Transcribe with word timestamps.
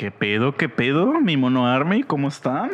¿Qué 0.00 0.10
pedo, 0.10 0.56
qué 0.56 0.70
pedo, 0.70 1.20
mi 1.20 1.36
mono 1.36 1.66
Army? 1.66 2.04
¿Cómo 2.04 2.28
están? 2.28 2.70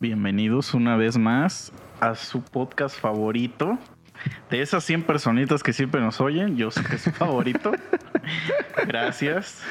Bienvenidos 0.00 0.74
una 0.74 0.98
vez 0.98 1.16
más 1.16 1.72
a 1.98 2.14
su 2.14 2.42
podcast 2.42 3.00
favorito. 3.00 3.78
De 4.50 4.60
esas 4.60 4.84
100 4.84 5.04
personitas 5.04 5.62
que 5.62 5.72
siempre 5.72 6.02
nos 6.02 6.20
oyen, 6.20 6.58
yo 6.58 6.70
sé 6.70 6.84
que 6.84 6.96
es 6.96 7.00
su 7.00 7.10
favorito. 7.12 7.72
Gracias. 8.86 9.62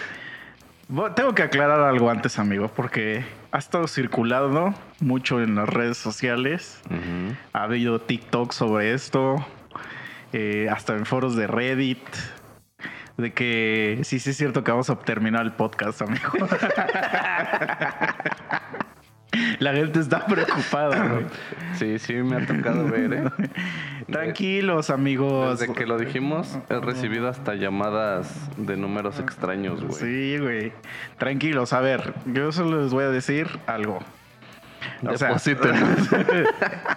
Bueno, 0.88 1.14
tengo 1.14 1.36
que 1.36 1.44
aclarar 1.44 1.82
algo 1.82 2.10
antes, 2.10 2.40
amigo, 2.40 2.72
porque 2.76 3.26
ha 3.52 3.60
estado 3.60 3.88
circulando 3.88 4.74
mucho 5.02 5.40
en 5.40 5.54
las 5.54 5.70
redes 5.70 5.98
sociales. 5.98 6.82
Ha 7.54 7.62
habido 7.62 8.02
TikTok 8.02 8.54
sobre 8.54 8.96
esto, 8.96 9.36
eh, 10.34 10.68
hasta 10.72 10.96
en 10.96 11.06
foros 11.06 11.36
de 11.36 11.46
Reddit. 11.46 12.00
De 13.22 13.34
que 13.34 14.00
sí, 14.04 14.20
sí 14.20 14.32
es 14.32 14.38
cierto 14.38 14.64
que 14.64 14.72
vamos 14.72 14.90
a 14.90 14.98
terminar 14.98 15.44
el 15.44 15.52
podcast, 15.52 16.02
amigo. 16.02 16.32
La 19.60 19.74
gente 19.74 20.00
está 20.00 20.26
preocupada, 20.26 21.08
güey. 21.08 21.26
Sí, 21.76 22.00
sí, 22.00 22.14
me 22.16 22.38
ha 22.38 22.46
tocado 22.48 22.86
ver, 22.86 23.14
¿eh? 23.14 23.24
Tranquilos, 24.12 24.90
amigos. 24.90 25.60
Desde 25.60 25.72
que 25.72 25.86
lo 25.86 26.00
dijimos, 26.00 26.58
he 26.70 26.80
recibido 26.80 27.30
hasta 27.30 27.54
llamadas 27.54 28.50
de 28.58 28.76
números 28.76 29.20
extraños, 29.20 29.84
güey. 29.84 29.94
Sí, 29.94 30.38
güey. 30.40 30.74
Tranquilos, 31.20 31.74
a 31.74 31.80
ver, 31.80 32.16
yo 32.26 32.52
solo 32.52 32.82
les 32.82 32.92
voy 32.92 33.04
a 33.04 33.10
decir 33.10 33.48
algo. 33.68 34.00
O 35.08 35.18
sea, 35.18 35.38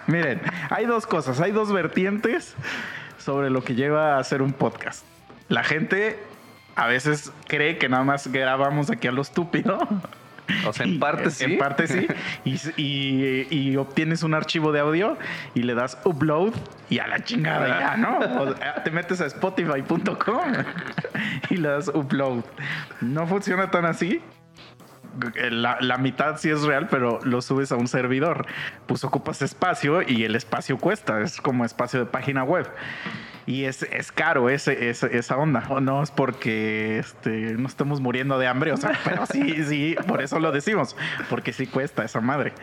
miren, 0.07 0.41
hay 0.71 0.85
dos 0.87 1.05
cosas, 1.05 1.39
hay 1.39 1.51
dos 1.51 1.71
vertientes 1.71 2.55
sobre 3.17 3.49
lo 3.49 3.63
que 3.63 3.75
lleva 3.75 4.15
a 4.15 4.19
hacer 4.19 4.41
un 4.41 4.53
podcast. 4.53 5.05
La 5.49 5.63
gente 5.63 6.17
a 6.75 6.87
veces 6.87 7.31
cree 7.47 7.77
que 7.77 7.87
nada 7.89 8.03
más 8.03 8.27
grabamos 8.27 8.89
aquí 8.89 9.07
a 9.07 9.11
lo 9.11 9.21
estúpido. 9.21 9.79
O 10.67 10.73
sea, 10.73 10.85
en 10.85 10.99
parte 10.99 11.31
sí. 11.31 11.43
En 11.45 11.57
parte 11.57 11.87
sí. 11.87 12.05
Y, 12.43 12.55
y- 12.79 13.47
y 13.49 13.77
obtienes 13.77 14.21
un 14.21 14.33
archivo 14.35 14.71
de 14.71 14.79
audio 14.79 15.17
y 15.55 15.63
le 15.63 15.73
das 15.73 15.97
upload 16.03 16.53
y 16.89 16.99
a 16.99 17.07
la 17.07 17.23
chingada 17.23 17.67
ya, 17.79 17.97
¿no? 17.97 18.19
O 18.19 18.53
te 18.53 18.91
metes 18.91 19.21
a 19.21 19.25
spotify.com 19.25 20.51
y 21.49 21.57
le 21.57 21.67
das 21.69 21.87
upload. 21.87 22.43
No 23.01 23.25
funciona 23.25 23.71
tan 23.71 23.85
así. 23.85 24.21
La, 25.51 25.77
la 25.79 25.97
mitad 25.97 26.37
sí 26.37 26.49
es 26.49 26.61
real, 26.63 26.87
pero 26.89 27.19
lo 27.23 27.41
subes 27.41 27.71
a 27.71 27.75
un 27.75 27.87
servidor. 27.87 28.45
Pues 28.87 29.03
ocupas 29.03 29.41
espacio 29.41 30.01
y 30.01 30.23
el 30.23 30.35
espacio 30.35 30.77
cuesta. 30.77 31.21
Es 31.21 31.39
como 31.41 31.65
espacio 31.65 31.99
de 31.99 32.05
página 32.05 32.43
web. 32.43 32.67
Y 33.47 33.65
es, 33.65 33.83
es 33.83 34.11
caro 34.11 34.49
ese, 34.49 34.89
ese- 34.89 35.15
esa 35.17 35.37
onda. 35.37 35.65
O 35.69 35.79
no 35.79 36.01
es 36.01 36.09
porque 36.11 36.97
este, 36.99 37.53
no 37.57 37.67
estemos 37.67 38.01
muriendo 38.01 38.39
de 38.39 38.47
hambre, 38.47 38.71
o 38.71 38.77
sea, 38.77 38.99
pero 39.05 39.25
sí, 39.27 39.63
sí, 39.65 39.95
por 40.07 40.21
eso 40.23 40.39
lo 40.39 40.51
decimos. 40.51 40.95
Porque 41.29 41.53
sí 41.53 41.67
cuesta 41.67 42.03
esa 42.03 42.21
madre. 42.21 42.53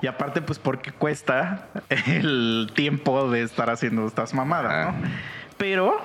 Y 0.00 0.06
aparte, 0.06 0.40
pues 0.40 0.58
porque 0.58 0.92
cuesta 0.92 1.66
el 2.06 2.70
tiempo 2.74 3.30
de 3.30 3.42
estar 3.42 3.68
haciendo 3.70 4.06
estas 4.06 4.32
mamadas, 4.32 4.94
¿no? 4.94 5.08
Pero 5.58 6.00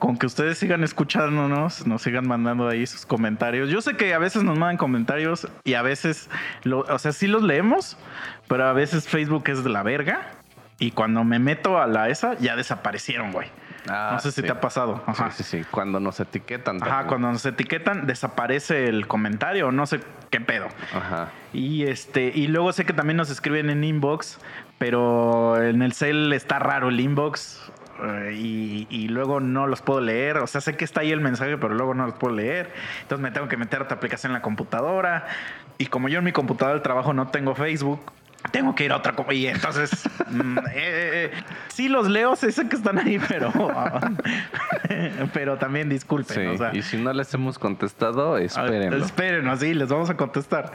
con 0.00 0.16
que 0.16 0.26
ustedes 0.26 0.58
sigan 0.58 0.82
escuchándonos, 0.82 1.86
nos 1.86 2.02
sigan 2.02 2.26
mandando 2.26 2.66
ahí 2.66 2.86
sus 2.86 3.06
comentarios. 3.06 3.68
Yo 3.68 3.80
sé 3.82 3.96
que 3.96 4.12
a 4.14 4.18
veces 4.18 4.42
nos 4.42 4.58
mandan 4.58 4.78
comentarios 4.78 5.46
y 5.62 5.74
a 5.74 5.82
veces, 5.82 6.28
lo, 6.64 6.80
o 6.80 6.98
sea, 6.98 7.12
sí 7.12 7.28
los 7.28 7.42
leemos, 7.42 7.96
pero 8.48 8.64
a 8.66 8.72
veces 8.72 9.06
Facebook 9.06 9.44
es 9.48 9.62
de 9.62 9.70
la 9.70 9.82
verga. 9.82 10.22
Y 10.78 10.92
cuando 10.92 11.22
me 11.22 11.38
meto 11.38 11.80
a 11.80 11.86
la 11.86 12.08
esa, 12.08 12.36
ya 12.38 12.56
desaparecieron, 12.56 13.30
güey. 13.30 13.48
Ah, 13.88 14.12
no 14.14 14.20
sé 14.20 14.32
si 14.32 14.42
te 14.42 14.50
ha 14.50 14.60
pasado. 14.60 15.02
Ajá. 15.06 15.30
Sí, 15.30 15.42
sí, 15.42 15.58
sí. 15.58 15.64
Cuando 15.70 16.00
nos 16.00 16.18
etiquetan. 16.18 16.82
Ajá, 16.82 17.06
cuando 17.06 17.30
nos 17.30 17.44
etiquetan, 17.44 18.06
desaparece 18.06 18.88
el 18.88 19.06
comentario, 19.06 19.70
no 19.72 19.84
sé 19.86 20.00
qué 20.30 20.40
pedo. 20.40 20.68
Ajá. 20.94 21.28
Y 21.52 21.84
este, 21.84 22.32
y 22.34 22.46
luego 22.46 22.72
sé 22.72 22.86
que 22.86 22.94
también 22.94 23.18
nos 23.18 23.30
escriben 23.30 23.68
en 23.68 23.84
inbox, 23.84 24.38
pero 24.78 25.62
en 25.62 25.82
el 25.82 25.92
cel 25.92 26.32
está 26.32 26.58
raro 26.58 26.88
el 26.88 27.00
inbox. 27.00 27.69
Eh, 28.04 28.34
Y, 28.34 28.86
y 28.90 29.08
luego 29.08 29.40
no 29.40 29.66
los 29.66 29.82
puedo 29.82 30.00
leer. 30.00 30.38
O 30.38 30.46
sea, 30.46 30.60
sé 30.60 30.76
que 30.76 30.84
está 30.84 31.00
ahí 31.00 31.12
el 31.12 31.20
mensaje, 31.20 31.56
pero 31.58 31.74
luego 31.74 31.94
no 31.94 32.06
los 32.06 32.14
puedo 32.14 32.34
leer. 32.34 32.72
Entonces 33.02 33.22
me 33.22 33.30
tengo 33.30 33.48
que 33.48 33.56
meter 33.56 33.80
a 33.80 33.84
otra 33.84 33.96
aplicación 33.96 34.30
en 34.30 34.34
la 34.34 34.42
computadora. 34.42 35.26
Y 35.78 35.86
como 35.86 36.08
yo 36.08 36.18
en 36.18 36.24
mi 36.24 36.32
computadora 36.32 36.74
del 36.74 36.82
trabajo 36.82 37.12
no 37.12 37.28
tengo 37.28 37.54
Facebook, 37.54 38.00
tengo 38.50 38.74
que 38.74 38.84
ir 38.84 38.92
a 38.92 38.96
otra. 38.96 39.14
Y 39.32 39.46
entonces, 39.46 39.90
mm, 40.30 40.58
eh, 40.58 40.62
eh, 40.74 41.30
sí 41.68 41.88
los 41.88 42.08
leo, 42.08 42.36
sé 42.36 42.50
que 42.68 42.76
están 42.76 42.98
ahí, 42.98 43.18
pero, 43.28 43.52
pero 45.32 45.58
también 45.58 45.88
disculpen. 45.88 46.36
Sí. 46.36 46.46
o 46.46 46.58
sea, 46.58 46.74
y 46.74 46.82
si 46.82 46.96
no 46.96 47.12
les 47.12 47.32
hemos 47.34 47.58
contestado, 47.58 48.38
espérenlo. 48.38 49.02
Ah, 49.02 49.06
Espérenos, 49.06 49.60
sí, 49.60 49.74
les 49.74 49.88
vamos 49.88 50.10
a 50.10 50.16
contestar. 50.16 50.72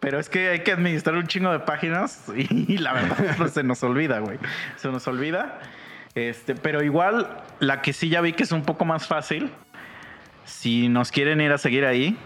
Pero 0.00 0.18
es 0.18 0.28
que 0.28 0.50
hay 0.50 0.60
que 0.60 0.72
administrar 0.72 1.16
un 1.16 1.26
chingo 1.26 1.50
de 1.50 1.60
páginas 1.60 2.24
y 2.36 2.78
la 2.78 2.92
verdad 2.92 3.16
pues, 3.38 3.52
se 3.52 3.62
nos 3.62 3.82
olvida, 3.82 4.18
güey. 4.18 4.38
Se 4.76 4.88
nos 4.88 5.06
olvida. 5.06 5.60
Este, 6.14 6.54
pero 6.54 6.82
igual, 6.82 7.42
la 7.58 7.82
que 7.82 7.92
sí 7.92 8.08
ya 8.08 8.20
vi 8.20 8.32
que 8.32 8.44
es 8.44 8.52
un 8.52 8.62
poco 8.62 8.84
más 8.84 9.06
fácil. 9.06 9.50
Si 10.44 10.88
nos 10.88 11.10
quieren 11.10 11.40
ir 11.40 11.52
a 11.52 11.58
seguir 11.58 11.84
ahí, 11.84 12.16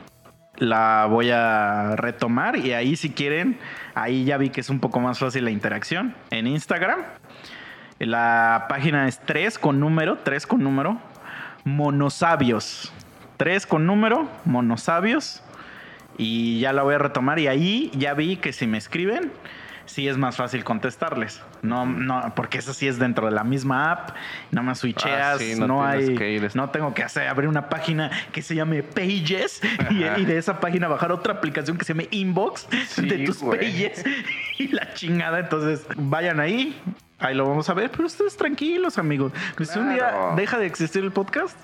la 0.56 1.06
voy 1.08 1.30
a 1.30 1.96
retomar. 1.96 2.56
Y 2.56 2.72
ahí, 2.72 2.96
si 2.96 3.10
quieren, 3.10 3.58
ahí 3.94 4.24
ya 4.24 4.36
vi 4.36 4.50
que 4.50 4.60
es 4.60 4.70
un 4.70 4.80
poco 4.80 5.00
más 5.00 5.18
fácil 5.18 5.44
la 5.44 5.50
interacción. 5.50 6.14
En 6.30 6.46
Instagram, 6.46 7.00
la 7.98 8.66
página 8.68 9.08
es 9.08 9.20
3 9.20 9.58
con 9.58 9.80
número, 9.80 10.18
3 10.18 10.46
con 10.46 10.62
número, 10.62 11.00
monosabios. 11.64 12.92
3 13.38 13.66
con 13.66 13.86
número, 13.86 14.28
monosabios. 14.44 15.42
Y 16.18 16.58
ya 16.60 16.72
la 16.72 16.82
voy 16.82 16.96
a 16.96 16.98
retomar. 16.98 17.38
Y 17.38 17.46
ahí 17.46 17.90
ya 17.94 18.14
vi 18.14 18.36
que 18.36 18.52
si 18.52 18.66
me 18.66 18.76
escriben, 18.76 19.32
sí 19.88 20.06
es 20.06 20.16
más 20.16 20.36
fácil 20.36 20.62
contestarles. 20.64 21.42
No, 21.62 21.86
no, 21.86 22.32
porque 22.36 22.58
eso 22.58 22.72
sí 22.72 22.86
es 22.86 22.98
dentro 22.98 23.26
de 23.26 23.32
la 23.32 23.42
misma 23.42 23.90
app. 23.90 24.10
Nada 24.50 24.64
más 24.64 24.78
switcheas. 24.78 25.36
Ah, 25.36 25.38
sí, 25.38 25.54
no, 25.58 25.66
no 25.66 25.84
hay. 25.84 26.14
que. 26.14 26.48
No 26.54 26.70
tengo 26.70 26.94
que 26.94 27.02
hacer 27.02 27.26
abrir 27.26 27.48
una 27.48 27.68
página 27.68 28.10
que 28.32 28.42
se 28.42 28.54
llame 28.54 28.82
Pages 28.82 29.60
y, 29.90 30.24
de 30.24 30.38
esa 30.38 30.60
página 30.60 30.88
bajar 30.88 31.10
otra 31.10 31.34
aplicación 31.34 31.78
que 31.78 31.84
se 31.84 31.94
llame 31.94 32.08
Inbox 32.10 32.68
Sí, 32.88 33.08
de 33.08 33.24
tus. 33.24 33.38
Pages 33.38 34.04
y 34.58 34.68
la 34.68 34.92
chingada. 34.94 35.40
Entonces 35.40 35.86
vayan 35.96 36.40
ahí. 36.40 36.80
Ahí 37.20 37.34
lo 37.34 37.48
vamos 37.48 37.68
a 37.68 37.74
ver, 37.74 37.90
pero 37.90 38.06
ustedes 38.06 38.36
tranquilos, 38.36 38.96
amigos. 38.96 39.32
Que 39.56 39.64
Si 39.64 39.76
un 39.76 39.92
día 39.92 40.34
deja 40.36 40.56
de 40.56 40.66
existir 40.66 41.02
el 41.02 41.10
podcast, 41.10 41.58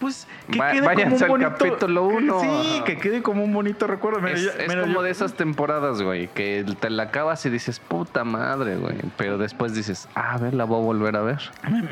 pues 0.00 0.26
que 0.50 0.58
Va- 0.58 0.72
quede 0.72 0.82
como 1.04 1.16
un 1.16 1.22
al 1.22 1.28
bonito 1.28 1.50
capítulo 1.56 2.02
uno. 2.08 2.40
Sí, 2.40 2.82
que 2.84 2.96
quede 2.98 3.22
como 3.22 3.44
un 3.44 3.52
bonito 3.52 3.86
recuerdo. 3.86 4.20
Mira, 4.20 4.34
Es, 4.34 4.42
yo- 4.42 4.50
es 4.50 4.68
mira, 4.68 4.80
como 4.80 4.94
yo- 4.94 5.02
de 5.02 5.10
esas 5.10 5.34
temporadas, 5.34 6.02
güey, 6.02 6.26
que 6.26 6.64
te 6.80 6.90
la 6.90 7.04
acabas 7.04 7.46
y 7.46 7.50
dices, 7.50 7.78
puta 7.78 8.24
madre, 8.24 8.76
güey. 8.78 8.96
Pero 9.16 9.38
después 9.38 9.74
dices, 9.74 10.08
ah, 10.16 10.32
a 10.34 10.38
ver, 10.38 10.54
la 10.54 10.64
voy 10.64 10.80
a 10.80 10.84
volver 10.84 11.14
a 11.16 11.22
ver. 11.22 11.38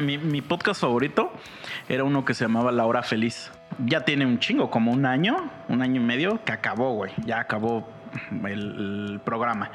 Mi, 0.00 0.19
mi 0.19 0.42
podcast 0.42 0.81
favorito 0.81 1.32
era 1.88 2.02
uno 2.02 2.25
que 2.25 2.34
se 2.34 2.44
llamaba 2.44 2.72
La 2.72 2.84
Hora 2.84 3.04
Feliz. 3.04 3.52
Ya 3.86 4.00
tiene 4.04 4.26
un 4.26 4.41
chingo, 4.41 4.70
como 4.72 4.91
un 4.91 5.06
año, 5.06 5.36
un 5.69 5.82
año 5.82 6.00
y 6.00 6.04
medio, 6.04 6.42
que 6.44 6.50
acabó, 6.50 6.94
güey. 6.94 7.12
Ya 7.25 7.38
acabó 7.38 7.88
el, 8.44 9.12
el 9.14 9.20
programa. 9.25 9.70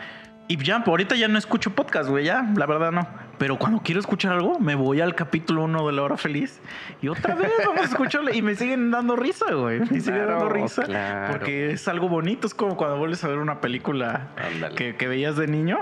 Y 0.50 0.57
ya, 0.63 0.83
ahorita 0.85 1.16
ya 1.16 1.27
no 1.27 1.38
escucho 1.38 1.69
podcast, 1.75 2.09
güey, 2.09 2.25
ya, 2.25 2.41
la 2.56 2.66
verdad 2.66 2.91
no. 2.91 3.07
Pero 3.39 3.57
cuando 3.57 3.81
quiero 3.81 4.00
escuchar 4.01 4.33
algo, 4.33 4.59
me 4.59 4.75
voy 4.75 5.01
al 5.01 5.16
capítulo 5.16 5.63
1 5.63 5.88
de 5.88 5.94
La 5.94 6.03
Hora 6.03 6.17
Feliz 6.17 6.59
y 7.01 7.07
otra 7.07 7.33
vez 7.35 7.50
vamos 7.66 7.81
a 7.81 7.85
escucharle. 7.85 8.35
Y 8.35 8.41
me 8.41 8.53
siguen 8.55 8.91
dando 8.91 9.16
risa, 9.16 9.51
güey. 9.53 9.79
Me 9.79 9.88
siguen 10.01 10.03
Claro, 10.25 10.31
dando 10.31 10.50
risa. 10.50 10.83
claro. 10.83 11.31
Porque 11.33 11.72
es 11.72 11.88
algo 11.88 12.09
bonito. 12.09 12.45
Es 12.47 12.53
como 12.53 12.75
cuando 12.77 12.97
vuelves 12.97 13.23
a 13.23 13.29
ver 13.29 13.38
una 13.39 13.61
película 13.61 14.27
que, 14.75 14.95
que 14.95 15.07
veías 15.07 15.38
de 15.38 15.47
niño. 15.47 15.79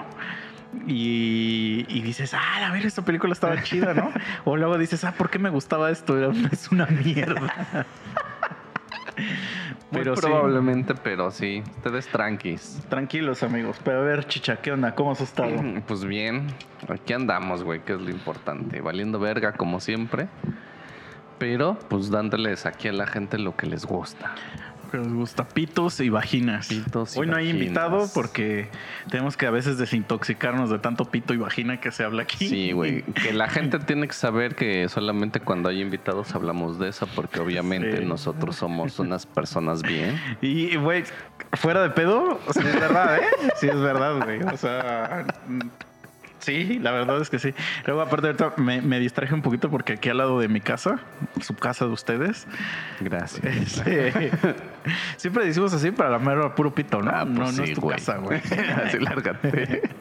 Y, 0.85 1.85
y 1.89 2.01
dices, 2.01 2.33
ah, 2.35 2.67
a 2.67 2.71
ver, 2.71 2.85
esta 2.85 3.01
película 3.03 3.33
estaba 3.33 3.63
chida, 3.63 3.93
¿no? 3.95 4.11
O 4.45 4.55
luego 4.57 4.77
dices, 4.77 5.03
ah, 5.05 5.13
¿por 5.17 5.29
qué 5.31 5.39
me 5.39 5.49
gustaba 5.49 5.89
esto? 5.89 6.15
Era- 6.17 6.31
Es 6.51 6.71
una 6.71 6.85
mierda. 6.85 7.51
Muy 9.89 10.01
Pero 10.01 10.15
sí. 10.15 10.21
probablemente, 10.21 10.95
pero 10.95 11.31
sí, 11.31 11.63
ustedes 11.77 12.07
tranquis. 12.07 12.81
Tranquilos, 12.89 13.41
amigos. 13.43 13.77
Pero 13.83 13.99
a 13.99 14.03
ver, 14.03 14.25
chicha, 14.27 14.57
¿qué 14.57 14.73
onda? 14.73 14.93
¿Cómo 14.95 15.11
has 15.11 15.21
estado? 15.21 15.51
Pues 15.87 16.03
bien, 16.03 16.47
aquí 16.89 17.13
andamos, 17.13 17.63
güey, 17.63 17.79
que 17.79 17.93
es 17.93 18.01
lo 18.01 18.09
importante. 18.09 18.81
Valiendo 18.81 19.17
verga 19.19 19.53
como 19.53 19.79
siempre. 19.79 20.27
Pero, 21.37 21.77
pues 21.87 22.09
dándoles 22.09 22.65
aquí 22.65 22.87
a 22.87 22.93
la 22.93 23.07
gente 23.07 23.37
lo 23.37 23.55
que 23.55 23.67
les 23.67 23.85
gusta. 23.85 24.33
Que 24.91 24.97
nos 24.97 25.07
gusta 25.13 25.47
pitos 25.47 25.99
y 25.99 26.09
vaginas. 26.09 26.67
Pitos 26.67 27.15
y 27.15 27.19
Hoy 27.19 27.27
no 27.27 27.35
hay 27.35 27.49
invitado 27.49 28.07
porque 28.13 28.69
tenemos 29.09 29.35
que 29.37 29.45
a 29.45 29.51
veces 29.51 29.77
desintoxicarnos 29.77 30.69
de 30.69 30.79
tanto 30.79 31.05
pito 31.05 31.33
y 31.33 31.37
vagina 31.37 31.79
que 31.79 31.91
se 31.91 32.03
habla 32.03 32.23
aquí. 32.23 32.47
Sí, 32.47 32.71
güey. 32.71 33.03
Que 33.13 33.33
la 33.33 33.49
gente 33.49 33.79
tiene 33.79 34.07
que 34.07 34.13
saber 34.13 34.55
que 34.55 34.87
solamente 34.89 35.39
cuando 35.39 35.69
hay 35.69 35.81
invitados 35.81 36.33
hablamos 36.35 36.79
de 36.79 36.89
eso, 36.89 37.07
porque 37.15 37.39
obviamente 37.39 37.97
Sí. 37.99 38.05
nosotros 38.05 38.55
somos 38.55 38.99
unas 38.99 39.25
personas 39.25 39.81
bien. 39.81 40.19
Y, 40.41 40.75
güey, 40.77 41.03
fuera 41.53 41.81
de 41.81 41.89
pedo, 41.89 42.39
sí 42.53 42.59
es 42.59 42.79
verdad, 42.79 43.17
¿eh? 43.17 43.21
Sí 43.55 43.67
es 43.67 43.79
verdad, 43.79 44.23
güey. 44.23 44.41
O 44.43 44.57
sea, 44.57 45.25
Sí, 46.47 46.79
la 46.81 46.91
verdad 46.91 47.21
es 47.21 47.29
que 47.29 47.39
sí. 47.39 47.53
Luego, 47.85 47.99
aparte, 48.01 48.27
ahorita 48.27 48.53
me, 48.55 48.81
me 48.81 48.99
distraje 49.01 49.33
un 49.33 49.41
poquito 49.41 49.69
porque 49.69 49.93
aquí 49.93 50.07
al 50.07 50.17
lado 50.17 50.39
de 50.39 50.47
mi 50.47 50.61
casa, 50.61 50.99
su 51.41 51.55
casa 51.57 51.85
de 51.85 51.91
ustedes, 51.91 52.47
Gracias. 53.01 53.43
este, 53.45 54.31
siempre 55.17 55.43
decimos 55.45 55.73
así 55.73 55.91
para 55.91 56.09
la 56.09 56.19
mera 56.19 56.55
puro 56.55 56.73
pito, 56.73 57.01
¿no? 57.01 57.11
Ah, 57.13 57.25
pues 57.25 57.37
no, 57.37 57.51
no 57.51 57.63
es 57.65 57.73
tu 57.73 57.81
güey. 57.81 57.97
casa, 57.97 58.17
güey. 58.17 58.39
Así 58.85 58.97
lárgate. 58.99 59.81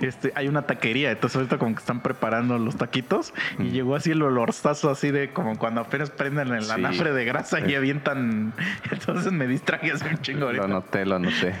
Este, 0.00 0.32
hay 0.34 0.48
una 0.48 0.62
taquería, 0.62 1.10
entonces 1.10 1.36
ahorita 1.36 1.58
como 1.58 1.74
que 1.74 1.80
están 1.80 2.00
preparando 2.00 2.56
los 2.56 2.74
taquitos 2.78 3.34
y 3.58 3.64
llegó 3.64 3.94
así 3.96 4.12
el 4.12 4.22
olorzazo 4.22 4.88
así 4.88 5.10
de 5.10 5.30
como 5.34 5.58
cuando 5.58 5.82
apenas 5.82 6.08
prenden 6.08 6.48
el 6.54 6.62
Sí. 6.62 6.70
anafre 6.72 7.12
de 7.12 7.26
grasa 7.26 7.60
y 7.60 7.74
avientan. 7.74 8.54
Entonces 8.90 9.30
me 9.30 9.46
distraje 9.46 9.92
hace 9.92 10.08
un 10.08 10.16
chingo 10.22 10.46
ahorita. 10.46 10.62
Lo 10.66 10.68
noté, 10.72 11.04
lo 11.04 11.18
noté. 11.18 11.52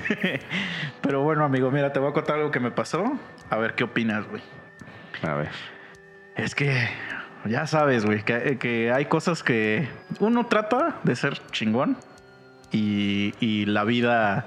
Pero 1.02 1.20
bueno, 1.22 1.44
amigo, 1.44 1.70
mira, 1.70 1.92
te 1.92 1.98
voy 1.98 2.08
a 2.08 2.12
contar 2.14 2.36
algo 2.36 2.50
que 2.50 2.60
me 2.60 2.70
pasó. 2.70 3.12
A 3.50 3.58
ver 3.58 3.74
qué 3.74 3.84
opinas, 3.84 4.19
güey. 4.28 4.42
A 5.22 5.34
ver. 5.34 5.50
Es 6.36 6.54
que 6.54 6.88
ya 7.44 7.66
sabes, 7.66 8.04
güey, 8.04 8.22
que, 8.22 8.58
que 8.58 8.92
hay 8.92 9.06
cosas 9.06 9.42
que 9.42 9.88
uno 10.20 10.46
trata 10.46 10.96
de 11.04 11.16
ser 11.16 11.40
chingón 11.50 11.96
y, 12.72 13.34
y 13.40 13.66
la 13.66 13.84
vida, 13.84 14.46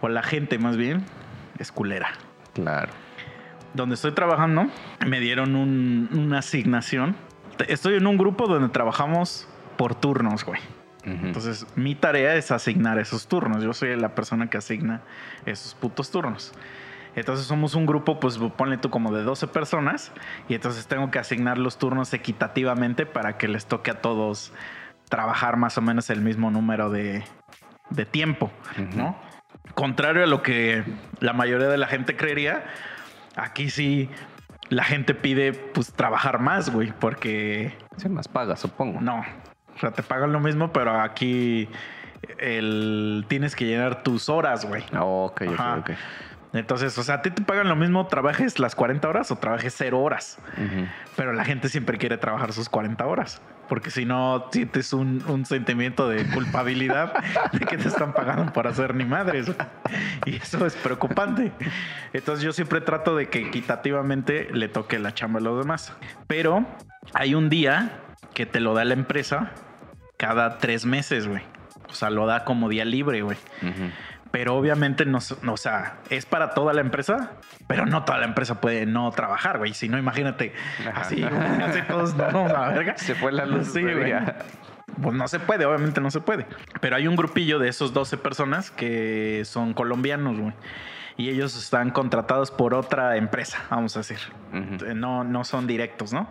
o 0.00 0.08
la 0.08 0.22
gente 0.22 0.58
más 0.58 0.76
bien, 0.76 1.04
es 1.58 1.70
culera. 1.72 2.12
Claro. 2.54 2.92
Donde 3.74 3.96
estoy 3.96 4.12
trabajando, 4.12 4.66
me 5.06 5.20
dieron 5.20 5.56
un- 5.56 6.08
una 6.12 6.38
asignación. 6.38 7.16
Estoy 7.68 7.96
en 7.96 8.06
un 8.06 8.16
grupo 8.16 8.46
donde 8.46 8.68
trabajamos 8.68 9.48
por 9.76 9.94
turnos, 9.94 10.44
güey. 10.44 10.60
Entonces, 11.06 11.66
mi 11.76 11.94
tarea 11.94 12.34
es 12.34 12.50
asignar 12.50 12.98
esos 12.98 13.28
turnos. 13.28 13.62
Yo 13.62 13.74
soy 13.74 13.94
la 13.94 14.14
persona 14.14 14.48
que 14.48 14.56
asigna 14.56 15.02
esos 15.44 15.74
putos 15.74 16.10
turnos. 16.10 16.52
Entonces, 17.16 17.46
somos 17.46 17.74
un 17.74 17.86
grupo, 17.86 18.18
pues 18.20 18.38
ponle 18.56 18.76
tú 18.78 18.90
como 18.90 19.12
de 19.12 19.22
12 19.22 19.46
personas. 19.48 20.12
Y 20.48 20.54
entonces 20.54 20.86
tengo 20.86 21.10
que 21.10 21.18
asignar 21.18 21.58
los 21.58 21.78
turnos 21.78 22.12
equitativamente 22.14 23.06
para 23.06 23.38
que 23.38 23.48
les 23.48 23.66
toque 23.66 23.90
a 23.90 24.00
todos 24.00 24.52
trabajar 25.08 25.56
más 25.56 25.78
o 25.78 25.82
menos 25.82 26.10
el 26.10 26.20
mismo 26.22 26.50
número 26.50 26.90
de, 26.90 27.22
de 27.90 28.04
tiempo. 28.06 28.50
¿no? 28.96 29.16
Contrario 29.74 30.24
a 30.24 30.26
lo 30.26 30.42
que 30.42 30.82
la 31.20 31.32
mayoría 31.32 31.68
de 31.68 31.78
la 31.78 31.86
gente 31.86 32.16
creería, 32.16 32.64
aquí 33.36 33.70
sí 33.70 34.08
la 34.70 34.82
gente 34.82 35.14
pide 35.14 35.52
pues 35.52 35.92
trabajar 35.92 36.38
más, 36.40 36.70
güey, 36.70 36.92
porque 36.98 37.76
Sí, 37.98 38.08
más 38.08 38.28
paga, 38.28 38.56
supongo. 38.56 39.00
no. 39.00 39.24
O 39.76 39.78
sea, 39.78 39.90
te 39.90 40.02
pagan 40.02 40.32
lo 40.32 40.40
mismo, 40.40 40.72
pero 40.72 41.00
aquí 41.00 41.68
el, 42.38 43.24
tienes 43.28 43.54
que 43.56 43.66
llenar 43.66 44.02
tus 44.02 44.28
horas, 44.28 44.64
güey. 44.64 44.84
Ah, 44.92 45.04
ok, 45.04 45.42
ok, 45.48 45.52
Ajá. 45.54 45.76
ok. 45.78 45.90
Entonces, 46.54 46.96
o 46.98 47.02
sea, 47.02 47.16
a 47.16 47.22
ti 47.22 47.30
te 47.30 47.42
pagan 47.42 47.68
lo 47.68 47.74
mismo, 47.74 48.06
trabajes 48.06 48.60
las 48.60 48.76
40 48.76 49.08
horas 49.08 49.30
o 49.32 49.36
trabajes 49.36 49.74
0 49.76 50.00
horas. 50.00 50.38
Ujú. 50.52 50.86
Pero 51.16 51.32
la 51.32 51.44
gente 51.44 51.68
siempre 51.68 51.98
quiere 51.98 52.16
trabajar 52.16 52.52
sus 52.52 52.68
40 52.68 53.04
horas. 53.04 53.42
Porque 53.68 53.90
si 53.90 54.04
no, 54.04 54.46
sientes 54.52 54.92
un, 54.92 55.24
un 55.26 55.46
sentimiento 55.46 56.08
de 56.08 56.24
culpabilidad 56.30 57.12
de 57.52 57.66
que 57.66 57.76
te 57.76 57.88
están 57.88 58.12
pagando 58.12 58.52
por 58.52 58.68
hacer 58.68 58.94
ni 58.94 59.04
madres. 59.04 59.50
Y 60.26 60.36
eso 60.36 60.64
es 60.64 60.76
preocupante. 60.76 61.50
Entonces 62.12 62.44
yo 62.44 62.52
siempre 62.52 62.80
trato 62.80 63.16
de 63.16 63.28
que 63.28 63.40
equitativamente 63.40 64.48
le 64.52 64.68
toque 64.68 64.98
la 65.00 65.12
chamba 65.12 65.40
a 65.40 65.42
los 65.42 65.58
demás. 65.58 65.92
Pero 66.28 66.64
hay 67.14 67.34
un 67.34 67.48
día 67.48 67.98
que 68.32 68.46
te 68.46 68.60
lo 68.60 68.74
da 68.74 68.84
la 68.84 68.94
empresa 68.94 69.50
cada 70.16 70.58
tres 70.58 70.86
meses, 70.86 71.26
güey. 71.26 71.42
O 71.88 71.94
sea, 71.94 72.10
lo 72.10 72.26
da 72.26 72.44
como 72.44 72.68
día 72.68 72.84
libre, 72.84 73.22
güey. 73.22 73.38
Ujú. 73.62 73.90
Pero 74.34 74.56
obviamente 74.56 75.06
no, 75.06 75.20
no, 75.42 75.52
o 75.52 75.56
sea, 75.56 75.98
es 76.10 76.26
para 76.26 76.54
toda 76.54 76.72
la 76.72 76.80
empresa, 76.80 77.34
pero 77.68 77.86
no 77.86 78.04
toda 78.04 78.18
la 78.18 78.24
empresa 78.24 78.60
puede 78.60 78.84
no 78.84 79.08
trabajar, 79.12 79.58
güey. 79.58 79.74
Si 79.74 79.88
no, 79.88 79.96
imagínate, 79.96 80.52
Ajá. 80.80 81.02
así, 81.02 81.22
güey, 81.22 81.62
así 81.62 81.82
todos 81.82 82.16
vamos 82.16 82.50
a 82.50 82.52
la 82.62 82.68
verga. 82.70 82.94
Se 82.98 83.14
fue 83.14 83.30
la 83.30 83.46
luz 83.46 83.68
Sí, 83.68 83.80
güey. 83.80 84.12
Pues 85.00 85.14
no 85.14 85.28
se 85.28 85.38
puede, 85.38 85.66
obviamente 85.66 86.00
no 86.00 86.10
se 86.10 86.20
puede. 86.20 86.46
Pero 86.80 86.96
hay 86.96 87.06
un 87.06 87.14
grupillo 87.14 87.60
de 87.60 87.68
esos 87.68 87.92
12 87.92 88.16
personas 88.16 88.72
que 88.72 89.42
son 89.44 89.72
colombianos, 89.72 90.36
güey. 90.36 90.52
Y 91.16 91.30
ellos 91.30 91.56
están 91.56 91.90
contratados 91.90 92.50
por 92.50 92.74
otra 92.74 93.16
empresa, 93.16 93.62
vamos 93.70 93.94
a 93.94 94.00
decir. 94.00 94.18
Ujú. 94.52 94.96
No, 94.96 95.22
no 95.22 95.44
son 95.44 95.68
directos, 95.68 96.12
¿no? 96.12 96.28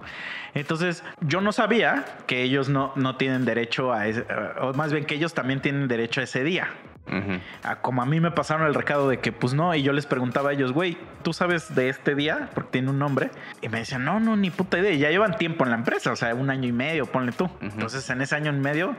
Entonces, 0.53 1.05
yo 1.21 1.39
no 1.39 1.53
sabía 1.53 2.03
que 2.27 2.41
ellos 2.44 2.67
no, 2.67 2.91
no 2.97 3.15
tienen 3.15 3.45
derecho 3.45 3.94
a 3.94 4.07
ese, 4.07 4.25
o 4.59 4.73
más 4.73 4.91
bien 4.91 5.05
que 5.05 5.15
ellos 5.15 5.33
también 5.33 5.61
tienen 5.61 5.88
derecho 5.88 6.19
a 6.19 6.25
ese 6.25 6.44
día. 6.44 6.67
Ujú. 7.07 7.39
Ah, 7.63 7.81
como 7.81 8.01
a 8.01 8.05
mí 8.05 8.19
me 8.19 8.31
pasaron 8.31 8.65
el 8.65 8.73
recado 8.73 9.09
de 9.09 9.19
que 9.19 9.31
pues 9.31 9.53
no, 9.53 9.75
y 9.75 9.83
yo 9.83 9.91
les 9.91 10.05
preguntaba 10.05 10.51
a 10.51 10.53
ellos, 10.53 10.71
güey, 10.71 10.97
¿tú 11.21 11.33
sabes 11.33 11.75
de 11.75 11.89
este 11.89 12.15
día? 12.15 12.50
Porque 12.53 12.71
tiene 12.71 12.89
un 12.89 13.00
nombre. 13.00 13.29
Y 13.61 13.69
me 13.69 13.79
decían, 13.79 14.05
no, 14.05 14.19
no, 14.19 14.35
ni 14.38 14.50
puta 14.51 14.79
idea. 14.79 14.91
Y 14.91 15.00
ya 15.00 15.09
llevan 15.09 15.38
tiempo 15.38 15.63
en 15.65 15.71
la 15.71 15.77
empresa, 15.77 16.11
o 16.11 16.15
sea, 16.15 16.33
un 16.33 16.50
año 16.50 16.67
y 16.67 16.71
medio, 16.71 17.05
ponle 17.05 17.31
tú. 17.31 17.50
Entonces, 17.61 18.09
en 18.09 18.21
ese 18.21 18.35
año 18.35 18.51
y 18.53 18.59
medio, 18.59 18.95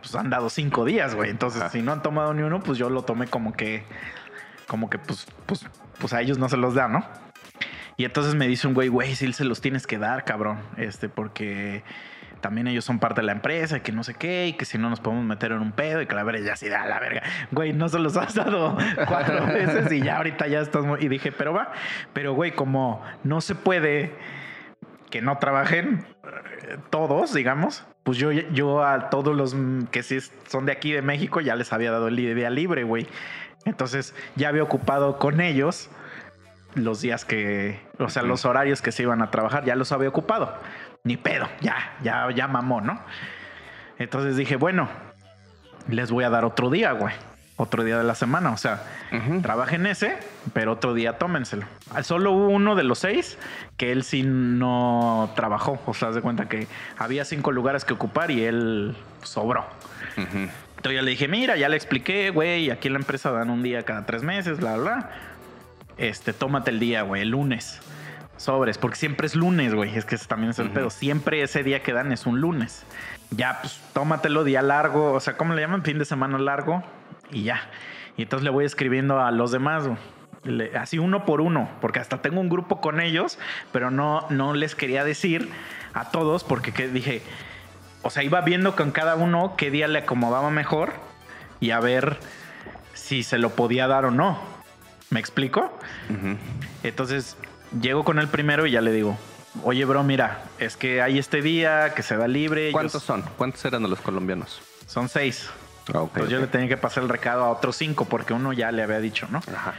pues 0.00 0.14
han 0.14 0.30
dado 0.30 0.50
cinco 0.50 0.84
días, 0.84 1.14
güey. 1.14 1.30
Entonces, 1.30 1.62
si 1.72 1.82
no 1.82 1.92
han 1.92 2.02
tomado 2.02 2.32
ni 2.34 2.42
uno, 2.42 2.60
pues 2.60 2.78
yo 2.78 2.90
lo 2.90 3.02
tomé 3.02 3.26
como 3.26 3.52
que, 3.52 3.84
como 4.66 4.88
que 4.88 4.98
pues, 4.98 5.26
pues, 5.46 5.66
pues 5.98 6.12
a 6.12 6.20
ellos 6.20 6.38
no 6.38 6.48
se 6.48 6.56
los 6.56 6.74
da, 6.74 6.88
¿no? 6.88 7.04
Y 7.96 8.04
entonces 8.04 8.34
me 8.34 8.48
dice 8.48 8.66
un 8.66 8.74
güey, 8.74 8.88
güey, 8.88 9.14
sí 9.14 9.32
se 9.32 9.44
los 9.44 9.60
tienes 9.60 9.86
que 9.86 9.98
dar, 9.98 10.24
cabrón. 10.24 10.58
Este, 10.76 11.08
porque 11.08 11.84
también 12.42 12.66
ellos 12.66 12.84
son 12.84 12.98
parte 12.98 13.22
de 13.22 13.26
la 13.26 13.32
empresa 13.32 13.78
y 13.78 13.80
que 13.80 13.92
no 13.92 14.04
sé 14.04 14.14
qué, 14.14 14.48
y 14.48 14.52
que 14.54 14.66
si 14.66 14.76
no 14.76 14.90
nos 14.90 15.00
podemos 15.00 15.24
meter 15.24 15.52
en 15.52 15.60
un 15.60 15.72
pedo 15.72 16.02
y 16.02 16.06
que 16.06 16.14
la 16.14 16.24
verga 16.24 16.44
ya 16.44 16.56
sí 16.56 16.68
da 16.68 16.84
la 16.84 17.00
verga. 17.00 17.22
Güey, 17.52 17.72
no 17.72 17.88
se 17.88 17.98
los 17.98 18.16
has 18.18 18.34
dado 18.34 18.76
cuatro 19.08 19.46
veces 19.46 19.90
y 19.90 20.02
ya 20.02 20.18
ahorita 20.18 20.48
ya 20.48 20.60
estás 20.60 20.84
muy... 20.84 21.02
Y 21.02 21.08
dije, 21.08 21.32
pero 21.32 21.54
va, 21.54 21.72
pero 22.12 22.34
güey, 22.34 22.52
como 22.52 23.02
no 23.24 23.40
se 23.40 23.54
puede 23.54 24.12
que 25.08 25.22
no 25.22 25.38
trabajen 25.38 26.04
eh, 26.24 26.78
todos, 26.90 27.32
digamos, 27.32 27.86
pues 28.02 28.18
yo, 28.18 28.32
yo 28.32 28.84
a 28.84 29.08
todos 29.08 29.36
los 29.36 29.54
que 29.90 30.02
sí 30.02 30.18
son 30.48 30.66
de 30.66 30.72
aquí 30.72 30.92
de 30.92 31.02
México 31.02 31.40
ya 31.40 31.54
les 31.54 31.72
había 31.72 31.92
dado 31.92 32.08
el 32.08 32.16
día 32.16 32.50
libre, 32.50 32.82
güey. 32.82 33.06
Entonces 33.64 34.14
ya 34.34 34.48
había 34.48 34.64
ocupado 34.64 35.18
con 35.18 35.40
ellos 35.40 35.88
los 36.74 37.00
días 37.00 37.24
que, 37.24 37.80
o 37.98 38.08
sea, 38.08 38.22
los 38.22 38.44
horarios 38.44 38.82
que 38.82 38.92
se 38.92 39.02
iban 39.02 39.22
a 39.22 39.30
trabajar, 39.30 39.64
ya 39.64 39.76
los 39.76 39.92
había 39.92 40.08
ocupado. 40.08 40.54
Ni 41.04 41.16
pedo, 41.16 41.48
ya, 41.60 41.94
ya, 42.02 42.30
ya 42.30 42.46
mamó, 42.46 42.80
¿no? 42.80 43.00
Entonces 43.98 44.36
dije, 44.36 44.56
bueno, 44.56 44.88
les 45.88 46.10
voy 46.10 46.24
a 46.24 46.30
dar 46.30 46.44
otro 46.44 46.70
día, 46.70 46.92
güey. 46.92 47.14
Otro 47.56 47.84
día 47.84 47.98
de 47.98 48.04
la 48.04 48.14
semana, 48.14 48.50
o 48.50 48.56
sea, 48.56 48.82
trabajen 49.42 49.86
ese, 49.86 50.16
pero 50.52 50.72
otro 50.72 50.94
día 50.94 51.18
tómenselo. 51.18 51.66
Solo 52.02 52.32
hubo 52.32 52.48
uno 52.48 52.74
de 52.74 52.82
los 52.82 53.00
seis 53.00 53.38
que 53.76 53.92
él 53.92 54.04
sí 54.04 54.22
no 54.24 55.30
trabajó. 55.36 55.80
O 55.86 55.94
sea, 55.94 56.08
haz 56.08 56.14
de 56.14 56.22
cuenta 56.22 56.48
que 56.48 56.66
había 56.98 57.24
cinco 57.24 57.52
lugares 57.52 57.84
que 57.84 57.92
ocupar 57.92 58.30
y 58.30 58.42
él 58.42 58.96
sobró. 59.22 59.66
Entonces 60.16 60.92
yo 60.92 61.02
le 61.02 61.10
dije, 61.10 61.28
mira, 61.28 61.56
ya 61.56 61.68
le 61.68 61.76
expliqué, 61.76 62.30
güey, 62.30 62.70
aquí 62.70 62.88
en 62.88 62.94
la 62.94 63.00
empresa 63.00 63.30
dan 63.30 63.50
un 63.50 63.62
día 63.62 63.84
cada 63.84 64.06
tres 64.06 64.22
meses, 64.22 64.58
bla, 64.58 64.76
bla. 64.76 64.94
bla. 64.94 65.10
Este, 65.98 66.32
tómate 66.32 66.70
el 66.70 66.80
día, 66.80 67.02
güey, 67.02 67.22
el 67.22 67.28
lunes. 67.28 67.80
Sobres, 68.42 68.76
porque 68.76 68.96
siempre 68.96 69.26
es 69.26 69.36
lunes, 69.36 69.72
güey. 69.74 69.96
Es 69.96 70.04
que 70.04 70.16
ese 70.16 70.26
también 70.26 70.50
es 70.50 70.58
el 70.58 70.70
pedo. 70.70 70.90
Siempre 70.90 71.42
ese 71.42 71.62
día 71.62 71.82
que 71.82 71.92
dan 71.92 72.10
es 72.10 72.26
un 72.26 72.40
lunes. 72.40 72.84
Ya, 73.30 73.60
pues, 73.60 73.80
tómatelo 73.92 74.42
día 74.42 74.62
largo. 74.62 75.12
O 75.12 75.20
sea, 75.20 75.36
¿cómo 75.36 75.54
le 75.54 75.60
llaman? 75.62 75.84
Fin 75.84 75.98
de 75.98 76.04
semana 76.04 76.38
largo. 76.38 76.82
Y 77.30 77.44
ya. 77.44 77.60
Y 78.16 78.22
entonces 78.22 78.42
le 78.44 78.50
voy 78.50 78.64
escribiendo 78.64 79.20
a 79.20 79.30
los 79.30 79.52
demás, 79.52 79.86
güey. 79.86 79.98
Le- 80.44 80.76
así 80.76 80.98
uno 80.98 81.24
por 81.24 81.40
uno, 81.40 81.68
porque 81.80 82.00
hasta 82.00 82.20
tengo 82.20 82.40
un 82.40 82.48
grupo 82.48 82.80
con 82.80 83.00
ellos, 83.00 83.38
pero 83.70 83.92
no, 83.92 84.26
no 84.28 84.54
les 84.54 84.74
quería 84.74 85.04
decir 85.04 85.48
a 85.94 86.10
todos 86.10 86.42
porque 86.42 86.72
que 86.72 86.88
dije, 86.88 87.22
o 88.02 88.10
sea, 88.10 88.24
iba 88.24 88.40
viendo 88.40 88.74
con 88.74 88.90
cada 88.90 89.14
uno 89.14 89.54
qué 89.56 89.70
día 89.70 89.86
le 89.86 90.00
acomodaba 90.00 90.50
mejor 90.50 90.94
y 91.60 91.70
a 91.70 91.78
ver 91.78 92.18
si 92.92 93.22
se 93.22 93.38
lo 93.38 93.50
podía 93.50 93.86
dar 93.86 94.04
o 94.04 94.10
no. 94.10 94.36
¿Me 95.10 95.20
explico? 95.20 95.78
Entonces 96.82 97.36
llego 97.80 98.04
con 98.04 98.18
el 98.18 98.28
primero 98.28 98.66
y 98.66 98.72
ya 98.72 98.80
le 98.80 98.92
digo, 98.92 99.16
oye, 99.64 99.84
bro, 99.84 100.02
mira, 100.04 100.42
es 100.58 100.76
que 100.76 101.02
hay 101.02 101.18
este 101.18 101.42
día 101.42 101.94
que 101.94 102.02
se 102.02 102.16
da 102.16 102.28
libre. 102.28 102.66
yo- 102.68 102.72
¿Cuántos 102.72 103.02
son? 103.02 103.22
¿Cuántos 103.36 103.64
eran 103.64 103.82
los 103.88 104.00
colombianos? 104.00 104.60
Son 104.86 105.08
seis. 105.08 105.48
Ah, 105.92 106.02
ok, 106.02 106.10
Entonces 106.14 106.30
yo 106.30 106.38
le 106.40 106.46
tenía 106.46 106.68
que 106.68 106.76
pasar 106.76 107.02
el 107.02 107.08
recado 107.08 107.44
a 107.44 107.50
otros 107.50 107.76
cinco 107.76 108.04
porque 108.04 108.32
uno 108.34 108.52
ya 108.52 108.70
le 108.72 108.82
había 108.82 109.00
dicho, 109.00 109.26
¿no? 109.30 109.38
Ajá. 109.54 109.74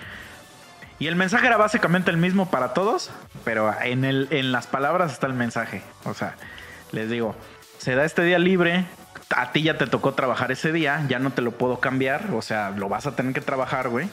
Y 1.00 1.08
el 1.08 1.16
mensaje 1.16 1.48
era 1.48 1.58
básicamente 1.58 2.12
el 2.12 2.18
mismo 2.18 2.50
para 2.52 2.74
todos, 2.74 3.10
pero 3.44 3.74
en, 3.82 4.06
el, 4.06 4.28
en 4.32 4.52
las 4.52 4.68
palabras 4.68 5.12
está 5.12 5.28
el 5.28 5.34
mensaje. 5.34 5.82
O 6.06 6.14
sea, 6.14 6.36
les 6.92 7.10
digo, 7.10 7.36
se 7.78 7.96
da 7.96 8.06
este 8.06 8.24
día 8.24 8.38
libre, 8.40 8.86
a 9.36 9.52
ti 9.52 9.64
ya 9.64 9.78
te 9.78 9.88
tocó 9.88 10.14
trabajar 10.14 10.52
ese 10.52 10.72
día, 10.72 11.04
ya 11.10 11.20
no 11.20 11.32
te 11.32 11.42
lo 11.42 11.52
puedo 11.52 11.80
cambiar, 11.80 12.28
o 12.34 12.42
sea, 12.42 12.70
lo 12.72 12.90
vas 12.90 13.08
a 13.08 13.16
tener 13.16 13.34
que 13.34 13.42
trabajar, 13.42 13.90
güey. 13.90 14.08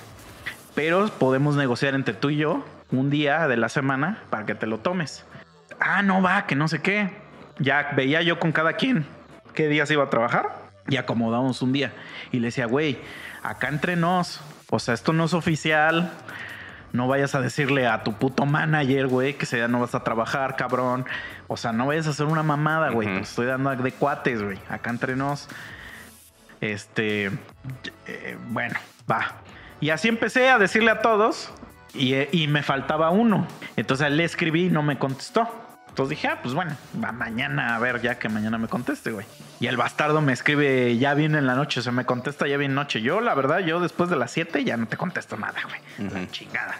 Pero 0.74 1.08
podemos 1.08 1.56
negociar 1.56 1.94
entre 1.94 2.14
tú 2.14 2.30
y 2.30 2.36
yo 2.36 2.64
un 2.90 3.10
día 3.10 3.48
de 3.48 3.56
la 3.56 3.68
semana 3.68 4.22
para 4.30 4.46
que 4.46 4.54
te 4.54 4.66
lo 4.66 4.78
tomes. 4.78 5.24
Ah, 5.78 6.02
no 6.02 6.22
va, 6.22 6.46
que 6.46 6.54
no 6.54 6.68
sé 6.68 6.80
qué. 6.80 7.10
Ya 7.58 7.92
veía 7.94 8.22
yo 8.22 8.38
con 8.38 8.52
cada 8.52 8.74
quien 8.74 9.06
qué 9.54 9.68
días 9.68 9.90
iba 9.90 10.04
a 10.04 10.10
trabajar 10.10 10.70
y 10.88 10.96
acomodamos 10.96 11.62
un 11.62 11.72
día. 11.72 11.92
Y 12.32 12.40
le 12.40 12.48
decía, 12.48 12.66
güey, 12.66 12.98
acá 13.42 13.68
entre 13.68 13.96
nos, 13.96 14.40
o 14.70 14.78
sea, 14.78 14.94
esto 14.94 15.12
no 15.12 15.24
es 15.24 15.34
oficial, 15.34 16.10
No 16.92 17.06
vayas 17.06 17.36
a 17.36 17.40
decirle 17.40 17.86
a 17.86 18.02
tu 18.02 18.14
puto 18.14 18.46
manager, 18.46 19.06
güey, 19.06 19.34
que 19.34 19.46
ya 19.46 19.68
no 19.68 19.78
vas 19.78 19.94
a 19.94 20.02
trabajar, 20.02 20.56
cabrón. 20.56 21.04
O 21.46 21.56
sea, 21.56 21.72
no 21.72 21.86
vayas 21.86 22.08
a 22.08 22.10
hacer 22.10 22.26
una 22.26 22.42
mamada, 22.42 22.90
güey. 22.90 23.06
Te 23.06 23.20
estoy 23.20 23.46
dando 23.46 23.70
de 23.76 23.92
cuates, 23.92 24.42
güey. 24.42 24.58
Acá 24.68 24.90
entre 24.90 25.14
nos. 25.14 25.48
Este. 26.60 27.26
eh, 28.06 28.36
bueno, 28.48 28.74
va. 29.08 29.36
Y 29.80 29.90
así 29.90 30.08
empecé 30.08 30.48
a 30.50 30.58
decirle 30.58 30.90
a 30.90 31.00
todos. 31.00 31.50
Y, 31.92 32.14
eh, 32.14 32.28
y 32.30 32.46
me 32.46 32.62
faltaba 32.62 33.10
uno. 33.10 33.46
Entonces 33.76 34.10
le 34.10 34.24
escribí 34.24 34.66
y 34.66 34.70
no 34.70 34.82
me 34.82 34.98
contestó. 34.98 35.48
Entonces 35.90 36.10
dije, 36.10 36.28
ah, 36.28 36.38
pues 36.40 36.54
bueno, 36.54 36.76
va 37.02 37.10
mañana 37.10 37.74
a 37.74 37.78
ver, 37.80 38.00
ya 38.00 38.16
que 38.16 38.28
mañana 38.28 38.58
me 38.58 38.68
conteste, 38.68 39.10
güey. 39.10 39.26
Y 39.58 39.66
el 39.66 39.76
bastardo 39.76 40.20
me 40.20 40.32
escribe, 40.32 40.96
ya 40.98 41.14
viene 41.14 41.38
en 41.38 41.46
la 41.46 41.56
noche, 41.56 41.80
o 41.80 41.82
sea, 41.82 41.90
me 41.90 42.06
contesta 42.06 42.46
ya 42.46 42.56
viene 42.56 42.74
noche. 42.74 43.02
Yo, 43.02 43.20
la 43.20 43.34
verdad, 43.34 43.58
yo 43.58 43.80
después 43.80 44.08
de 44.08 44.14
las 44.14 44.30
7 44.30 44.64
ya 44.64 44.76
no 44.76 44.86
te 44.86 44.96
contesto 44.96 45.36
nada, 45.36 45.60
güey. 45.64 46.10
La 46.10 46.30
chingada. 46.30 46.76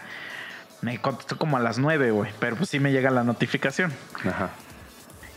Me 0.81 0.99
contestó 0.99 1.37
como 1.37 1.57
a 1.57 1.59
las 1.59 1.77
9, 1.77 2.11
güey, 2.11 2.31
pero 2.39 2.55
pues 2.55 2.69
sí 2.69 2.79
me 2.79 2.93
llega 2.93 3.11
la 3.11 3.23
notificación. 3.23 3.91
Ajá. 4.25 4.49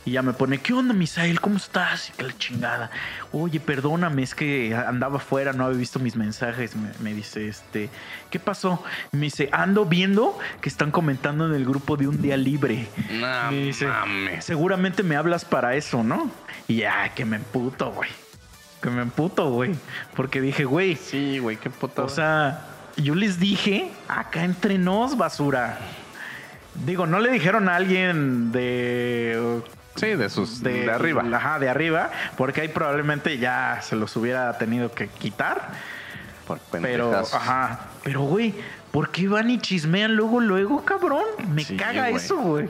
Y 0.07 0.11
ya 0.13 0.21
me 0.23 0.35
pone, 0.35 0.59
¿qué 0.59 0.75
onda, 0.75 0.93
Misael? 0.93 1.41
¿Cómo 1.41 1.57
estás? 1.57 2.11
Y 2.11 2.13
que 2.13 2.25
la 2.25 2.37
chingada. 2.37 2.91
Oye, 3.33 3.59
perdóname, 3.59 4.23
es 4.23 4.35
que 4.35 4.75
andaba 4.75 5.17
afuera, 5.17 5.55
no 5.55 5.65
había 5.65 5.79
visto 5.79 5.99
mis 5.99 6.15
mensajes. 6.15 6.77
Me, 6.77 6.91
me 7.01 7.15
dice, 7.15 7.49
este, 7.49 7.89
¿qué 8.31 8.39
pasó? 8.39 8.83
Me 9.13 9.21
dice, 9.23 9.49
ando 9.51 9.87
viendo 9.87 10.39
que 10.61 10.69
están 10.69 10.91
comentando 10.91 11.47
en 11.47 11.55
el 11.55 11.65
grupo 11.65 11.97
de 11.97 12.07
un 12.07 12.21
día 12.21 12.37
libre. 12.37 12.87
No 13.13 13.51
Me 13.51 13.57
dice, 13.65 13.87
mames. 13.87 14.45
seguramente 14.45 15.03
me 15.03 15.17
hablas 15.17 15.47
para 15.47 15.75
eso, 15.75 16.05
¿no? 16.05 16.31
Y 16.69 16.77
ya, 16.77 17.15
que 17.15 17.25
me 17.25 17.37
emputo, 17.37 17.91
güey. 17.93 18.11
Que 18.83 18.91
me 18.91 19.01
emputo, 19.01 19.51
güey. 19.53 19.75
Porque 20.15 20.43
dije, 20.43 20.65
güey, 20.67 20.97
Sí, 20.97 21.39
güey, 21.39 21.57
qué 21.57 21.71
puta. 21.71 22.03
o 22.03 22.11
sea, 22.11 22.67
yo 22.99 23.15
les 23.15 23.41
dije, 23.41 23.91
acá 24.09 24.45
entre 24.45 24.77
nos, 24.77 25.17
basura. 25.17 25.79
Digo, 26.85 27.07
no 27.07 27.21
le 27.21 27.31
dijeron 27.31 27.71
a 27.71 27.77
alguien 27.77 28.53
de 28.53 29.63
sí, 29.95 30.15
de 30.15 30.29
sus. 30.31 30.63
De, 30.63 30.91
arriba. 30.91 31.25
Ajá, 31.33 31.59
de 31.59 31.69
arriba, 31.69 32.11
porque 32.37 32.63
ahí 32.63 32.69
probablemente 32.69 33.39
ya 33.39 33.81
se 33.83 33.97
los 33.97 34.17
hubiera 34.17 34.57
tenido 34.59 34.93
que 34.93 35.09
quitar. 35.09 35.69
Por 36.47 36.59
Pero, 36.71 37.17
ajá. 37.33 37.81
Pero, 38.03 38.21
güey, 38.23 38.55
¿por 38.91 39.11
qué 39.11 39.29
van 39.29 39.51
y 39.51 39.59
chismean 39.59 40.15
luego, 40.15 40.41
luego, 40.41 40.85
cabrón? 40.85 41.25
Me 41.49 41.65
Sí, 41.65 41.77
caga 41.77 42.03
güey. 42.11 42.17
eso, 42.17 42.37
güey. 42.37 42.69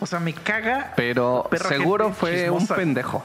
O 0.00 0.06
sea, 0.06 0.20
me 0.20 0.32
caga. 0.32 0.94
Pero 0.96 1.48
seguro 1.68 2.04
gente 2.06 2.18
fue 2.18 2.50
un 2.50 2.66
pendejo. 2.66 3.24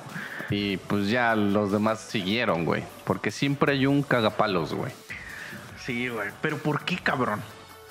Y 0.49 0.77
pues 0.77 1.09
ya 1.09 1.35
los 1.35 1.71
demás 1.71 1.99
siguieron, 1.99 2.65
güey. 2.65 2.83
Porque 3.05 3.31
siempre 3.31 3.73
hay 3.73 3.85
un 3.87 4.03
cagapalos, 4.03 4.73
güey. 4.73 4.91
Sí, 5.85 6.09
güey. 6.09 6.29
Pero 6.41 6.57
¿por 6.57 6.83
qué, 6.83 6.97
cabrón? 6.97 7.41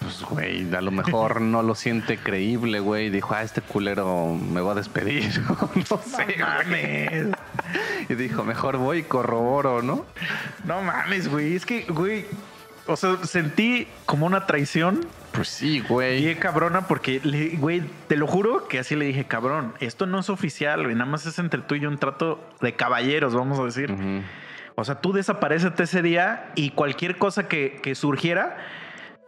Pues, 0.05 0.23
güey, 0.23 0.75
a 0.75 0.81
lo 0.81 0.91
mejor 0.91 1.41
no 1.41 1.63
lo 1.63 1.75
siente 1.75 2.19
creíble, 2.19 2.81
güey. 2.81 3.11
Dijo, 3.11 3.35
ah, 3.35 3.43
este 3.43 3.61
culero 3.63 4.35
me 4.35 4.61
va 4.61 4.73
a 4.73 4.75
despedir. 4.77 5.25
no 5.91 5.99
sé, 6.03 6.37
mames. 6.39 7.29
Y 8.09 8.15
dijo, 8.15 8.45
mejor 8.45 8.77
voy 8.77 8.99
y 8.99 9.03
corroboro, 9.03 9.83
¿no? 9.83 10.05
No 10.65 10.83
mames, 10.83 11.29
güey. 11.29 11.57
Es 11.57 11.67
que, 11.67 11.83
güey. 11.89 12.27
O 12.87 12.97
sea, 12.97 13.17
sentí 13.25 13.89
como 14.05 14.27
una 14.27 14.45
traición 14.45 15.01
Pues 15.33 15.49
sí, 15.49 15.77
Y 15.77 15.81
güey. 15.81 16.29
es 16.29 16.37
cabrona 16.39 16.87
porque, 16.87 17.19
le- 17.25 17.57
güey, 17.57 17.83
te 18.09 18.17
lo 18.19 18.27
juro 18.27 18.69
que 18.69 18.79
así 18.79 18.95
le 18.95 19.07
dije, 19.07 19.25
cabrón, 19.25 19.73
esto 19.81 20.05
no 20.05 20.21
es 20.21 20.29
oficial, 20.29 20.83
güey, 20.83 20.95
nada 20.95 21.11
más 21.11 21.25
es 21.25 21.39
entre 21.39 21.63
tú 21.63 21.77
y 21.77 21.81
yo 21.81 21.89
un 21.89 21.97
trato 21.97 22.47
de 22.61 22.75
caballeros, 22.77 23.35
vamos 23.35 23.59
a 23.59 23.65
decir. 23.65 23.91
O 24.75 24.85
sea, 24.85 24.97
tú 25.01 25.15
desaparecete 25.15 25.85
ese 25.85 26.03
día 26.03 26.51
y 26.57 26.71
cualquier 26.73 27.17
cosa 27.17 27.49
que, 27.49 27.81
que 27.83 27.95
surgiera, 27.95 28.59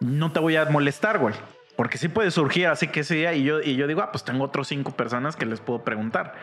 no 0.01 0.33
te 0.33 0.41
voy 0.41 0.57
a 0.57 0.67
molestar, 0.67 1.19
güey. 1.19 1.35
Porque 1.77 1.99
sí 1.99 2.09
puede 2.09 2.31
surgir 2.31 2.69
así 2.69 2.89
que 2.89 3.01
ese 3.01 3.17
día 3.17 3.35
y 3.35 3.45
yo, 3.45 3.61
y 3.61 3.77
yo 3.77 3.87
digo, 3.87 4.01
ah, 4.01 4.11
pues 4.11 4.25
tengo 4.25 4.45
otros 4.45 4.69
cinco 4.69 4.93
personas 4.93 5.37
que 5.37 5.45
les 5.45 5.61
puedo 5.61 5.85
preguntar. 5.85 6.35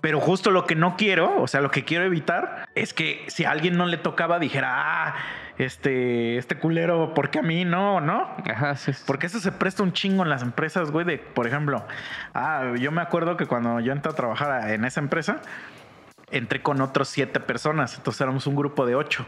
Pero 0.00 0.20
justo 0.20 0.50
lo 0.50 0.64
que 0.66 0.74
no 0.74 0.96
quiero, 0.96 1.40
o 1.40 1.46
sea, 1.46 1.60
lo 1.60 1.70
que 1.70 1.84
quiero 1.84 2.04
evitar 2.04 2.66
es 2.74 2.94
que 2.94 3.24
si 3.28 3.44
a 3.44 3.50
alguien 3.50 3.76
no 3.76 3.86
le 3.86 3.98
tocaba, 3.98 4.38
dijera, 4.38 4.70
ah, 4.72 5.14
este, 5.58 6.38
este 6.38 6.56
culero, 6.56 7.14
¿por 7.14 7.30
qué 7.30 7.40
a 7.40 7.42
mí 7.42 7.64
no? 7.64 8.00
¿No? 8.00 8.34
Ajá, 8.50 8.74
sí. 8.74 8.92
sí. 8.94 9.04
Porque 9.06 9.26
eso 9.26 9.38
se 9.38 9.52
presta 9.52 9.82
un 9.82 9.92
chingo 9.92 10.22
en 10.22 10.30
las 10.30 10.42
empresas, 10.42 10.90
güey. 10.90 11.04
De, 11.04 11.18
por 11.18 11.46
ejemplo, 11.46 11.86
ah, 12.34 12.72
yo 12.78 12.90
me 12.90 13.02
acuerdo 13.02 13.36
que 13.36 13.46
cuando 13.46 13.80
yo 13.80 13.92
entré 13.92 14.10
a 14.10 14.16
trabajar 14.16 14.70
en 14.70 14.84
esa 14.86 15.00
empresa, 15.00 15.42
entré 16.30 16.62
con 16.62 16.80
otros 16.80 17.08
siete 17.08 17.38
personas. 17.38 17.96
Entonces 17.96 18.20
éramos 18.22 18.46
un 18.46 18.56
grupo 18.56 18.86
de 18.86 18.94
ocho. 18.94 19.26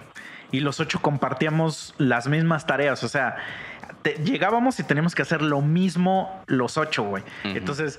Y 0.50 0.60
los 0.60 0.80
ocho 0.80 1.00
compartíamos 1.00 1.94
las 1.98 2.26
mismas 2.28 2.66
tareas. 2.66 3.02
O 3.04 3.08
sea, 3.08 3.36
te- 4.02 4.14
llegábamos 4.24 4.78
y 4.80 4.84
teníamos 4.84 5.14
que 5.14 5.22
hacer 5.22 5.42
lo 5.42 5.60
mismo 5.60 6.42
los 6.46 6.78
ocho, 6.78 7.02
güey. 7.04 7.22
Ujú. 7.44 7.56
Entonces, 7.56 7.98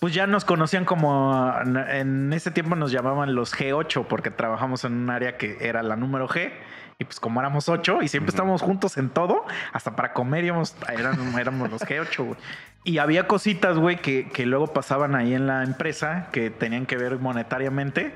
pues 0.00 0.12
ya 0.12 0.26
nos 0.26 0.44
conocían 0.44 0.84
como 0.84 1.50
en 1.88 2.32
ese 2.32 2.50
tiempo 2.50 2.76
nos 2.76 2.90
llamaban 2.92 3.34
los 3.34 3.54
G8 3.54 4.06
porque 4.06 4.30
trabajamos 4.30 4.84
en 4.84 4.92
un 4.92 5.08
área 5.10 5.38
que 5.38 5.56
era 5.60 5.82
la 5.82 5.96
número 5.96 6.28
G. 6.28 6.52
Y 6.98 7.04
pues 7.06 7.18
como 7.18 7.40
éramos 7.40 7.68
ocho 7.68 8.02
y 8.02 8.08
siempre 8.08 8.30
Ujú. 8.30 8.36
estábamos 8.36 8.62
juntos 8.62 8.96
en 8.98 9.08
todo, 9.10 9.44
hasta 9.72 9.96
para 9.96 10.12
comer 10.12 10.44
íbamos, 10.44 10.76
eran, 10.96 11.36
éramos 11.38 11.68
los 11.70 11.82
G8, 11.82 12.24
güey. 12.24 12.36
Y 12.84 12.98
había 12.98 13.26
cositas, 13.26 13.78
güey, 13.78 13.96
que, 13.96 14.28
que 14.28 14.46
luego 14.46 14.68
pasaban 14.68 15.14
ahí 15.16 15.34
en 15.34 15.46
la 15.48 15.64
empresa 15.64 16.28
que 16.32 16.50
tenían 16.50 16.86
que 16.86 16.96
ver 16.96 17.18
monetariamente. 17.18 18.14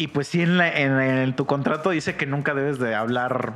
Y 0.00 0.06
pues 0.08 0.28
sí, 0.28 0.40
en, 0.40 0.56
la- 0.56 0.72
en, 0.72 0.98
en 0.98 1.36
tu 1.36 1.44
contrato 1.44 1.90
dice 1.90 2.16
que 2.16 2.24
nunca 2.24 2.54
debes 2.54 2.78
de 2.78 2.94
hablar 2.94 3.52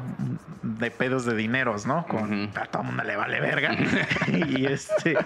de 0.62 0.90
pedos 0.90 1.24
de 1.24 1.34
dineros, 1.34 1.86
¿no? 1.86 2.06
Con 2.06 2.50
a 2.54 2.66
todo 2.66 2.82
el 2.82 2.88
mundo 2.88 3.02
le 3.04 3.16
vale 3.16 3.40
verga. 3.40 3.74
y 4.48 4.66
este. 4.66 5.16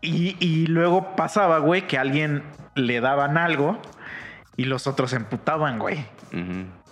Y, 0.00 0.36
y 0.40 0.66
luego 0.66 1.14
pasaba, 1.16 1.58
güey, 1.58 1.86
que 1.86 1.98
a 1.98 2.00
alguien 2.00 2.42
le 2.74 3.00
daban 3.00 3.36
algo 3.36 3.80
y 4.56 4.64
los 4.64 4.86
otros 4.86 5.10
se 5.10 5.16
emputaban, 5.16 5.78
güey. 5.78 6.04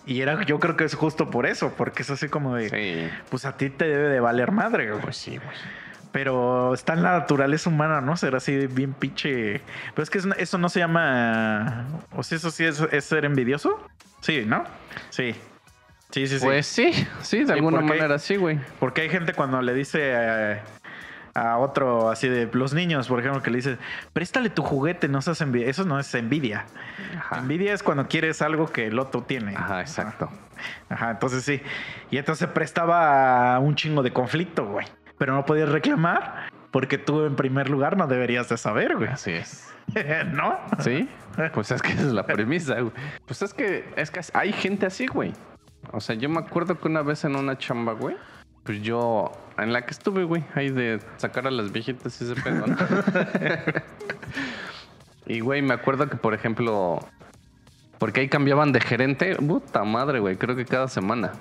Y 0.07 0.21
era, 0.21 0.43
yo 0.45 0.61
creo 0.61 0.77
que 0.77 0.85
es 0.85 0.95
justo 0.95 1.31
por 1.31 1.47
eso, 1.47 1.75
porque 1.77 2.03
es 2.03 2.11
así 2.11 2.29
como 2.29 2.55
de, 2.55 2.69
Sí. 2.71 3.11
pues 3.29 3.45
a 3.45 3.57
ti 3.57 3.71
te 3.71 3.87
debe 3.89 4.09
de 4.09 4.21
valer 4.21 4.53
madre, 4.53 4.91
güey. 4.91 5.03
Pues 5.03 5.17
sí, 5.17 5.37
güey. 5.39 5.57
Pero 6.17 6.73
está 6.73 6.95
en 6.95 7.03
la 7.03 7.19
naturaleza 7.19 7.69
humana, 7.69 8.01
¿no? 8.01 8.17
Ser 8.17 8.37
así 8.37 8.69
bien 8.69 8.95
pinche. 8.95 9.61
Pero 9.95 10.03
es 10.03 10.09
que 10.09 10.19
eso, 10.39 10.57
no 10.57 10.71
se 10.71 10.81
llama. 10.81 11.85
O 12.17 12.23
sea, 12.23 12.37
eso 12.37 12.51
sí 12.51 12.65
es, 12.65 12.81
es 12.91 13.05
ser 13.05 13.27
envidioso. 13.27 13.79
Sí, 14.23 14.45
¿no? 14.47 14.65
Sí. 15.11 15.35
Sí, 16.11 16.27
sí, 16.27 16.39
sí. 16.39 16.45
Pues 16.47 16.67
sí, 16.67 16.95
sí, 17.21 17.41
de 17.41 17.47
Sí, 17.49 17.53
alguna 17.53 17.83
manera 17.83 18.19
sí, 18.19 18.37
güey. 18.37 18.59
Porque 18.81 19.03
hay 19.03 19.11
gente 19.11 19.35
cuando 19.35 19.61
le 19.61 19.75
dice 19.75 20.63
a 21.35 21.59
otro 21.59 22.09
así 22.09 22.31
de 22.31 22.49
los 22.51 22.73
niños, 22.73 23.09
por 23.09 23.21
ejemplo, 23.21 23.43
que 23.43 23.51
le 23.51 23.57
dice, 23.57 23.77
préstale 24.15 24.49
tu 24.49 24.63
juguete, 24.63 25.09
no 25.09 25.21
seas 25.21 25.43
envidia. 25.43 25.69
Eso 25.69 25.85
no 25.85 26.01
es 26.01 26.15
envidia. 26.15 26.65
Ajá. 27.19 27.41
Envidia 27.41 27.75
es 27.75 27.83
cuando 27.83 28.09
quieres 28.09 28.41
algo 28.41 28.69
que 28.69 28.87
el 28.87 28.99
otro 28.99 29.23
tiene. 29.25 29.55
Ajá, 29.55 29.83
exacto. 29.83 30.31
Ajá, 30.89 31.11
entonces 31.11 31.45
sí. 31.45 31.61
Y 32.11 32.17
entonces 32.17 32.49
prestaba 32.49 33.59
un 33.59 33.75
chingo 33.75 34.03
de 34.03 34.15
conflicto, 34.15 34.65
güey. 34.65 34.87
Pero 35.19 35.35
no 35.35 35.45
podías 35.45 35.69
reclamar 35.69 36.51
porque 36.71 36.99
tú 36.99 37.25
en 37.25 37.37
primer 37.37 37.71
lugar 37.71 37.97
no 37.97 38.07
deberías 38.07 38.49
de 38.49 38.59
saber, 38.59 38.97
güey. 38.97 39.09
Así 39.09 39.33
es. 39.33 39.73
¿No? 40.33 40.59
¿Sí? 40.81 41.09
Pues 41.55 41.71
es 41.71 41.81
que 41.81 41.93
esa 41.93 42.03
es 42.03 42.13
la 42.13 42.27
premisa, 42.27 42.81
güey. 42.81 42.93
Pues 43.25 43.43
es 43.43 43.55
que, 43.55 43.89
es 43.97 44.11
que 44.11 44.21
hay 44.35 44.53
gente 44.53 44.87
así, 44.87 45.07
güey. 45.07 45.33
O 45.93 46.01
sea, 46.01 46.17
yo 46.17 46.29
me 46.29 46.41
acuerdo 46.41 46.79
que 46.79 46.89
una 46.89 47.03
vez 47.03 47.25
en 47.25 47.37
una 47.37 47.57
chamba, 47.57 47.93
güey, 47.93 48.17
pues 48.65 48.83
yo, 48.83 49.31
en 49.59 49.73
la 49.73 49.87
que 49.87 49.93
estuve, 49.93 50.25
güey, 50.25 50.45
ahí 50.55 50.71
de 50.71 51.01
sacar 51.17 51.47
a 51.47 51.51
las 51.51 51.73
viejitas 51.73 52.21
y 52.21 52.25
ese 52.25 52.43
pedo, 52.43 52.67
¿no? 52.67 52.77
y, 55.27 55.41
güey, 55.41 55.63
me 55.63 55.75
acuerdo 55.75 56.09
que, 56.09 56.17
por 56.17 56.35
ejemplo, 56.35 56.99
porque 57.99 58.21
ahí 58.21 58.29
cambiaban 58.29 58.73
de 58.73 58.81
gerente, 58.81 59.37
puta 59.37 59.85
madre, 59.85 60.19
güey, 60.19 60.37
creo 60.37 60.57
que 60.57 60.65
cada 60.65 60.89
semana. 60.89 61.33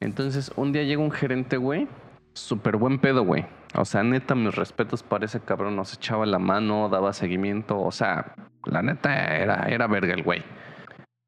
Entonces, 0.00 0.50
un 0.56 0.72
día 0.72 0.82
llega 0.82 1.00
un 1.00 1.12
gerente, 1.12 1.56
güey, 1.56 1.86
súper 2.34 2.76
buen 2.76 2.98
pedo, 2.98 3.24
güey. 3.24 3.46
O 3.74 3.84
sea, 3.84 4.02
neta, 4.02 4.34
mis 4.34 4.54
respetos 4.54 5.02
para 5.02 5.24
ese 5.24 5.40
cabrón. 5.40 5.76
Nos 5.76 5.94
echaba 5.94 6.26
la 6.26 6.38
mano, 6.38 6.88
daba 6.88 7.12
seguimiento. 7.12 7.80
O 7.80 7.90
sea, 7.90 8.34
la 8.66 8.82
neta 8.82 9.36
era, 9.36 9.66
era 9.68 9.86
verga 9.86 10.14
el 10.14 10.22
güey. 10.22 10.42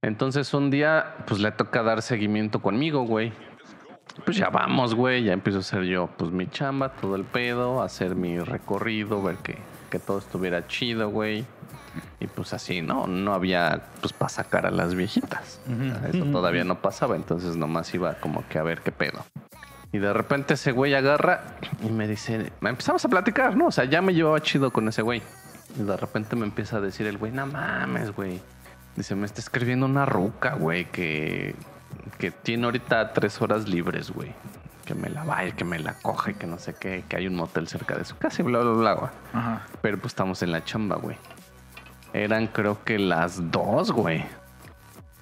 Entonces, 0.03 0.53
un 0.53 0.71
día, 0.71 1.17
pues 1.27 1.41
le 1.41 1.51
toca 1.53 1.83
dar 1.83 2.03
seguimiento 2.03 2.61
conmigo, 2.61 3.03
güey. 3.03 3.33
Pues 4.25 4.37
ya 4.37 4.51
vamos, 4.51 4.95
güey. 4.95 5.25
Ya 5.25 5.33
empiezo 5.33 5.59
a 5.59 5.61
hacer 5.61 5.85
yo, 5.85 6.09
pues 6.17 6.31
mi 6.31 6.47
chamba, 6.47 6.91
todo 6.91 7.17
el 7.17 7.25
pedo, 7.25 7.83
hacer 7.83 8.15
mi 8.15 8.39
recorrido, 8.39 9.23
ver 9.23 9.37
que, 9.37 9.57
que 9.91 9.99
todo 9.99 10.19
estuviera 10.19 10.67
chido, 10.67 11.11
güey. 11.11 11.45
Y 12.21 12.27
pues 12.27 12.53
así, 12.53 12.83
¿no? 12.83 13.07
No 13.07 13.33
había, 13.33 13.83
pues, 14.01 14.13
para 14.13 14.29
sacar 14.29 14.67
a 14.67 14.71
las 14.71 14.95
viejitas. 14.95 15.61
Eso 16.09 16.25
todavía 16.27 16.65
no 16.65 16.81
pasaba, 16.81 17.17
entonces 17.17 17.57
nomás 17.57 17.93
iba 17.95 18.15
como 18.15 18.47
que 18.49 18.59
a 18.59 18.63
ver 18.63 18.81
qué 18.81 18.93
pedo. 18.93 19.25
Y 19.93 19.99
de 19.99 20.13
repente 20.13 20.55
ese 20.55 20.73
güey 20.73 20.95
agarra 20.95 21.43
y 21.83 21.91
me 21.91 22.07
dice, 22.07 22.53
empezamos 22.61 23.05
a 23.05 23.09
platicar, 23.09 23.57
¿no? 23.57 23.69
O 23.69 23.71
sea, 23.71 23.85
ya 23.85 24.03
me 24.03 24.13
llevaba 24.15 24.41
chido 24.41 24.71
con 24.71 24.89
ese 24.89 25.03
güey. 25.03 25.23
Y 25.79 25.83
de 25.83 25.97
repente 25.97 26.37
me 26.37 26.45
empieza 26.45 26.77
a 26.79 26.81
decir 26.81 27.07
el 27.07 27.19
güey, 27.19 27.33
no 27.33 27.47
mames, 27.47 28.11
güey. 28.15 28.41
Dice, 28.97 29.15
me 29.15 29.27
está 29.27 29.41
escribiendo 29.41 29.87
una 29.87 30.07
ruca, 30.07 30.55
güey, 30.55 30.87
que, 30.87 31.55
que 32.19 32.31
tiene 32.31 32.65
ahorita 32.65 33.13
tres 33.13 33.41
horas 33.41 33.69
libres, 33.69 34.11
güey. 34.11 34.35
que 34.85 34.95
me 34.95 35.09
la 35.11 35.25
vaya, 35.25 35.51
que 35.53 35.65
me 35.65 35.79
la 35.79 35.95
coge, 36.01 36.35
que 36.35 36.47
no 36.47 36.59
sé 36.59 36.75
qué, 36.79 37.05
que 37.09 37.17
hay 37.17 37.27
un 37.27 37.35
motel 37.37 37.67
cerca 37.69 37.97
de 37.97 38.05
su 38.05 38.17
casa 38.17 38.41
y 38.43 38.45
bla, 38.45 38.61
bla, 38.61 38.73
bla, 38.73 38.93
güey. 38.95 39.11
Ajá. 39.35 39.63
Pero 39.83 39.99
pues 39.99 40.13
estamos 40.13 40.43
en 40.43 40.53
la 40.53 40.65
chamba, 40.65 40.97
güey. 40.97 41.17
Eran 42.13 42.47
creo 42.47 42.83
que 42.85 42.99
las 42.99 43.51
dos, 43.51 43.93
güey. 43.93 44.25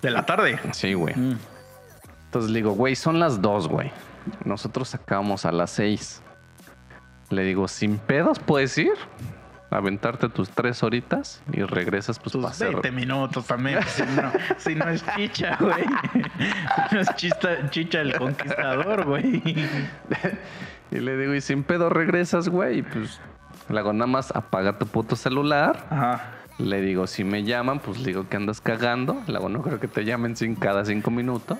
De 0.02 0.10
la 0.10 0.24
tarde. 0.26 0.60
Sí, 0.72 0.94
güey. 0.94 1.14
Mm. 1.16 1.38
Entonces 2.26 2.50
le 2.50 2.58
digo, 2.58 2.72
güey, 2.72 2.94
son 2.94 3.18
las 3.18 3.40
dos, 3.40 3.68
güey. 3.68 3.90
Nosotros 4.44 4.94
acabamos 4.94 5.44
a 5.44 5.52
las 5.52 5.70
seis. 5.70 6.22
Le 7.30 7.42
digo, 7.42 7.68
sin 7.68 7.98
pedos 7.98 8.38
puedes 8.38 8.76
ir, 8.78 8.92
aventarte 9.70 10.28
tus 10.28 10.50
tres 10.50 10.82
horitas 10.82 11.42
y 11.52 11.62
regresas 11.62 12.18
pues 12.18 12.32
Tus 12.32 12.44
hacer... 12.44 12.68
20 12.72 12.92
minutos 12.92 13.46
también. 13.46 13.80
Si 13.86 14.02
no, 14.02 14.32
si 14.58 14.74
no 14.74 14.88
es 14.88 15.04
chicha, 15.16 15.56
güey. 15.60 15.84
No 16.92 17.00
es 17.00 17.08
chista- 17.16 17.70
chicha 17.70 18.00
el 18.02 18.16
conquistador, 18.16 19.04
güey. 19.06 19.42
Y 20.90 20.98
le 21.00 21.16
digo, 21.16 21.34
y 21.34 21.40
sin 21.40 21.64
pedo 21.64 21.88
regresas, 21.88 22.48
güey. 22.48 22.82
Pues 22.82 23.20
le 23.68 23.78
hago 23.78 23.92
nada 23.92 24.06
más 24.06 24.30
apaga 24.36 24.78
tu 24.78 24.86
puto 24.86 25.16
celular. 25.16 25.86
Ajá. 25.90 26.30
Le 26.58 26.80
digo, 26.82 27.08
si 27.08 27.24
me 27.24 27.42
llaman, 27.42 27.80
pues 27.80 27.98
le 27.98 28.08
digo 28.08 28.28
que 28.28 28.36
andas 28.36 28.60
cagando. 28.60 29.20
Le 29.26 29.36
hago, 29.38 29.48
no 29.48 29.60
creo 29.62 29.80
que 29.80 29.88
te 29.88 30.04
llamen 30.04 30.36
sin 30.36 30.54
cada 30.54 30.84
cinco 30.84 31.10
minutos. 31.10 31.58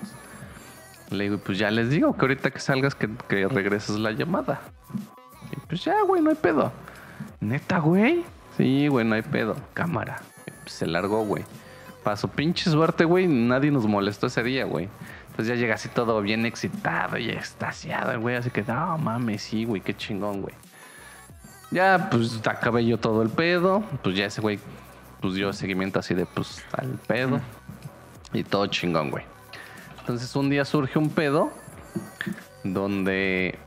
Le 1.17 1.25
digo, 1.25 1.37
pues 1.37 1.57
ya 1.57 1.71
les 1.71 1.89
digo 1.89 2.15
que 2.15 2.21
ahorita 2.21 2.51
que 2.51 2.59
salgas 2.59 2.95
que, 2.95 3.09
que 3.27 3.47
regreses 3.47 3.97
la 3.97 4.11
llamada. 4.11 4.61
Y 5.51 5.59
pues 5.67 5.83
ya, 5.83 6.01
güey, 6.03 6.21
no 6.21 6.29
hay 6.29 6.35
pedo. 6.35 6.71
¿Neta, 7.39 7.79
güey? 7.79 8.23
Sí, 8.57 8.87
güey, 8.87 9.05
no 9.05 9.15
hay 9.15 9.21
pedo. 9.21 9.55
Cámara. 9.73 10.21
Se 10.65 10.85
largó, 10.85 11.23
güey. 11.25 11.43
Para 12.03 12.17
su 12.17 12.29
pinche 12.29 12.69
suerte, 12.69 13.05
güey, 13.05 13.27
nadie 13.27 13.71
nos 13.71 13.85
molestó 13.87 14.27
ese 14.27 14.43
día, 14.43 14.65
güey. 14.65 14.89
Entonces 15.29 15.47
ya 15.47 15.55
llega 15.55 15.75
así 15.75 15.89
todo 15.89 16.21
bien 16.21 16.45
excitado 16.45 17.17
y 17.17 17.29
extasiado, 17.29 18.19
güey. 18.19 18.35
Así 18.35 18.51
que, 18.51 18.63
no 18.63 18.97
mames, 18.97 19.41
sí, 19.41 19.65
güey, 19.65 19.81
qué 19.81 19.95
chingón, 19.95 20.41
güey. 20.41 20.53
Ya, 21.71 22.09
pues 22.09 22.39
acabé 22.47 22.85
yo 22.85 22.97
todo 22.97 23.21
el 23.21 23.29
pedo. 23.29 23.83
Pues 24.03 24.15
ya 24.15 24.25
ese 24.25 24.39
güey, 24.41 24.59
pues 25.19 25.33
dio 25.33 25.51
seguimiento 25.51 25.99
así 25.99 26.13
de, 26.13 26.25
pues, 26.25 26.63
al 26.71 26.99
pedo. 27.07 27.41
Y 28.33 28.43
todo 28.43 28.67
chingón, 28.67 29.11
güey. 29.11 29.25
Entonces 30.05 30.35
un 30.35 30.51
día 30.51 30.65
surge 30.65 30.99
un 30.99 31.09
pedo 31.09 31.49
donde 32.63 33.57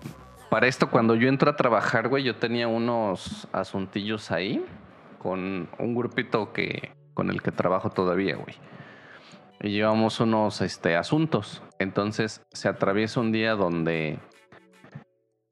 para 0.51 0.69
esto 0.69 0.89
cuando 0.89 1.17
yo 1.17 1.29
entro 1.29 1.51
a 1.51 1.57
trabajar, 1.57 2.07
güey, 2.07 2.23
yo 2.23 2.37
tenía 2.37 2.69
unos 2.69 3.49
asuntillos 3.51 4.31
ahí 4.31 4.65
con 5.19 5.69
un 5.81 5.95
grupito 5.97 6.53
que 6.53 6.93
con 7.13 7.31
el 7.31 7.43
que 7.43 7.51
trabajo 7.51 7.91
todavía, 7.91 8.37
güey. 8.37 8.55
Y 9.63 9.71
llevamos 9.71 10.21
unos 10.21 10.61
este, 10.61 10.95
asuntos. 10.95 11.61
Entonces 11.81 12.47
se 12.53 12.69
atraviesa 12.69 13.19
un 13.19 13.33
día 13.33 13.57
donde 13.57 14.21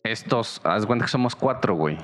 estos, 0.04 0.60
haz 0.62 0.86
cuenta 0.86 1.06
que 1.06 1.10
somos 1.10 1.34
cuatro, 1.34 1.74
güey. 1.74 1.98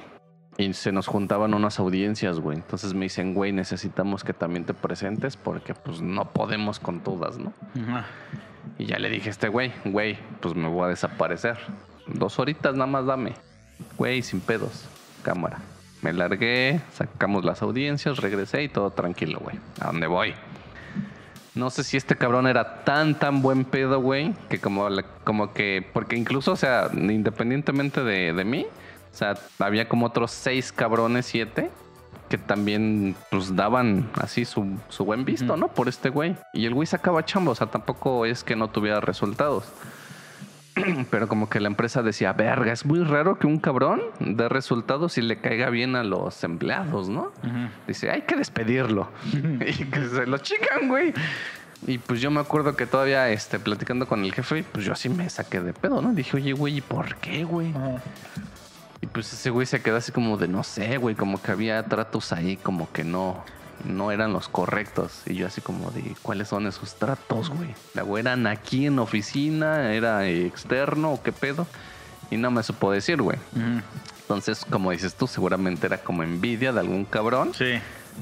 Y 0.59 0.75
se 0.75 0.93
nos 0.93 1.07
juntaban 1.07 1.55
unas 1.55 1.79
audiencias, 1.79 2.39
güey. 2.39 2.59
Entonces 2.59 2.95
me 2.95 3.07
dicen, 3.07 3.35
güey, 3.35 3.53
necesitamos 3.53 4.23
que 4.23 4.35
también 4.35 4.65
te 4.65 4.75
presentes 4.75 5.37
porque 5.37 5.75
pues 5.75 6.03
no 6.03 6.31
podemos 6.31 6.79
con 6.79 7.01
todas, 7.01 7.39
¿no? 7.39 7.53
Ajá. 7.75 8.07
Y 8.79 8.87
ya 8.87 8.99
le 8.99 9.09
dije 9.09 9.29
a 9.29 9.33
este 9.33 9.49
güey, 9.49 9.73
güey, 9.85 10.19
pues 10.41 10.55
me 10.55 10.69
voy 10.69 10.85
a 10.85 10.89
desaparecer. 10.89 11.59
Dos 12.07 12.39
horitas 12.39 12.75
nada 12.75 12.87
más 12.87 13.07
dame. 13.07 13.33
Güey, 13.97 14.23
sin 14.23 14.41
pedos. 14.41 14.87
Cámara. 15.23 15.59
Me 16.03 16.13
largué, 16.13 16.81
sacamos 16.93 17.45
las 17.45 17.63
audiencias, 17.63 18.19
regresé 18.19 18.65
y 18.65 18.69
todo 18.69 18.91
tranquilo, 18.91 19.39
güey. 19.41 19.57
¿A 19.81 19.87
dónde 19.87 20.07
voy? 20.09 20.35
No 21.55 21.71
sé 21.71 21.85
si 21.85 21.97
este 21.97 22.17
cabrón 22.17 22.47
era 22.47 22.83
tan, 22.83 23.15
tan 23.19 23.43
buen 23.43 23.65
pedo, 23.65 24.01
güey, 24.01 24.35
que 24.49 24.59
como, 24.59 24.89
como 25.23 25.53
que, 25.53 25.87
porque 25.93 26.17
incluso, 26.17 26.53
o 26.53 26.57
sea, 26.57 26.91
independientemente 26.93 28.03
de, 28.03 28.33
de 28.33 28.45
mí, 28.45 28.67
o 29.13 29.17
sea, 29.17 29.35
había 29.59 29.89
como 29.89 30.07
otros 30.07 30.31
seis 30.31 30.73
cabrones, 30.73 31.27
siete, 31.27 31.71
que 32.29 32.39
también, 32.39 33.15
pues, 33.31 33.55
daban 33.55 34.09
así 34.15 34.45
su, 34.45 34.79
su 34.89 35.05
buen 35.05 35.25
visto. 35.25 35.57
¿no? 35.57 35.69
Por 35.69 35.89
este 35.89 36.09
güey. 36.09 36.35
Y 36.55 36.65
el 36.65 36.75
güey 36.75 36.87
sacaba 36.87 37.25
chamba, 37.25 37.53
o 37.53 37.55
sea, 37.55 37.67
tampoco 37.67 38.25
es 38.25 38.43
que 38.43 38.57
no 38.57 38.69
tuviera 38.69 39.01
resultados. 39.01 39.65
Pero 41.11 41.29
como 41.29 41.51
que 41.51 41.61
la 41.61 41.69
empresa 41.69 42.03
decía, 42.03 42.33
verga, 42.33 42.73
es 42.73 42.87
muy 42.87 43.05
raro 43.05 43.39
que 43.39 43.47
un 43.47 43.59
cabrón 43.59 44.01
dé 44.19 44.49
resultados 44.49 45.19
y 45.19 45.23
le 45.23 45.41
caiga 45.41 45.69
bien 45.69 45.95
a 45.95 46.05
los 46.05 46.43
empleados, 46.45 47.11
¿no? 47.11 47.33
Dice, 47.87 48.11
hay 48.11 48.23
que 48.23 48.37
despedirlo. 48.37 49.11
y 49.33 49.85
que 49.85 50.09
se 50.09 50.27
lo 50.27 50.39
chican, 50.39 50.89
güey. 50.89 51.13
Y 51.87 51.99
pues 51.99 52.21
yo 52.21 52.31
me 52.31 52.41
acuerdo 52.41 52.77
que 52.77 52.87
todavía 52.87 53.29
este, 53.31 53.59
platicando 53.59 54.07
con 54.07 54.25
el 54.25 54.33
jefe, 54.33 54.65
pues 54.71 54.85
yo 54.85 54.93
así 54.93 55.09
me 55.09 55.29
saqué 55.29 55.61
de 55.61 55.73
pedo, 55.73 56.01
¿no? 56.01 56.15
Dije, 56.15 56.37
oye, 56.37 56.53
güey, 56.53 56.79
¿y 56.79 56.81
por 56.81 57.17
qué, 57.17 57.45
güey? 57.45 57.75
Y 58.62 58.62
pues 59.13 59.33
ese 59.33 59.51
güey 59.51 59.67
se 59.67 59.83
quedó 59.83 59.97
así 59.97 60.13
como 60.13 60.37
de, 60.37 60.49
no 60.49 60.65
sé, 60.65 60.97
güey, 60.97 61.15
como 61.15 61.41
que 61.41 61.53
había 61.53 61.83
tratos 61.85 62.33
ahí 62.33 62.57
como 62.57 62.91
que 62.93 63.05
no, 63.05 63.45
no 63.85 64.11
eran 64.11 64.33
los 64.33 64.49
correctos. 64.49 65.23
Y 65.27 65.35
yo 65.35 65.47
así 65.47 65.61
como 65.61 65.91
de, 65.91 66.15
¿cuáles 66.23 66.49
son 66.49 66.67
esos 66.67 66.95
tratos, 66.95 67.51
güey? 67.51 67.75
La 67.95 68.03
güey 68.03 68.23
eran 68.23 68.47
aquí 68.47 68.87
en 68.87 68.99
oficina, 68.99 69.93
era 69.93 70.27
externo 70.27 71.13
o 71.13 71.23
qué 71.23 71.33
pedo. 71.33 71.67
Y 72.31 72.37
no 72.39 72.51
me 72.51 72.63
supo 72.63 72.91
decir, 72.91 73.21
güey. 73.21 73.39
Entonces, 74.23 74.65
como 74.65 74.91
dices 74.91 75.15
tú, 75.15 75.27
seguramente 75.27 75.87
era 75.87 75.99
como 75.99 76.23
envidia 76.23 76.73
de 76.73 76.81
algún 76.81 77.05
cabrón. 77.05 77.53
Sí. 77.55 77.75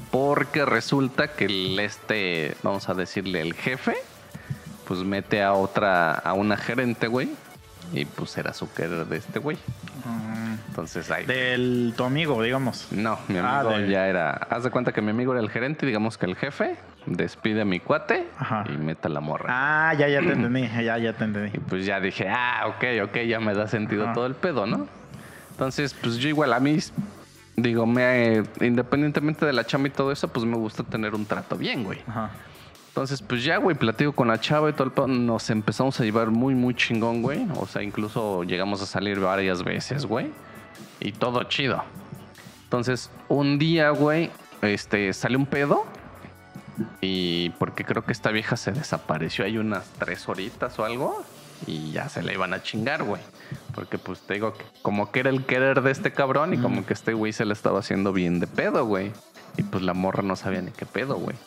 Porque 0.09 0.65
resulta 0.65 1.33
que 1.33 1.45
el 1.45 1.79
este, 1.79 2.55
vamos 2.63 2.89
a 2.89 2.93
decirle, 2.93 3.41
el 3.41 3.53
jefe, 3.53 3.95
pues 4.85 5.01
mete 5.01 5.41
a 5.41 5.53
otra, 5.53 6.11
a 6.13 6.33
una 6.33 6.57
gerente, 6.57 7.07
güey. 7.07 7.29
Y 7.93 8.05
pues 8.05 8.37
era 8.37 8.53
su 8.53 8.71
querer 8.73 9.05
de 9.05 9.17
este 9.17 9.39
güey. 9.39 9.57
Mm. 10.05 10.53
Entonces 10.69 11.11
ahí. 11.11 11.25
Del 11.25 11.93
tu 11.97 12.03
amigo, 12.05 12.41
digamos. 12.41 12.87
No, 12.91 13.19
mi 13.27 13.37
Ah, 13.37 13.59
amigo 13.59 13.77
de- 13.77 13.89
ya 13.89 14.07
era. 14.07 14.31
Haz 14.49 14.63
de 14.63 14.69
cuenta 14.71 14.91
que 14.93 15.01
mi 15.01 15.09
amigo 15.09 15.33
era 15.33 15.41
el 15.41 15.49
gerente, 15.49 15.85
y 15.85 15.87
digamos 15.87 16.17
que 16.17 16.25
el 16.25 16.35
jefe 16.37 16.77
despide 17.05 17.61
a 17.61 17.65
mi 17.65 17.79
cuate 17.81 18.27
Ajá. 18.37 18.63
y 18.69 18.77
mete 18.77 19.07
a 19.07 19.09
la 19.11 19.19
morra. 19.19 19.47
Ah, 19.49 19.93
ya, 19.93 20.07
ya 20.07 20.19
te 20.21 20.31
entendí. 20.31 20.61
Ya, 20.83 20.97
ya 20.97 21.13
te 21.13 21.23
entendí. 21.25 21.57
Y 21.57 21.59
pues 21.59 21.85
ya 21.85 21.99
dije, 21.99 22.29
ah, 22.29 22.67
ok, 22.67 23.09
ok, 23.09 23.17
ya 23.27 23.39
me 23.39 23.53
da 23.53 23.67
sentido 23.67 24.05
Ajá. 24.05 24.13
todo 24.13 24.25
el 24.25 24.35
pedo, 24.35 24.65
¿no? 24.65 24.87
Entonces, 25.51 25.93
pues 25.93 26.15
yo 26.17 26.29
igual 26.29 26.53
a 26.53 26.59
mí, 26.59 26.77
digo, 27.57 27.85
me, 27.85 28.41
independientemente 28.61 29.45
de 29.45 29.53
la 29.53 29.65
chamba 29.65 29.89
y 29.89 29.91
todo 29.91 30.11
eso, 30.11 30.27
pues 30.29 30.45
me 30.45 30.55
gusta 30.55 30.83
tener 30.83 31.13
un 31.13 31.25
trato 31.25 31.57
bien, 31.57 31.83
güey. 31.83 31.99
Ajá. 32.07 32.31
Entonces, 32.91 33.21
pues 33.21 33.45
ya, 33.45 33.55
güey, 33.55 33.73
platico 33.73 34.11
con 34.11 34.27
la 34.27 34.41
chava 34.41 34.69
y 34.69 34.73
todo 34.73 34.83
el 34.83 34.91
pedo. 34.91 35.07
Nos 35.07 35.49
empezamos 35.49 35.97
a 36.01 36.03
llevar 36.03 36.29
muy, 36.29 36.55
muy 36.55 36.75
chingón, 36.75 37.21
güey. 37.21 37.47
O 37.55 37.65
sea, 37.65 37.81
incluso 37.83 38.43
llegamos 38.43 38.81
a 38.81 38.85
salir 38.85 39.17
varias 39.21 39.63
veces, 39.63 40.05
güey. 40.05 40.29
Y 40.99 41.13
todo 41.13 41.41
chido. 41.45 41.81
Entonces, 42.65 43.09
un 43.29 43.57
día, 43.57 43.91
güey, 43.91 44.29
este, 44.61 45.13
sale 45.13 45.37
un 45.37 45.45
pedo. 45.45 45.85
Y 46.99 47.51
porque 47.51 47.85
creo 47.85 48.03
que 48.03 48.11
esta 48.11 48.29
vieja 48.31 48.57
se 48.57 48.73
desapareció 48.73 49.45
hay 49.45 49.57
unas 49.57 49.85
tres 49.97 50.27
horitas 50.27 50.77
o 50.77 50.83
algo. 50.83 51.23
Y 51.67 51.93
ya 51.93 52.09
se 52.09 52.21
la 52.21 52.33
iban 52.33 52.53
a 52.53 52.61
chingar, 52.61 53.03
güey. 53.03 53.21
Porque 53.73 53.99
pues 53.99 54.19
te 54.19 54.33
digo 54.33 54.53
que 54.53 54.65
como 54.81 55.11
que 55.13 55.21
era 55.21 55.29
el 55.29 55.45
querer 55.45 55.81
de 55.81 55.91
este 55.91 56.11
cabrón 56.11 56.53
y 56.53 56.57
como 56.57 56.85
que 56.85 56.93
este 56.93 57.13
güey 57.13 57.31
se 57.31 57.45
le 57.45 57.53
estaba 57.53 57.79
haciendo 57.79 58.11
bien 58.11 58.41
de 58.41 58.47
pedo, 58.47 58.85
güey. 58.85 59.13
Y 59.55 59.63
pues 59.63 59.81
la 59.81 59.93
morra 59.93 60.23
no 60.23 60.35
sabía 60.35 60.61
ni 60.61 60.71
qué 60.71 60.85
pedo, 60.85 61.15
güey. 61.15 61.37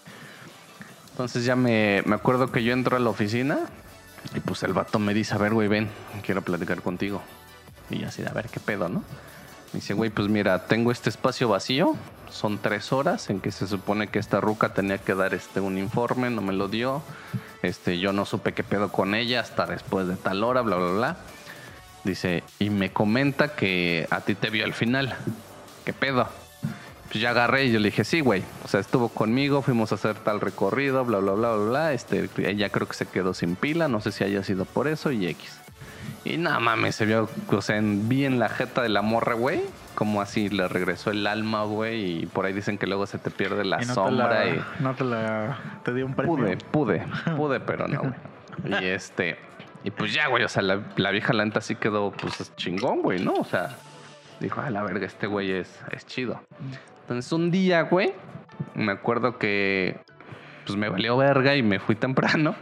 Entonces 1.14 1.44
ya 1.44 1.54
me, 1.54 2.02
me 2.06 2.16
acuerdo 2.16 2.50
que 2.50 2.64
yo 2.64 2.72
entro 2.72 2.96
a 2.96 3.00
la 3.00 3.08
oficina 3.08 3.60
y 4.34 4.40
pues 4.40 4.64
el 4.64 4.72
vato 4.72 4.98
me 4.98 5.14
dice, 5.14 5.34
a 5.34 5.38
ver, 5.38 5.54
güey, 5.54 5.68
ven, 5.68 5.88
quiero 6.26 6.42
platicar 6.42 6.82
contigo. 6.82 7.22
Y 7.88 8.02
así, 8.02 8.24
a 8.24 8.32
ver, 8.32 8.48
qué 8.48 8.58
pedo, 8.58 8.88
¿no? 8.88 9.04
Me 9.72 9.78
dice, 9.80 9.94
güey, 9.94 10.10
pues 10.10 10.28
mira, 10.28 10.66
tengo 10.66 10.90
este 10.90 11.10
espacio 11.10 11.48
vacío, 11.48 11.94
son 12.30 12.58
tres 12.58 12.92
horas 12.92 13.30
en 13.30 13.40
que 13.40 13.52
se 13.52 13.68
supone 13.68 14.08
que 14.08 14.18
esta 14.18 14.40
ruca 14.40 14.74
tenía 14.74 14.98
que 14.98 15.14
dar 15.14 15.34
este 15.34 15.60
un 15.60 15.78
informe, 15.78 16.30
no 16.30 16.42
me 16.42 16.52
lo 16.52 16.66
dio. 16.66 17.00
Este, 17.62 18.00
yo 18.00 18.12
no 18.12 18.24
supe 18.24 18.52
qué 18.52 18.64
pedo 18.64 18.90
con 18.90 19.14
ella 19.14 19.40
hasta 19.40 19.66
después 19.66 20.08
de 20.08 20.16
tal 20.16 20.42
hora, 20.42 20.62
bla, 20.62 20.76
bla, 20.76 20.90
bla. 20.90 21.16
Dice, 22.02 22.42
y 22.58 22.70
me 22.70 22.90
comenta 22.92 23.54
que 23.54 24.08
a 24.10 24.20
ti 24.20 24.34
te 24.34 24.50
vio 24.50 24.64
al 24.64 24.74
final. 24.74 25.14
¿Qué 25.84 25.92
pedo? 25.92 26.28
Pues 27.10 27.20
ya 27.20 27.30
agarré 27.30 27.66
y 27.66 27.72
yo 27.72 27.78
le 27.78 27.86
dije, 27.90 28.02
sí, 28.04 28.20
güey. 28.20 28.42
O 28.64 28.68
sea, 28.68 28.80
estuvo 28.80 29.08
conmigo, 29.08 29.62
fuimos 29.62 29.92
a 29.92 29.94
hacer 29.96 30.14
tal 30.16 30.40
recorrido, 30.40 31.04
bla, 31.04 31.18
bla, 31.18 31.32
bla, 31.32 31.52
bla, 31.54 31.64
bla. 31.66 31.92
Este, 31.92 32.28
ella 32.38 32.70
creo 32.70 32.88
que 32.88 32.94
se 32.94 33.06
quedó 33.06 33.34
sin 33.34 33.54
pila, 33.56 33.88
no 33.88 34.00
sé 34.00 34.10
si 34.10 34.24
haya 34.24 34.42
sido 34.42 34.64
por 34.64 34.88
eso 34.88 35.12
y 35.12 35.26
X. 35.28 35.60
Y 36.24 36.38
nada 36.38 36.58
mames, 36.58 36.94
se 36.96 37.06
vio, 37.06 37.28
o 37.50 37.62
sea, 37.62 37.76
en- 37.76 38.08
vi 38.08 38.24
en 38.24 38.38
la 38.38 38.48
jeta 38.48 38.82
de 38.82 38.88
la 38.88 39.02
morra, 39.02 39.34
güey, 39.34 39.60
como 39.94 40.20
así 40.22 40.48
le 40.48 40.66
regresó 40.68 41.10
el 41.10 41.26
alma, 41.26 41.64
güey, 41.64 42.22
y 42.22 42.26
por 42.26 42.46
ahí 42.46 42.52
dicen 42.54 42.78
que 42.78 42.86
luego 42.86 43.06
se 43.06 43.18
te 43.18 43.30
pierde 43.30 43.64
la 43.64 43.82
Y 43.82 43.86
no 43.86 43.94
sombra 43.94 44.28
te 44.30 44.34
la, 44.34 44.46
y... 44.56 44.64
no 44.80 44.94
te 44.94 45.04
la. 45.04 45.58
Te 45.84 45.92
dio 45.94 46.06
un 46.06 46.14
premio. 46.14 46.34
Pude, 46.34 46.56
pude, 46.56 47.06
pude, 47.36 47.60
pero 47.60 47.86
no, 47.88 48.00
güey. 48.00 48.82
Y 48.82 48.86
este, 48.86 49.36
y 49.84 49.90
pues 49.90 50.12
ya, 50.14 50.28
güey, 50.28 50.44
o 50.44 50.48
sea, 50.48 50.62
la, 50.62 50.80
la 50.96 51.10
vieja 51.10 51.32
lenta 51.34 51.60
sí 51.60 51.74
quedó, 51.76 52.10
pues, 52.10 52.52
chingón, 52.56 53.02
güey, 53.02 53.22
¿no? 53.22 53.34
O 53.34 53.44
sea, 53.44 53.76
dijo, 54.40 54.60
a 54.62 54.70
la 54.70 54.82
verga, 54.82 55.06
este 55.06 55.26
güey 55.26 55.52
es, 55.52 55.78
es 55.92 56.06
chido. 56.06 56.40
Entonces, 57.04 57.30
un 57.32 57.50
día, 57.50 57.82
güey, 57.82 58.12
me 58.74 58.92
acuerdo 58.92 59.38
que, 59.38 59.98
pues, 60.66 60.76
me 60.78 60.88
valió 60.88 61.16
verga 61.16 61.54
y 61.56 61.62
me 61.62 61.78
fui 61.78 61.94
temprano. 61.96 62.54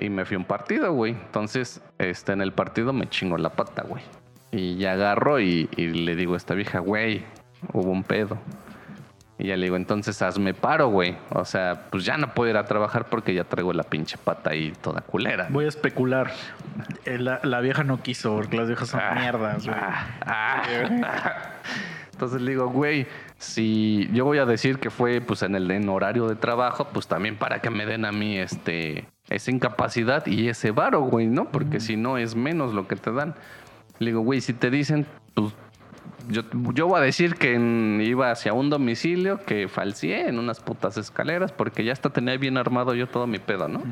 y 0.00 0.08
me 0.08 0.24
fui 0.24 0.34
a 0.34 0.38
un 0.38 0.44
partido, 0.44 0.92
güey. 0.94 1.12
Entonces, 1.12 1.80
este, 1.98 2.32
en 2.32 2.40
el 2.40 2.52
partido 2.52 2.92
me 2.92 3.08
chingo 3.08 3.36
la 3.38 3.50
pata, 3.50 3.82
güey. 3.86 4.02
Y 4.50 4.76
ya 4.76 4.92
agarro 4.92 5.38
y, 5.40 5.68
y 5.76 5.88
le 5.88 6.16
digo 6.16 6.34
a 6.34 6.36
esta 6.38 6.54
vieja, 6.54 6.80
güey, 6.80 7.24
hubo 7.72 7.90
un 7.90 8.02
pedo. 8.02 8.36
Y 9.38 9.46
ya 9.48 9.56
le 9.56 9.64
digo, 9.66 9.76
entonces 9.76 10.20
hazme 10.22 10.54
paro, 10.54 10.88
güey. 10.88 11.16
O 11.30 11.44
sea, 11.44 11.86
pues 11.90 12.04
ya 12.04 12.16
no 12.16 12.34
puedo 12.34 12.50
ir 12.50 12.56
a 12.56 12.64
trabajar 12.64 13.06
porque 13.08 13.32
ya 13.34 13.44
traigo 13.44 13.72
la 13.72 13.82
pinche 13.84 14.16
pata 14.18 14.50
ahí 14.50 14.72
toda 14.80 15.00
culera. 15.02 15.46
Voy 15.50 15.64
a 15.64 15.68
especular. 15.68 16.30
Eh, 17.04 17.18
La, 17.18 17.40
la 17.42 17.60
vieja 17.60 17.82
no 17.84 18.02
quiso, 18.02 18.34
porque 18.34 18.56
las 18.56 18.66
viejas 18.68 18.88
son 18.88 19.00
Ah, 19.00 19.14
mierdas, 19.20 19.64
güey. 19.66 19.76
ah, 19.78 20.06
ah. 20.26 20.62
Entonces 22.12 22.40
le 22.42 22.52
digo, 22.52 22.68
güey, 22.68 23.06
si 23.38 24.08
yo 24.12 24.24
voy 24.24 24.38
a 24.38 24.44
decir 24.46 24.78
que 24.78 24.90
fue 24.90 25.20
pues 25.20 25.42
en 25.42 25.54
el 25.54 25.70
en 25.70 25.88
horario 25.88 26.28
de 26.28 26.36
trabajo, 26.36 26.88
pues 26.92 27.06
también 27.08 27.36
para 27.36 27.60
que 27.60 27.70
me 27.70 27.86
den 27.86 28.04
a 28.04 28.12
mí 28.12 28.38
este 28.38 29.08
esa 29.28 29.50
incapacidad 29.50 30.26
y 30.26 30.48
ese 30.48 30.70
varo, 30.72 31.00
güey, 31.02 31.26
¿no? 31.26 31.50
Porque 31.50 31.80
si 31.80 31.96
no 31.96 32.18
es 32.18 32.34
menos 32.36 32.74
lo 32.74 32.86
que 32.86 32.96
te 32.96 33.10
dan. 33.12 33.34
Le 33.98 34.06
digo, 34.10 34.20
güey, 34.20 34.40
si 34.40 34.52
te 34.52 34.70
dicen, 34.70 35.06
pues 35.34 35.54
yo, 36.28 36.42
yo 36.74 36.86
voy 36.86 36.98
a 37.00 37.02
decir 37.02 37.34
que 37.36 37.54
en- 37.54 38.00
iba 38.04 38.30
hacia 38.30 38.52
un 38.52 38.68
domicilio 38.70 39.38
que 39.44 39.68
falseé 39.68 40.28
en 40.28 40.38
unas 40.38 40.60
putas 40.60 40.96
escaleras 40.98 41.50
porque 41.52 41.82
ya 41.82 41.92
hasta 41.92 42.10
tenía 42.10 42.36
bien 42.36 42.56
armado 42.58 42.94
yo 42.94 43.06
todo 43.08 43.26
mi 43.26 43.38
pedo, 43.38 43.68
¿no? 43.68 43.82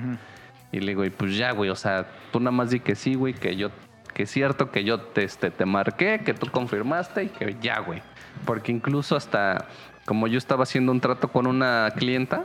Y 0.72 0.80
le 0.80 0.88
digo, 0.88 1.04
y 1.04 1.10
pues 1.10 1.36
ya, 1.36 1.52
güey, 1.52 1.70
o 1.70 1.74
sea, 1.76 2.06
tú 2.32 2.38
nada 2.38 2.52
más 2.52 2.70
di 2.70 2.78
que 2.80 2.94
sí, 2.94 3.14
güey, 3.14 3.34
que 3.34 3.56
yo, 3.56 3.70
que 4.14 4.24
es 4.24 4.30
cierto 4.30 4.70
que 4.70 4.84
yo 4.84 5.00
te, 5.00 5.24
este, 5.24 5.50
te 5.50 5.64
marqué, 5.64 6.20
que 6.24 6.34
tú 6.34 6.46
confirmaste 6.50 7.24
y 7.24 7.28
que 7.28 7.56
ya, 7.60 7.80
güey. 7.80 8.02
Porque 8.44 8.72
incluso 8.72 9.16
hasta, 9.16 9.66
como 10.06 10.26
yo 10.26 10.38
estaba 10.38 10.64
haciendo 10.64 10.92
un 10.92 11.00
trato 11.00 11.28
con 11.28 11.46
una 11.46 11.92
clienta, 11.96 12.44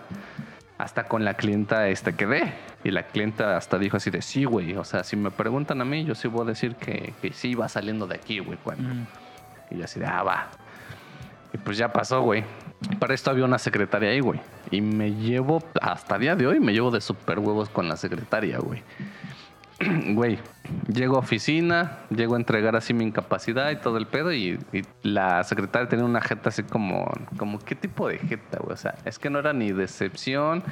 hasta 0.78 1.06
con 1.06 1.24
la 1.24 1.36
clienta 1.36 1.88
este 1.90 2.16
quedé. 2.16 2.54
Y 2.84 2.92
la 2.92 3.04
clienta 3.08 3.58
hasta 3.58 3.78
dijo 3.78 3.98
así 3.98 4.12
de, 4.12 4.22
sí, 4.22 4.46
güey, 4.46 4.76
o 4.76 4.84
sea, 4.84 5.04
si 5.04 5.16
me 5.16 5.32
preguntan 5.32 5.82
a 5.82 5.86
mí, 5.86 6.06
yo 6.06 6.16
sí 6.16 6.28
voy 6.28 6.44
a 6.44 6.46
decir 6.46 6.76
que, 6.76 7.14
que 7.22 7.34
sí 7.34 7.56
va 7.56 7.70
saliendo 7.70 8.08
de 8.08 8.16
aquí, 8.16 8.40
güey, 8.40 8.58
cuando. 8.64 8.94
Mm. 8.94 9.08
Y 9.72 9.78
yo 9.78 9.86
así 9.86 10.00
de, 10.00 10.06
ah, 10.06 10.24
va. 10.24 10.48
Y 11.54 11.58
pues 11.58 11.78
ya 11.78 11.92
pasó, 11.92 12.22
güey. 12.22 12.44
Para 13.00 13.14
esto 13.14 13.32
había 13.32 13.46
una 13.46 13.58
secretaria 13.58 14.10
ahí, 14.10 14.20
güey. 14.20 14.40
Y 14.72 14.82
me 14.82 15.14
llevo, 15.14 15.64
hasta 15.82 16.18
día 16.18 16.36
de 16.36 16.46
hoy, 16.46 16.60
me 16.60 16.74
llevo 16.74 16.92
de 16.92 17.00
super 17.00 17.40
huevos 17.40 17.70
con 17.70 17.88
la 17.88 17.96
secretaria, 17.96 18.60
güey. 18.60 18.84
Güey, 20.14 20.40
llego 20.88 21.16
a 21.16 21.20
oficina, 21.20 22.00
llego 22.10 22.36
a 22.36 22.38
entregar 22.38 22.76
así 22.76 22.94
mi 22.94 23.06
incapacidad 23.06 23.72
y 23.72 23.78
todo 23.78 23.98
el 23.98 24.08
pedo. 24.08 24.34
Y, 24.34 24.60
y 24.74 24.84
la 25.04 25.44
secretaria 25.44 25.88
tenía 25.88 26.06
una 26.06 26.22
jeta 26.22 26.50
así 26.50 26.64
como, 26.64 27.12
como, 27.38 27.60
¿qué 27.60 27.76
tipo 27.76 28.08
de 28.08 28.18
jeta, 28.18 28.60
güey? 28.60 28.74
O 28.74 28.78
sea, 28.78 28.96
es 29.06 29.20
que 29.20 29.30
no 29.30 29.40
era 29.40 29.54
ni 29.54 29.72
decepción. 29.72 30.64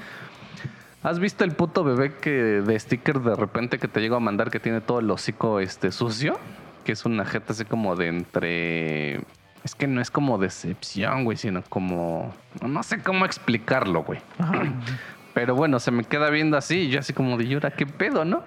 ¿Has 1.03 1.19
visto 1.19 1.43
el 1.43 1.51
puto 1.51 1.83
bebé 1.83 2.13
que 2.13 2.31
de 2.31 2.79
sticker 2.79 3.19
de 3.19 3.35
repente 3.35 3.77
que 3.77 3.89
te 3.89 3.99
llega 3.99 4.15
a 4.15 4.21
mandar 4.21 4.49
que 4.49 4.59
tiene 4.59 4.79
todo 4.79 4.99
el 4.99 5.11
hocico 5.11 5.59
este, 5.59 5.91
sucio? 5.91 6.39
Que 6.85 6.93
es 6.93 7.05
una 7.05 7.25
jeta 7.25 7.53
así 7.53 7.65
como 7.65 7.95
de 7.95 8.07
entre... 8.07 9.15
Es 9.63 9.75
que 9.75 9.87
no 9.87 10.01
es 10.01 10.11
como 10.11 10.37
decepción, 10.37 11.23
güey, 11.25 11.37
sino 11.37 11.61
como... 11.63 12.33
No 12.61 12.83
sé 12.83 13.01
cómo 13.01 13.25
explicarlo, 13.25 14.03
güey. 14.03 14.19
Pero 15.33 15.55
bueno, 15.55 15.79
se 15.79 15.91
me 15.91 16.03
queda 16.03 16.29
viendo 16.29 16.57
así 16.57 16.81
y 16.81 16.89
yo 16.89 16.99
así 16.99 17.11
como 17.11 17.37
de 17.37 17.47
llora, 17.47 17.71
¿qué 17.71 17.85
pedo, 17.85 18.23
no? 18.23 18.43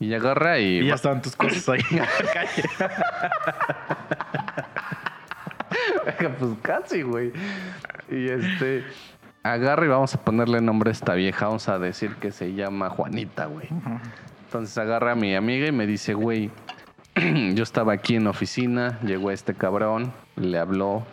Y 0.00 0.14
agarra 0.14 0.58
y... 0.58 0.80
Y 0.80 0.86
ya 0.86 0.94
estaban 0.94 1.20
tus 1.20 1.36
cosas 1.36 1.68
ahí 1.68 1.80
en 1.90 1.98
la 1.98 2.08
calle. 2.32 2.62
pues 6.38 6.52
casi, 6.62 7.02
güey. 7.02 7.32
Y 8.10 8.30
este... 8.30 8.84
Agarra 9.42 9.84
y 9.84 9.88
vamos 9.88 10.14
a 10.14 10.24
ponerle 10.24 10.62
nombre 10.62 10.88
a 10.88 10.92
esta 10.92 11.12
vieja. 11.12 11.46
Vamos 11.46 11.68
a 11.68 11.78
decir 11.78 12.14
que 12.16 12.32
se 12.32 12.54
llama 12.54 12.88
Juanita, 12.88 13.44
güey. 13.44 13.68
Entonces 14.46 14.76
agarra 14.78 15.12
a 15.12 15.14
mi 15.14 15.34
amiga 15.34 15.66
y 15.66 15.72
me 15.72 15.86
dice, 15.86 16.14
güey, 16.14 16.50
yo 17.54 17.62
estaba 17.62 17.92
aquí 17.92 18.16
en 18.16 18.24
la 18.24 18.30
oficina, 18.30 18.98
llegó 19.02 19.30
este 19.30 19.54
cabrón, 19.54 20.14
le 20.36 20.58
habló, 20.58 21.06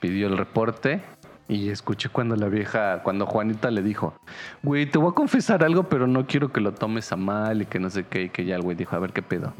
pidió 0.00 0.26
el 0.26 0.36
reporte 0.36 1.02
y 1.48 1.70
escuché 1.70 2.10
cuando 2.10 2.36
la 2.36 2.48
vieja, 2.48 3.02
cuando 3.02 3.26
Juanita 3.26 3.70
le 3.70 3.82
dijo, 3.82 4.14
güey, 4.62 4.86
te 4.86 4.98
voy 4.98 5.10
a 5.10 5.14
confesar 5.14 5.64
algo, 5.64 5.84
pero 5.84 6.06
no 6.06 6.26
quiero 6.26 6.52
que 6.52 6.60
lo 6.60 6.72
tomes 6.72 7.10
a 7.10 7.16
mal 7.16 7.62
y 7.62 7.66
que 7.66 7.78
no 7.78 7.88
sé 7.88 8.04
qué, 8.04 8.24
y 8.24 8.28
que 8.28 8.44
ya 8.44 8.56
el 8.56 8.62
güey 8.62 8.76
dijo, 8.76 8.94
a 8.94 8.98
ver 8.98 9.12
qué 9.12 9.22
pedo. 9.22 9.54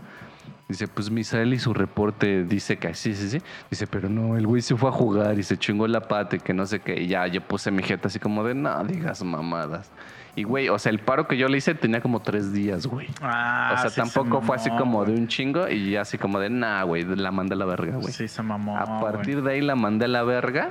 Dice, 0.68 0.86
pues 0.86 1.10
Misael 1.10 1.54
y 1.54 1.58
su 1.58 1.72
reporte 1.72 2.44
dice 2.44 2.76
que 2.76 2.92
sí, 2.92 3.14
sí, 3.14 3.30
sí. 3.30 3.42
Dice, 3.70 3.86
pero 3.86 4.10
no, 4.10 4.36
el 4.36 4.46
güey 4.46 4.60
se 4.60 4.76
fue 4.76 4.90
a 4.90 4.92
jugar 4.92 5.38
y 5.38 5.42
se 5.42 5.56
chingó 5.56 5.88
la 5.88 6.02
pata 6.02 6.36
y 6.36 6.40
que 6.40 6.52
no 6.52 6.66
sé 6.66 6.80
qué. 6.80 7.00
Y 7.00 7.06
ya, 7.06 7.26
yo 7.26 7.40
puse 7.40 7.70
mi 7.70 7.82
jeta 7.82 8.08
así 8.08 8.18
como 8.18 8.44
de, 8.44 8.54
no 8.54 8.84
digas 8.84 9.24
mamadas. 9.24 9.90
Y 10.36 10.44
güey, 10.44 10.68
o 10.68 10.78
sea, 10.78 10.90
el 10.90 10.98
paro 10.98 11.26
que 11.26 11.38
yo 11.38 11.48
le 11.48 11.56
hice 11.56 11.74
tenía 11.74 12.02
como 12.02 12.20
tres 12.20 12.52
días, 12.52 12.86
güey. 12.86 13.08
Ah, 13.22 13.72
o 13.72 13.80
sea, 13.80 13.88
sí 13.88 13.94
se 13.94 14.00
tampoco 14.02 14.42
fue 14.42 14.56
así 14.56 14.70
como 14.70 15.04
de 15.06 15.14
un 15.14 15.26
chingo 15.26 15.68
y 15.68 15.92
ya 15.92 16.02
así 16.02 16.18
como 16.18 16.38
de, 16.38 16.50
nah, 16.50 16.82
güey, 16.82 17.02
la 17.04 17.32
mandé 17.32 17.54
a 17.54 17.56
la 17.56 17.64
verga, 17.64 17.96
güey. 17.96 18.12
Sí, 18.12 18.28
se 18.28 18.42
mamó. 18.42 18.76
a 18.76 19.00
partir 19.00 19.42
de 19.42 19.52
ahí 19.52 19.62
la 19.62 19.74
mandé 19.74 20.04
a 20.04 20.08
la 20.08 20.22
verga. 20.22 20.68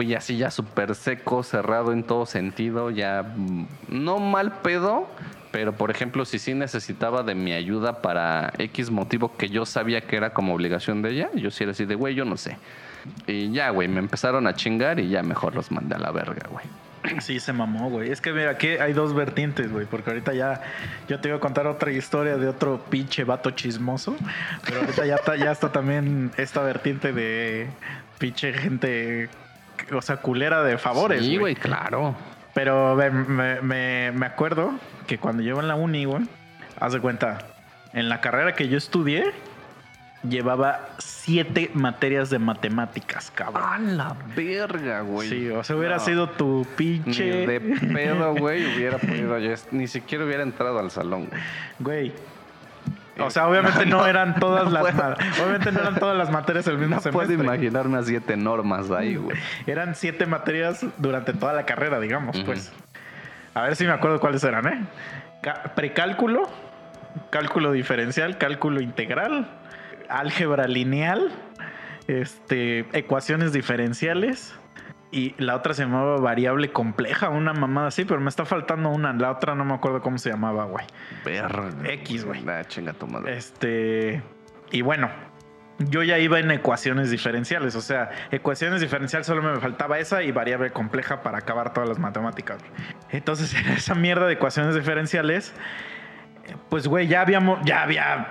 Fui 0.00 0.14
así 0.14 0.38
ya 0.38 0.50
súper 0.50 0.94
seco, 0.94 1.42
cerrado 1.42 1.92
en 1.92 2.04
todo 2.04 2.24
sentido, 2.24 2.90
ya 2.90 3.22
mm, 3.22 3.66
no 3.90 4.18
mal 4.18 4.50
pedo, 4.62 5.06
pero 5.50 5.74
por 5.74 5.90
ejemplo, 5.90 6.24
si 6.24 6.38
sí 6.38 6.54
necesitaba 6.54 7.22
de 7.22 7.34
mi 7.34 7.52
ayuda 7.52 8.00
para 8.00 8.50
X 8.56 8.90
motivo 8.90 9.36
que 9.36 9.50
yo 9.50 9.66
sabía 9.66 10.00
que 10.00 10.16
era 10.16 10.32
como 10.32 10.54
obligación 10.54 11.02
de 11.02 11.10
ella, 11.10 11.28
yo 11.34 11.50
sí 11.50 11.64
era 11.64 11.72
así 11.72 11.84
de, 11.84 11.96
güey, 11.96 12.14
yo 12.14 12.24
no 12.24 12.38
sé. 12.38 12.56
Y 13.26 13.52
ya, 13.52 13.68
güey, 13.68 13.88
me 13.88 13.98
empezaron 13.98 14.46
a 14.46 14.54
chingar 14.54 14.98
y 15.00 15.10
ya 15.10 15.22
mejor 15.22 15.54
los 15.54 15.70
mandé 15.70 15.96
a 15.96 15.98
la 15.98 16.12
verga, 16.12 16.48
güey. 16.48 16.64
Sí, 17.20 17.38
se 17.38 17.52
mamó, 17.52 17.90
güey. 17.90 18.10
Es 18.10 18.22
que 18.22 18.32
mira, 18.32 18.52
aquí 18.52 18.68
hay 18.68 18.94
dos 18.94 19.12
vertientes, 19.12 19.70
güey. 19.70 19.84
Porque 19.84 20.08
ahorita 20.08 20.32
ya 20.32 20.62
yo 21.08 21.20
te 21.20 21.28
iba 21.28 21.36
a 21.36 21.40
contar 21.40 21.66
otra 21.66 21.92
historia 21.92 22.38
de 22.38 22.48
otro 22.48 22.80
pinche 22.88 23.24
vato 23.24 23.50
chismoso. 23.50 24.16
Pero 24.64 24.80
ahorita 24.80 25.04
ya 25.04 25.18
ya 25.36 25.52
está 25.52 25.70
también 25.72 26.30
esta 26.38 26.62
vertiente 26.62 27.12
de 27.12 27.68
pinche 28.18 28.52
gente, 28.52 29.30
o 29.92 30.02
sea, 30.02 30.16
culera 30.18 30.62
de 30.62 30.78
favores. 30.78 31.24
Sí, 31.24 31.36
güey. 31.36 31.54
claro. 31.54 32.14
Pero 32.54 32.96
me, 32.96 33.60
me- 33.62 34.12
me 34.12 34.26
acuerdo 34.26 34.72
que 35.06 35.18
cuando 35.18 35.42
yo 35.42 35.60
en 35.60 35.68
la 35.68 35.76
uni, 35.76 36.04
güey, 36.04 36.24
haz 36.80 36.92
de 36.92 37.00
cuenta, 37.00 37.38
en 37.92 38.08
la 38.08 38.20
carrera 38.20 38.54
que 38.54 38.68
yo 38.68 38.76
estudié, 38.76 39.24
llevaba 40.28 40.80
siete 40.98 41.70
materias 41.74 42.28
de 42.28 42.38
matemáticas, 42.38 43.30
cabrón. 43.30 43.62
A 43.64 43.78
la 43.78 44.16
verga, 44.36 45.00
güey. 45.02 45.28
Sí, 45.28 45.48
o 45.48 45.64
sea, 45.64 45.76
hubiera 45.76 45.96
No. 45.96 46.04
sido 46.04 46.28
tu 46.30 46.66
Ni 46.68 46.74
pinche. 46.76 47.24
de 47.46 47.60
pedo, 47.60 48.34
güey, 48.34 48.66
hubiera 48.76 48.98
podido 48.98 49.38
yo, 49.38 49.54
ni 49.70 49.86
siquiera 49.86 50.24
hubiera 50.24 50.42
entrado 50.42 50.78
al 50.78 50.90
salón, 50.90 51.26
güey. 51.26 51.40
Güey. 51.78 52.12
O 53.26 53.30
sea, 53.30 53.48
obviamente 53.48 53.86
no, 53.86 53.98
no, 54.02 54.06
eran 54.06 54.38
todas 54.38 54.64
no 54.64 54.70
las 54.70 54.94
obviamente 55.40 55.72
no 55.72 55.80
eran 55.80 55.94
todas 55.96 56.16
las 56.16 56.30
materias 56.30 56.66
el 56.66 56.78
mismo 56.78 56.96
No 56.96 57.02
puedo 57.02 57.26
semestre. 57.26 57.44
imaginarme 57.46 57.98
a 57.98 58.02
siete 58.02 58.36
normas 58.36 58.90
ahí, 58.90 59.16
güey. 59.16 59.36
Eran 59.66 59.94
siete 59.94 60.26
materias 60.26 60.84
durante 60.98 61.32
toda 61.32 61.52
la 61.52 61.64
carrera, 61.66 62.00
digamos, 62.00 62.38
pues. 62.44 62.72
A 63.54 63.62
ver 63.62 63.76
si 63.76 63.84
me 63.84 63.92
acuerdo 63.92 64.20
cuáles 64.20 64.44
eran, 64.44 64.66
¿eh? 64.68 64.80
Precálculo, 65.74 66.48
cálculo 67.30 67.72
diferencial, 67.72 68.38
cálculo 68.38 68.80
integral, 68.80 69.48
álgebra 70.08 70.66
lineal, 70.68 71.30
este, 72.06 72.80
ecuaciones 72.92 73.52
diferenciales. 73.52 74.54
Y 75.12 75.34
la 75.38 75.56
otra 75.56 75.74
se 75.74 75.82
llamaba 75.82 76.18
variable 76.18 76.70
compleja, 76.70 77.30
una 77.30 77.52
mamada 77.52 77.88
así, 77.88 78.04
pero 78.04 78.20
me 78.20 78.28
está 78.28 78.44
faltando 78.44 78.90
una. 78.90 79.12
La 79.12 79.32
otra 79.32 79.56
no 79.56 79.64
me 79.64 79.74
acuerdo 79.74 80.00
cómo 80.02 80.18
se 80.18 80.30
llamaba, 80.30 80.64
güey. 80.66 80.86
X, 81.84 82.24
güey. 82.24 82.48
Ah, 82.48 82.62
chinga 82.64 82.92
tu 82.92 83.08
madre. 83.08 83.36
Este. 83.36 84.22
Y 84.70 84.82
bueno, 84.82 85.10
yo 85.88 86.02
ya 86.02 86.18
iba 86.18 86.38
en 86.38 86.50
ecuaciones 86.50 87.10
diferenciales. 87.10 87.74
O 87.74 87.80
sea, 87.80 88.10
ecuaciones 88.30 88.80
diferenciales 88.80 89.26
solo 89.26 89.42
me 89.42 89.58
faltaba 89.60 89.98
esa 89.98 90.22
y 90.22 90.30
variable 90.30 90.70
compleja 90.70 91.22
para 91.22 91.38
acabar 91.38 91.72
todas 91.72 91.88
las 91.88 91.98
matemáticas. 91.98 92.58
Entonces, 93.10 93.54
en 93.66 93.68
esa 93.68 93.94
mierda 93.94 94.26
de 94.26 94.34
ecuaciones 94.34 94.74
diferenciales, 94.74 95.54
pues, 96.68 96.86
güey, 96.86 97.08
ya 97.08 97.22
habíamos, 97.22 97.60
ya 97.64 97.82
había 97.82 98.30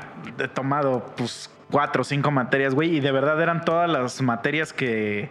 tomado, 0.53 1.13
pues, 1.17 1.51
cuatro 1.71 2.03
o 2.03 2.05
cinco 2.05 2.31
materias, 2.31 2.75
güey. 2.75 2.95
Y 2.95 2.99
de 2.99 3.11
verdad 3.11 3.41
eran 3.41 3.65
todas 3.65 3.89
las 3.89 4.21
materias 4.21 4.71
que. 4.71 5.29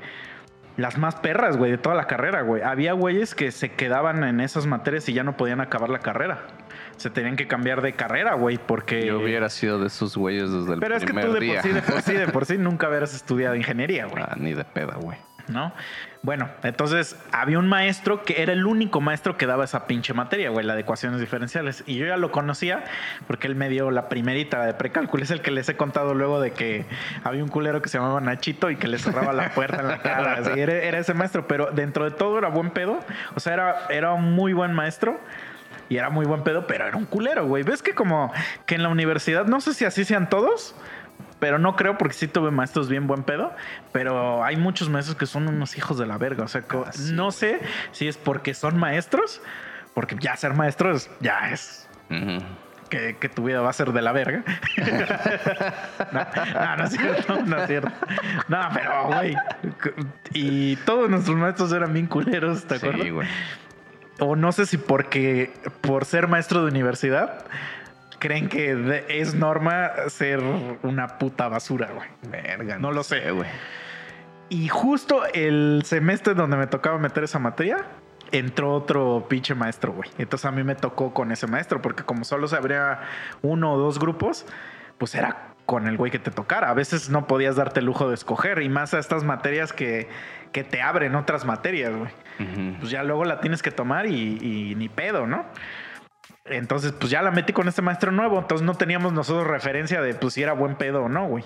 Las 0.79 0.97
más 0.97 1.17
perras, 1.17 1.57
güey, 1.57 1.73
de 1.73 1.79
toda 1.79 1.97
la 1.97 2.07
carrera, 2.07 2.43
güey. 2.43 2.63
Había 2.63 2.93
güeyes 2.93 3.35
que 3.35 3.51
se 3.51 3.73
quedaban 3.73 4.23
en 4.23 4.39
esas 4.39 4.65
materias 4.65 5.09
y 5.09 5.13
ya 5.13 5.25
no 5.25 5.37
podían 5.37 5.61
acabar 5.61 5.91
la 5.91 5.99
carrera. 5.99 6.45
Se 6.97 7.11
tenían 7.11 7.35
que 7.35 7.49
cambiar 7.49 7.83
de 7.83 7.95
carrera, 7.95 8.35
güey, 8.35 8.59
porque... 8.65 9.05
Yo 9.05 9.19
hubiera 9.19 9.49
sido 9.51 9.81
de 9.81 9.89
esos 9.89 10.17
güeyes 10.17 10.53
desde 10.53 10.75
el 10.75 10.79
Pero 10.81 10.95
es 10.95 11.05
que 11.05 11.09
primer 11.09 11.27
tú 11.27 11.33
de 11.33 11.41
día. 11.41 11.55
por 11.55 11.63
sí, 11.63 11.73
de 11.73 11.83
por 11.83 12.03
sí, 12.03 12.13
de 12.15 12.29
por 12.29 12.47
sí 12.47 12.59
nunca 12.59 12.89
hubieras 12.89 13.13
estudiado 13.13 13.57
ingeniería, 13.57 14.07
güey. 14.07 14.23
Ah, 14.23 14.37
ni 14.39 14.55
de 14.55 14.65
peda, 14.65 14.95
güey. 15.01 15.19
¿No? 15.49 15.73
Bueno, 16.23 16.49
entonces 16.65 17.17
había 17.31 17.61
un 17.61 17.69
maestro 17.69 18.25
que 18.25 18.43
era 18.43 18.53
el 18.53 18.67
único 18.67 19.01
maestro 19.01 19.37
que 19.37 19.47
daba 19.47 19.65
esa 19.65 19.87
pinche 19.87 20.15
materia, 20.15 20.51
güey, 20.51 20.67
la 20.67 20.75
de 20.75 20.81
ecuaciones 20.81 21.21
diferenciales. 21.21 21.85
Y 21.87 21.97
yo 21.97 22.07
ya 22.07 22.17
lo 22.17 22.33
conocía 22.33 22.83
porque 23.29 23.47
él 23.47 23.55
me 23.55 23.69
dio 23.69 23.93
la 23.93 24.09
primerita 24.09 24.65
de 24.67 24.75
precálculo. 24.75 25.23
Es 25.23 25.31
el 25.31 25.43
que 25.43 25.53
les 25.53 25.69
he 25.69 25.77
contado 25.77 26.15
luego 26.15 26.41
de 26.41 26.51
que 26.51 26.87
había 27.23 27.43
un 27.45 27.49
culero 27.49 27.83
que 27.83 27.89
se 27.89 27.99
llamaba 27.99 28.21
Nachito 28.21 28.71
y 28.71 28.77
que 28.77 28.89
le 28.89 28.99
cerraba 28.99 29.33
la 29.33 29.55
puerta 29.55 29.81
en 29.81 29.89
la 29.89 30.03
cara. 30.03 30.39
Era 30.57 30.99
ese 30.99 31.15
maestro, 31.15 31.47
pero 31.47 31.71
dentro 31.71 32.05
de 32.05 32.11
todo 32.11 32.37
era 32.39 32.49
buen 32.49 32.71
pedo. 32.71 32.99
O 33.37 33.41
sea, 33.41 33.55
era, 33.55 33.77
era 33.89 34.13
un 34.13 34.33
muy 34.35 34.53
buen 34.53 34.73
maestro. 34.73 35.21
y 35.89 35.97
era 35.97 36.11
muy 36.11 36.27
buen 36.27 36.43
pedo, 36.43 36.67
pero 36.67 36.87
era 36.87 36.97
un 36.97 37.07
culero, 37.07 37.47
güey. 37.47 37.63
¿Ves 37.63 37.83
que 37.83 37.95
como 37.95 38.33
que 38.67 38.75
en 38.75 38.83
la 38.83 38.89
universidad, 38.89 39.47
no 39.47 39.61
sé 39.61 39.73
si 39.73 39.85
así 39.85 40.05
sean 40.05 40.29
todos, 40.29 40.75
pero 41.39 41.59
no 41.59 41.77
creo 41.77 41.97
porque 41.99 42.15
sí 42.15 42.29
tuve 42.29 42.51
maestros 42.51 42.89
bien 42.89 43.07
buen 43.07 43.23
pedo, 43.23 43.53
pero 43.93 44.43
hay 44.45 44.57
muchos 44.57 44.89
maestros 44.89 45.17
que 45.17 45.27
son 45.27 45.47
unos 45.49 45.77
hijos 45.79 45.99
de 45.99 46.07
la 46.07 46.19
verga, 46.19 46.45
o 46.45 46.49
sea, 46.49 46.65
Ah, 46.71 46.91
sí. 46.93 47.13
no 47.13 47.31
sé 47.31 47.61
si 47.93 48.09
es 48.09 48.17
porque 48.17 48.55
son 48.55 48.79
maestros, 48.79 49.41
porque 49.95 50.17
ya 50.21 50.37
ser 50.37 50.55
maestros 50.55 51.11
ya 51.21 51.51
es 51.51 51.89
que 52.89 53.29
tu 53.29 53.45
vida 53.45 53.61
va 53.61 53.69
a 53.69 53.73
ser 53.75 53.93
de 53.93 54.01
la 54.01 54.13
verga. 54.13 54.43
no, 56.13 56.21
no, 56.55 56.77
no 56.77 56.85
es 56.85 56.91
cierto, 56.93 57.43
no 57.45 57.57
es 57.59 57.67
cierto. 57.67 57.91
No, 58.49 58.61
pero, 58.73 59.07
güey. 59.09 59.37
Y 60.33 60.77
todos 60.77 61.11
nuestros 61.11 61.37
maestros 61.37 61.73
eran 61.73 61.93
bien 61.93 62.07
culeros, 62.07 62.65
¿te 62.65 62.77
acuerdas? 62.77 63.03
Sí, 63.03 63.11
güey. 63.11 63.29
O 64.21 64.37
no 64.37 64.53
sé 64.53 64.67
si 64.67 64.79
porque 64.79 65.53
por 65.83 66.05
ser 66.07 66.29
maestro 66.29 66.65
de 66.65 66.71
universidad 66.71 67.45
creen 68.19 68.49
que 68.49 69.05
es 69.09 69.35
norma 69.35 69.91
ser 70.09 70.41
una 70.83 71.19
puta 71.19 71.49
basura, 71.49 71.91
güey. 71.93 72.09
Verga. 72.31 72.79
No 72.79 72.93
lo 72.93 73.03
sé. 73.03 73.31
güey. 73.31 73.49
Y 74.49 74.69
justo 74.69 75.23
el 75.35 75.83
semestre 75.85 76.35
donde 76.35 76.57
me 76.57 76.67
tocaba 76.67 76.99
meter 76.99 77.25
esa 77.25 77.39
materia, 77.39 77.85
entró 78.33 78.75
otro 78.75 79.27
pinche 79.29 79.55
maestro, 79.55 79.93
güey. 79.93 80.11
Entonces 80.19 80.47
a 80.47 80.53
mí 80.53 80.65
me 80.65 80.75
tocó 80.75 81.13
con 81.13 81.33
ese 81.33 81.47
maestro, 81.47 81.83
porque 81.83 82.03
como 82.03 82.25
solo 82.25 82.49
se 82.49 82.57
abría 82.57 83.01
uno 83.43 83.73
o 83.73 83.79
dos 83.79 83.99
grupos, 83.99 84.47
pues 84.97 85.15
era 85.15 85.49
con 85.67 85.87
el 85.87 85.99
güey 85.99 86.11
que 86.11 86.19
te 86.19 86.31
tocara. 86.31 86.71
A 86.71 86.75
veces 86.75 87.11
no 87.11 87.27
podías 87.27 87.57
darte 87.57 87.81
el 87.81 87.87
lujo 87.87 88.09
de 88.09 88.15
escoger, 88.15 88.63
y 88.63 88.71
más 88.71 88.95
a 88.95 88.99
estas 88.99 89.23
materias 89.23 89.75
que, 89.75 90.09
que 90.53 90.65
te 90.65 90.81
abren 90.81 91.15
otras 91.15 91.45
materias, 91.45 91.95
güey. 91.95 92.11
Pues 92.79 92.91
ya 92.91 93.03
luego 93.03 93.25
la 93.25 93.41
tienes 93.41 93.63
que 93.63 93.73
tomar 93.73 94.07
y, 94.07 94.39
y 94.41 94.75
ni 94.77 94.89
pedo, 94.89 95.27
¿no? 95.27 95.45
Entonces, 96.51 96.93
pues 96.93 97.11
ya 97.11 97.23
la 97.23 97.31
metí 97.31 97.53
con 97.53 97.69
este 97.69 97.83
maestro 97.83 98.13
nuevo. 98.13 98.39
Entonces 98.39 98.65
no 98.65 98.75
teníamos 98.75 99.13
nosotros 99.13 99.47
referencia 99.47 100.01
de 100.01 100.15
pues 100.15 100.35
si 100.35 100.43
era 100.43 100.53
buen 100.53 100.77
pedo 100.77 101.05
o 101.05 101.09
no, 101.09 101.27
güey. 101.27 101.45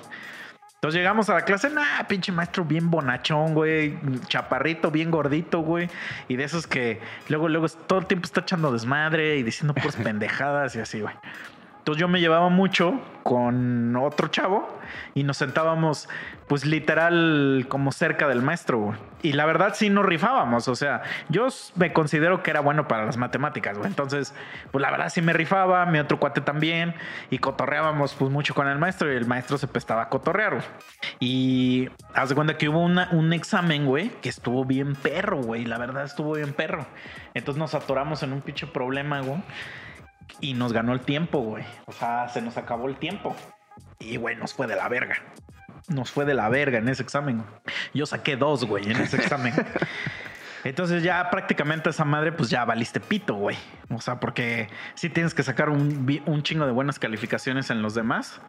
Entonces 0.82 0.98
llegamos 0.98 1.30
a 1.30 1.34
la 1.34 1.42
clase, 1.42 1.70
nah, 1.70 2.02
pinche 2.08 2.32
maestro 2.32 2.64
bien 2.64 2.90
bonachón, 2.90 3.54
güey, 3.54 3.96
chaparrito, 4.26 4.90
bien 4.90 5.12
gordito, 5.12 5.60
güey. 5.60 5.88
Y 6.26 6.34
de 6.34 6.42
esos 6.42 6.66
que 6.66 7.00
luego, 7.28 7.48
luego 7.48 7.68
todo 7.68 8.00
el 8.00 8.06
tiempo 8.06 8.26
está 8.26 8.40
echando 8.40 8.72
desmadre 8.72 9.36
y 9.36 9.44
diciendo 9.44 9.74
puras 9.74 9.94
pendejadas 10.02 10.74
y 10.74 10.80
así, 10.80 11.00
güey. 11.00 11.14
Entonces 11.82 12.00
yo 12.00 12.06
me 12.06 12.20
llevaba 12.20 12.48
mucho 12.48 13.00
con 13.24 13.96
otro 13.96 14.28
chavo 14.28 14.68
y 15.14 15.24
nos 15.24 15.36
sentábamos, 15.38 16.08
pues 16.46 16.64
literal, 16.64 17.66
como 17.68 17.90
cerca 17.90 18.28
del 18.28 18.40
maestro. 18.40 18.94
Y 19.20 19.32
la 19.32 19.46
verdad 19.46 19.72
sí 19.74 19.90
nos 19.90 20.06
rifábamos. 20.06 20.68
O 20.68 20.76
sea, 20.76 21.02
yo 21.28 21.48
me 21.74 21.92
considero 21.92 22.40
que 22.44 22.50
era 22.52 22.60
bueno 22.60 22.86
para 22.86 23.04
las 23.04 23.16
matemáticas, 23.16 23.76
güey. 23.78 23.88
Entonces, 23.90 24.32
pues 24.70 24.80
la 24.80 24.92
verdad 24.92 25.08
sí 25.08 25.22
me 25.22 25.32
rifaba, 25.32 25.84
mi 25.86 25.98
otro 25.98 26.20
cuate 26.20 26.40
también. 26.40 26.94
Y 27.30 27.38
cotorreábamos 27.38 28.14
pues 28.14 28.30
mucho 28.30 28.54
con 28.54 28.68
el 28.68 28.78
maestro 28.78 29.12
y 29.12 29.16
el 29.16 29.26
maestro 29.26 29.58
se 29.58 29.66
prestaba 29.66 30.02
a 30.02 30.08
cotorrear. 30.08 30.60
Y 31.18 31.88
haz 32.14 32.28
de 32.28 32.36
cuenta 32.36 32.56
que 32.58 32.68
hubo 32.68 32.80
una- 32.80 33.08
un 33.10 33.32
examen, 33.32 33.86
güey, 33.86 34.10
que 34.20 34.28
estuvo 34.28 34.64
bien 34.64 34.94
perro, 34.94 35.38
güey. 35.42 35.64
La 35.64 35.78
verdad 35.78 36.04
estuvo 36.04 36.34
bien 36.34 36.52
perro. 36.52 36.86
Entonces 37.34 37.58
nos 37.58 37.74
atoramos 37.74 38.22
en 38.22 38.32
un 38.32 38.40
pinche 38.40 38.68
problema, 38.68 39.20
güey. 39.20 39.42
Y 40.40 40.54
nos 40.54 40.72
ganó 40.72 40.92
el 40.92 41.00
tiempo, 41.00 41.40
güey. 41.40 41.64
O 41.86 41.92
sea, 41.92 42.28
se 42.28 42.42
nos 42.42 42.56
acabó 42.56 42.88
el 42.88 42.96
tiempo. 42.96 43.36
Y, 43.98 44.16
güey, 44.16 44.36
nos 44.36 44.54
fue 44.54 44.66
de 44.66 44.76
la 44.76 44.88
verga. 44.88 45.16
Nos 45.88 46.10
fue 46.10 46.24
de 46.24 46.34
la 46.34 46.48
verga 46.48 46.78
en 46.78 46.88
ese 46.88 47.02
examen. 47.02 47.44
Yo 47.94 48.06
saqué 48.06 48.36
dos, 48.36 48.64
güey, 48.64 48.90
en 48.90 49.00
ese 49.00 49.16
examen. 49.16 49.54
Entonces 50.64 51.02
ya 51.02 51.28
prácticamente 51.30 51.90
esa 51.90 52.04
madre, 52.04 52.30
pues 52.30 52.48
ya 52.48 52.64
valiste 52.64 53.00
pito, 53.00 53.34
güey. 53.34 53.56
O 53.90 54.00
sea, 54.00 54.20
porque 54.20 54.68
sí 54.94 55.08
tienes 55.08 55.34
que 55.34 55.42
sacar 55.42 55.70
un, 55.70 56.22
un 56.26 56.42
chingo 56.42 56.66
de 56.66 56.72
buenas 56.72 56.98
calificaciones 57.00 57.70
en 57.70 57.82
los 57.82 57.94
demás 57.94 58.40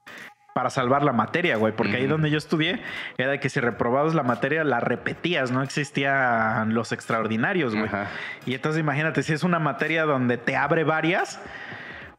para 0.54 0.70
salvar 0.70 1.04
la 1.04 1.14
materia, 1.14 1.58
güey. 1.58 1.74
Porque 1.74 1.98
ahí 1.98 2.08
donde 2.08 2.30
yo 2.30 2.38
estudié 2.38 2.82
era 3.18 3.40
que 3.40 3.50
si 3.50 3.60
reprobabas 3.60 4.14
la 4.14 4.24
materia, 4.24 4.64
la 4.64 4.80
repetías. 4.80 5.52
No 5.52 5.62
existían 5.64 6.74
los 6.74 6.92
extraordinarios, 6.92 7.76
güey. 7.76 7.90
Y 8.46 8.54
entonces 8.54 8.80
imagínate, 8.80 9.24
si 9.24 9.34
es 9.34 9.44
una 9.44 9.60
materia 9.60 10.06
donde 10.06 10.38
te 10.38 10.56
abre 10.56 10.84
varias, 10.84 11.40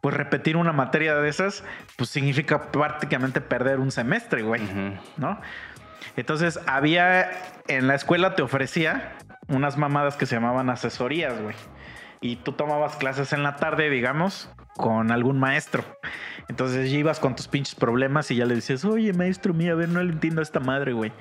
pues 0.01 0.14
repetir 0.14 0.57
una 0.57 0.73
materia 0.73 1.14
de 1.14 1.29
esas, 1.29 1.64
pues 1.97 2.11
significa 2.11 2.70
prácticamente 2.70 3.40
perder 3.40 3.81
un 3.81 3.90
semestre, 3.90 4.42
güey. 4.42 4.62
¿No? 5.16 5.40
Entonces 6.16 6.61
había, 6.66 7.31
en 7.68 7.87
la 7.87 7.94
escuela 7.94 8.35
te 8.35 8.42
ofrecía 8.42 9.14
unas 9.49 9.77
mamadas 9.77 10.16
que 10.16 10.27
se 10.27 10.37
llamaban 10.37 10.70
asesorías, 10.70 11.40
güey. 11.40 11.57
Y 12.20 12.37
tú 12.37 12.53
tomabas 12.53 12.97
clases 12.97 13.33
en 13.33 13.42
la 13.42 13.57
tarde, 13.57 13.90
digamos, 13.90 14.51
con 14.76 15.10
algún 15.10 15.38
maestro. 15.38 15.84
Entonces 16.48 16.90
ya 16.90 16.98
ibas 16.98 17.20
con 17.20 17.34
tus 17.37 17.48
pinches 17.48 17.74
problemas 17.74 18.30
y 18.30 18.37
ya 18.37 18.44
le 18.44 18.54
dices, 18.56 18.84
oye, 18.84 19.12
maestro, 19.12 19.54
mira, 19.54 19.72
a 19.72 19.76
ver, 19.76 19.88
no 19.88 20.02
le 20.02 20.12
entiendo 20.12 20.40
a 20.40 20.42
esta 20.42 20.60
madre, 20.60 20.92
güey. 20.92 21.12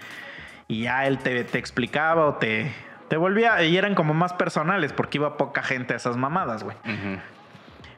Y 0.68 0.84
ya 0.84 1.06
él 1.08 1.18
te, 1.20 1.44
te 1.44 1.58
explicaba 1.60 2.26
o 2.28 2.36
te, 2.36 2.72
te 3.10 3.18
volvía, 3.18 3.64
y 3.64 3.78
eran 3.78 3.96
como 3.96 4.14
más 4.14 4.34
personales 4.34 4.92
porque 4.94 5.18
iba 5.20 5.38
poca 5.38 5.62
gente 5.64 5.94
a 5.94 5.98
esas 5.98 6.18
mamadas, 6.18 6.64
güey. 6.64 6.76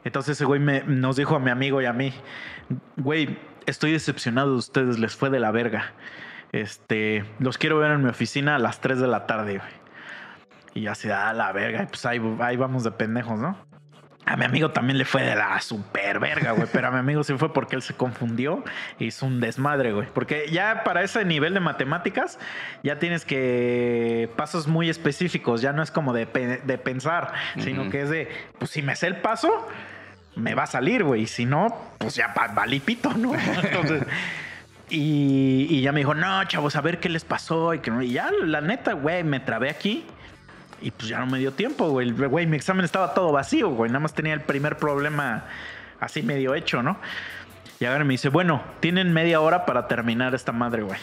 Entonces 0.04 0.38
ese 0.38 0.46
güey 0.46 0.60
me- 0.60 0.84
nos 0.84 1.16
dijo 1.16 1.36
a 1.36 1.40
mi 1.40 1.50
amigo 1.52 1.82
y 1.82 1.86
a 1.86 1.94
mí, 1.94 2.14
güey, 2.98 3.38
estoy 3.66 3.92
decepcionado 3.92 4.52
de 4.52 4.58
ustedes, 4.58 5.00
les 5.00 5.16
fue 5.16 5.30
de 5.30 5.40
la 5.40 5.52
verga. 5.52 5.94
Este, 6.52 7.26
los 7.40 7.58
quiero 7.58 7.78
ver 7.80 7.92
en 7.92 8.04
mi 8.04 8.10
oficina 8.10 8.56
a 8.56 8.60
las 8.60 8.82
3 8.82 9.00
de 9.00 9.08
la 9.08 9.26
tarde, 9.26 9.58
güey. 9.58 9.72
Y 10.76 10.88
así, 10.88 11.10
a 11.10 11.34
la 11.34 11.52
verga, 11.54 11.84
y 11.84 11.86
pues 11.88 12.06
ahí, 12.06 12.22
ahí 12.40 12.56
vamos 12.58 12.84
de 12.84 12.92
pendejos, 12.92 13.40
¿no? 13.40 13.58
A 14.28 14.36
mi 14.38 14.46
amigo 14.46 14.72
también 14.72 14.98
le 14.98 15.06
fue 15.06 15.22
de 15.22 15.36
la 15.36 15.60
super 15.62 16.20
verga, 16.20 16.54
güey. 16.54 16.68
Pero 16.72 16.88
a 16.88 16.92
mi 16.92 16.98
amigo 16.98 17.24
sí 17.24 17.36
fue 17.38 17.54
porque 17.54 17.76
él 17.76 17.84
se 17.84 17.94
confundió 17.94 18.64
e 19.00 19.06
hizo 19.06 19.26
un 19.28 19.40
desmadre, 19.40 19.94
güey. 19.94 20.08
Porque 20.14 20.48
ya 20.52 20.84
para 20.84 21.04
ese 21.04 21.24
nivel 21.26 21.54
de 21.54 21.60
matemáticas, 21.60 22.40
ya 22.82 22.98
tienes 22.98 23.24
que 23.24 24.30
pasos 24.36 24.68
muy 24.68 24.90
específicos. 24.90 25.62
Ya 25.62 25.74
no 25.74 25.84
es 25.84 25.92
como 25.92 26.12
de, 26.12 26.26
pe- 26.26 26.58
de 26.64 26.78
pensar, 26.80 27.34
sino 27.60 27.90
que 27.92 28.02
es 28.02 28.10
de, 28.10 28.30
pues 28.58 28.72
si 28.72 28.82
me 28.82 28.96
sé 28.96 29.06
el 29.08 29.18
paso, 29.18 29.68
me 30.36 30.56
va 30.56 30.64
a 30.64 30.68
salir, 30.68 31.04
güey. 31.04 31.22
Y 31.22 31.28
si 31.28 31.46
no, 31.46 31.68
pues 32.00 32.16
ya 32.16 32.34
va- 32.36 32.48
valí 32.48 32.80
pito, 32.80 33.14
¿no? 33.14 33.34
Entonces. 33.36 34.04
Y, 34.90 35.68
y 35.70 35.82
ya 35.82 35.92
me 35.92 36.00
dijo, 36.02 36.14
no, 36.14 36.44
chavos, 36.46 36.76
a 36.76 36.82
ver 36.82 37.00
qué 37.00 37.10
les 37.10 37.26
pasó. 37.26 37.74
Y, 37.74 37.80
que 37.80 37.92
y 38.04 38.12
ya, 38.12 38.30
la 38.44 38.62
neta, 38.62 38.94
güey, 38.94 39.24
me 39.24 39.40
trabé 39.40 39.70
aquí. 39.70 40.06
Y 40.82 40.92
pues 40.92 41.08
ya 41.08 41.20
no 41.20 41.26
me 41.26 41.40
dio 41.40 41.52
tiempo, 41.52 41.90
güey. 41.90 42.12
Güey, 42.12 42.46
mi 42.46 42.58
examen 42.58 42.86
estaba 42.86 43.14
todo 43.14 43.32
vacío, 43.32 43.70
güey. 43.70 43.90
Nada 43.90 44.02
más 44.02 44.14
tenía 44.14 44.34
el 44.34 44.42
primer 44.42 44.78
problema 44.78 45.46
así 46.00 46.22
medio 46.22 46.54
hecho, 46.54 46.84
¿no? 46.84 46.98
Y 47.80 47.86
ahora 47.86 48.04
me 48.04 48.14
dice, 48.14 48.30
bueno, 48.30 48.62
tienen 48.80 49.12
media 49.14 49.42
hora 49.42 49.66
para 49.66 49.88
terminar 49.88 50.34
esta 50.36 50.52
madre, 50.52 50.84
güey. 50.84 51.00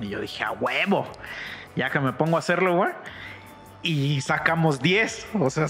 Y 0.00 0.08
yo 0.08 0.20
dije, 0.20 0.44
a 0.44 0.52
huevo. 0.52 1.06
Ya 1.76 1.90
que 1.90 2.00
me 2.00 2.12
pongo 2.12 2.36
a 2.36 2.38
hacerlo, 2.38 2.76
güey. 2.76 2.90
Y 3.82 4.20
sacamos 4.20 4.80
10. 4.80 5.26
O 5.40 5.50
sea, 5.50 5.68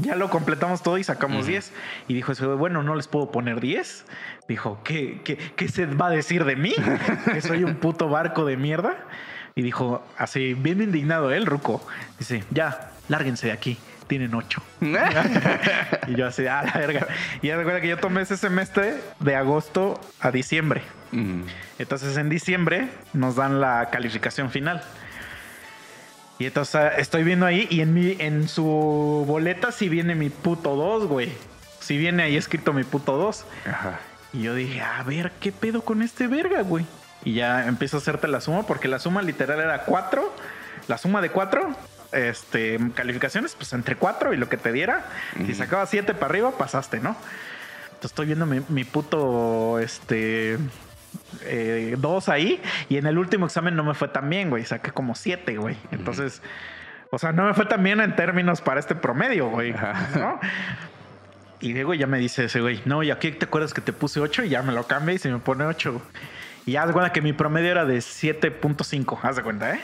ya 0.00 0.14
lo 0.14 0.30
completamos 0.30 0.82
todo 0.82 0.96
y 0.96 1.04
sacamos 1.04 1.40
Ujú. 1.40 1.48
10. 1.48 1.72
Y 2.06 2.14
dijo 2.14 2.32
ese 2.32 2.46
güey, 2.46 2.56
bueno, 2.56 2.82
no 2.82 2.94
les 2.94 3.08
puedo 3.08 3.30
poner 3.32 3.60
10. 3.60 4.06
Dijo, 4.48 4.80
¿qué, 4.84 5.20
qué, 5.24 5.36
qué 5.36 5.68
se 5.68 5.86
va 5.86 6.06
a 6.06 6.10
decir 6.10 6.44
de 6.44 6.56
mí? 6.56 6.74
que 7.32 7.40
soy 7.40 7.64
un 7.64 7.74
puto 7.76 8.08
barco 8.08 8.44
de 8.44 8.56
mierda. 8.56 8.96
Y 9.58 9.62
dijo, 9.62 10.06
así, 10.16 10.54
bien 10.54 10.80
indignado 10.80 11.32
él, 11.32 11.44
Ruco. 11.44 11.84
Dice, 12.16 12.44
ya, 12.50 12.92
lárguense 13.08 13.48
de 13.48 13.52
aquí. 13.52 13.76
Tienen 14.06 14.32
8. 14.32 14.62
y 16.06 16.14
yo 16.14 16.28
así, 16.28 16.46
ah, 16.46 16.62
la 16.62 16.78
verga. 16.78 17.08
Y 17.42 17.48
ya 17.48 17.56
recuerda 17.56 17.80
que 17.80 17.88
yo 17.88 17.96
tomé 17.98 18.20
ese 18.20 18.36
semestre 18.36 18.94
de 19.18 19.34
agosto 19.34 20.00
a 20.20 20.30
diciembre. 20.30 20.82
Ujú. 21.12 21.44
Entonces 21.76 22.16
en 22.18 22.28
diciembre 22.28 22.88
nos 23.12 23.34
dan 23.34 23.60
la 23.60 23.90
calificación 23.90 24.52
final. 24.52 24.80
Y 26.38 26.46
entonces 26.46 26.76
ah, 26.76 26.88
estoy 26.96 27.24
viendo 27.24 27.44
ahí 27.44 27.66
y 27.68 27.80
en 27.80 27.94
mi 27.94 28.14
en 28.20 28.46
su 28.46 29.24
boleta 29.26 29.72
sí 29.72 29.88
viene 29.88 30.14
mi 30.14 30.30
puto 30.30 30.76
2, 30.76 31.06
güey. 31.06 31.32
Sí 31.80 31.98
viene 31.98 32.22
ahí 32.22 32.36
escrito 32.36 32.72
mi 32.72 32.84
puto 32.84 33.16
2. 33.16 33.44
Ajá. 33.68 33.98
Y 34.32 34.42
yo 34.42 34.54
dije, 34.54 34.82
a 34.82 35.02
ver, 35.02 35.32
¿qué 35.40 35.50
pedo 35.50 35.82
con 35.82 36.02
este 36.02 36.28
verga, 36.28 36.62
güey? 36.62 36.86
Y 37.24 37.34
ya 37.34 37.66
empiezo 37.66 37.96
a 37.96 38.00
hacerte 38.00 38.28
la 38.28 38.40
suma 38.40 38.64
porque 38.64 38.88
la 38.88 38.98
suma 38.98 39.22
literal 39.22 39.60
era 39.60 39.84
4. 39.84 40.34
La 40.86 40.98
suma 40.98 41.20
de 41.20 41.30
4, 41.30 41.76
este, 42.12 42.78
calificaciones, 42.94 43.54
pues 43.54 43.72
entre 43.72 43.96
4 43.96 44.32
y 44.32 44.36
lo 44.36 44.48
que 44.48 44.56
te 44.56 44.72
diera. 44.72 45.04
Si 45.44 45.54
sacabas 45.54 45.90
7 45.90 46.14
para 46.14 46.26
arriba, 46.26 46.52
pasaste, 46.56 47.00
¿no? 47.00 47.16
Entonces 47.86 48.12
estoy 48.12 48.26
viendo 48.26 48.46
mi, 48.46 48.62
mi 48.68 48.84
puto, 48.84 49.78
este, 49.78 50.58
eh, 51.42 51.96
dos 51.98 52.28
ahí. 52.28 52.62
Y 52.88 52.96
en 52.96 53.06
el 53.06 53.18
último 53.18 53.46
examen 53.46 53.76
no 53.76 53.84
me 53.84 53.94
fue 53.94 54.08
tan 54.08 54.30
bien, 54.30 54.50
güey. 54.50 54.64
Saqué 54.64 54.92
como 54.92 55.14
7, 55.14 55.56
güey. 55.58 55.76
Entonces, 55.90 56.40
o 57.10 57.18
sea, 57.18 57.32
no 57.32 57.44
me 57.44 57.54
fue 57.54 57.66
tan 57.66 57.82
bien 57.82 58.00
en 58.00 58.14
términos 58.16 58.60
para 58.60 58.80
este 58.80 58.94
promedio, 58.94 59.48
güey. 59.48 59.72
¿no? 60.16 60.40
Y 61.60 61.72
luego 61.72 61.94
ya 61.94 62.06
me 62.06 62.18
dice 62.18 62.44
ese 62.44 62.60
güey, 62.60 62.80
no, 62.84 63.02
y 63.02 63.10
aquí 63.10 63.32
te 63.32 63.46
acuerdas 63.46 63.74
que 63.74 63.80
te 63.80 63.92
puse 63.92 64.20
8 64.20 64.44
y 64.44 64.50
ya 64.50 64.62
me 64.62 64.72
lo 64.72 64.86
cambia 64.86 65.14
y 65.14 65.18
se 65.18 65.30
me 65.30 65.38
pone 65.38 65.64
8. 65.64 66.00
Y 66.66 66.76
haz 66.76 66.86
de 66.86 66.92
cuenta 66.92 67.12
que 67.12 67.22
mi 67.22 67.32
promedio 67.32 67.70
era 67.70 67.84
de 67.84 67.98
7.5, 67.98 69.18
haz 69.22 69.36
de 69.36 69.42
cuenta, 69.42 69.74
¿eh? 69.74 69.80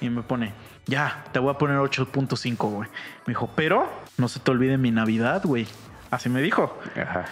Y 0.00 0.08
me 0.08 0.22
pone, 0.22 0.52
ya, 0.86 1.24
te 1.32 1.38
voy 1.38 1.54
a 1.54 1.58
poner 1.58 1.76
8.5, 1.76 2.56
güey. 2.70 2.88
Me 3.26 3.32
dijo, 3.32 3.50
pero 3.54 3.88
no 4.16 4.28
se 4.28 4.40
te 4.40 4.50
olvide 4.50 4.78
mi 4.78 4.90
Navidad, 4.90 5.42
güey. 5.44 5.66
Así 6.10 6.28
me 6.28 6.40
dijo. 6.40 6.78
Ajá. 6.96 7.26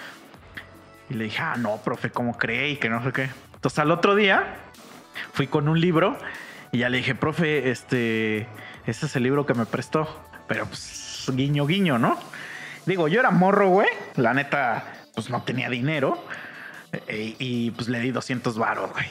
Y 1.09 1.15
le 1.15 1.25
dije, 1.25 1.43
ah, 1.43 1.57
no, 1.59 1.79
profe, 1.79 2.11
¿cómo 2.11 2.39
cree? 2.39 2.71
Y 2.71 2.77
que 2.77 2.89
no 2.89 3.03
sé 3.03 3.13
qué. 3.13 3.31
Entonces 3.55 3.79
al 3.79 3.91
otro 3.91 4.15
día 4.15 4.57
fui 5.33 5.47
con 5.49 5.69
un 5.69 5.81
libro 5.81 6.17
y 6.73 6.79
ya 6.79 6.89
le 6.89 6.99
dije, 6.99 7.15
profe, 7.15 7.71
este, 7.71 8.47
este 8.87 9.07
es 9.07 9.17
el 9.17 9.25
libro 9.25 9.45
que 9.45 9.55
me 9.55 9.67
prestó. 9.67 10.09
Pero 10.47 10.67
pues, 10.67 11.31
guiño, 11.35 11.67
guiño, 11.67 11.99
¿no? 11.99 12.19
Digo, 12.87 13.09
yo 13.09 13.21
era 13.21 13.31
morro, 13.31 13.69
güey. 13.69 13.89
La 14.17 14.35
neta, 14.35 14.85
pues 15.15 15.31
no 15.31 15.43
tenía 15.43 15.69
dinero. 15.69 16.25
Eh, 16.93 17.37
y 17.39 17.71
pues 17.71 17.89
le 17.89 18.01
di 18.01 18.11
200 18.11 18.59
varos, 18.59 18.91
güey. 18.93 19.07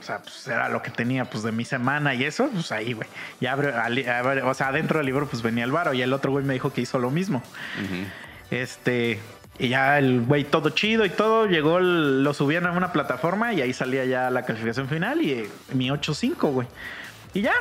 O 0.00 0.02
sea, 0.02 0.20
pues 0.20 0.46
era 0.48 0.68
lo 0.70 0.80
que 0.82 0.90
tenía 0.90 1.26
pues 1.26 1.42
de 1.42 1.52
mi 1.52 1.64
semana 1.66 2.14
y 2.14 2.24
eso, 2.24 2.48
pues 2.48 2.72
ahí, 2.72 2.94
güey. 2.94 3.08
Y 3.40 3.46
abre, 3.46 3.72
o 4.42 4.54
sea, 4.54 4.68
adentro 4.68 4.98
del 4.98 5.06
libro 5.06 5.26
pues 5.28 5.42
venía 5.42 5.64
el 5.64 5.70
varo 5.72 5.92
y 5.92 6.00
el 6.00 6.12
otro 6.14 6.30
güey 6.30 6.44
me 6.44 6.54
dijo 6.54 6.72
que 6.72 6.80
hizo 6.80 6.98
lo 6.98 7.10
mismo. 7.10 7.42
Este, 8.50 9.20
y 9.58 9.68
ya 9.68 9.98
el 9.98 10.22
güey 10.22 10.44
todo 10.44 10.70
chido 10.70 11.04
y 11.04 11.10
todo, 11.10 11.46
llegó, 11.46 11.78
el- 11.78 12.24
lo 12.24 12.32
subían 12.34 12.66
a 12.66 12.72
una 12.72 12.92
plataforma 12.92 13.52
y 13.52 13.60
ahí 13.60 13.72
salía 13.72 14.04
ya 14.06 14.30
la 14.30 14.44
calificación 14.46 14.88
final 14.88 15.20
y 15.20 15.32
eh, 15.32 15.48
mi 15.74 15.90
8.5, 15.90 16.50
güey. 16.52 16.68
Y 17.34 17.42
ya, 17.42 17.52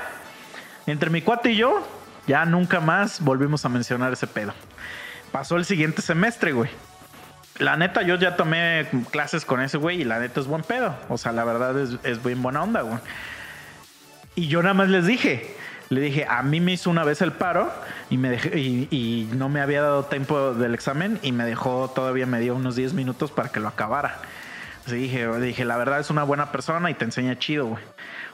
entre 0.88 1.10
mi 1.10 1.22
cuate 1.22 1.52
y 1.52 1.58
yo, 1.58 1.86
ya 2.28 2.46
nunca 2.46 2.80
más 2.80 3.20
volvimos 3.22 3.66
a 3.66 3.70
mencionar 3.70 4.14
ese 4.14 4.26
pedo. 4.28 4.54
Pasó 5.32 5.58
el 5.58 5.66
siguiente 5.66 6.02
semestre, 6.02 6.54
güey. 6.54 6.70
La 7.60 7.76
neta, 7.78 8.02
yo 8.02 8.16
ya 8.16 8.36
tomé 8.36 8.88
clases 9.12 9.46
con 9.46 9.62
ese 9.62 9.78
güey 9.78 10.02
y 10.02 10.04
la 10.06 10.20
neta 10.20 10.40
es 10.40 10.48
buen 10.48 10.64
pedo. 10.64 10.96
O 11.10 11.18
sea, 11.18 11.32
la 11.32 11.44
verdad 11.44 11.78
es, 11.80 11.98
es 12.04 12.24
bien 12.24 12.42
buena 12.42 12.64
onda, 12.64 12.82
güey. 12.82 12.98
Y 14.36 14.48
yo 14.48 14.62
nada 14.62 14.74
más 14.74 14.90
les 14.90 15.06
dije, 15.06 15.56
le 15.90 16.02
dije, 16.02 16.26
a 16.30 16.44
mí 16.44 16.62
me 16.62 16.74
hizo 16.74 16.90
una 16.90 17.04
vez 17.04 17.22
el 17.22 17.34
paro 17.34 17.72
y 18.10 18.18
me 18.18 18.30
dejé, 18.30 18.58
y, 18.58 18.88
y 18.92 19.30
no 19.36 19.50
me 19.50 19.60
había 19.60 19.82
dado 19.82 20.06
tiempo 20.06 20.54
del 20.54 20.74
examen 20.74 21.20
y 21.22 21.32
me 21.32 21.44
dejó, 21.44 21.92
todavía 21.94 22.26
me 22.26 22.40
dio 22.40 22.56
unos 22.56 22.76
10 22.76 22.94
minutos 22.94 23.32
para 23.32 23.50
que 23.50 23.60
lo 23.60 23.68
acabara. 23.68 24.20
Así 24.86 24.96
dije, 24.96 25.28
dije, 25.40 25.66
la 25.66 25.78
verdad 25.78 26.00
es 26.00 26.10
una 26.10 26.24
buena 26.24 26.52
persona 26.52 26.90
y 26.90 26.94
te 26.94 27.06
enseña 27.06 27.38
chido, 27.38 27.66
güey. 27.66 27.84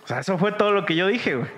O 0.04 0.08
sea, 0.08 0.20
eso 0.20 0.38
fue 0.38 0.52
todo 0.52 0.72
lo 0.72 0.86
que 0.86 0.96
yo 0.96 1.08
dije, 1.08 1.36
güey. 1.36 1.50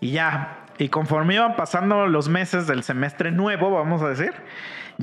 Y 0.00 0.10
ya, 0.10 0.58
y 0.78 0.88
conforme 0.88 1.34
iban 1.34 1.54
pasando 1.54 2.06
los 2.06 2.28
meses 2.28 2.66
del 2.66 2.82
semestre 2.82 3.30
nuevo, 3.30 3.70
vamos 3.70 4.02
a 4.02 4.08
decir, 4.08 4.32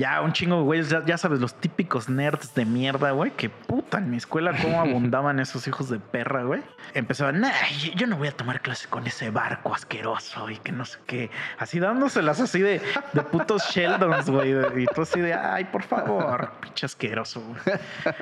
ya 0.00 0.20
un 0.22 0.32
chingo, 0.32 0.62
güey, 0.64 0.82
ya, 0.82 1.04
ya 1.04 1.18
sabes, 1.18 1.40
los 1.40 1.54
típicos 1.54 2.08
nerds 2.08 2.54
de 2.54 2.64
mierda, 2.64 3.10
güey, 3.12 3.30
que 3.32 3.50
puta, 3.50 3.98
en 3.98 4.10
mi 4.10 4.16
escuela 4.16 4.52
cómo 4.60 4.80
abundaban 4.80 5.38
esos 5.38 5.68
hijos 5.68 5.90
de 5.90 5.98
perra, 6.00 6.42
güey. 6.42 6.62
Empezaban, 6.94 7.40
nah, 7.40 7.52
yo- 7.94 8.06
no 8.06 8.16
voy 8.16 8.28
a 8.28 8.32
tomar 8.32 8.62
clase 8.62 8.88
con 8.88 9.06
ese 9.06 9.30
barco 9.30 9.74
asqueroso 9.74 10.48
y 10.50 10.56
que 10.56 10.72
no 10.72 10.84
sé 10.86 10.98
qué. 11.06 11.30
Así 11.58 11.78
dándoselas 11.78 12.40
así 12.40 12.60
de, 12.60 12.80
de 13.12 13.22
putos 13.22 13.62
Sheldons, 13.70 14.28
güey. 14.30 14.54
Y 14.82 14.86
tú 14.86 15.02
así 15.02 15.20
de, 15.20 15.34
ay, 15.34 15.64
por 15.66 15.82
favor, 15.82 16.50
pinche 16.60 16.86
asqueroso, 16.86 17.40
güey. 17.42 17.78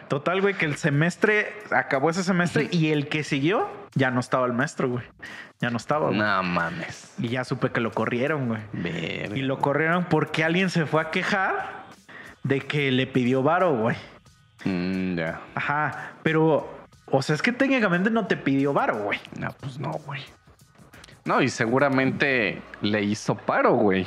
Total, 0.08 0.40
güey, 0.40 0.54
que 0.54 0.66
el 0.66 0.76
semestre, 0.76 1.54
acabó 1.70 2.10
ese 2.10 2.24
semestre 2.24 2.68
y 2.72 2.90
el 2.90 3.08
que 3.08 3.22
siguió, 3.22 3.68
ya 3.94 4.10
no 4.10 4.20
estaba 4.20 4.46
el 4.46 4.52
maestro, 4.52 4.88
güey. 4.88 5.04
Ya 5.60 5.70
no 5.70 5.76
estaba, 5.76 6.06
güey. 6.06 6.18
No 6.18 6.42
mames. 6.42 7.14
Y 7.18 7.28
ya 7.28 7.44
supe 7.44 7.70
que 7.70 7.80
lo 7.80 7.90
corrieron, 7.90 8.48
güey. 8.48 8.60
Verga. 8.72 9.36
Y 9.36 9.42
lo 9.42 9.58
corrieron 9.58 10.04
porque 10.04 10.44
alguien 10.44 10.70
se 10.70 10.86
fue 10.86 11.02
a 11.02 11.10
quejar 11.10 11.86
de 12.44 12.60
que 12.60 12.92
le 12.92 13.06
pidió 13.06 13.42
varo, 13.42 13.76
güey. 13.76 13.96
Mm, 14.64 15.16
ya. 15.16 15.40
Ajá, 15.54 16.12
pero, 16.22 16.68
o 17.06 17.22
sea, 17.22 17.34
es 17.34 17.42
que 17.42 17.52
técnicamente 17.52 18.10
no 18.10 18.26
te 18.26 18.36
pidió 18.36 18.72
varo, 18.72 18.98
güey. 18.98 19.20
No, 19.38 19.48
pues 19.60 19.78
no, 19.78 19.92
güey. 19.92 20.22
No, 21.24 21.42
y 21.42 21.48
seguramente 21.48 22.62
le 22.80 23.02
hizo 23.02 23.36
paro, 23.36 23.74
güey. 23.74 24.06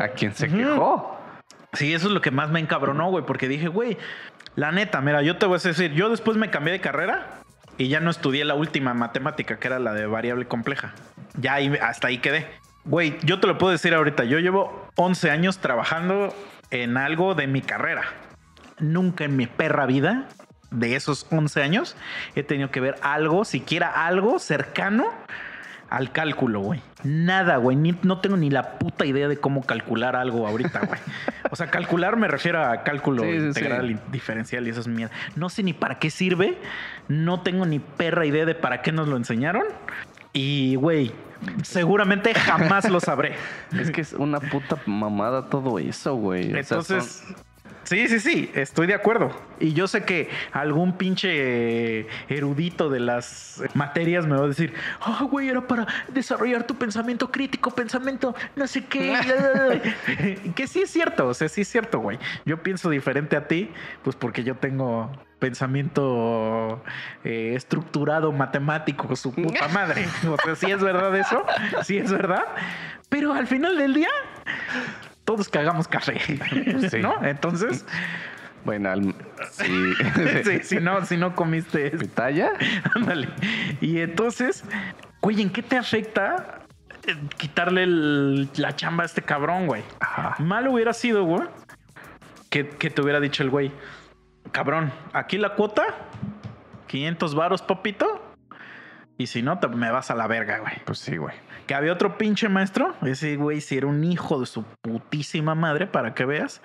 A 0.00 0.08
quien 0.08 0.34
se 0.34 0.48
quejó. 0.48 1.18
Sí, 1.74 1.94
eso 1.94 2.08
es 2.08 2.12
lo 2.12 2.20
que 2.20 2.30
más 2.30 2.50
me 2.50 2.60
encabronó, 2.60 3.10
güey, 3.10 3.24
porque 3.24 3.48
dije, 3.48 3.68
güey, 3.68 3.96
la 4.56 4.72
neta, 4.72 5.00
mira, 5.00 5.22
yo 5.22 5.38
te 5.38 5.46
voy 5.46 5.58
a 5.58 5.68
decir, 5.68 5.92
yo 5.92 6.10
después 6.10 6.36
me 6.36 6.50
cambié 6.50 6.72
de 6.72 6.80
carrera 6.80 7.41
y 7.78 7.88
ya 7.88 8.00
no 8.00 8.10
estudié 8.10 8.44
la 8.44 8.54
última 8.54 8.94
matemática, 8.94 9.58
que 9.58 9.68
era 9.68 9.78
la 9.78 9.92
de 9.94 10.06
variable 10.06 10.46
compleja. 10.46 10.92
Ya 11.38 11.54
ahí, 11.54 11.72
hasta 11.80 12.08
ahí 12.08 12.18
quedé. 12.18 12.46
Güey, 12.84 13.16
yo 13.22 13.38
te 13.40 13.46
lo 13.46 13.58
puedo 13.58 13.72
decir 13.72 13.94
ahorita, 13.94 14.24
yo 14.24 14.38
llevo 14.38 14.88
11 14.96 15.30
años 15.30 15.58
trabajando 15.58 16.34
en 16.70 16.96
algo 16.96 17.34
de 17.34 17.46
mi 17.46 17.62
carrera. 17.62 18.02
Nunca 18.78 19.24
en 19.24 19.36
mi 19.36 19.46
perra 19.46 19.86
vida 19.86 20.26
de 20.70 20.96
esos 20.96 21.26
11 21.30 21.62
años 21.62 21.96
he 22.34 22.42
tenido 22.42 22.70
que 22.70 22.80
ver 22.80 22.96
algo, 23.02 23.44
siquiera 23.44 24.06
algo 24.06 24.38
cercano 24.38 25.06
al 25.90 26.10
cálculo, 26.10 26.60
güey. 26.60 26.80
Nada, 27.04 27.58
güey. 27.58 27.76
Ni- 27.76 27.98
no 28.02 28.18
tengo 28.22 28.38
ni 28.38 28.48
la 28.48 28.78
puta 28.78 29.04
idea 29.04 29.28
de 29.28 29.36
cómo 29.36 29.62
calcular 29.62 30.16
algo 30.16 30.48
ahorita, 30.48 30.80
güey. 30.86 30.98
O 31.50 31.56
sea, 31.56 31.66
calcular 31.70 32.16
me 32.16 32.28
refiero 32.28 32.64
a 32.64 32.82
cálculo 32.82 33.22
Sí, 33.24 33.28
integral 33.28 33.88
sí. 33.88 33.96
diferencial 34.10 34.66
y 34.66 34.70
esas 34.70 34.88
mierdas. 34.88 35.14
No 35.36 35.50
sé 35.50 35.62
ni 35.62 35.74
para 35.74 35.98
qué 35.98 36.08
sirve. 36.10 36.56
No 37.08 37.40
tengo 37.42 37.66
ni 37.66 37.78
perra 37.78 38.24
idea 38.26 38.44
de 38.44 38.54
para 38.54 38.82
qué 38.82 38.92
nos 38.92 39.08
lo 39.08 39.16
enseñaron. 39.16 39.64
Y, 40.32 40.76
güey, 40.76 41.12
seguramente 41.62 42.34
jamás 42.34 42.88
lo 42.88 43.00
sabré. 43.00 43.34
Es 43.78 43.90
que 43.90 44.00
es 44.00 44.12
una 44.12 44.40
puta 44.40 44.78
mamada 44.86 45.48
todo 45.48 45.78
eso, 45.78 46.14
güey. 46.14 46.48
O 46.48 46.50
sea, 46.50 46.60
Entonces, 46.60 47.24
son- 47.26 47.36
sí, 47.92 48.08
sí, 48.08 48.20
sí, 48.20 48.50
estoy 48.54 48.86
de 48.86 48.94
acuerdo. 48.94 49.30
Y 49.60 49.74
yo 49.74 49.86
sé 49.86 50.04
que 50.04 50.30
algún 50.52 50.96
pinche 50.96 52.06
erudito 52.28 52.88
de 52.88 53.00
las 53.00 53.62
materias 53.74 54.26
me 54.26 54.36
va 54.36 54.44
a 54.44 54.48
decir, 54.48 54.72
ah, 55.00 55.26
güey, 55.30 55.48
era 55.50 55.66
para 55.66 55.86
desarrollar 56.08 56.66
tu 56.66 56.74
pensamiento 56.76 57.30
crítico, 57.30 57.70
pensamiento 57.70 58.34
no 58.56 58.66
sé 58.66 58.86
qué. 58.86 59.12
que 60.56 60.66
sí 60.66 60.80
es 60.80 60.90
cierto, 60.90 61.28
o 61.28 61.34
sea, 61.34 61.48
sí 61.48 61.60
es 61.60 61.68
cierto, 61.68 62.00
güey. 62.00 62.18
Yo 62.46 62.62
pienso 62.62 62.88
diferente 62.88 63.36
a 63.36 63.46
ti, 63.46 63.70
pues 64.02 64.16
porque 64.16 64.42
yo 64.42 64.56
tengo 64.56 65.10
pensamiento 65.38 66.82
eh, 67.24 67.52
estructurado, 67.56 68.32
matemático, 68.32 69.14
su 69.16 69.34
puta 69.34 69.68
madre. 69.74 70.06
O 70.30 70.36
sea, 70.42 70.54
sí 70.54 70.70
es 70.70 70.80
verdad 70.80 71.14
eso, 71.16 71.44
sí 71.82 71.98
es 71.98 72.10
verdad. 72.10 72.44
Pero 73.10 73.34
al 73.34 73.46
final 73.46 73.76
del 73.76 73.92
día, 73.92 74.08
todos 75.32 75.48
cagamos 75.48 75.88
café, 75.88 76.18
sí. 76.90 76.98
¿no? 76.98 77.24
Entonces, 77.24 77.86
Bueno, 78.64 78.90
al- 78.90 79.14
sí. 79.50 79.64
sí, 80.44 80.58
si 80.62 80.76
no, 80.76 81.04
si 81.06 81.16
no 81.16 81.34
comiste 81.34 81.90
¿Pitaya? 81.90 82.50
ándale. 82.94 83.28
Y 83.80 83.98
entonces, 84.00 84.62
güey, 85.22 85.40
¿en 85.40 85.48
qué 85.50 85.62
te 85.62 85.78
afecta 85.78 86.60
eh, 87.06 87.16
quitarle 87.38 87.84
el- 87.84 88.50
la 88.56 88.76
chamba 88.76 89.04
a 89.04 89.06
este 89.06 89.22
cabrón, 89.22 89.66
güey? 89.66 89.82
Ajá. 90.00 90.36
Mal 90.38 90.68
hubiera 90.68 90.92
sido, 90.92 91.24
güey, 91.24 91.48
que, 92.50 92.68
que 92.68 92.90
te 92.90 93.00
hubiera 93.00 93.18
dicho 93.20 93.42
el 93.42 93.48
güey, 93.50 93.72
cabrón, 94.52 94.92
aquí 95.14 95.38
la 95.38 95.54
cuota, 95.54 95.84
500 96.88 97.34
varos, 97.34 97.62
papito, 97.62 98.31
y 99.22 99.26
si 99.28 99.40
no, 99.40 99.60
te, 99.60 99.68
me 99.68 99.90
vas 99.92 100.10
a 100.10 100.16
la 100.16 100.26
verga, 100.26 100.58
güey. 100.58 100.74
Pues 100.84 100.98
sí, 100.98 101.16
güey. 101.16 101.34
Que 101.68 101.74
había 101.74 101.92
otro 101.92 102.18
pinche 102.18 102.48
maestro. 102.48 102.96
Ese 103.02 103.36
güey 103.36 103.60
si 103.60 103.76
era 103.76 103.86
un 103.86 104.02
hijo 104.02 104.40
de 104.40 104.46
su 104.46 104.64
putísima 104.82 105.54
madre, 105.54 105.86
para 105.86 106.12
que 106.12 106.24
veas. 106.24 106.60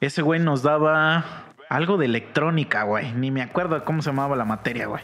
Ese 0.00 0.22
güey 0.22 0.38
nos 0.38 0.62
daba 0.62 1.24
algo 1.68 1.96
de 1.98 2.06
electrónica, 2.06 2.84
güey. 2.84 3.12
Ni 3.14 3.32
me 3.32 3.42
acuerdo 3.42 3.84
cómo 3.84 4.00
se 4.00 4.10
llamaba 4.10 4.36
la 4.36 4.44
materia, 4.44 4.86
güey. 4.86 5.02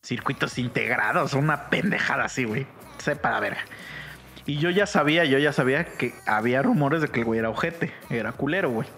Circuitos 0.00 0.58
integrados, 0.58 1.34
una 1.34 1.70
pendejada 1.70 2.26
así, 2.26 2.44
güey. 2.44 2.68
Sepa 2.98 3.32
la 3.32 3.40
verga. 3.40 3.64
Y 4.46 4.58
yo 4.58 4.70
ya 4.70 4.86
sabía, 4.86 5.24
yo 5.24 5.38
ya 5.38 5.52
sabía 5.52 5.84
que 5.84 6.14
había 6.24 6.62
rumores 6.62 7.02
de 7.02 7.08
que 7.08 7.20
el 7.20 7.26
güey 7.26 7.40
era 7.40 7.50
ojete, 7.50 7.92
era 8.10 8.30
culero, 8.30 8.70
güey. 8.70 8.88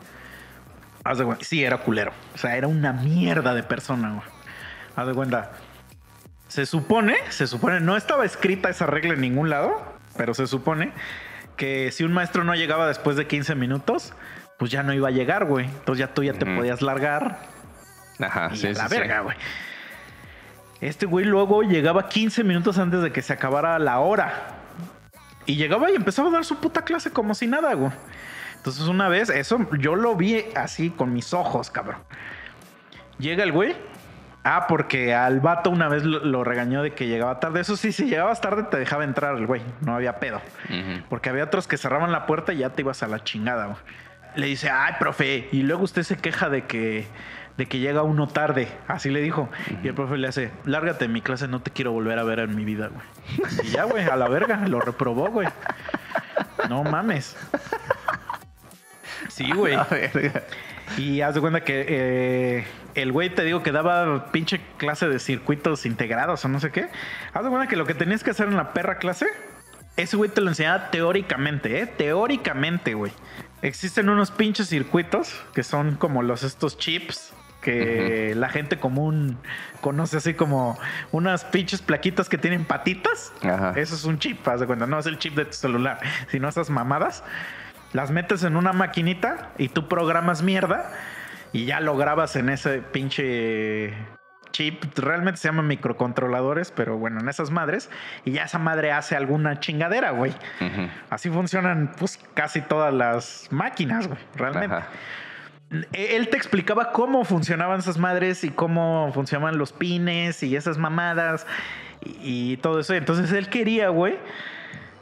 Haz 1.05 1.17
de 1.17 1.25
cuenta, 1.25 1.45
sí, 1.45 1.65
era 1.65 1.79
culero. 1.79 2.13
O 2.35 2.39
sea, 2.39 2.57
era 2.57 2.69
una 2.69 2.93
mierda 2.93 3.55
de 3.55 3.63
persona, 3.63 4.11
güey. 4.11 4.29
Haz 4.95 5.07
de 5.07 5.15
cuenta. 5.15 5.53
Se 6.51 6.67
supone, 6.67 7.17
se 7.29 7.47
supone, 7.47 7.79
no 7.79 7.97
estaba 7.97 8.25
escrita 8.25 8.69
esa 8.71 8.85
regla 8.85 9.15
en 9.15 9.21
ningún 9.21 9.51
lado, 9.51 9.81
pero 10.17 10.35
se 10.35 10.49
supone 10.49 10.91
que 11.57 11.93
si 11.93 12.03
un 12.03 12.13
maestro 12.13 12.43
no 12.43 12.57
llegaba 12.57 12.89
después 12.89 13.17
de 13.17 13.29
15 13.29 13.55
minutos, 13.55 14.15
pues 14.59 14.73
ya 14.73 14.83
no 14.83 14.93
iba 14.93 15.07
a 15.07 15.13
llegar, 15.13 15.45
güey. 15.45 15.67
Entonces 15.67 16.01
ya 16.01 16.13
tú 16.13 16.25
ya 16.25 16.33
te 16.33 16.47
podías 16.47 16.83
largar 16.83 17.39
Ajá, 18.19 18.51
y 18.53 18.57
sí, 18.57 18.67
a 18.67 18.73
la 18.73 18.89
sí, 18.89 18.97
verga, 18.97 19.21
güey. 19.21 19.37
Este 20.81 21.07
güey 21.07 21.25
luego 21.25 21.63
llegaba 21.63 22.09
15 22.09 22.43
minutos 22.43 22.79
antes 22.79 23.01
de 23.01 23.13
que 23.13 23.23
se 23.23 23.33
acabara 23.33 23.79
la 23.79 24.01
hora. 24.01 24.57
Y 25.47 25.55
llegaba 25.55 25.89
y 25.93 25.95
empezaba 25.95 26.31
a 26.31 26.33
dar 26.33 26.45
su 26.45 26.57
puta 26.57 26.83
clase 26.83 27.13
como 27.13 27.35
si 27.35 27.47
nada, 27.47 27.75
güey. 27.75 27.93
Entonces 28.57 28.89
una 28.89 29.09
vez, 29.09 29.31
eso 29.31 29.69
yo 29.79 29.95
lo 29.95 30.17
vi 30.17 30.47
así 30.57 30.91
con 30.91 31.13
mis 31.13 31.33
ojos, 31.33 31.71
cabrón. 31.71 31.99
Llega 33.21 33.45
el 33.45 33.53
güey. 33.53 33.77
Ah, 34.43 34.67
porque 34.69 35.15
al 35.15 35.41
vato 35.41 35.69
una 35.69 35.89
vez 35.89 36.05
lo, 36.05 36.25
lo 36.25 36.45
regañó 36.45 36.83
de 36.83 36.95
que 36.95 37.07
llegaba 37.07 37.41
tarde. 37.41 37.61
Eso 37.61 37.77
sí, 37.77 37.93
si 37.93 38.07
llegabas 38.07 38.41
tarde 38.41 38.63
te 38.65 38.79
dejaba 38.79 39.05
entrar 39.05 39.37
el 39.37 39.47
güey. 39.47 39.63
No 39.83 39.95
había 39.95 40.19
pedo. 40.19 40.41
Porque 41.11 41.29
había 41.29 41.45
otros 41.45 41.69
que 41.69 41.77
cerraban 41.77 42.11
la 42.13 42.25
puerta 42.27 42.53
y 42.53 42.59
ya 42.59 42.71
te 42.71 42.81
ibas 42.83 43.03
a 43.03 43.07
la 43.07 43.23
chingada. 43.23 43.67
güey. 43.67 43.79
Le 44.37 44.47
dice, 44.47 44.71
ay, 44.71 44.95
profe. 44.99 45.49
Y 45.53 45.63
luego 45.63 45.83
usted 45.83 46.05
se 46.05 46.17
queja 46.17 46.49
de 46.49 46.65
que, 46.65 47.07
de 47.59 47.67
que 47.67 47.81
llega 47.81 48.03
uno 48.03 48.29
tarde. 48.29 48.69
Así 48.89 49.11
le 49.11 49.21
dijo. 49.21 49.51
Y 49.83 49.89
el 49.89 49.95
profe 49.95 50.17
le 50.17 50.29
hace, 50.29 50.51
lárgate 50.65 51.07
de 51.07 51.13
mi 51.13 51.21
clase, 51.21 51.47
no 51.47 51.61
te 51.61 51.71
quiero 51.71 51.93
volver 51.93 52.19
a 52.19 52.23
ver 52.23 52.39
en 52.39 52.57
mi 52.57 52.65
vida, 52.65 52.89
güey. 52.89 53.07
Y 53.65 53.69
ya, 53.73 53.85
güey, 53.85 54.05
a 54.09 54.17
la 54.17 54.29
verga. 54.29 54.57
Lo 54.69 54.81
reprobó, 54.81 55.29
güey. 55.31 55.49
No 56.71 56.83
mames. 56.85 57.37
Sí, 59.29 59.51
güey. 59.53 59.77
Y 60.97 61.21
haz 61.21 61.37
de 61.37 61.41
cuenta 61.41 61.61
que 61.61 61.85
eh, 61.89 62.67
el 62.95 63.13
güey 63.13 63.31
te 63.31 63.45
digo 63.45 63.63
que 63.63 63.73
daba 63.73 64.33
pinche 64.33 64.61
clase 64.77 65.09
de 65.09 65.19
circuitos 65.19 65.87
integrados 65.87 66.45
o 66.45 66.49
no 66.49 66.61
sé 66.61 66.71
qué. 66.71 66.89
Haz 67.33 67.45
de 67.45 67.51
cuenta 67.51 67.69
que 67.69 67.77
lo 67.77 67.87
que 67.87 67.95
tenías 67.95 68.25
que 68.25 68.31
hacer 68.31 68.49
en 68.49 68.57
la 68.57 68.73
perra 68.73 68.99
clase, 68.99 69.27
ese 69.97 70.17
güey 70.17 70.31
te 70.31 70.41
lo 70.41 70.49
enseñaba 70.49 70.91
teóricamente, 70.91 71.81
¿eh? 71.81 71.87
Teóricamente, 71.87 72.95
güey. 72.95 73.13
Existen 73.63 74.09
unos 74.09 74.31
pinches 74.31 74.69
circuitos 74.69 75.41
que 75.55 75.63
son 75.63 75.97
como 75.97 76.23
los 76.23 76.43
estos 76.43 76.79
chips 76.79 77.33
que 77.61 78.35
la 78.37 78.49
gente 78.49 78.79
común 78.79 79.39
conoce 79.83 80.17
así 80.17 80.33
como 80.33 80.79
unas 81.13 81.45
pinches 81.45 81.83
plaquitas 81.83 82.29
que 82.29 82.39
tienen 82.39 82.65
patitas. 82.65 83.33
Ajá. 83.43 83.75
Eso 83.77 83.95
es 83.95 84.05
un 84.05 84.19
chip, 84.19 84.47
haz 84.49 84.61
de 84.61 84.67
cuenta. 84.67 84.87
No 84.87 84.99
es 84.99 85.07
el 85.07 85.19
chip 85.19 85.35
de 85.35 85.45
tu 85.45 85.53
celular, 85.53 86.01
sino 86.31 86.49
esas 86.49 86.71
mamadas. 86.71 87.23
Las 87.93 88.11
metes 88.11 88.45
en 88.45 88.57
una 88.57 88.73
maquinita 88.73 89.51
y 89.59 89.69
tú 89.69 89.89
programas 89.89 90.43
mierda 90.43 90.91
y 91.53 91.65
ya 91.65 91.81
lo 91.81 91.97
grabas 91.97 92.37
en 92.37 92.49
ese 92.49 92.79
pinche 92.79 93.95
chip. 94.53 94.83
Realmente 94.97 95.41
se 95.41 95.49
llaman 95.49 95.67
microcontroladores, 95.67 96.71
pero 96.71 96.97
bueno, 96.99 97.21
en 97.21 97.29
esas 97.29 97.51
madres. 97.51 97.91
Y 98.25 98.33
ya 98.33 98.45
esa 98.45 98.59
madre 98.59 98.93
hace 98.93 99.17
alguna 99.17 99.61
chingadera, 99.61 100.11
güey. 100.11 100.33
Así 101.09 101.31
funcionan 101.31 101.93
pues 101.99 102.19
casi 102.35 102.61
todas 102.61 102.93
las 102.93 103.49
máquinas, 103.51 104.07
güey. 104.07 104.19
Realmente. 104.37 104.77
Ajá. 104.77 104.89
E-, 105.93 106.17
Él 106.17 106.29
te 106.29 106.37
explicaba 106.37 106.93
cómo 106.93 107.25
funcionaban 107.25 107.81
esas 107.81 107.99
madres 107.99 108.45
y 108.45 108.51
cómo 108.51 109.11
funcionaban 109.15 109.59
los 109.59 109.73
pines 109.73 110.43
y 110.43 110.57
esas 110.57 110.79
mamadas 110.79 111.47
y, 112.05 112.53
y 112.53 112.57
todo 112.59 112.81
eso. 112.81 112.95
Entonces 112.95 113.33
él 113.33 113.49
quería, 113.49 113.89
güey, 113.89 114.19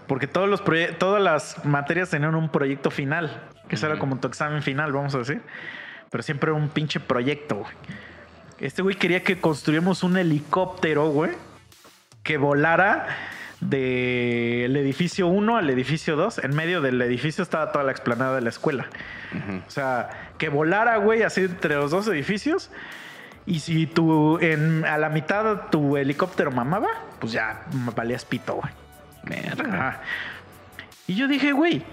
porque 0.06 0.26
todos 0.26 0.48
los 0.48 0.62
todas 0.98 1.22
las 1.22 1.64
materias 1.64 2.10
tenían 2.10 2.34
un 2.34 2.48
proyecto 2.50 2.90
final, 2.90 3.42
que 3.68 3.76
eso 3.76 3.86
era 3.86 3.98
como 3.98 4.18
tu 4.18 4.28
examen 4.28 4.62
final, 4.62 4.92
vamos 4.92 5.14
a 5.14 5.18
decir. 5.18 5.42
Pero 6.10 6.22
siempre 6.22 6.50
era 6.50 6.58
un 6.58 6.68
pinche 6.68 7.00
proyecto, 7.00 7.56
güey. 7.56 7.72
Este 8.60 8.82
güey 8.82 8.96
quería 8.96 9.22
que 9.22 9.40
construyamos 9.40 10.02
un 10.02 10.16
helicóptero, 10.16 11.10
güey, 11.10 11.32
que 12.24 12.38
volara 12.38 13.06
del 13.60 14.76
edificio 14.76 15.28
1 15.28 15.56
al 15.56 15.70
edificio 15.70 16.16
2. 16.16 16.38
En 16.38 16.54
medio 16.54 16.80
del 16.80 17.00
edificio 17.02 17.42
estaba 17.42 17.70
toda 17.70 17.84
la 17.84 17.92
explanada 17.92 18.34
de 18.34 18.40
la 18.40 18.48
escuela. 18.48 18.86
O 19.66 19.70
sea, 19.70 20.32
que 20.38 20.48
volara, 20.48 20.96
güey, 20.96 21.22
así 21.22 21.42
entre 21.42 21.76
los 21.76 21.90
dos 21.90 22.08
edificios. 22.08 22.70
Y 23.46 23.60
si 23.60 23.86
tú 23.86 24.38
en, 24.40 24.84
a 24.84 24.98
la 24.98 25.08
mitad 25.08 25.70
tu 25.70 25.96
helicóptero 25.96 26.50
mamaba, 26.50 26.88
pues 27.18 27.32
ya 27.32 27.62
valías 27.94 28.24
pito, 28.24 28.54
güey. 28.54 28.72
Y 31.06 31.14
yo 31.14 31.28
dije, 31.28 31.52
güey, 31.52 31.84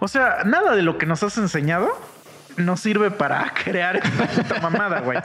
o 0.00 0.08
sea, 0.08 0.42
nada 0.44 0.74
de 0.74 0.82
lo 0.82 0.98
que 0.98 1.06
nos 1.06 1.22
has 1.22 1.38
enseñado 1.38 1.90
nos 2.56 2.80
sirve 2.80 3.10
para 3.10 3.52
crear 3.64 3.96
esta 3.96 4.26
puta 4.26 4.60
mamada, 4.60 5.00
güey. 5.00 5.18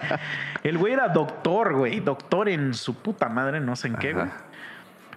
El 0.64 0.78
güey 0.78 0.94
era 0.94 1.08
doctor, 1.10 1.74
güey, 1.74 2.00
doctor 2.00 2.50
en 2.50 2.74
su 2.74 2.96
puta 2.96 3.30
madre, 3.30 3.60
no 3.60 3.76
sé 3.76 3.88
en 3.88 3.96
qué, 3.96 4.14
güey. 4.14 4.28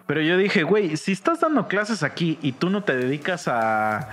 Pero 0.06 0.22
yo 0.22 0.38
dije, 0.38 0.62
güey, 0.62 0.96
si 0.96 1.12
estás 1.12 1.40
dando 1.40 1.68
clases 1.68 2.02
aquí 2.02 2.38
y 2.40 2.52
tú 2.52 2.70
no 2.70 2.82
te 2.82 2.96
dedicas 2.96 3.46
a, 3.46 4.08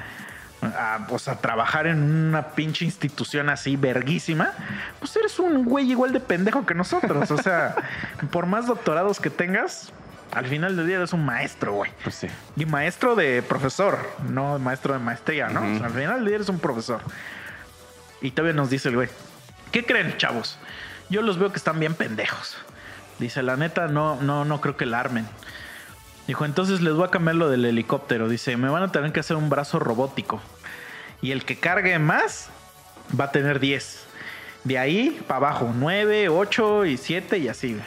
a, 0.61 1.05
pues, 1.07 1.27
a 1.27 1.39
trabajar 1.39 1.87
en 1.87 2.01
una 2.01 2.49
pinche 2.49 2.83
institución 2.83 3.49
así 3.49 3.77
verguísima, 3.77 4.51
pues 4.99 5.15
eres 5.15 5.39
un 5.39 5.63
güey 5.63 5.89
igual 5.89 6.11
de 6.11 6.19
pendejo 6.19 6.65
que 6.65 6.73
nosotros. 6.73 7.31
O 7.31 7.37
sea, 7.37 7.75
por 8.31 8.45
más 8.45 8.67
doctorados 8.67 9.21
que 9.21 9.29
tengas, 9.29 9.93
al 10.33 10.47
final 10.47 10.75
del 10.75 10.87
día 10.87 10.97
eres 10.97 11.13
un 11.13 11.25
maestro, 11.25 11.73
güey. 11.73 11.91
Pues 12.03 12.15
sí. 12.15 12.27
Y 12.57 12.65
maestro 12.65 13.15
de 13.15 13.41
profesor, 13.41 13.97
no 14.29 14.59
maestro 14.59 14.93
de 14.93 14.99
maestría, 14.99 15.47
¿no? 15.47 15.61
Ujú. 15.61 15.75
O 15.75 15.77
sea, 15.77 15.87
al 15.87 15.93
final 15.93 16.15
del 16.17 16.25
día 16.25 16.35
eres 16.35 16.49
un 16.49 16.59
profesor. 16.59 16.99
Y 18.25 18.31
todavía 18.31 18.55
nos 18.55 18.71
dice 18.71 18.89
el 18.89 18.95
güey, 18.95 19.09
¿qué 19.71 19.85
creen, 19.85 20.17
chavos? 20.17 20.57
Yo 21.11 21.21
los 21.21 21.37
veo 21.37 21.51
que 21.51 21.57
están 21.57 21.79
bien 21.79 21.93
pendejos. 21.93 22.57
Dice, 23.19 23.43
la 23.43 23.55
neta, 23.55 23.87
no, 23.87 24.19
no, 24.19 24.45
no 24.45 24.61
creo 24.61 24.75
que 24.75 24.87
la 24.87 24.99
armen. 24.99 25.27
Dijo, 26.25 26.43
entonces 26.43 26.81
les 26.81 26.95
voy 26.95 27.05
a 27.05 27.11
cambiar 27.11 27.35
lo 27.35 27.49
del 27.49 27.65
helicóptero. 27.65 28.27
Dice, 28.27 28.57
me 28.57 28.67
van 28.67 28.81
a 28.81 28.91
tener 28.91 29.11
que 29.11 29.19
hacer 29.19 29.37
un 29.37 29.51
brazo 29.51 29.77
robótico. 29.77 30.41
Y 31.21 31.33
el 31.33 31.45
que 31.45 31.59
cargue 31.59 31.99
más 31.99 32.49
va 33.17 33.25
a 33.25 33.31
tener 33.31 33.59
10. 33.59 34.07
De 34.63 34.79
ahí 34.79 35.21
para 35.27 35.37
abajo, 35.37 35.71
9, 35.75 36.29
8 36.29 36.85
y 36.85 36.97
7 36.97 37.37
y 37.37 37.47
así. 37.47 37.79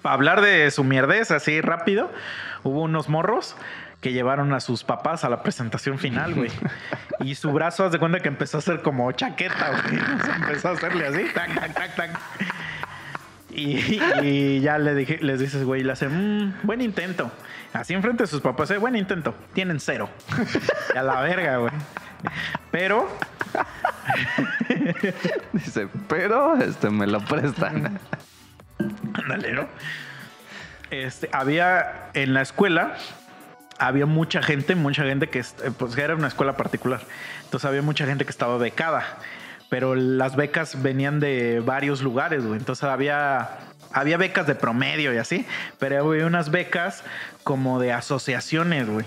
Para 0.00 0.14
hablar 0.14 0.40
de 0.40 0.70
su 0.70 0.84
mierdez 0.84 1.30
así 1.32 1.60
rápido, 1.60 2.10
hubo 2.64 2.80
unos 2.80 3.10
morros 3.10 3.56
que 4.00 4.12
llevaron 4.12 4.52
a 4.52 4.60
sus 4.60 4.84
papás 4.84 5.24
a 5.24 5.28
la 5.28 5.42
presentación 5.42 5.98
final, 5.98 6.34
güey. 6.34 6.50
Y 7.20 7.34
su 7.34 7.50
brazo, 7.52 7.84
haz 7.86 7.92
de 7.92 7.98
cuenta 7.98 8.20
que 8.20 8.28
empezó 8.28 8.58
a 8.58 8.60
hacer 8.60 8.82
como 8.82 9.10
chaqueta, 9.12 9.70
güey. 9.70 10.00
Empezó 10.36 10.68
a 10.68 10.72
hacerle 10.72 11.06
así, 11.06 11.24
tac, 11.34 11.54
tac, 11.54 11.74
tac, 11.74 11.94
tac. 11.96 12.10
Y, 13.50 14.00
y 14.22 14.60
ya 14.60 14.76
le 14.78 14.94
dije, 14.94 15.18
les 15.22 15.40
dices, 15.40 15.64
güey, 15.64 15.82
le 15.82 15.92
hace, 15.92 16.08
"Mm, 16.08 16.54
buen 16.62 16.82
intento. 16.82 17.30
Así 17.72 17.94
enfrente 17.94 18.24
de 18.24 18.26
sus 18.26 18.42
papás, 18.42 18.70
eh, 18.70 18.76
buen 18.78 18.96
intento. 18.96 19.34
Tienen 19.54 19.80
cero. 19.80 20.08
Y 20.94 20.98
a 20.98 21.02
la 21.02 21.20
verga, 21.22 21.56
güey. 21.58 21.72
Pero, 22.70 23.08
Dice, 25.52 25.88
pero 26.08 26.56
este 26.56 26.90
me 26.90 27.06
lo 27.06 27.20
prestan. 27.20 27.98
ándale, 29.14 29.52
¿no? 29.52 29.66
Este, 30.90 31.28
había 31.32 32.10
en 32.14 32.34
la 32.34 32.42
escuela, 32.42 32.94
había 33.78 34.06
mucha 34.06 34.42
gente, 34.42 34.74
mucha 34.74 35.04
gente 35.04 35.28
que, 35.28 35.38
est- 35.40 35.60
pues 35.78 35.96
era 35.98 36.14
una 36.14 36.28
escuela 36.28 36.56
particular. 36.56 37.00
Entonces 37.44 37.66
había 37.68 37.82
mucha 37.82 38.06
gente 38.06 38.24
que 38.24 38.30
estaba 38.30 38.58
becada. 38.58 39.04
Pero 39.68 39.94
las 39.96 40.36
becas 40.36 40.80
venían 40.82 41.18
de 41.20 41.60
varios 41.64 42.00
lugares, 42.02 42.44
güey. 42.44 42.58
Entonces 42.58 42.84
había, 42.84 43.58
había 43.92 44.16
becas 44.16 44.46
de 44.46 44.54
promedio 44.54 45.12
y 45.12 45.18
así. 45.18 45.44
Pero 45.78 46.08
había 46.08 46.26
unas 46.26 46.50
becas 46.50 47.02
como 47.42 47.80
de 47.80 47.92
asociaciones, 47.92 48.88
güey. 48.88 49.04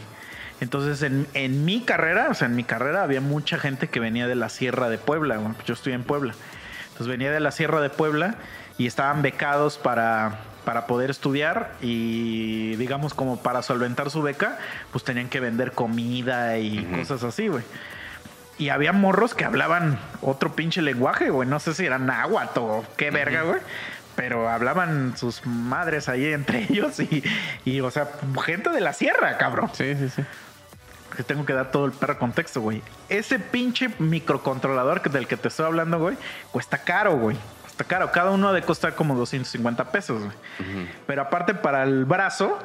Entonces 0.62 1.02
en, 1.04 1.26
en 1.34 1.64
mi 1.64 1.80
carrera, 1.82 2.28
o 2.30 2.34
sea, 2.34 2.48
en 2.48 2.56
mi 2.58 2.66
carrera 2.66 3.04
había 3.04 3.22
mucha 3.22 3.58
gente 3.58 3.88
que 3.88 4.02
venía 4.02 4.28
de 4.28 4.36
la 4.36 4.50
Sierra 4.50 4.90
de 4.90 4.98
Puebla. 4.98 5.40
Yo 5.66 5.74
estoy 5.74 5.94
en 5.94 6.04
Puebla. 6.04 6.34
Entonces 6.88 7.08
venía 7.08 7.32
de 7.32 7.40
la 7.40 7.52
Sierra 7.52 7.80
de 7.80 7.90
Puebla 7.90 8.36
y 8.78 8.86
estaban 8.86 9.22
becados 9.22 9.78
para, 9.78 10.40
para 10.70 10.86
poder 10.86 11.10
estudiar 11.10 11.72
y 11.82 12.76
digamos 12.76 13.16
como 13.16 13.42
para 13.42 13.64
solventar 13.64 14.12
su 14.12 14.22
beca, 14.22 14.60
pues 14.92 15.04
tenían 15.04 15.28
que 15.28 15.40
vender 15.40 15.72
comida 15.72 16.60
y 16.60 16.86
cosas 16.96 17.24
así, 17.24 17.48
güey. 17.48 17.64
Y 18.60 18.70
había 18.70 18.94
morros 18.94 19.34
que 19.34 19.46
hablaban 19.46 19.98
otro 20.22 20.54
pinche 20.54 20.84
lenguaje, 20.84 21.32
güey. 21.32 21.50
No 21.50 21.60
sé 21.60 21.74
si 21.74 21.88
era 21.88 21.98
náhuatl 21.98 22.60
o 22.60 22.86
qué 22.98 23.10
verga, 23.10 23.42
güey. 23.42 23.62
Pero 24.16 24.48
hablaban 24.48 25.18
sus 25.18 25.44
madres 25.44 26.08
ahí 26.08 26.34
entre 26.34 26.62
ellos 26.70 27.00
y, 27.00 27.24
y, 27.66 27.82
o 27.82 27.90
sea, 27.90 28.08
gente 28.46 28.70
de 28.70 28.82
la 28.82 28.94
sierra, 28.94 29.40
cabrón. 29.40 29.72
Sí, 29.74 29.96
sí, 29.96 30.08
sí. 30.10 30.22
Que 31.18 31.24
tengo 31.24 31.48
que 31.48 31.54
dar 31.54 31.72
todo 31.72 31.88
el 31.88 31.94
perro 31.94 32.20
contexto, 32.20 32.62
güey. 32.62 32.84
Ese 33.10 33.40
pinche 33.40 33.90
microcontrolador 33.98 35.02
del 35.10 35.26
que 35.26 35.36
te 35.36 35.48
estoy 35.48 35.66
hablando, 35.66 35.98
güey, 35.98 36.16
cuesta 36.52 36.78
caro, 36.78 37.18
güey. 37.18 37.38
Cuesta 37.80 37.96
caro. 37.96 38.12
Cada 38.12 38.32
uno 38.32 38.50
ha 38.50 38.52
de 38.52 38.62
costar 38.62 38.94
como 38.94 39.16
250 39.16 39.90
pesos, 39.94 40.22
güey. 40.22 40.36
Pero 41.08 41.22
aparte 41.22 41.54
para 41.54 41.84
el 41.84 42.04
brazo, 42.04 42.60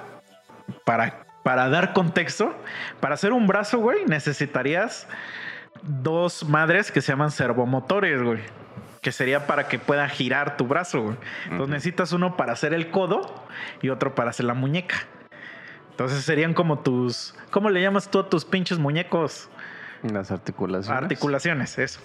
para, 0.84 1.24
para 1.44 1.68
dar 1.68 1.92
contexto, 1.92 2.52
para 2.98 3.14
hacer 3.14 3.32
un 3.32 3.46
brazo, 3.46 3.78
güey, 3.78 4.04
necesitarías 4.06 5.06
dos 5.82 6.48
madres 6.48 6.90
que 6.90 7.00
se 7.00 7.12
llaman 7.12 7.30
servomotores, 7.30 8.20
güey. 8.24 8.40
Que 9.02 9.12
sería 9.12 9.46
para 9.46 9.68
que 9.68 9.78
pueda 9.78 10.08
girar 10.08 10.56
tu 10.56 10.66
brazo, 10.66 11.02
güey. 11.02 11.16
Entonces 11.44 11.68
necesitas 11.68 12.10
uno 12.10 12.36
para 12.36 12.52
hacer 12.52 12.74
el 12.74 12.90
codo 12.90 13.46
y 13.82 13.90
otro 13.90 14.16
para 14.16 14.30
hacer 14.30 14.46
la 14.46 14.54
muñeca. 14.54 14.96
Entonces 15.90 16.24
serían 16.24 16.54
como 16.54 16.80
tus... 16.80 17.36
¿Cómo 17.52 17.70
le 17.70 17.80
llamas 17.80 18.10
tú 18.10 18.18
a 18.18 18.28
tus 18.28 18.44
pinches 18.44 18.80
muñecos? 18.80 19.48
Las 20.02 20.32
articulaciones. 20.32 21.02
Articulaciones, 21.02 21.78
eso. 21.78 22.00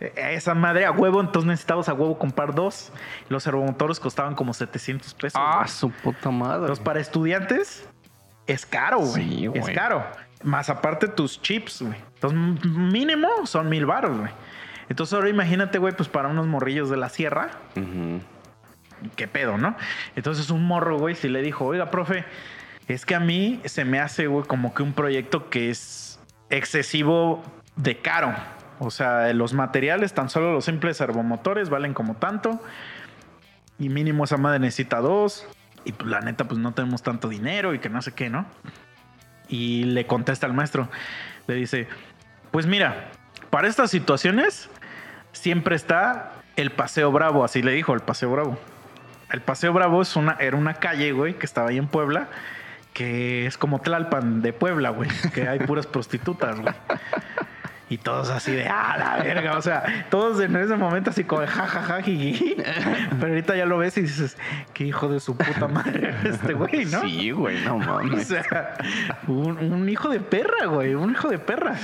Esa 0.00 0.54
madre 0.54 0.84
a 0.84 0.90
huevo, 0.90 1.20
entonces 1.20 1.46
necesitabas 1.46 1.88
a 1.88 1.94
huevo 1.94 2.18
comprar 2.18 2.54
dos. 2.54 2.92
Los 3.28 3.42
servomotores 3.42 3.98
costaban 3.98 4.34
como 4.34 4.52
700 4.52 5.14
pesos. 5.14 5.40
Ah, 5.42 5.66
su 5.66 5.90
puta 5.90 6.30
madre. 6.30 6.60
Entonces, 6.60 6.84
para 6.84 7.00
estudiantes 7.00 7.88
es 8.46 8.66
caro, 8.66 8.98
güey. 8.98 9.24
Sí, 9.24 9.50
es 9.54 9.70
caro. 9.70 10.04
Más 10.42 10.68
aparte 10.68 11.08
tus 11.08 11.40
chips, 11.40 11.82
güey. 11.82 11.96
Entonces, 12.14 12.64
mínimo 12.64 13.46
son 13.46 13.68
mil 13.68 13.86
baros, 13.86 14.18
güey. 14.18 14.30
Entonces, 14.88 15.14
ahora 15.14 15.28
imagínate, 15.28 15.78
güey, 15.78 15.94
pues 15.94 16.08
para 16.08 16.28
unos 16.28 16.46
morrillos 16.46 16.90
de 16.90 16.96
la 16.96 17.08
sierra, 17.08 17.50
qué 19.16 19.26
pedo, 19.26 19.58
¿no? 19.58 19.76
Entonces, 20.14 20.50
un 20.50 20.64
morro, 20.64 20.98
güey, 20.98 21.14
si 21.14 21.28
le 21.28 21.42
dijo, 21.42 21.64
oiga, 21.64 21.90
profe, 21.90 22.24
es 22.86 23.04
que 23.04 23.14
a 23.14 23.20
mí 23.20 23.60
se 23.64 23.84
me 23.84 23.98
hace, 23.98 24.26
güey, 24.26 24.44
como 24.46 24.74
que 24.74 24.82
un 24.82 24.92
proyecto 24.92 25.50
que 25.50 25.70
es 25.70 26.20
excesivo 26.50 27.42
de 27.74 27.98
caro. 27.98 28.34
O 28.78 28.90
sea, 28.90 29.32
los 29.32 29.54
materiales, 29.54 30.12
tan 30.12 30.28
solo 30.28 30.52
los 30.52 30.64
simples 30.64 30.96
servomotores, 30.96 31.70
valen 31.70 31.94
como 31.94 32.14
tanto. 32.14 32.60
Y 33.78 33.88
mínimo 33.88 34.24
esa 34.24 34.36
madre 34.36 34.58
necesita 34.58 35.00
dos. 35.00 35.46
Y 35.84 35.92
pues 35.92 36.10
la 36.10 36.20
neta, 36.20 36.44
pues 36.44 36.60
no 36.60 36.74
tenemos 36.74 37.02
tanto 37.02 37.28
dinero 37.28 37.74
y 37.74 37.78
que 37.78 37.88
no 37.88 38.02
sé 38.02 38.12
qué, 38.12 38.28
¿no? 38.28 38.46
Y 39.48 39.84
le 39.84 40.06
contesta 40.06 40.46
al 40.46 40.52
maestro. 40.52 40.88
Le 41.46 41.54
dice, 41.54 41.88
Pues 42.50 42.66
mira, 42.66 43.10
para 43.50 43.68
estas 43.68 43.90
situaciones 43.90 44.68
siempre 45.32 45.76
está 45.76 46.32
el 46.56 46.70
Paseo 46.70 47.12
Bravo, 47.12 47.44
así 47.44 47.62
le 47.62 47.72
dijo, 47.72 47.94
el 47.94 48.00
Paseo 48.00 48.30
Bravo. 48.32 48.58
El 49.30 49.40
Paseo 49.40 49.72
Bravo 49.72 50.02
es 50.02 50.16
una, 50.16 50.36
era 50.40 50.56
una 50.56 50.74
calle, 50.74 51.12
güey, 51.12 51.34
que 51.34 51.46
estaba 51.46 51.68
ahí 51.68 51.78
en 51.78 51.88
Puebla, 51.88 52.28
que 52.92 53.46
es 53.46 53.58
como 53.58 53.80
Tlalpan 53.80 54.40
de 54.40 54.52
Puebla, 54.52 54.90
güey, 54.90 55.10
que 55.34 55.48
hay 55.48 55.58
puras 55.60 55.86
prostitutas, 55.86 56.60
güey. 56.60 56.74
Y 57.88 57.98
todos 57.98 58.30
así 58.30 58.50
de, 58.50 58.66
ah, 58.66 58.96
la 58.98 59.22
verga. 59.22 59.56
O 59.56 59.62
sea, 59.62 60.06
todos 60.10 60.40
en 60.40 60.56
ese 60.56 60.74
momento 60.74 61.10
así 61.10 61.22
como, 61.22 61.46
ja, 61.46 61.66
ja, 61.68 61.82
ja. 61.82 61.98
Pero 63.20 63.26
ahorita 63.28 63.54
ya 63.56 63.64
lo 63.64 63.78
ves 63.78 63.96
y 63.98 64.02
dices, 64.02 64.36
qué 64.74 64.84
hijo 64.84 65.08
de 65.08 65.20
su 65.20 65.36
puta 65.36 65.68
madre 65.68 66.12
este 66.24 66.54
güey, 66.54 66.84
¿no? 66.86 67.00
Sí, 67.02 67.30
güey, 67.30 67.62
no 67.64 67.76
O 67.76 67.78
mames. 67.78 68.26
sea, 68.26 68.74
un, 69.28 69.58
un 69.72 69.88
hijo 69.88 70.08
de 70.08 70.18
perra, 70.18 70.66
güey, 70.66 70.94
un 70.94 71.12
hijo 71.12 71.28
de 71.28 71.38
perra. 71.38 71.76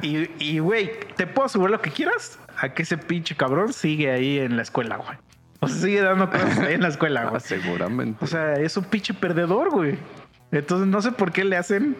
Y, 0.00 0.30
y, 0.42 0.58
güey, 0.60 0.90
te 1.16 1.26
puedo 1.26 1.44
asegurar 1.46 1.72
lo 1.72 1.82
que 1.82 1.90
quieras 1.90 2.38
a 2.56 2.70
que 2.70 2.84
ese 2.84 2.96
pinche 2.96 3.36
cabrón 3.36 3.74
sigue 3.74 4.10
ahí 4.10 4.38
en 4.38 4.56
la 4.56 4.62
escuela, 4.62 4.96
güey. 4.96 5.18
O 5.60 5.68
sea, 5.68 5.76
sigue 5.76 6.00
dando 6.00 6.30
clases 6.30 6.58
ahí 6.60 6.72
en 6.74 6.80
la 6.80 6.88
escuela, 6.88 7.24
Ah, 7.26 7.28
güey. 7.28 7.40
seguramente. 7.44 8.24
O 8.24 8.26
sea, 8.26 8.54
es 8.54 8.74
un 8.78 8.84
pinche 8.84 9.12
perdedor, 9.12 9.68
güey. 9.68 9.98
Entonces 10.52 10.88
no 10.88 11.00
sé 11.00 11.12
por 11.12 11.30
qué 11.30 11.44
le 11.44 11.56
hacen 11.56 11.96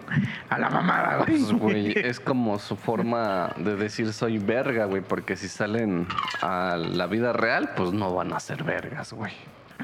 a 0.48 0.58
la 0.58 0.70
mamada, 0.70 1.18
güey. 1.18 1.38
Pues, 1.38 1.52
güey, 1.52 1.92
es 1.96 2.18
como 2.18 2.58
su 2.58 2.76
forma 2.76 3.52
de 3.56 3.76
decir 3.76 4.12
soy 4.12 4.38
verga, 4.38 4.86
güey, 4.86 5.02
porque 5.02 5.36
si 5.36 5.46
salen 5.46 6.08
a 6.42 6.76
la 6.76 7.06
vida 7.06 7.32
real, 7.32 7.70
pues 7.76 7.92
no 7.92 8.12
van 8.12 8.32
a 8.32 8.40
ser 8.40 8.64
vergas, 8.64 9.12
güey. 9.12 9.32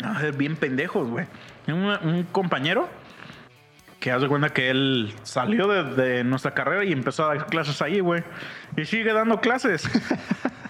No, 0.02 0.18
ser 0.18 0.36
bien 0.36 0.56
pendejos, 0.56 1.08
güey. 1.08 1.26
Un, 1.68 1.84
un 1.84 2.22
compañero 2.24 2.88
que 4.00 4.10
hace 4.10 4.26
cuenta 4.26 4.50
que 4.50 4.68
él 4.70 5.14
salió 5.22 5.68
de, 5.68 5.84
de 6.02 6.24
nuestra 6.24 6.52
carrera 6.52 6.84
y 6.84 6.92
empezó 6.92 7.24
a 7.24 7.34
dar 7.34 7.46
clases 7.46 7.80
ahí, 7.82 8.00
güey. 8.00 8.24
Y 8.76 8.84
sigue 8.84 9.12
dando 9.12 9.40
clases. 9.40 9.88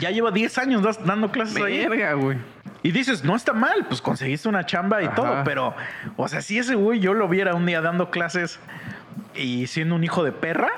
ya 0.00 0.10
lleva 0.10 0.30
10 0.30 0.58
años 0.58 0.82
dando 1.04 1.30
clases 1.30 1.62
ahí. 1.62 1.86
Verga, 1.86 2.14
güey. 2.14 2.38
Y 2.82 2.92
dices, 2.92 3.24
no 3.24 3.34
está 3.34 3.52
mal, 3.52 3.86
pues 3.88 4.00
conseguiste 4.00 4.48
una 4.48 4.64
chamba 4.64 5.02
y 5.02 5.06
Ajá. 5.06 5.14
todo, 5.16 5.44
pero, 5.44 5.74
o 6.16 6.28
sea, 6.28 6.40
si 6.40 6.58
ese 6.58 6.74
güey 6.76 7.00
yo 7.00 7.14
lo 7.14 7.26
viera 7.28 7.54
un 7.54 7.66
día 7.66 7.80
dando 7.80 8.10
clases 8.10 8.60
y 9.34 9.66
siendo 9.66 9.94
un 9.96 10.04
hijo 10.04 10.22
de 10.22 10.30
perra, 10.32 10.68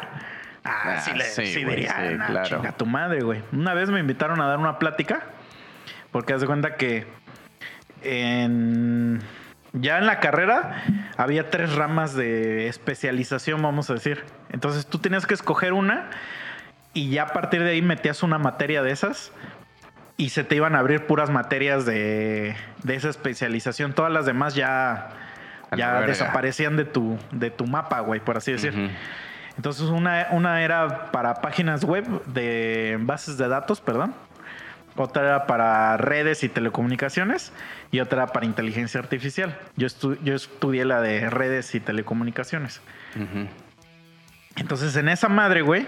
ah, 0.65 0.95
Ah, 0.97 1.01
sí, 1.01 1.13
le, 1.15 1.25
sí, 1.25 1.47
sí 1.47 1.65
güey, 1.65 1.77
diría, 1.77 1.97
sí, 2.09 2.15
"Nah, 2.17 2.27
claro". 2.27 2.49
chinga 2.49 2.73
tu 2.73 2.87
madre, 2.87 3.21
güey. 3.21 3.43
Una 3.53 3.75
vez 3.75 3.91
me 3.91 4.01
invitaron 4.01 4.41
a 4.41 4.47
dar 4.47 4.59
una 4.59 4.79
plática, 4.79 5.23
porque 6.11 6.33
haz 6.33 6.41
de 6.41 6.47
cuenta 6.47 6.77
que 6.77 7.07
en, 8.03 9.21
ya 9.73 9.99
en 9.99 10.07
la 10.07 10.21
carrera 10.21 10.83
había 11.17 11.51
tres 11.51 11.75
ramas 11.75 12.15
de 12.15 12.69
especialización, 12.69 13.61
vamos 13.63 13.91
a 13.91 13.95
decir. 13.95 14.25
Entonces 14.51 14.87
tú 14.87 14.99
tenías 14.99 15.27
que 15.27 15.35
escoger 15.35 15.73
una 15.73 16.09
y 16.95 17.11
ya 17.11 17.25
a 17.25 17.27
partir 17.29 17.63
de 17.63 17.71
ahí 17.71 17.83
metías 17.83 18.23
una 18.23 18.39
materia 18.39 18.83
de 18.83 18.91
esas 18.91 19.33
y 20.17 20.31
se 20.31 20.43
te 20.45 20.57
iban 20.57 20.75
a 20.75 20.81
abrir 20.81 21.07
puras 21.07 21.31
materias 21.31 21.87
de, 21.87 22.57
de 22.83 22.95
esa 22.95 23.09
especialización. 23.09 23.93
Todas 23.93 24.11
las 24.13 24.27
demás 24.27 24.55
ya, 24.55 25.11
ya 25.77 25.93
desaparecían 26.09 26.77
de 26.77 26.85
tu, 26.85 27.19
de 27.31 27.51
tu 27.51 27.67
mapa, 27.67 28.01
güey, 28.01 28.21
por 28.21 28.37
así 28.37 28.53
decir. 28.53 28.73
Entonces 29.57 29.85
una, 29.89 30.29
una 30.31 30.63
era 30.63 31.11
para 31.13 31.35
páginas 31.37 31.85
web 31.85 32.05
de 32.27 32.97
bases 33.01 33.39
de 33.39 33.49
datos, 33.49 33.81
perdón. 33.81 34.15
Otra 34.97 35.23
era 35.23 35.47
para 35.47 35.97
redes 35.97 36.43
y 36.43 36.49
telecomunicaciones 36.49 37.53
y 37.93 38.01
otra 38.01 38.25
era 38.25 38.33
para 38.33 38.47
inteligencia 38.47 38.99
artificial. 38.99 39.57
Yo, 39.77 39.87
estu- 39.87 40.19
yo 40.25 40.35
estudié 40.35 40.85
la 40.85 41.01
de 41.01 41.31
redes 41.31 41.73
y 41.77 41.81
telecomunicaciones. 41.81 42.81
Entonces 44.57 44.97
en 44.97 45.09
esa 45.09 45.29
madre, 45.29 45.63
güey, 45.63 45.87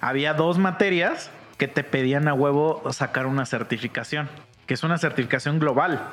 había 0.00 0.34
dos 0.34 0.58
materias 0.58 1.30
que 1.58 1.68
te 1.68 1.84
pedían 1.84 2.28
a 2.28 2.34
huevo 2.34 2.82
sacar 2.92 3.26
una 3.26 3.46
certificación, 3.46 4.28
que 4.66 4.74
es 4.74 4.82
una 4.82 4.98
certificación 4.98 5.58
global. 5.58 6.08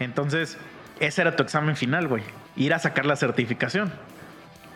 Entonces, 0.00 0.58
ese 1.00 1.22
era 1.22 1.36
tu 1.36 1.42
examen 1.42 1.76
final, 1.76 2.08
güey, 2.08 2.22
ir 2.56 2.74
a 2.74 2.78
sacar 2.78 3.06
la 3.06 3.16
certificación. 3.16 3.92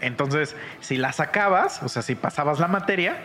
Entonces, 0.01 0.57
si 0.81 0.97
la 0.97 1.13
sacabas, 1.13 1.83
o 1.83 1.89
sea, 1.89 2.03
si 2.03 2.15
pasabas 2.15 2.61
la 2.61 2.69
materia, 2.69 3.17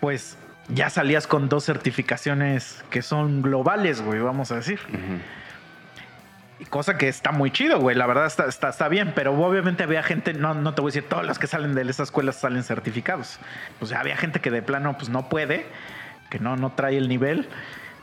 pues 0.00 0.38
ya 0.68 0.90
salías 0.90 1.26
con 1.26 1.48
dos 1.48 1.64
certificaciones 1.64 2.84
que 2.90 3.02
son 3.02 3.42
globales, 3.42 4.02
güey, 4.02 4.20
vamos 4.20 4.50
a 4.52 4.56
decir. 4.56 4.80
Cosa 6.70 6.96
que 6.96 7.08
está 7.08 7.32
muy 7.32 7.50
chido, 7.50 7.78
güey. 7.80 7.94
La 7.96 8.06
verdad 8.06 8.26
está, 8.26 8.46
está, 8.46 8.70
está 8.70 8.88
bien, 8.88 9.12
pero 9.14 9.34
obviamente 9.34 9.82
había 9.82 10.02
gente, 10.02 10.32
no, 10.32 10.54
no 10.54 10.72
te 10.74 10.80
voy 10.80 10.88
a 10.88 10.92
decir, 10.94 11.08
todos 11.08 11.26
los 11.26 11.38
que 11.38 11.46
salen 11.46 11.74
de 11.74 11.82
esas 11.82 12.08
escuelas 12.08 12.36
salen 12.36 12.62
certificados. 12.64 13.38
Pues 13.78 13.90
ya 13.90 14.00
había 14.00 14.16
gente 14.16 14.40
que 14.40 14.50
de 14.50 14.62
plano 14.62 14.96
pues 14.96 15.10
no 15.10 15.28
puede, 15.28 15.66
que 16.30 16.38
no, 16.38 16.56
no 16.56 16.72
trae 16.72 16.96
el 16.96 17.08
nivel. 17.08 17.46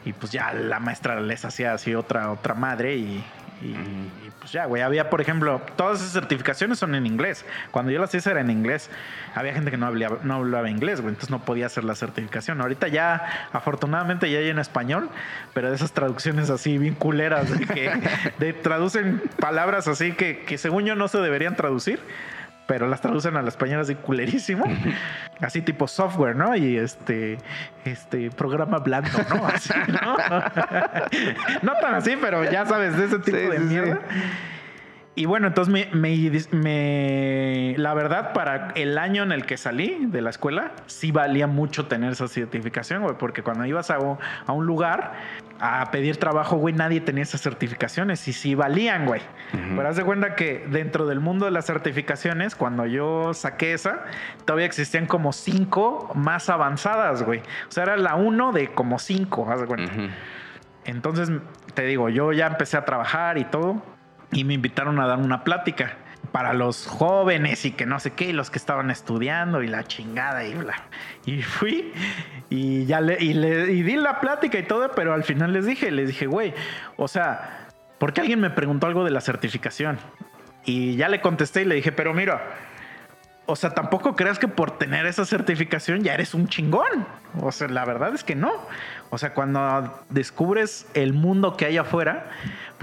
Y 0.06 0.14
pues 0.14 0.32
ya 0.32 0.54
la 0.54 0.80
maestra 0.80 1.20
les 1.22 1.46
hacía 1.46 1.74
así 1.74 1.96
otra, 1.96 2.30
otra 2.32 2.54
madre 2.54 2.96
y, 2.96 3.24
y- 3.64 3.66
y, 3.68 4.32
pues 4.44 4.52
ya, 4.52 4.66
güey. 4.66 4.82
Había, 4.82 5.10
por 5.10 5.22
ejemplo, 5.22 5.62
todas 5.78 6.02
esas 6.02 6.12
certificaciones 6.12 6.78
son 6.78 6.96
en 6.96 7.06
inglés. 7.06 7.46
Cuando 7.72 7.92
yo 7.94 8.00
las 8.02 8.14
hice 8.14 8.30
era 8.30 8.42
en 8.42 8.50
inglés. 8.50 8.90
Había 9.36 9.54
gente 9.54 9.72
que 9.72 9.78
no 9.78 9.86
hablaba, 9.88 10.18
no 10.24 10.34
hablaba 10.36 10.70
inglés, 10.70 11.00
güey. 11.00 11.14
Entonces 11.14 11.30
no 11.30 11.46
podía 11.46 11.68
hacer 11.68 11.86
la 11.86 11.96
certificación. 11.96 12.60
Ahorita 12.60 12.90
ya, 12.90 13.48
afortunadamente, 13.54 14.30
ya 14.30 14.40
hay 14.40 14.50
en 14.50 14.60
español, 14.60 15.10
pero 15.54 15.70
de 15.70 15.76
esas 15.78 15.94
traducciones 15.94 16.50
así 16.50 16.78
bien 16.78 16.94
culeras, 16.96 17.58
de 17.58 17.66
que 17.66 17.92
de- 18.40 18.52
traducen 18.52 19.22
palabras 19.40 19.88
así 19.88 20.12
que, 20.12 20.44
que 20.44 20.58
según 20.58 20.84
yo 20.84 20.96
no 20.96 21.08
se 21.08 21.20
deberían 21.20 21.56
traducir. 21.56 22.02
Pero 22.74 22.88
las 22.88 23.02
traducen 23.02 23.38
al 23.38 23.48
español 23.48 23.82
así 23.82 23.94
culerísimo. 23.94 24.66
Así 25.42 25.62
tipo 25.62 25.88
software, 25.88 26.36
¿no? 26.36 26.56
Y 26.56 26.76
este, 26.78 27.38
este 27.86 28.32
programa 28.32 28.80
blando, 28.80 29.12
¿no? 29.30 29.46
Así, 29.54 29.72
¿no? 29.90 30.18
no 31.62 31.74
tan 31.80 31.94
así, 31.94 32.16
pero 32.20 32.50
ya 32.50 32.66
sabes, 32.66 32.98
de 32.98 33.06
ese 33.06 33.20
tipo 33.20 33.38
Sí, 33.38 33.44
de 33.44 33.58
sí, 33.58 33.58
sí. 33.58 33.64
mierda. 33.70 34.00
Y 35.16 35.26
bueno, 35.26 35.46
entonces 35.46 35.72
me, 35.72 35.88
me- 35.94 36.32
me- 36.52 37.76
la 37.78 37.94
verdad, 37.94 38.34
para 38.34 38.70
el 38.74 38.98
año 38.98 39.22
en 39.22 39.32
el 39.32 39.46
que 39.46 39.58
salí 39.58 40.06
de 40.08 40.22
la 40.22 40.32
escuela, 40.32 40.72
sí 40.88 41.12
valía 41.12 41.46
mucho 41.46 41.86
tener 41.86 42.14
esa 42.14 42.28
certificación, 42.28 43.04
güey, 43.04 43.16
porque 43.20 43.44
cuando 43.44 43.64
ibas 43.66 43.92
a, 43.92 43.98
a 44.48 44.52
un 44.52 44.66
lugar 44.66 45.14
a 45.66 45.92
pedir 45.92 46.18
trabajo, 46.18 46.58
güey, 46.58 46.74
nadie 46.74 47.00
tenía 47.00 47.24
esas 47.24 47.42
certificaciones 47.42 48.28
y 48.28 48.34
sí 48.34 48.54
valían, 48.54 49.06
güey. 49.06 49.22
Ujú. 49.54 49.78
Pero 49.78 49.88
haz 49.88 49.96
de 49.96 50.04
cuenta 50.04 50.36
que 50.36 50.68
dentro 50.70 51.06
del 51.06 51.22
mundo 51.22 51.46
de 51.46 51.52
las 51.52 51.66
certificaciones, 51.66 52.54
cuando 52.54 52.86
yo 52.86 53.34
saqué 53.34 53.74
esa, 53.74 54.04
todavía 54.44 54.66
existían 54.66 55.06
como 55.06 55.32
cinco 55.32 56.12
más 56.16 56.50
avanzadas, 56.50 57.24
güey. 57.24 57.40
O 57.40 57.72
sea, 57.72 57.84
era 57.84 57.96
la 57.96 58.16
uno 58.16 58.52
de 58.52 58.74
como 58.74 59.00
cinco, 59.00 59.50
haz 59.50 59.62
de 59.62 59.68
cuenta. 59.68 59.94
Ujú. 59.94 60.10
Entonces, 60.84 61.32
te 61.74 61.84
digo, 61.84 62.10
yo 62.10 62.34
ya 62.34 62.48
empecé 62.48 62.76
a 62.76 62.84
trabajar 62.84 63.38
y 63.38 63.46
todo, 63.46 63.82
y 64.34 64.44
me 64.44 64.56
invitaron 64.56 65.00
a 65.00 65.08
dar 65.08 65.20
una 65.20 65.46
plática 65.46 65.94
para 66.34 66.54
los 66.54 66.88
jóvenes 66.88 67.64
y 67.64 67.72
que 67.72 67.86
no 67.86 68.00
sé 68.00 68.12
qué, 68.12 68.26
y 68.26 68.34
los 68.34 68.50
que 68.50 68.58
estaban 68.58 68.90
estudiando 68.90 69.62
y 69.62 69.68
la 69.68 69.84
chingada 69.84 70.44
y 70.44 70.56
bla. 70.56 70.74
Y 71.26 71.44
fui 71.44 71.94
y 72.50 72.86
ya 72.86 73.02
le, 73.02 73.24
y 73.24 73.36
le 73.36 73.72
y 73.72 73.84
di 73.84 73.96
la 73.96 74.20
plática 74.20 74.58
y 74.58 74.64
todo, 74.64 74.90
pero 74.96 75.14
al 75.14 75.24
final 75.24 75.54
les 75.54 75.68
dije, 75.68 75.92
les 75.92 76.08
dije, 76.08 76.26
güey, 76.26 76.56
o 76.98 77.08
sea, 77.08 77.68
porque 78.00 78.20
alguien 78.20 78.42
me 78.42 78.50
preguntó 78.50 78.88
algo 78.88 79.06
de 79.06 79.12
la 79.12 79.22
certificación. 79.22 80.00
Y 80.66 80.96
ya 80.96 81.08
le 81.08 81.22
contesté 81.22 81.62
y 81.62 81.66
le 81.66 81.76
dije, 81.76 81.92
pero 81.92 82.16
mira, 82.16 82.42
o 83.46 83.56
sea, 83.56 83.70
tampoco 83.70 84.16
creas 84.16 84.40
que 84.40 84.48
por 84.48 84.78
tener 84.78 85.06
esa 85.06 85.26
certificación 85.26 86.02
ya 86.02 86.16
eres 86.16 86.34
un 86.34 86.48
chingón. 86.48 87.06
O 87.42 87.52
sea, 87.52 87.68
la 87.68 87.86
verdad 87.86 88.16
es 88.16 88.24
que 88.24 88.36
no. 88.36 88.52
O 89.12 89.20
sea, 89.20 89.34
cuando 89.36 90.04
descubres 90.10 90.88
el 90.96 91.14
mundo 91.14 91.58
que 91.58 91.66
hay 91.66 91.78
afuera, 91.78 92.32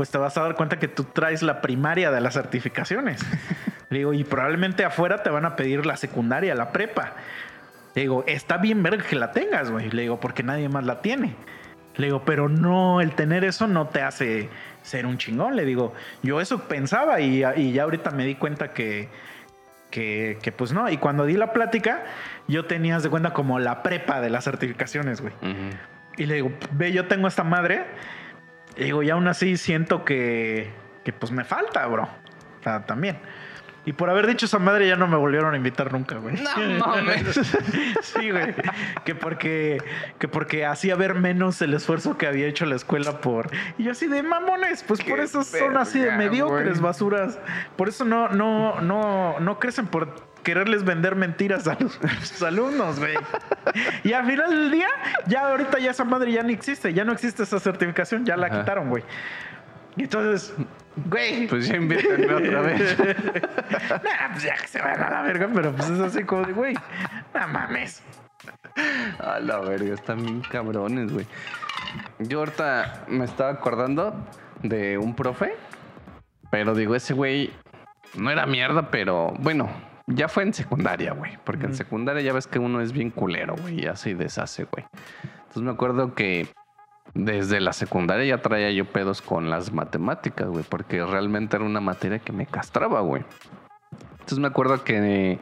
pues 0.01 0.09
te 0.09 0.16
vas 0.16 0.34
a 0.38 0.44
dar 0.44 0.55
cuenta 0.55 0.78
que 0.78 0.88
tú 0.88 1.05
traes 1.05 1.42
la 1.42 1.61
primaria 1.61 2.11
de 2.11 2.22
las 2.22 2.32
certificaciones. 2.32 3.20
Le 3.90 3.98
digo, 3.98 4.14
y 4.14 4.24
probablemente 4.24 4.82
afuera 4.82 5.22
te 5.22 5.28
van 5.28 5.44
a 5.44 5.57
pedir 5.57 5.84
la 5.84 5.98
secundaria, 5.98 6.55
la 6.55 6.72
prepa. 6.72 7.12
Le 7.94 8.01
digo, 8.01 8.24
está 8.26 8.57
bien 8.57 8.82
ver 8.82 9.03
que 9.03 9.14
la 9.14 9.30
tengas, 9.32 9.70
güey. 9.70 9.90
Le 9.90 10.01
digo, 10.01 10.18
porque 10.18 10.42
nadie 10.42 10.70
más 10.70 10.86
la 10.86 11.03
tiene. 11.03 11.34
Le 11.96 12.07
digo, 12.07 12.22
pero 12.24 12.48
no, 12.48 13.03
el 13.03 13.12
tener 13.12 13.44
eso 13.44 13.66
no 13.66 13.88
te 13.88 14.01
hace 14.01 14.48
ser 14.80 15.05
un 15.05 15.18
chingón. 15.18 15.55
Le 15.55 15.66
digo, 15.66 15.92
yo 16.22 16.40
eso 16.40 16.61
pensaba 16.61 17.20
y, 17.20 17.44
y 17.57 17.72
ya 17.72 17.82
ahorita 17.82 18.11
me 18.11 18.24
di 18.24 18.36
cuenta 18.36 18.72
que, 18.72 19.11
que, 19.90 20.38
que, 20.40 20.51
pues 20.51 20.72
no. 20.72 20.88
Y 20.88 20.96
cuando 20.96 21.26
di 21.26 21.34
la 21.34 21.53
plática, 21.53 22.05
yo 22.48 22.64
tenía 22.64 22.96
haz 22.96 23.03
de 23.03 23.11
cuenta 23.11 23.34
como 23.34 23.59
la 23.59 23.82
prepa 23.82 24.22
de 24.22 24.30
las 24.30 24.44
certificaciones, 24.44 25.20
güey. 25.20 25.34
Ujú. 25.42 25.76
Y 26.16 26.24
le 26.24 26.36
digo, 26.36 26.53
ve, 26.72 26.90
yo 26.90 27.07
tengo 27.07 27.28
esta 27.28 27.44
madre. 27.44 27.84
Y 28.81 28.85
digo, 28.85 29.03
y 29.03 29.11
aún 29.11 29.28
así 29.28 29.59
siento 29.59 30.07
que, 30.07 30.70
que 31.05 31.12
pues 31.12 31.31
me 31.33 31.45
falta, 31.45 31.87
bro. 31.87 32.05
O 32.05 32.62
sea, 32.62 32.87
también. 32.87 33.18
Y 33.85 33.93
por 33.93 34.09
haber 34.09 34.26
dicho 34.26 34.47
esa 34.47 34.59
madre 34.59 34.89
ya 34.89 34.97
no 34.97 35.07
me 35.07 35.18
volvieron 35.18 35.53
a 35.53 35.57
invitar 35.59 35.93
nunca, 35.93 36.16
güey. 36.16 36.37
No 36.37 36.87
mames. 36.87 37.26
sí, 38.03 38.31
güey. 38.31 38.55
Que 39.05 39.14
porque, 39.14 39.83
que 40.18 40.28
porque 40.28 40.64
hacía 40.64 40.97
ver 40.97 41.14
menos 41.14 41.61
el 41.61 41.74
esfuerzo 41.74 42.16
que 42.16 42.26
había 42.26 42.47
hecho 42.47 42.64
la 42.64 42.76
escuela 42.76 43.20
por. 43.20 43.51
Y 43.76 43.85
yo 43.85 43.93
así 43.93 44.07
de 44.07 44.22
mamones, 44.22 44.83
pues 44.83 45.03
por 45.03 45.20
eso 45.20 45.43
son 45.43 45.76
así 45.76 45.99
de 45.99 46.12
mediocres, 46.12 46.78
güey. 46.78 46.83
basuras. 46.83 47.39
Por 47.76 47.89
eso 47.89 48.07
no, 48.07 48.28
no, 48.28 48.81
no, 48.81 49.41
no 49.41 49.59
crecen 49.59 49.89
por 49.89 50.30
quererles 50.43 50.84
vender 50.84 51.16
mentiras 51.16 51.66
a 51.68 51.76
los, 51.80 51.99
a 52.43 52.49
alumnos, 52.49 52.99
güey. 52.99 53.14
Y 54.05 54.12
al 54.12 54.26
final 54.26 54.51
del 54.51 54.70
día, 54.70 54.88
ya 55.26 55.49
ahorita 55.51 55.78
ya 55.78 55.91
esa 55.91 56.05
madre 56.05 56.32
ya 56.32 56.43
no 56.43 56.51
existe, 56.51 56.93
ya 56.93 57.05
no 57.05 57.12
existe 57.12 57.43
esa 57.43 57.61
certificación, 57.61 58.24
ya 58.24 58.36
la 58.36 58.47
Ajá. 58.47 58.61
quitaron, 58.61 58.88
güey. 58.88 59.03
Y 59.97 60.03
entonces, 60.05 60.55
güey, 60.97 61.47
Pues 61.49 61.68
ya 61.68 61.76
invítenme 61.76 62.32
otra 62.34 62.61
vez. 62.62 62.99
nah, 63.91 64.30
pues 64.32 64.43
ya 64.43 64.55
que 64.57 64.66
se 64.66 64.80
van 64.80 65.03
a 65.03 65.11
la 65.11 65.22
verga, 65.22 65.49
pero 65.53 65.72
pues 65.72 65.91
es 65.91 66.01
así 66.01 66.24
como 66.24 66.47
de, 66.47 66.53
güey, 66.53 66.74
no 67.34 67.49
mames. 67.49 68.03
A 69.18 69.41
la 69.41 69.59
verga, 69.61 69.95
están 69.95 70.24
bien 70.24 70.41
cabrones, 70.43 71.12
güey. 71.12 71.26
Yo 72.20 72.38
ahorita 72.41 73.05
me 73.09 73.24
estaba 73.24 73.51
acordando 73.51 74.14
de 74.62 74.97
un 74.97 75.14
profe, 75.14 75.55
pero 76.51 76.74
digo, 76.74 76.95
ese 76.95 77.14
güey 77.14 77.53
no 78.14 78.30
era 78.30 78.47
mierda, 78.47 78.91
pero 78.91 79.34
bueno, 79.38 79.68
ya 80.15 80.29
fue 80.29 80.43
en 80.43 80.55
secundaria, 80.55 81.13
güey. 81.13 81.39
Porque 81.45 81.67
en 81.67 81.75
secundaria 81.75 82.23
ya 82.23 82.33
ves 82.33 82.47
que 82.47 82.59
uno 82.59 82.81
es 82.81 82.93
bien 82.93 83.11
culero, 83.11 83.57
güey, 83.57 83.85
y 83.85 83.87
hace 83.87 84.11
y 84.11 84.15
deshace, 84.15 84.65
güey. 84.65 84.85
Entonces 85.23 85.63
me 85.63 85.71
acuerdo 85.71 86.15
que 86.15 86.49
desde 87.15 87.61
la 87.61 87.73
secundaria 87.73 88.25
ya 88.25 88.43
traía 88.43 88.71
yo 88.71 88.85
pedos 88.85 89.21
con 89.21 89.51
las 89.51 89.73
matemáticas, 89.73 90.49
güey, 90.49 90.65
porque 90.69 91.05
realmente 91.05 91.57
era 91.57 91.65
una 91.65 91.81
materia 91.81 92.19
que 92.19 92.33
me 92.33 92.47
castraba, 92.47 93.01
güey. 93.01 93.25
Entonces 94.13 94.39
me 94.39 94.47
acuerdo 94.49 94.85
que 94.85 95.39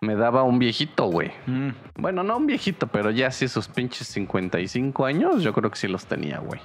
me 0.00 0.14
daba 0.16 0.42
un 0.42 0.58
viejito, 0.58 1.06
güey. 1.06 1.32
Mm, 1.46 1.70
Bueno, 1.96 2.22
no 2.22 2.36
un 2.36 2.46
viejito, 2.46 2.86
pero 2.88 3.10
ya 3.10 3.30
sí 3.30 3.48
sus 3.48 3.68
pinches 3.68 4.06
55 4.08 5.06
años, 5.06 5.42
yo 5.42 5.52
creo 5.52 5.70
que 5.70 5.78
sí 5.78 5.88
los 5.88 6.06
tenía, 6.06 6.38
güey. 6.38 6.60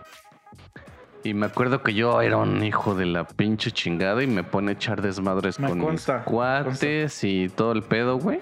Y 1.24 1.34
me 1.34 1.46
acuerdo 1.46 1.84
que 1.84 1.94
yo 1.94 2.22
era 2.22 2.38
un 2.38 2.64
hijo 2.64 2.96
de 2.96 3.06
la 3.06 3.26
pinche 3.26 3.72
chingada 3.72 4.24
y 4.24 4.28
me 4.28 4.44
pone 4.44 4.72
a 4.72 4.74
echar 4.74 5.02
desmadres 5.02 5.60
Me 5.60 5.70
con 5.70 5.80
consta, 5.80 6.18
mis 6.18 6.24
cuates 6.26 7.24
y 7.24 7.50
todo 7.50 7.74
el 7.74 7.84
pedo, 7.84 8.18
güey. 8.18 8.40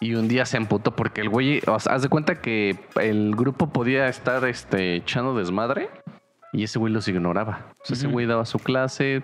Y 0.00 0.14
un 0.14 0.28
día 0.28 0.46
se 0.46 0.56
emputó 0.56 0.94
porque 0.94 1.20
el 1.20 1.28
güey, 1.28 1.60
o 1.66 1.80
sea, 1.80 1.94
haz 1.94 2.02
de 2.02 2.08
cuenta 2.08 2.40
que 2.40 2.78
el 3.00 3.34
grupo 3.34 3.70
podía 3.70 4.08
estar 4.08 4.44
este, 4.44 4.94
echando 4.94 5.34
desmadre 5.34 5.90
y 6.52 6.62
ese 6.62 6.78
güey 6.78 6.92
los 6.92 7.08
ignoraba. 7.08 7.66
O 7.82 7.84
sea, 7.84 7.96
ese 7.96 8.06
güey 8.06 8.26
daba 8.26 8.44
su 8.44 8.60
clase, 8.60 9.22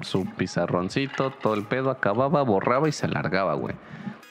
su 0.00 0.26
pizarroncito, 0.26 1.30
todo 1.30 1.54
el 1.54 1.62
pedo, 1.64 1.90
acababa, 1.90 2.42
borraba 2.42 2.88
y 2.88 2.92
se 2.92 3.06
largaba, 3.06 3.54
güey. 3.54 3.76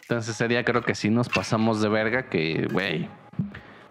Entonces 0.01 0.35
ese 0.35 0.49
día 0.49 0.65
creo 0.65 0.81
que 0.81 0.95
sí 0.95 1.09
nos 1.09 1.29
pasamos 1.29 1.81
de 1.81 1.87
verga 1.87 2.23
que, 2.23 2.67
güey, 2.71 3.09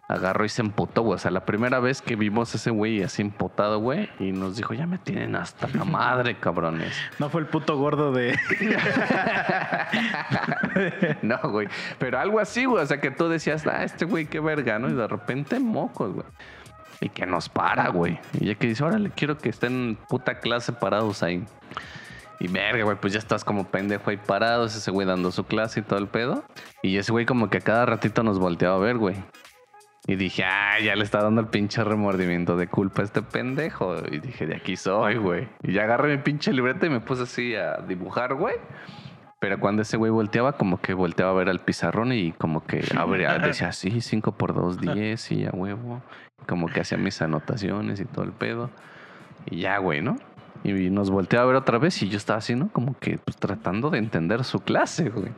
agarró 0.08 0.44
y 0.44 0.48
se 0.48 0.62
emputó, 0.62 1.02
güey. 1.02 1.16
O 1.16 1.18
sea, 1.18 1.30
la 1.30 1.44
primera 1.44 1.80
vez 1.80 2.02
que 2.02 2.16
vimos 2.16 2.54
a 2.54 2.56
ese 2.56 2.70
güey 2.70 3.02
así 3.02 3.22
emputado, 3.22 3.78
güey, 3.78 4.08
y 4.18 4.32
nos 4.32 4.56
dijo, 4.56 4.74
ya 4.74 4.86
me 4.86 4.98
tienen 4.98 5.36
hasta 5.36 5.68
la 5.68 5.84
madre, 5.84 6.38
cabrones. 6.38 6.94
No 7.18 7.30
fue 7.30 7.40
el 7.40 7.46
puto 7.46 7.76
gordo 7.76 8.12
de. 8.12 8.36
No, 11.22 11.38
güey. 11.50 11.68
Pero 11.98 12.18
algo 12.18 12.40
así, 12.40 12.66
güey. 12.66 12.82
O 12.82 12.86
sea, 12.86 13.00
que 13.00 13.10
tú 13.10 13.28
decías, 13.28 13.66
ah, 13.66 13.84
este 13.84 14.04
güey, 14.04 14.26
qué 14.26 14.40
verga, 14.40 14.78
¿no? 14.78 14.88
Y 14.88 14.92
de 14.92 15.06
repente, 15.06 15.58
mocos, 15.58 16.12
güey. 16.12 16.26
Y 17.00 17.08
que 17.08 17.26
nos 17.26 17.48
para, 17.48 17.88
güey. 17.88 18.18
Y 18.34 18.46
ya 18.46 18.54
que 18.54 18.66
dice, 18.66 18.84
órale, 18.84 19.10
quiero 19.10 19.38
que 19.38 19.48
estén 19.48 19.98
puta 20.08 20.38
clase 20.38 20.72
parados 20.72 21.22
ahí. 21.22 21.44
Y 22.38 22.48
verga, 22.48 22.84
güey, 22.84 22.96
pues 22.96 23.14
ya 23.14 23.18
estás 23.18 23.44
como 23.44 23.64
pendejo 23.64 24.10
ahí 24.10 24.18
parados, 24.18 24.76
ese 24.76 24.90
güey 24.90 25.06
dando 25.06 25.32
su 25.32 25.44
clase 25.44 25.80
y 25.80 25.82
todo 25.82 25.98
el 25.98 26.06
pedo. 26.06 26.44
Y 26.82 26.98
ese 26.98 27.12
güey 27.12 27.24
como 27.24 27.48
que 27.48 27.58
a 27.58 27.62
cada 27.62 27.86
ratito 27.86 28.22
nos 28.22 28.38
volteaba 28.38 28.76
a 28.76 28.78
ver, 28.78 28.98
güey. 28.98 29.16
Y 30.08 30.14
dije, 30.14 30.44
ah, 30.44 30.78
ya 30.80 30.94
le 30.94 31.02
está 31.02 31.20
dando 31.20 31.40
el 31.40 31.48
pinche 31.48 31.82
remordimiento 31.82 32.56
de 32.56 32.68
culpa 32.68 33.02
a 33.02 33.04
este 33.04 33.22
pendejo. 33.22 33.96
Y 34.10 34.20
dije, 34.20 34.46
de 34.46 34.54
aquí 34.54 34.76
soy, 34.76 35.16
güey. 35.16 35.48
Y 35.62 35.72
ya 35.72 35.82
agarré 35.82 36.16
mi 36.16 36.22
pinche 36.22 36.52
libreta 36.52 36.86
y 36.86 36.90
me 36.90 37.00
puse 37.00 37.24
así 37.24 37.56
a 37.56 37.78
dibujar, 37.78 38.34
güey. 38.34 38.54
Pero 39.40 39.58
cuando 39.58 39.82
ese 39.82 39.96
güey 39.96 40.12
volteaba, 40.12 40.52
como 40.52 40.80
que 40.80 40.94
volteaba 40.94 41.32
a 41.32 41.34
ver 41.34 41.48
al 41.48 41.60
pizarrón 41.60 42.12
y 42.12 42.32
como 42.32 42.64
que 42.64 42.84
abría, 42.96 43.38
decía, 43.38 43.72
sí, 43.72 44.00
5 44.00 44.32
por 44.32 44.54
2, 44.54 44.80
10, 44.80 45.32
y 45.32 45.46
a 45.46 45.50
huevo. 45.50 46.02
Como 46.46 46.68
que 46.68 46.80
hacía 46.80 46.98
mis 46.98 47.20
anotaciones 47.20 47.98
y 47.98 48.04
todo 48.04 48.24
el 48.24 48.32
pedo. 48.32 48.70
Y 49.50 49.60
ya, 49.60 49.78
güey, 49.78 50.02
¿no? 50.02 50.16
Y 50.62 50.72
nos 50.90 51.10
volteaba 51.10 51.44
a 51.44 51.46
ver 51.46 51.56
otra 51.56 51.78
vez 51.78 52.00
y 52.02 52.08
yo 52.08 52.16
estaba 52.16 52.38
así, 52.38 52.54
¿no? 52.54 52.68
Como 52.72 52.96
que 52.98 53.18
pues, 53.18 53.36
tratando 53.36 53.90
de 53.90 53.98
entender 53.98 54.44
su 54.44 54.60
clase, 54.60 55.10
güey. 55.10 55.32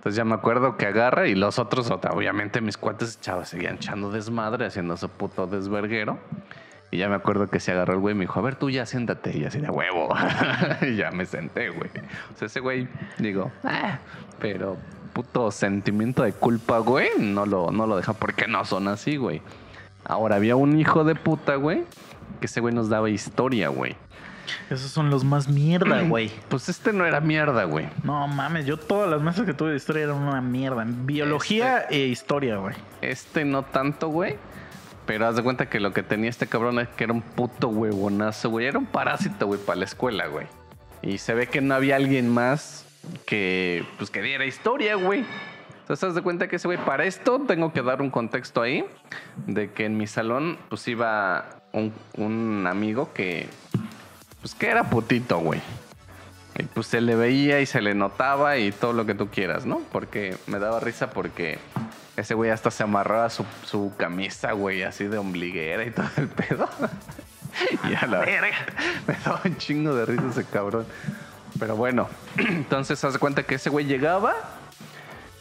Entonces 0.00 0.16
ya 0.16 0.24
me 0.24 0.34
acuerdo 0.34 0.78
que 0.78 0.86
agarra 0.86 1.28
y 1.28 1.34
los 1.34 1.58
otros, 1.58 1.90
obviamente 1.90 2.62
mis 2.62 2.78
cuates 2.78 3.18
seguían 3.44 3.74
echando 3.74 4.10
desmadre, 4.10 4.64
haciendo 4.64 4.96
su 4.96 5.10
puto 5.10 5.46
desverguero. 5.46 6.18
Y 6.90 6.96
ya 6.96 7.10
me 7.10 7.16
acuerdo 7.16 7.48
que 7.48 7.60
se 7.60 7.72
agarró 7.72 7.92
el 7.92 8.00
güey 8.00 8.14
y 8.14 8.18
me 8.18 8.22
dijo, 8.22 8.40
a 8.40 8.42
ver, 8.42 8.54
tú 8.54 8.70
ya 8.70 8.86
siéntate. 8.86 9.36
Y 9.36 9.44
así 9.44 9.60
de 9.60 9.68
huevo. 9.68 10.08
y 10.80 10.96
ya 10.96 11.10
me 11.10 11.26
senté, 11.26 11.68
güey. 11.68 11.90
O 12.34 12.38
sea, 12.38 12.46
ese 12.46 12.60
güey, 12.60 12.88
digo, 13.18 13.52
ah, 13.62 13.98
pero 14.38 14.78
puto 15.12 15.50
sentimiento 15.50 16.22
de 16.22 16.32
culpa, 16.32 16.78
güey, 16.78 17.10
no 17.18 17.44
lo, 17.44 17.70
no 17.70 17.86
lo 17.86 17.98
deja 17.98 18.14
porque 18.14 18.48
no 18.48 18.64
son 18.64 18.88
así, 18.88 19.18
güey. 19.18 19.42
Ahora, 20.06 20.36
había 20.36 20.56
un 20.56 20.80
hijo 20.80 21.04
de 21.04 21.14
puta, 21.14 21.56
güey, 21.56 21.84
que 22.40 22.46
ese 22.46 22.62
güey 22.62 22.74
nos 22.74 22.88
daba 22.88 23.10
historia, 23.10 23.68
güey. 23.68 23.96
Esos 24.68 24.90
son 24.90 25.10
los 25.10 25.24
más 25.24 25.48
mierda, 25.48 26.02
güey. 26.02 26.30
Pues 26.48 26.68
este 26.68 26.92
no 26.92 27.04
era 27.06 27.20
mierda, 27.20 27.64
güey. 27.64 27.88
No 28.04 28.26
mames, 28.28 28.66
yo 28.66 28.76
todas 28.76 29.10
las 29.10 29.20
mesas 29.20 29.46
que 29.46 29.54
tuve 29.54 29.70
de 29.70 29.76
historia 29.76 30.04
eran 30.04 30.16
una 30.16 30.40
mierda. 30.40 30.84
Biología 30.86 31.86
e 31.90 32.06
historia, 32.06 32.56
güey. 32.56 32.74
Este 33.00 33.44
no 33.44 33.64
tanto, 33.64 34.08
güey. 34.08 34.36
Pero 35.06 35.26
haz 35.26 35.36
de 35.36 35.42
cuenta 35.42 35.68
que 35.68 35.80
lo 35.80 35.92
que 35.92 36.02
tenía 36.02 36.30
este 36.30 36.46
cabrón 36.46 36.78
es 36.78 36.88
que 36.88 37.04
era 37.04 37.12
un 37.12 37.22
puto 37.22 37.68
huevonazo, 37.68 38.50
güey. 38.50 38.66
Era 38.66 38.78
un 38.78 38.86
parásito, 38.86 39.46
güey, 39.46 39.58
para 39.58 39.80
la 39.80 39.84
escuela, 39.84 40.26
güey. 40.26 40.46
Y 41.02 41.18
se 41.18 41.34
ve 41.34 41.48
que 41.48 41.60
no 41.60 41.74
había 41.74 41.96
alguien 41.96 42.28
más 42.28 42.86
que, 43.26 43.84
pues, 43.98 44.10
que 44.10 44.22
diera 44.22 44.44
historia, 44.44 44.94
güey. 44.94 45.24
Entonces, 45.80 46.10
haz 46.10 46.14
de 46.14 46.22
cuenta 46.22 46.46
que 46.46 46.56
ese 46.56 46.68
güey, 46.68 46.78
para 46.84 47.04
esto 47.06 47.40
tengo 47.40 47.72
que 47.72 47.82
dar 47.82 48.00
un 48.02 48.10
contexto 48.10 48.62
ahí 48.62 48.84
de 49.46 49.72
que 49.72 49.86
en 49.86 49.96
mi 49.96 50.06
salón, 50.06 50.58
pues, 50.68 50.86
iba 50.86 51.62
un, 51.72 51.92
un 52.16 52.66
amigo 52.68 53.12
que, 53.12 53.48
pues, 54.40 54.54
que 54.54 54.68
era 54.68 54.84
putito, 54.84 55.38
güey. 55.38 55.60
Y 56.58 56.64
pues 56.64 56.88
se 56.88 57.00
le 57.00 57.14
veía 57.14 57.60
y 57.60 57.66
se 57.66 57.80
le 57.80 57.94
notaba 57.94 58.58
y 58.58 58.72
todo 58.72 58.92
lo 58.92 59.06
que 59.06 59.14
tú 59.14 59.28
quieras, 59.28 59.66
¿no? 59.66 59.80
Porque 59.92 60.36
me 60.46 60.58
daba 60.58 60.80
risa 60.80 61.10
porque 61.10 61.58
ese 62.16 62.34
güey 62.34 62.50
hasta 62.50 62.70
se 62.70 62.82
amarraba 62.82 63.30
su, 63.30 63.44
su 63.64 63.92
camisa, 63.96 64.52
güey, 64.52 64.82
así 64.82 65.04
de 65.04 65.16
ombliguera 65.16 65.84
y 65.84 65.90
todo 65.90 66.08
el 66.16 66.28
pedo. 66.28 66.68
y 67.88 67.94
a 67.94 68.06
la 68.06 68.20
verga. 68.20 68.56
Me 69.06 69.14
daba 69.24 69.40
un 69.44 69.56
chingo 69.56 69.94
de 69.94 70.06
risa 70.06 70.24
ese 70.30 70.44
cabrón. 70.44 70.86
Pero 71.58 71.76
bueno, 71.76 72.08
entonces 72.36 73.02
haz 73.04 73.18
cuenta 73.18 73.44
que 73.44 73.56
ese 73.56 73.70
güey 73.70 73.86
llegaba 73.86 74.34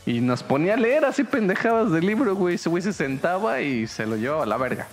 y 0.05 0.21
nos 0.21 0.43
ponía 0.43 0.73
a 0.73 0.77
leer 0.77 1.05
así 1.05 1.23
pendejadas 1.23 1.91
del 1.91 2.05
libro, 2.05 2.35
güey. 2.35 2.55
Ese 2.55 2.69
güey 2.69 2.81
se 2.81 2.93
sentaba 2.93 3.61
y 3.61 3.87
se 3.87 4.05
lo 4.05 4.15
llevaba 4.15 4.43
a 4.43 4.47
la 4.47 4.57
verga. 4.57 4.87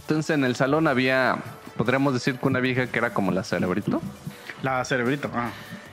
Entonces 0.00 0.34
en 0.34 0.44
el 0.44 0.56
salón 0.56 0.86
había, 0.86 1.38
podríamos 1.76 2.14
decir 2.14 2.36
que 2.38 2.46
una 2.46 2.60
vieja 2.60 2.86
que 2.86 2.98
era 2.98 3.10
como 3.14 3.32
la 3.32 3.44
cerebrito. 3.44 4.00
La 4.62 4.84
cerebrito. 4.84 5.30
Ah. 5.34 5.50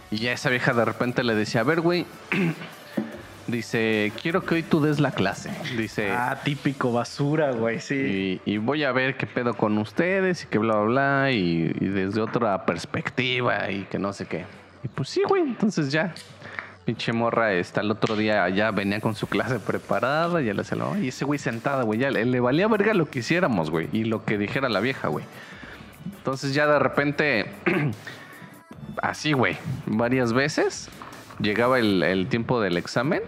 Y 0.10 0.18
ya 0.18 0.34
esa 0.34 0.50
vieja 0.50 0.74
de 0.74 0.84
repente 0.86 1.24
le 1.24 1.36
decía, 1.36 1.62
a 1.62 1.64
ver, 1.64 1.82
güey, 1.82 2.06
dice, 3.48 4.12
quiero 4.22 4.44
que 4.44 4.56
hoy 4.56 4.64
tú 4.64 4.82
des 4.82 5.00
la 5.00 5.12
clase. 5.12 5.52
Dice, 5.78 6.12
Ah, 6.12 6.40
típico 6.44 6.92
basura, 6.92 7.52
güey, 7.52 7.80
sí. 7.80 8.40
y, 8.46 8.52
y 8.54 8.58
voy 8.58 8.84
a 8.84 8.92
ver 8.92 9.18
qué 9.18 9.26
pedo 9.28 9.54
con 9.56 9.78
ustedes 9.78 10.44
y 10.44 10.48
que 10.48 10.58
bla, 10.58 10.76
bla, 10.76 10.84
bla, 11.24 11.32
y, 11.32 11.72
y 11.80 11.88
desde 11.88 12.22
otra 12.22 12.66
perspectiva 12.66 13.70
y 13.72 13.84
que 13.86 14.00
no 14.00 14.14
sé 14.14 14.26
qué. 14.26 14.46
Y 14.84 14.88
pues 14.88 15.10
sí, 15.10 15.22
güey, 15.28 15.44
entonces 15.44 15.92
ya. 15.92 16.14
Pinche 16.86 17.14
morra, 17.14 17.54
está 17.54 17.82
el 17.82 17.92
otro 17.92 18.16
día 18.16 18.50
ya 18.50 18.72
venía 18.72 19.00
con 19.00 19.14
su 19.14 19.28
clase 19.28 19.60
preparada, 19.60 20.42
ya 20.42 20.52
le 20.56 20.62
hacía 20.62 20.78
y 21.00 21.10
ese 21.10 21.26
güey 21.26 21.38
sentada, 21.38 21.84
güey, 21.84 22.00
ya 22.00 22.10
le, 22.10 22.26
le 22.26 22.40
valía 22.40 22.68
verga 22.68 22.96
lo 22.96 23.08
que 23.08 23.20
hiciéramos, 23.20 23.70
güey, 23.70 23.88
y 23.92 24.04
lo 24.06 24.26
que 24.26 24.40
dijera 24.40 24.68
la 24.68 24.80
vieja, 24.80 25.08
güey. 25.08 25.24
Entonces 26.18 26.54
ya 26.54 26.68
de 26.68 26.80
repente, 26.80 27.52
así, 29.02 29.34
güey, 29.34 29.58
varias 29.86 30.34
veces 30.34 30.90
llegaba 31.40 31.80
el, 31.80 32.04
el 32.04 32.28
tiempo 32.28 32.62
del 32.62 32.78
examen 32.78 33.22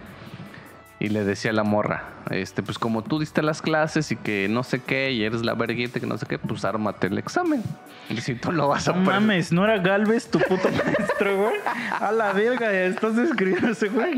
y 1.00 1.08
le 1.08 1.24
decía 1.24 1.50
a 1.50 1.54
la 1.54 1.64
morra, 1.64 2.04
este, 2.30 2.62
pues 2.62 2.78
como 2.78 3.02
tú 3.02 3.18
diste 3.18 3.42
las 3.42 3.60
clases 3.60 4.10
y 4.12 4.16
que 4.16 4.48
no 4.48 4.62
sé 4.62 4.80
qué, 4.80 5.12
y 5.12 5.24
eres 5.24 5.44
la 5.44 5.54
verguita 5.54 6.00
que 6.00 6.06
no 6.06 6.16
sé 6.16 6.26
qué, 6.26 6.38
pues 6.38 6.64
ármate 6.64 7.08
el 7.08 7.18
examen. 7.18 7.62
Y 8.08 8.16
si 8.20 8.34
tú 8.34 8.52
lo 8.52 8.68
vas 8.68 8.88
a 8.88 8.92
No 8.92 9.00
mames, 9.00 9.52
¿no 9.52 9.64
era 9.64 9.78
Galvez 9.78 10.30
tu 10.30 10.38
puto 10.38 10.68
maestro, 10.84 11.36
güey? 11.36 11.54
A 12.00 12.12
la 12.12 12.32
verga, 12.32 12.72
estás 12.72 13.18
escribiendo 13.18 13.68
ese 13.70 13.88
güey. 13.88 14.16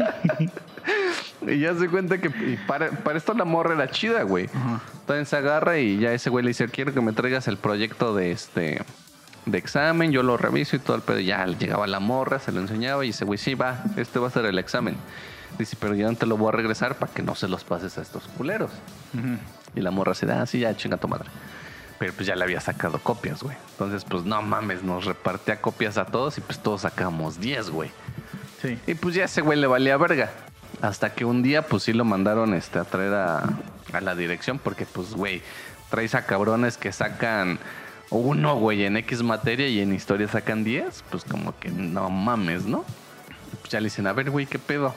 Y 1.47 1.61
ya 1.61 1.75
se 1.75 1.89
cuenta 1.89 2.19
que 2.19 2.29
y 2.29 2.59
para, 2.67 2.91
para 2.91 3.19
esto 3.19 3.35
la 3.35 3.45
morra 3.45 3.75
era 3.75 3.89
chida, 3.91 4.23
güey. 4.23 4.49
Entonces 5.01 5.29
se 5.29 5.37
agarra 5.37 5.79
y 5.79 5.99
ya 5.99 6.13
ese 6.13 6.31
güey 6.31 6.43
le 6.43 6.49
dice, 6.49 6.67
quiero 6.69 6.93
que 6.93 7.01
me 7.01 7.13
traigas 7.13 7.47
el 7.47 7.57
proyecto 7.57 8.15
de 8.15 8.33
este 8.33 8.83
de 9.47 9.59
examen, 9.59 10.11
yo 10.11 10.23
lo 10.23 10.37
reviso 10.37 10.77
y 10.77 10.81
todo 10.81 10.97
el 10.97 11.03
pedo. 11.03 11.21
Ya 11.21 11.47
llegaba 11.47 11.87
la 11.87 12.01
morra, 12.01 12.39
se 12.39 12.53
lo 12.53 12.61
enseñaba 12.61 13.05
y 13.05 13.11
ese 13.11 13.25
güey, 13.25 13.39
sí, 13.39 13.55
va, 13.55 13.85
este 13.97 14.19
va 14.19 14.27
a 14.27 14.31
ser 14.31 14.45
el 14.45 14.59
examen. 14.59 14.97
Dice, 15.59 15.77
pero 15.81 15.95
ya 15.95 16.11
no 16.11 16.17
te 16.17 16.27
lo 16.27 16.37
voy 16.37 16.49
a 16.49 16.53
regresar 16.53 16.97
para 16.97 17.13
que 17.13 17.23
no 17.23 17.35
se 17.35 17.49
los 17.49 17.65
pases 17.65 17.97
a 17.97 18.03
estos 18.03 18.27
culeros. 18.29 18.71
Y 19.75 19.81
la 19.81 19.91
morra 19.91 20.15
se 20.15 20.27
da, 20.27 20.43
ah, 20.43 20.47
sí, 20.47 20.61
ya 20.61 20.77
chinga 20.77 20.97
tu 20.97 21.09
madre. 21.09 21.31
Pero 21.99 22.13
pues 22.13 22.27
ya 22.27 22.37
le 22.37 22.45
había 22.45 22.61
sacado 22.61 22.99
copias, 22.99 23.43
güey. 23.43 23.57
Entonces, 23.71 24.05
pues 24.05 24.25
no 24.25 24.43
mames, 24.43 24.83
nos 24.83 25.07
repartía 25.07 25.61
copias 25.61 25.97
a 25.97 26.05
todos 26.05 26.37
y 26.37 26.41
pues 26.43 26.59
todos 26.59 26.83
sacamos 26.83 27.41
10, 27.41 27.71
güey. 27.71 27.91
Sí. 28.61 28.79
Y 28.87 28.95
pues 28.95 29.15
ya 29.15 29.25
ese 29.25 29.41
güey 29.41 29.59
le 29.59 29.67
valía 29.67 29.97
verga. 29.97 30.31
Hasta 30.83 31.15
que 31.15 31.25
un 31.25 31.43
día, 31.43 31.63
pues 31.63 31.85
sí 31.85 31.93
lo 31.93 32.05
mandaron 32.05 32.55
este, 32.55 32.79
a 32.79 32.85
traer 32.85 33.15
a, 33.15 33.43
a 33.93 34.01
la 34.01 34.15
dirección, 34.15 34.59
porque, 34.59 34.87
pues, 34.87 35.15
güey, 35.15 35.43
traes 35.91 36.15
a 36.15 36.27
cabrones 36.27 36.77
que 36.77 36.93
sacan 36.93 37.59
uno, 38.11 38.57
güey, 38.57 38.85
en 38.85 38.97
X 38.97 39.23
materia 39.23 39.69
y 39.69 39.81
en 39.81 39.93
historia 39.93 40.29
sacan 40.29 40.65
10, 40.65 41.05
pues 41.11 41.25
como 41.25 41.59
que 41.59 41.71
no 41.71 42.11
mames, 42.11 42.67
¿no? 42.67 42.85
Pues 43.61 43.71
ya 43.71 43.81
le 43.81 43.85
dicen, 43.85 44.07
a 44.07 44.13
ver, 44.13 44.31
güey, 44.31 44.47
¿qué 44.47 44.59
pedo? 44.59 44.95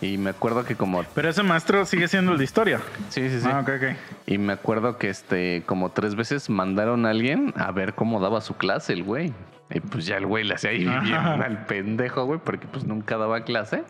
Y 0.00 0.18
me 0.18 0.30
acuerdo 0.30 0.64
que 0.64 0.76
como... 0.76 1.02
Pero 1.14 1.30
ese 1.30 1.42
maestro 1.42 1.84
sigue 1.86 2.06
siendo 2.06 2.32
el 2.32 2.38
de 2.38 2.44
historia. 2.44 2.80
Sí, 3.08 3.28
sí, 3.30 3.40
sí. 3.40 3.48
Ah, 3.50 3.60
ok, 3.60 3.70
ok. 3.76 3.96
Y 4.26 4.38
me 4.38 4.52
acuerdo 4.52 4.98
que 4.98 5.08
este, 5.08 5.62
como 5.64 5.90
tres 5.90 6.14
veces 6.14 6.50
mandaron 6.50 7.06
a 7.06 7.10
alguien 7.10 7.54
a 7.56 7.72
ver 7.72 7.94
cómo 7.94 8.20
daba 8.20 8.40
su 8.42 8.56
clase 8.56 8.92
el 8.92 9.02
güey. 9.02 9.32
Y 9.70 9.80
pues 9.80 10.06
ya 10.06 10.18
el 10.18 10.26
güey 10.26 10.44
le 10.44 10.54
hacía 10.54 10.70
ahí 10.70 10.84
bien 10.84 11.14
al 11.14 11.64
pendejo, 11.66 12.24
güey, 12.24 12.38
porque 12.38 12.66
pues 12.66 12.84
nunca 12.84 13.16
daba 13.16 13.40
clase. 13.40 13.84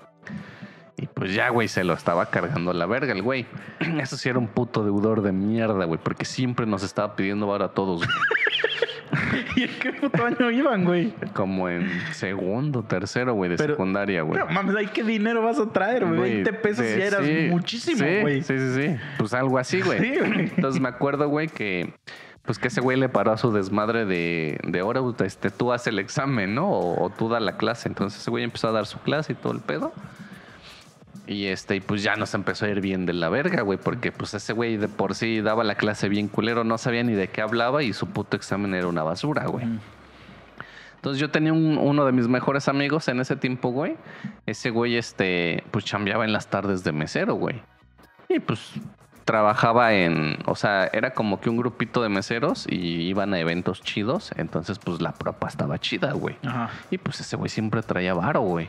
Y 0.98 1.06
pues 1.06 1.34
ya, 1.34 1.50
güey, 1.50 1.68
se 1.68 1.84
lo 1.84 1.92
estaba 1.92 2.26
cargando 2.26 2.70
a 2.70 2.74
la 2.74 2.86
verga 2.86 3.12
el 3.12 3.22
güey. 3.22 3.46
Eso 4.00 4.16
sí 4.16 4.28
era 4.28 4.38
un 4.38 4.48
puto 4.48 4.82
deudor 4.84 5.22
de 5.22 5.32
mierda, 5.32 5.84
güey, 5.84 6.00
porque 6.02 6.24
siempre 6.24 6.66
nos 6.66 6.82
estaba 6.82 7.16
pidiendo 7.16 7.46
varo 7.46 7.64
a 7.66 7.72
todos, 7.72 7.98
güey. 8.04 8.10
¿Y 9.56 9.62
en 9.64 9.70
qué 9.80 9.92
puto 9.92 10.24
año 10.24 10.50
iban, 10.50 10.84
güey? 10.84 11.12
Como 11.34 11.68
en 11.68 11.88
segundo, 12.12 12.82
tercero, 12.82 13.34
güey, 13.34 13.50
de 13.50 13.56
Pero- 13.56 13.74
secundaria, 13.74 14.22
güey. 14.22 14.40
Pero 14.40 14.52
mames, 14.52 14.76
¿ahí 14.76 14.86
qué 14.86 15.02
dinero 15.02 15.42
vas 15.42 15.58
a 15.58 15.70
traer, 15.70 16.04
güey? 16.04 16.18
Güey, 16.18 16.32
20 16.42 16.52
pesos 16.54 16.84
de- 16.84 16.98
ya 16.98 17.04
eras 17.04 17.24
sí, 17.26 17.48
muchísimo, 17.50 18.06
güey. 18.22 18.42
Sí, 18.42 18.58
sí, 18.58 18.74
sí. 18.74 18.96
Pues 19.18 19.34
algo 19.34 19.58
así, 19.58 19.80
güey. 19.82 19.98
Sí, 19.98 20.18
güey. 20.18 20.40
Entonces 20.56 20.80
me 20.80 20.88
acuerdo, 20.88 21.28
güey, 21.28 21.48
que 21.48 21.92
pues 22.42 22.58
que 22.60 22.68
ese 22.68 22.80
güey 22.80 22.96
le 22.96 23.08
paró 23.08 23.32
a 23.32 23.38
su 23.38 23.52
desmadre 23.52 24.04
de, 24.04 24.60
de 24.62 24.78
ahora, 24.80 25.00
este, 25.24 25.50
tú 25.50 25.72
haces 25.72 25.88
el 25.88 25.98
examen, 25.98 26.54
¿no? 26.54 26.68
O, 26.70 27.04
o 27.04 27.10
tú 27.10 27.28
da 27.28 27.40
la 27.40 27.56
clase. 27.56 27.88
Entonces 27.88 28.20
ese 28.20 28.30
güey 28.30 28.44
empezó 28.44 28.68
a 28.68 28.72
dar 28.72 28.86
su 28.86 28.98
clase 29.00 29.32
y 29.32 29.34
todo 29.36 29.52
el 29.52 29.60
pedo. 29.60 29.92
Y 31.26 31.46
este, 31.46 31.76
y 31.76 31.80
pues 31.80 32.02
ya 32.02 32.14
nos 32.16 32.34
empezó 32.34 32.66
a 32.66 32.68
ir 32.68 32.80
bien 32.80 33.04
de 33.04 33.12
la 33.12 33.28
verga, 33.28 33.62
güey, 33.62 33.78
porque 33.78 34.12
pues 34.12 34.32
ese 34.34 34.52
güey 34.52 34.76
de 34.76 34.86
por 34.88 35.14
sí 35.16 35.40
daba 35.40 35.64
la 35.64 35.74
clase 35.74 36.08
bien 36.08 36.28
culero, 36.28 36.62
no 36.62 36.78
sabía 36.78 37.02
ni 37.02 37.14
de 37.14 37.28
qué 37.28 37.42
hablaba 37.42 37.82
y 37.82 37.92
su 37.92 38.06
puto 38.08 38.36
examen 38.36 38.74
era 38.74 38.86
una 38.86 39.02
basura, 39.02 39.46
güey. 39.46 39.66
Mm. 39.66 39.80
Entonces 40.96 41.20
yo 41.20 41.30
tenía 41.30 41.52
un- 41.52 41.78
uno 41.78 42.04
de 42.04 42.12
mis 42.12 42.26
mejores 42.28 42.68
amigos 42.68 43.08
en 43.08 43.20
ese 43.20 43.36
tiempo, 43.36 43.70
güey. 43.70 43.96
Ese 44.46 44.70
güey, 44.70 44.96
este, 44.96 45.62
pues 45.70 45.84
chambeaba 45.84 46.24
en 46.24 46.32
las 46.32 46.48
tardes 46.48 46.84
de 46.84 46.92
mesero, 46.92 47.34
güey. 47.34 47.60
Y 48.28 48.40
pues 48.40 48.72
trabajaba 49.24 49.92
en, 49.94 50.38
o 50.46 50.54
sea, 50.54 50.88
era 50.92 51.10
como 51.12 51.40
que 51.40 51.50
un 51.50 51.56
grupito 51.56 52.02
de 52.02 52.08
meseros 52.08 52.66
y 52.68 52.76
iban 53.08 53.34
a 53.34 53.38
eventos 53.40 53.82
chidos. 53.82 54.30
Entonces, 54.36 54.78
pues 54.78 55.00
la 55.00 55.12
propa 55.12 55.48
estaba 55.48 55.78
chida, 55.78 56.12
güey. 56.12 56.36
Ajá. 56.44 56.70
Y 56.90 56.98
pues 56.98 57.20
ese 57.20 57.36
güey 57.36 57.48
siempre 57.50 57.82
traía 57.82 58.14
varo, 58.14 58.40
güey. 58.40 58.68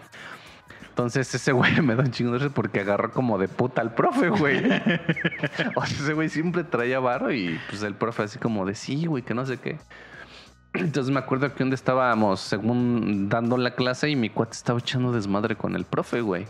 Entonces 0.98 1.36
ese 1.36 1.52
güey 1.52 1.80
me 1.84 1.96
da 1.96 2.04
un 2.04 2.10
chingo 2.10 2.32
de 2.32 2.40
risa 2.40 2.50
porque 2.56 2.80
agarró 2.80 3.12
como 3.12 3.38
de 3.38 3.48
puta 3.48 3.82
al 3.82 3.94
profe, 3.94 4.30
güey. 4.30 4.58
o 5.76 5.86
sea, 5.86 5.98
ese 6.00 6.14
güey 6.14 6.28
siempre 6.28 6.64
traía 6.64 7.00
varo 7.00 7.32
y 7.32 7.60
pues 7.70 7.84
el 7.84 7.94
profe 7.94 8.24
así 8.24 8.40
como 8.40 8.66
de 8.66 8.74
sí, 8.74 9.06
güey, 9.06 9.22
que 9.22 9.36
no 9.36 9.46
sé 9.46 9.58
qué. 9.58 9.78
Entonces 10.74 11.14
me 11.14 11.20
acuerdo 11.20 11.54
que 11.54 11.64
día 11.64 11.76
estábamos, 11.76 12.40
según 12.40 13.30
dando 13.30 13.58
la 13.58 13.76
clase, 13.76 14.10
y 14.10 14.16
mi 14.16 14.32
cuate 14.32 14.54
estaba 14.54 14.80
echando 14.80 15.12
desmadre 15.12 15.56
con 15.56 15.76
el 15.76 15.86
profe, 15.86 16.22
güey. 16.22 16.48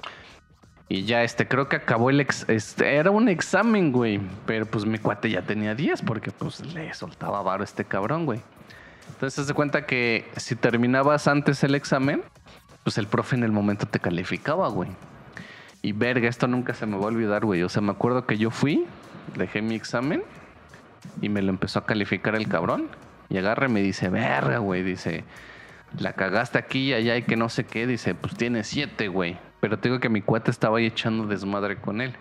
Y 0.88 1.04
ya, 1.04 1.24
este, 1.24 1.45
creo 1.50 1.68
que 1.68 1.76
acabó 1.76 2.10
el 2.10 2.22
ex, 2.22 2.48
este, 2.48 2.95
era 2.95 3.12
un 3.12 3.28
examen, 3.28 3.91
güey. 3.91 4.22
Pero 4.45 4.66
pues 4.66 4.86
mi 4.86 4.98
cuate 4.98 5.30
ya 5.30 5.41
tenía 5.41 5.76
10 5.76 6.04
porque 6.04 6.32
pues 6.32 6.62
le 6.74 6.93
soltaba 6.93 7.41
varo 7.41 7.64
a 7.64 7.66
este 7.66 7.84
cabrón, 7.84 8.26
güey. 8.26 8.39
Entonces 9.10 9.45
se 9.45 9.54
cuenta 9.54 9.86
que 9.86 10.26
si 10.38 10.56
terminabas 10.56 11.28
antes 11.28 11.66
el 11.66 11.76
examen, 11.76 12.24
pues 12.88 12.98
el 12.98 13.08
profe 13.08 13.36
en 13.36 13.44
el 13.44 13.52
momento 13.52 13.86
te 13.86 14.00
calificaba, 14.00 14.70
güey. 14.70 14.88
Y 15.82 15.92
verga, 15.92 16.30
esto 16.30 16.48
nunca 16.48 16.74
se 16.74 16.86
me 16.86 16.96
va 16.96 17.04
a 17.04 17.08
olvidar, 17.08 17.44
güey. 17.44 17.62
O 17.64 17.68
sea, 17.68 17.82
me 17.82 17.92
acuerdo 17.92 18.26
que 18.26 18.38
yo 18.38 18.50
fui, 18.50 18.86
dejé 19.36 19.62
mi 19.62 19.76
examen 19.76 20.24
y 21.22 21.28
me 21.28 21.42
lo 21.42 21.50
empezó 21.50 21.80
a 21.80 21.86
calificar 21.86 22.34
el 22.36 22.48
cabrón. 22.48 22.88
Y 23.28 23.40
agarra 23.40 23.68
y 23.68 23.72
me 23.74 23.82
dice, 23.82 24.08
verga, 24.08 24.60
güey. 24.60 24.84
Dice, 24.84 25.26
la 26.00 26.14
cagaste 26.14 26.60
aquí 26.60 26.92
y 26.92 26.94
allá 26.94 27.18
y 27.18 27.24
que 27.24 27.36
no 27.36 27.50
sé 27.50 27.66
qué. 27.66 27.88
Dice, 27.88 28.16
pues 28.16 28.38
tiene 28.38 28.64
siete, 28.64 29.10
güey. 29.10 29.38
Pero 29.60 29.80
te 29.80 29.89
digo 29.89 29.99
que 29.99 30.10
mi 30.10 30.22
cuate 30.22 30.51
estaba 30.51 30.78
ahí 30.78 30.86
echando 30.86 31.26
desmadre 31.26 31.78
con 31.78 31.99
él. 32.01 32.16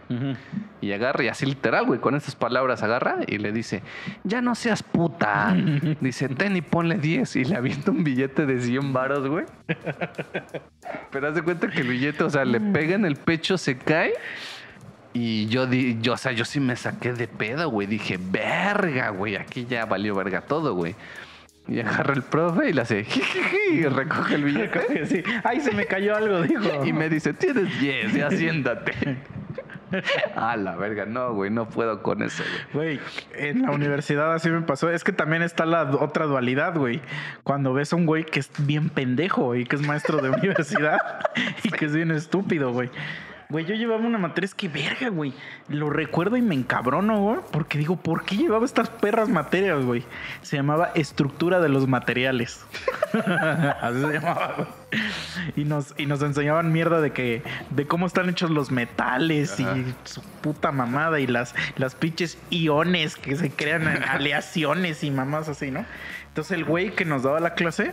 Y 0.80 0.92
agarra, 0.92 1.24
y 1.24 1.28
así 1.28 1.44
literal, 1.44 1.84
güey, 1.84 2.00
con 2.00 2.14
estas 2.14 2.34
palabras 2.34 2.82
agarra 2.82 3.18
y 3.26 3.36
le 3.36 3.52
dice, 3.52 3.82
ya 4.24 4.40
no 4.40 4.54
seas 4.54 4.82
puta. 4.82 5.54
Dice, 6.00 6.28
ten 6.30 6.56
y 6.56 6.62
ponle 6.62 6.96
10. 6.96 7.36
Y 7.36 7.44
le 7.44 7.56
avienta 7.56 7.90
un 7.90 8.04
billete 8.04 8.46
de 8.46 8.60
100 8.60 8.92
varos, 8.92 9.28
güey. 9.28 9.44
Pero 11.10 11.28
haz 11.28 11.34
de 11.34 11.42
cuenta 11.42 11.68
que 11.68 11.80
el 11.80 11.88
billete, 11.88 12.24
o 12.24 12.30
sea, 12.30 12.44
le 12.44 12.60
pega 12.60 12.94
en 12.94 13.04
el 13.04 13.16
pecho, 13.16 13.58
se 13.58 13.76
cae. 13.76 14.14
Y 15.12 15.46
yo, 15.46 15.66
di, 15.66 15.98
yo, 16.00 16.14
o 16.14 16.16
sea, 16.16 16.32
yo 16.32 16.44
sí 16.44 16.60
me 16.60 16.76
saqué 16.76 17.12
de 17.12 17.28
pedo, 17.28 17.70
güey. 17.70 17.86
Dije, 17.86 18.18
verga, 18.18 19.10
güey, 19.10 19.36
aquí 19.36 19.66
ya 19.68 19.84
valió 19.84 20.14
verga 20.14 20.42
todo, 20.42 20.74
güey. 20.74 20.94
Y 21.68 21.80
agarra 21.80 22.14
el 22.14 22.22
profe 22.22 22.70
y 22.70 22.72
le 22.72 22.82
hace, 22.82 23.06
y 23.72 23.82
recoge 23.88 24.36
el 24.36 24.44
billete. 24.44 25.06
Sí. 25.06 25.22
Ay, 25.44 25.60
se 25.60 25.72
me 25.72 25.86
cayó 25.86 26.16
algo, 26.16 26.42
dijo. 26.42 26.84
Y 26.84 26.92
me 26.92 27.08
dice, 27.08 27.32
tienes 27.32 27.80
10, 27.80 28.14
ya 28.14 28.30
siéntate. 28.30 29.18
A 30.34 30.56
la 30.56 30.74
verga, 30.74 31.06
no, 31.06 31.32
güey, 31.32 31.50
no 31.50 31.68
puedo 31.68 32.02
con 32.02 32.22
eso, 32.22 32.42
güey. 32.72 32.98
Güey, 32.98 33.00
en 33.34 33.62
la 33.62 33.70
universidad 33.70 34.34
así 34.34 34.50
me 34.50 34.62
pasó. 34.62 34.90
Es 34.90 35.04
que 35.04 35.12
también 35.12 35.42
está 35.42 35.64
la 35.64 35.84
otra 35.84 36.26
dualidad, 36.26 36.76
güey. 36.76 37.00
Cuando 37.44 37.72
ves 37.72 37.92
a 37.92 37.96
un 37.96 38.04
güey 38.06 38.24
que 38.24 38.40
es 38.40 38.50
bien 38.58 38.88
pendejo 38.88 39.54
y 39.54 39.64
que 39.64 39.76
es 39.76 39.86
maestro 39.86 40.20
de 40.20 40.30
universidad 40.30 40.98
y 41.62 41.70
que 41.70 41.84
es 41.84 41.94
bien 41.94 42.10
estúpido, 42.10 42.72
güey. 42.72 42.90
Güey, 43.48 43.64
yo 43.64 43.74
llevaba 43.76 44.04
una 44.04 44.18
materia, 44.18 44.46
es 44.46 44.54
que 44.54 44.68
verga, 44.68 45.08
güey. 45.08 45.32
Lo 45.68 45.88
recuerdo 45.88 46.36
y 46.36 46.42
me 46.42 46.54
encabrono, 46.54 47.20
güey. 47.20 47.38
Porque 47.52 47.78
digo, 47.78 47.96
¿por 47.96 48.24
qué 48.24 48.36
llevaba 48.36 48.64
estas 48.64 48.90
perras 48.90 49.28
materias, 49.28 49.84
güey? 49.84 50.04
Se 50.42 50.56
llamaba 50.56 50.90
estructura 50.94 51.60
de 51.60 51.68
los 51.68 51.86
materiales. 51.86 52.64
Así 53.12 54.00
se 54.00 54.12
llamaba, 54.12 54.54
güey. 54.56 54.68
Y 55.54 55.64
nos, 55.64 55.94
y 55.96 56.06
nos 56.06 56.22
enseñaban 56.22 56.72
mierda 56.72 57.00
de 57.00 57.12
que, 57.12 57.42
de 57.70 57.86
cómo 57.86 58.06
están 58.06 58.28
hechos 58.28 58.50
los 58.50 58.70
metales 58.72 59.60
Ajá. 59.60 59.76
y 59.76 59.94
su 60.04 60.22
puta 60.22 60.72
mamada 60.72 61.20
y 61.20 61.26
las, 61.26 61.54
las 61.76 61.94
pinches 61.94 62.38
iones 62.50 63.16
que 63.16 63.36
se 63.36 63.50
crean 63.50 63.86
en 63.86 64.02
aleaciones 64.08 65.04
y 65.04 65.10
mamás 65.10 65.48
así, 65.48 65.70
¿no? 65.70 65.84
Entonces 66.28 66.52
el 66.52 66.64
güey 66.64 66.90
que 66.94 67.04
nos 67.04 67.22
daba 67.22 67.40
la 67.40 67.54
clase 67.54 67.92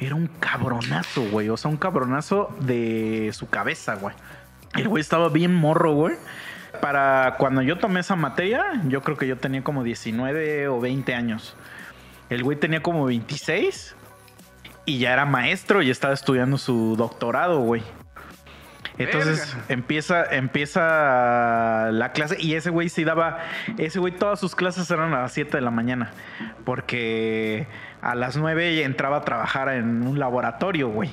era 0.00 0.14
un 0.14 0.26
cabronazo, 0.26 1.22
güey. 1.30 1.50
O 1.50 1.56
sea, 1.56 1.70
un 1.70 1.76
cabronazo 1.76 2.56
de 2.60 3.30
su 3.34 3.48
cabeza, 3.48 3.94
güey. 3.96 4.14
El 4.74 4.88
güey 4.88 5.00
estaba 5.00 5.28
bien 5.28 5.54
morro, 5.54 5.92
güey. 5.92 6.16
Para 6.80 7.34
cuando 7.38 7.62
yo 7.62 7.78
tomé 7.78 8.00
esa 8.00 8.16
materia, 8.16 8.64
yo 8.86 9.02
creo 9.02 9.16
que 9.16 9.26
yo 9.26 9.36
tenía 9.36 9.62
como 9.62 9.82
19 9.82 10.68
o 10.68 10.80
20 10.80 11.14
años. 11.14 11.56
El 12.30 12.44
güey 12.44 12.56
tenía 12.56 12.80
como 12.80 13.04
26 13.04 13.96
y 14.86 14.98
ya 14.98 15.12
era 15.12 15.26
maestro 15.26 15.82
y 15.82 15.90
estaba 15.90 16.14
estudiando 16.14 16.58
su 16.58 16.94
doctorado, 16.96 17.60
güey. 17.60 17.82
Entonces 18.98 19.54
Verga. 19.54 19.64
empieza, 19.68 20.24
empieza 20.24 21.90
la 21.90 22.12
clase 22.12 22.36
y 22.38 22.54
ese 22.54 22.70
güey 22.70 22.88
sí 22.90 23.02
daba, 23.02 23.38
ese 23.78 23.98
güey 23.98 24.12
todas 24.14 24.38
sus 24.38 24.54
clases 24.54 24.90
eran 24.90 25.14
a 25.14 25.22
las 25.22 25.32
7 25.32 25.56
de 25.56 25.60
la 25.62 25.70
mañana 25.70 26.10
porque 26.64 27.66
a 28.02 28.14
las 28.14 28.36
9 28.36 28.84
entraba 28.84 29.18
a 29.18 29.20
trabajar 29.22 29.70
en 29.70 30.06
un 30.06 30.18
laboratorio, 30.18 30.88
güey. 30.88 31.10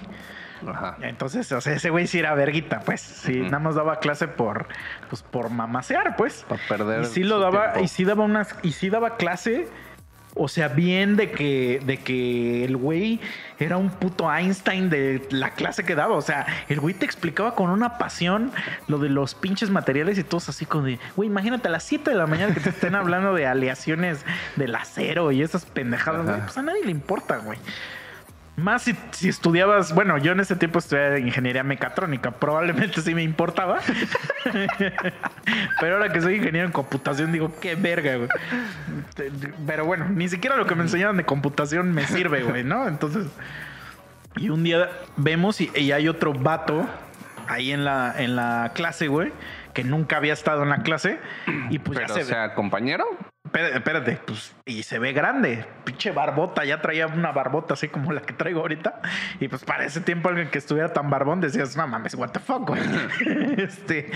Ajá. 0.65 0.97
Entonces, 1.01 1.51
o 1.51 1.61
sea, 1.61 1.73
ese 1.73 1.89
güey 1.89 2.07
sí 2.07 2.19
era 2.19 2.33
verguita, 2.33 2.81
pues. 2.81 3.01
Sí, 3.01 3.41
nada 3.41 3.59
más 3.59 3.75
daba 3.75 3.99
clase 3.99 4.27
por, 4.27 4.67
pues, 5.09 5.23
por 5.23 5.49
mamasear, 5.49 6.15
pues. 6.15 6.45
Para 6.47 6.61
perder. 6.67 7.01
Y 7.01 7.05
sí 7.05 7.23
lo 7.23 7.39
daba, 7.39 7.73
tiempo. 7.73 7.85
y 7.85 7.87
sí 7.87 8.05
daba 8.05 8.23
unas, 8.23 8.55
y 8.63 8.71
sí 8.71 8.89
daba 8.89 9.17
clase. 9.17 9.67
O 10.39 10.47
sea, 10.47 10.67
bien 10.67 11.15
de 11.15 11.31
que, 11.31 11.81
de 11.83 11.97
que 11.97 12.63
el 12.63 12.77
güey 12.77 13.19
era 13.57 13.77
un 13.77 13.89
puto 13.89 14.31
Einstein 14.31 14.87
de 14.87 15.27
la 15.31 15.51
clase 15.51 15.83
que 15.83 15.95
daba. 15.95 16.15
O 16.15 16.21
sea, 16.21 16.45
el 16.69 16.79
güey 16.79 16.93
te 16.93 17.05
explicaba 17.05 17.55
con 17.55 17.71
una 17.71 17.97
pasión 17.97 18.51
lo 18.87 18.99
de 18.99 19.09
los 19.09 19.33
pinches 19.33 19.71
materiales 19.71 20.19
y 20.19 20.23
todos 20.23 20.47
así 20.49 20.67
como 20.67 20.83
de, 20.83 20.99
güey, 21.15 21.27
imagínate 21.27 21.69
a 21.69 21.71
las 21.71 21.83
7 21.83 22.11
de 22.11 22.15
la 22.15 22.27
mañana 22.27 22.53
que 22.53 22.59
te 22.59 22.69
estén 22.69 22.93
hablando 22.95 23.33
de 23.33 23.47
aleaciones 23.47 24.23
del 24.57 24.75
acero 24.75 25.31
y 25.31 25.41
esas 25.41 25.65
pendejadas, 25.65 26.25
güey. 26.25 26.41
Pues 26.41 26.57
a 26.57 26.61
nadie 26.61 26.85
le 26.85 26.91
importa, 26.91 27.37
güey. 27.37 27.57
Más 28.57 28.81
si, 28.81 28.95
si 29.11 29.29
estudiabas, 29.29 29.93
bueno, 29.93 30.17
yo 30.17 30.31
en 30.31 30.39
ese 30.39 30.55
tiempo 30.55 30.79
estudiaba 30.79 31.19
ingeniería 31.19 31.63
mecatrónica, 31.63 32.31
probablemente 32.31 33.01
sí 33.01 33.13
me 33.13 33.21
importaba. 33.21 33.79
Pero 35.79 35.93
ahora 35.93 36.11
que 36.11 36.21
soy 36.21 36.37
ingeniero 36.37 36.65
en 36.65 36.73
computación, 36.73 37.31
digo, 37.31 37.53
qué 37.61 37.75
verga, 37.75 38.15
güey. 38.15 38.29
Pero 39.67 39.85
bueno, 39.85 40.09
ni 40.09 40.27
siquiera 40.27 40.55
lo 40.55 40.65
que 40.65 40.73
me 40.73 40.81
enseñaban 40.81 41.17
de 41.17 41.23
computación 41.23 41.93
me 41.93 42.07
sirve, 42.07 42.41
güey, 42.41 42.63
¿no? 42.63 42.87
Entonces, 42.87 43.27
y 44.37 44.49
un 44.49 44.63
día 44.63 44.89
vemos 45.17 45.61
y, 45.61 45.69
y 45.75 45.91
hay 45.91 46.07
otro 46.07 46.33
vato 46.33 46.87
ahí 47.47 47.71
en 47.71 47.85
la, 47.85 48.15
en 48.17 48.35
la 48.35 48.71
clase, 48.73 49.07
güey, 49.07 49.31
que 49.73 49.83
nunca 49.83 50.17
había 50.17 50.33
estado 50.33 50.63
en 50.63 50.69
la 50.69 50.81
clase. 50.81 51.19
Y 51.69 51.77
pues 51.77 51.99
Pero, 51.99 52.07
ya 52.07 52.13
se 52.15 52.21
o 52.21 52.25
sea, 52.25 52.55
compañero. 52.55 53.05
Espérate, 53.53 54.19
pues, 54.25 54.55
y 54.65 54.83
se 54.83 54.99
ve 54.99 55.13
grande. 55.13 55.65
Pinche 55.83 56.11
barbota, 56.11 56.65
ya 56.65 56.81
traía 56.81 57.07
una 57.07 57.31
barbota 57.31 57.73
así 57.73 57.87
como 57.87 58.11
la 58.11 58.21
que 58.21 58.33
traigo 58.33 58.61
ahorita. 58.61 59.01
Y 59.39 59.47
pues 59.47 59.63
para 59.63 59.85
ese 59.85 60.01
tiempo 60.01 60.29
alguien 60.29 60.49
que 60.49 60.57
estuviera 60.57 60.93
tan 60.93 61.09
barbón 61.09 61.41
decías, 61.41 61.75
no 61.77 61.87
mames, 61.87 62.15
what 62.15 62.29
the 62.29 62.39
fuck, 62.39 62.67
güey. 62.67 62.81
este, 63.57 64.11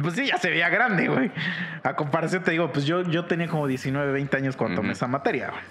pues 0.00 0.14
sí, 0.14 0.26
ya 0.26 0.38
se 0.38 0.50
veía 0.50 0.68
grande, 0.68 1.08
güey. 1.08 1.30
A 1.82 1.94
comparación 1.94 2.42
te 2.42 2.52
digo, 2.52 2.72
pues 2.72 2.86
yo, 2.86 3.02
yo 3.02 3.26
tenía 3.26 3.48
como 3.48 3.66
19, 3.66 4.12
20 4.12 4.36
años 4.36 4.56
cuando 4.56 4.76
tomé 4.76 4.88
Ujú. 4.88 4.96
esa 4.96 5.06
materia, 5.06 5.50
güey. 5.50 5.62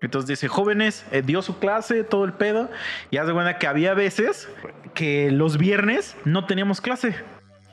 Entonces 0.00 0.28
dice, 0.28 0.48
jóvenes, 0.48 1.06
eh, 1.12 1.22
dio 1.22 1.40
su 1.40 1.58
clase, 1.58 2.04
todo 2.04 2.24
el 2.24 2.34
pedo. 2.34 2.70
Y 3.10 3.16
haz 3.16 3.26
de 3.26 3.32
cuenta 3.32 3.58
que 3.58 3.66
había 3.66 3.94
veces 3.94 4.48
que 4.92 5.30
los 5.30 5.56
viernes 5.56 6.16
no 6.24 6.44
teníamos 6.46 6.80
clase. 6.80 7.14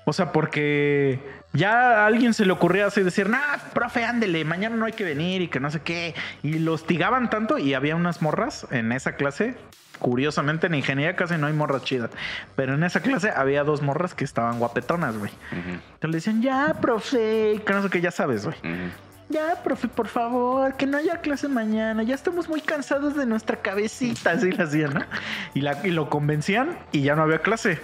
O 0.06 0.14
sea, 0.14 0.32
porque 0.32 1.20
ya 1.54 2.04
a 2.04 2.06
alguien 2.08 2.34
se 2.34 2.46
le 2.46 2.52
ocurría 2.52 2.88
así 2.88 3.04
decir, 3.04 3.30
nah, 3.30 3.58
profe, 3.74 4.04
ándele, 4.04 4.44
mañana 4.46 4.76
no 4.76 4.86
hay 4.86 4.94
que 4.94 5.04
venir 5.04 5.42
y 5.42 5.48
que 5.48 5.60
no 5.60 5.70
sé 5.70 5.82
qué. 5.82 6.16
Y 6.44 6.60
lo 6.60 6.74
hostigaban 6.74 7.30
tanto 7.30 7.58
y 7.58 7.74
había 7.74 7.96
unas 7.96 8.22
morras 8.22 8.66
en 8.72 8.92
esa 8.92 9.16
clase. 9.16 9.56
Curiosamente, 10.00 10.66
en 10.66 10.74
ingeniería 10.74 11.16
casi 11.16 11.38
no 11.38 11.46
hay 11.46 11.54
morras 11.54 11.84
chidas. 11.84 12.10
Pero 12.56 12.74
en 12.74 12.84
esa 12.84 13.02
clase 13.02 13.30
había 13.30 13.64
dos 13.64 13.84
morras 13.84 14.16
que 14.16 14.24
estaban 14.24 14.58
guapetonas, 14.58 15.18
güey. 15.18 15.32
Entonces 15.52 16.10
le 16.10 16.12
decían, 16.12 16.42
ya, 16.42 16.78
profe, 16.82 17.62
que 17.64 17.74
no 17.74 17.84
sé 17.84 17.90
qué, 17.90 18.02
ya 18.02 18.10
sabes, 18.10 18.46
güey. 18.46 18.58
Ya, 19.30 19.62
profe, 19.64 19.88
por 19.88 20.08
favor, 20.08 20.76
que 20.76 20.88
no 20.88 20.98
haya 20.98 21.22
clase 21.22 21.48
mañana. 21.48 22.02
Ya 22.02 22.16
estamos 22.16 22.50
muy 22.50 22.62
cansados 22.62 23.16
de 23.16 23.28
nuestra 23.28 23.58
cabecita. 23.58 24.32
Así 24.32 24.52
le 24.52 24.64
hacían, 24.64 24.94
¿no? 24.96 25.06
Y, 25.54 25.62
la, 25.62 25.78
y 25.86 25.92
lo 25.92 26.10
convencían 26.10 26.78
y 26.92 27.02
ya 27.02 27.16
no 27.16 27.22
había 27.22 27.40
clase. 27.40 27.80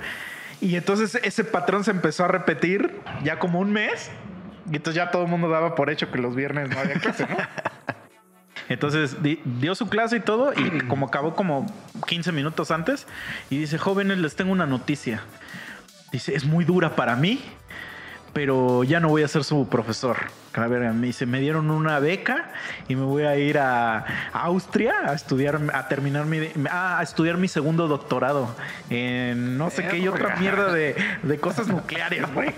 Y 0.61 0.75
entonces 0.75 1.15
ese 1.23 1.43
patrón 1.43 1.83
se 1.83 1.91
empezó 1.91 2.25
a 2.25 2.27
repetir 2.27 2.99
ya 3.23 3.39
como 3.39 3.59
un 3.59 3.71
mes. 3.71 4.09
Y 4.71 4.75
entonces 4.75 4.95
ya 4.95 5.11
todo 5.11 5.23
el 5.23 5.29
mundo 5.29 5.49
daba 5.49 5.75
por 5.75 5.89
hecho 5.89 6.11
que 6.11 6.17
los 6.17 6.35
viernes 6.35 6.69
no 6.69 6.79
había 6.79 6.95
clase, 6.95 7.25
¿no? 7.27 7.37
Entonces 8.69 9.23
di- 9.23 9.39
dio 9.45 9.75
su 9.75 9.87
clase 9.87 10.17
y 10.17 10.19
todo, 10.19 10.51
y 10.53 10.81
como 10.89 11.05
acabó 11.07 11.35
como 11.35 11.65
15 12.05 12.33
minutos 12.33 12.69
antes, 12.71 13.07
y 13.49 13.59
dice, 13.59 13.77
jóvenes, 13.77 14.17
les 14.17 14.35
tengo 14.35 14.51
una 14.51 14.65
noticia. 14.65 15.21
Dice, 16.11 16.35
es 16.35 16.43
muy 16.43 16.65
dura 16.65 16.95
para 16.97 17.15
mí, 17.15 17.41
pero 18.37 18.83
ya 18.83 18.99
no 18.99 19.09
voy 19.09 19.23
a 19.23 19.27
ser 19.27 19.43
su 19.43 19.67
profesor. 19.67 20.15
La 20.53 20.67
verga, 20.67 20.93
me 20.93 21.07
dice, 21.07 21.25
me 21.25 21.39
dieron 21.39 21.71
una 21.71 21.97
beca 21.97 22.51
y 22.87 22.95
me 22.95 23.01
voy 23.01 23.23
a 23.23 23.35
ir 23.35 23.57
a 23.57 24.05
Austria 24.31 24.93
a 25.07 25.13
estudiar, 25.13 25.59
a 25.73 25.87
terminar 25.87 26.25
mi, 26.27 26.47
a 26.69 26.99
estudiar 27.01 27.37
mi 27.37 27.47
segundo 27.47 27.87
doctorado 27.87 28.55
en 28.91 29.57
no 29.57 29.71
sé 29.71 29.87
qué 29.87 29.97
y 29.97 30.07
otra 30.07 30.35
mierda 30.35 30.71
de, 30.71 30.95
de 31.23 31.39
cosas 31.39 31.67
nucleares, 31.67 32.31
güey. 32.31 32.53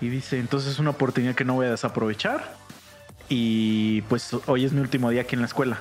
Y 0.00 0.10
dice, 0.10 0.38
entonces 0.38 0.70
es 0.74 0.78
una 0.78 0.90
oportunidad 0.90 1.34
que 1.34 1.44
no 1.44 1.54
voy 1.54 1.66
a 1.66 1.70
desaprovechar. 1.70 2.54
Y 3.28 4.02
pues 4.02 4.30
hoy 4.46 4.64
es 4.64 4.72
mi 4.72 4.80
último 4.80 5.10
día 5.10 5.22
aquí 5.22 5.34
en 5.34 5.40
la 5.40 5.48
escuela. 5.48 5.78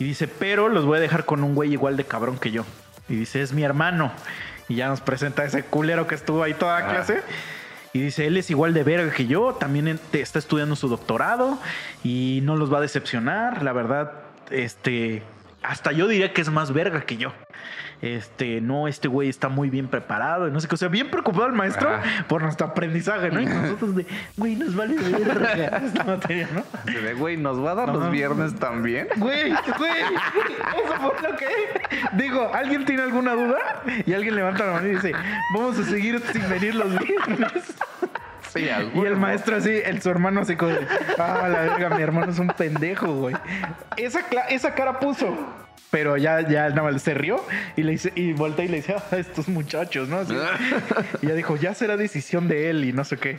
Y 0.00 0.04
dice, 0.04 0.26
pero 0.26 0.68
los 0.68 0.84
voy 0.84 0.98
a 0.98 1.00
dejar 1.00 1.26
con 1.26 1.44
un 1.44 1.54
güey 1.54 1.70
igual 1.72 1.96
de 1.96 2.02
cabrón 2.06 2.40
que 2.40 2.50
yo. 2.50 2.64
Y 3.08 3.14
dice, 3.14 3.40
es 3.40 3.52
mi 3.52 3.62
hermano. 3.62 4.10
Y 4.68 4.74
ya 4.74 4.88
nos 4.88 5.00
presenta 5.00 5.44
ese 5.44 5.62
culero 5.62 6.08
que 6.08 6.16
estuvo 6.16 6.42
ahí 6.42 6.54
toda 6.54 6.80
la 6.80 6.86
Ah. 6.88 6.90
clase. 6.90 7.22
Y 7.96 7.98
dice, 7.98 8.26
él 8.26 8.36
es 8.36 8.50
igual 8.50 8.74
de 8.74 8.84
verga 8.84 9.10
que 9.10 9.26
yo, 9.26 9.54
también 9.54 9.98
está 10.12 10.38
estudiando 10.38 10.76
su 10.76 10.86
doctorado 10.86 11.58
y 12.04 12.40
no 12.42 12.54
los 12.54 12.70
va 12.70 12.76
a 12.76 12.80
decepcionar. 12.82 13.62
La 13.62 13.72
verdad, 13.72 14.12
este, 14.50 15.22
hasta 15.62 15.92
yo 15.92 16.06
diría 16.06 16.34
que 16.34 16.42
es 16.42 16.50
más 16.50 16.74
verga 16.74 17.06
que 17.06 17.16
yo. 17.16 17.32
Este, 18.02 18.60
no, 18.60 18.88
este 18.88 19.08
güey 19.08 19.28
está 19.28 19.48
muy 19.48 19.70
bien 19.70 19.88
preparado 19.88 20.46
y 20.48 20.50
no 20.50 20.60
sé 20.60 20.68
qué. 20.68 20.74
O 20.74 20.78
sea, 20.78 20.88
bien 20.88 21.10
preocupado 21.10 21.46
el 21.46 21.52
maestro 21.52 21.88
Ah. 21.88 22.02
por 22.28 22.42
nuestro 22.42 22.66
aprendizaje, 22.66 23.30
¿no? 23.30 23.40
Y 23.40 23.46
nosotros 23.46 23.96
de, 23.96 24.06
güey, 24.36 24.54
nos 24.56 24.76
vale 24.76 24.96
verga 24.96 25.78
esta 25.84 26.04
materia, 26.04 26.48
¿no? 26.54 26.92
De, 26.92 27.14
güey, 27.14 27.36
¿nos 27.36 27.64
va 27.64 27.70
a 27.72 27.74
dar 27.74 27.88
los 27.88 28.10
viernes 28.10 28.54
también? 28.56 29.08
Güey, 29.16 29.50
güey, 29.78 29.92
eso 30.84 31.12
fue 31.12 31.30
lo 31.30 31.36
que 31.36 31.46
digo. 32.12 32.50
¿Alguien 32.54 32.84
tiene 32.84 33.02
alguna 33.02 33.32
duda? 33.34 33.56
Y 34.04 34.12
alguien 34.12 34.36
levanta 34.36 34.66
la 34.66 34.72
mano 34.74 34.86
y 34.88 34.90
dice, 34.90 35.12
vamos 35.54 35.78
a 35.78 35.84
seguir 35.84 36.20
sin 36.32 36.48
venir 36.50 36.74
los 36.74 36.98
viernes. 36.98 37.74
Sí, 38.52 38.68
Y 38.94 39.00
el 39.00 39.16
maestro 39.16 39.56
así, 39.56 39.70
el, 39.84 40.00
su 40.00 40.08
hermano 40.10 40.40
así 40.42 40.56
como, 40.56 40.72
ah, 41.18 41.48
la 41.48 41.60
verga, 41.62 41.90
mi 41.96 42.02
hermano 42.02 42.30
es 42.30 42.38
un 42.38 42.48
pendejo, 42.48 43.06
güey. 43.14 43.34
Esa, 43.96 44.20
esa 44.50 44.74
cara 44.74 44.98
puso. 45.00 45.36
Pero 45.90 46.16
ya, 46.16 46.40
ya 46.40 46.68
nada 46.70 46.90
más 46.90 47.02
se 47.02 47.14
rió 47.14 47.42
y 47.76 47.82
le 47.82 47.92
dice, 47.92 48.12
y 48.14 48.32
voltea 48.32 48.64
y 48.64 48.68
le 48.68 48.76
dice, 48.78 48.96
ah, 48.96 49.16
estos 49.16 49.48
muchachos, 49.48 50.08
¿no? 50.08 50.18
Así. 50.18 50.34
y 51.22 51.26
ya 51.28 51.34
dijo, 51.34 51.56
ya 51.56 51.74
será 51.74 51.96
decisión 51.96 52.48
de 52.48 52.70
él 52.70 52.84
y 52.84 52.92
no 52.92 53.04
sé 53.04 53.18
qué. 53.18 53.38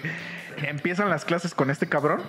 Empiezan 0.64 1.10
las 1.10 1.26
clases 1.26 1.54
con 1.54 1.70
este 1.70 1.88
cabrón. 1.88 2.22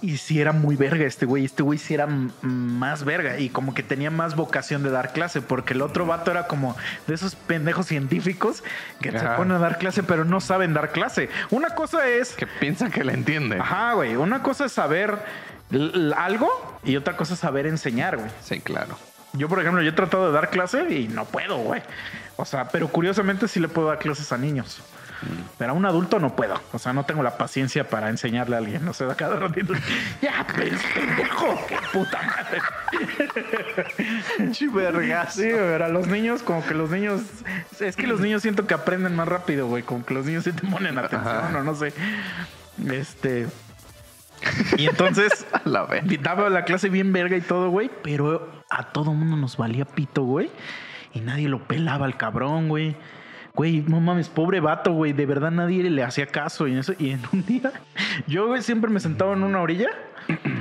Y 0.00 0.18
sí 0.18 0.40
era 0.40 0.52
muy 0.52 0.76
verga 0.76 1.04
este 1.04 1.26
güey. 1.26 1.44
Este 1.44 1.64
güey 1.64 1.76
sí 1.76 1.92
era 1.92 2.06
más 2.06 3.04
verga. 3.04 3.38
Y 3.40 3.48
como 3.48 3.74
que 3.74 3.82
tenía 3.82 4.12
más 4.12 4.36
vocación 4.36 4.84
de 4.84 4.90
dar 4.90 5.12
clase. 5.12 5.42
Porque 5.42 5.74
el 5.74 5.82
otro 5.82 6.06
vato 6.06 6.30
era 6.30 6.46
como 6.46 6.76
de 7.08 7.14
esos 7.14 7.34
pendejos 7.34 7.86
científicos 7.86 8.62
que 9.00 9.10
se 9.10 9.16
Ajá. 9.18 9.36
ponen 9.36 9.56
a 9.56 9.58
dar 9.58 9.78
clase, 9.78 10.04
pero 10.04 10.24
no 10.24 10.40
saben 10.40 10.72
dar 10.72 10.92
clase. 10.92 11.28
Una 11.50 11.70
cosa 11.70 12.06
es 12.06 12.34
Que 12.34 12.46
piensa 12.46 12.90
que 12.90 13.02
le 13.02 13.12
entiende. 13.12 13.58
Ajá, 13.58 13.94
güey. 13.94 14.14
Una 14.14 14.40
cosa 14.40 14.66
es 14.66 14.72
saber 14.72 15.18
algo 16.16 16.78
y 16.84 16.96
otra 16.96 17.16
cosa 17.16 17.34
es 17.34 17.40
saber 17.40 17.66
enseñar, 17.66 18.16
güey. 18.16 18.30
Sí, 18.42 18.60
claro. 18.60 18.96
Yo, 19.34 19.48
por 19.48 19.60
ejemplo, 19.60 19.82
yo 19.82 19.90
he 19.90 19.92
tratado 19.92 20.26
de 20.26 20.32
dar 20.32 20.50
clase 20.50 20.88
y 20.90 21.08
no 21.08 21.24
puedo, 21.26 21.58
güey. 21.58 21.82
O 22.36 22.44
sea, 22.44 22.68
pero 22.68 22.88
curiosamente 22.88 23.46
sí 23.46 23.60
le 23.60 23.68
puedo 23.68 23.88
dar 23.88 23.98
clases 23.98 24.32
a 24.32 24.38
niños. 24.38 24.80
Pero 25.58 25.72
a 25.72 25.74
un 25.74 25.84
adulto 25.84 26.18
no 26.20 26.36
puedo. 26.36 26.60
O 26.72 26.78
sea, 26.78 26.92
no 26.92 27.04
tengo 27.04 27.22
la 27.22 27.36
paciencia 27.36 27.88
para 27.88 28.08
enseñarle 28.08 28.54
a 28.54 28.58
alguien. 28.58 28.86
O 28.88 28.92
sea, 28.92 29.14
cada 29.14 29.36
ratito. 29.36 29.74
Ya, 30.22 30.46
pues, 30.54 30.80
pendejo. 30.94 31.58
Qué 31.68 31.76
puta 31.92 32.20
madre. 32.22 32.60
Chivergas. 34.52 35.34
Sí, 35.34 35.48
pero 35.50 35.84
a 35.84 35.88
los 35.88 36.06
niños, 36.06 36.42
como 36.42 36.64
que 36.64 36.74
los 36.74 36.90
niños. 36.90 37.22
Es 37.80 37.96
que 37.96 38.06
los 38.06 38.20
niños 38.20 38.42
siento 38.42 38.66
que 38.66 38.74
aprenden 38.74 39.14
más 39.16 39.28
rápido, 39.28 39.66
güey. 39.66 39.82
Como 39.82 40.04
que 40.04 40.14
los 40.14 40.26
niños 40.26 40.44
sí 40.44 40.52
te 40.52 40.66
ponen 40.66 40.98
atención 40.98 41.36
Ajá. 41.36 41.58
o 41.58 41.62
no 41.62 41.74
sé. 41.74 41.92
Este. 42.90 43.48
Y 44.76 44.86
entonces. 44.86 45.46
A 45.52 45.62
la 45.68 45.84
vez. 45.84 46.04
Daba 46.22 46.48
la 46.50 46.64
clase 46.64 46.88
bien 46.88 47.12
verga 47.12 47.36
y 47.36 47.40
todo, 47.40 47.70
güey, 47.70 47.90
pero 48.02 48.62
a 48.70 48.92
todo 48.92 49.12
mundo 49.14 49.36
nos 49.36 49.56
valía 49.56 49.84
pito, 49.84 50.22
güey. 50.22 50.50
Y 51.14 51.20
nadie 51.20 51.48
lo 51.48 51.66
pelaba 51.66 52.06
al 52.06 52.16
cabrón, 52.16 52.68
güey. 52.68 52.96
Güey, 53.54 53.82
no 53.82 54.00
mames, 54.00 54.28
pobre 54.28 54.60
vato, 54.60 54.92
güey. 54.92 55.12
De 55.12 55.26
verdad 55.26 55.50
nadie 55.50 55.82
le 55.90 56.02
hacía 56.04 56.26
caso. 56.26 56.68
Y 56.68 56.72
en, 56.72 56.78
eso, 56.78 56.92
y 56.98 57.10
en 57.10 57.20
un 57.32 57.44
día, 57.44 57.72
yo, 58.26 58.46
güey, 58.46 58.62
siempre 58.62 58.90
me 58.90 59.00
sentaba 59.00 59.32
en 59.32 59.42
una 59.42 59.60
orilla, 59.60 59.90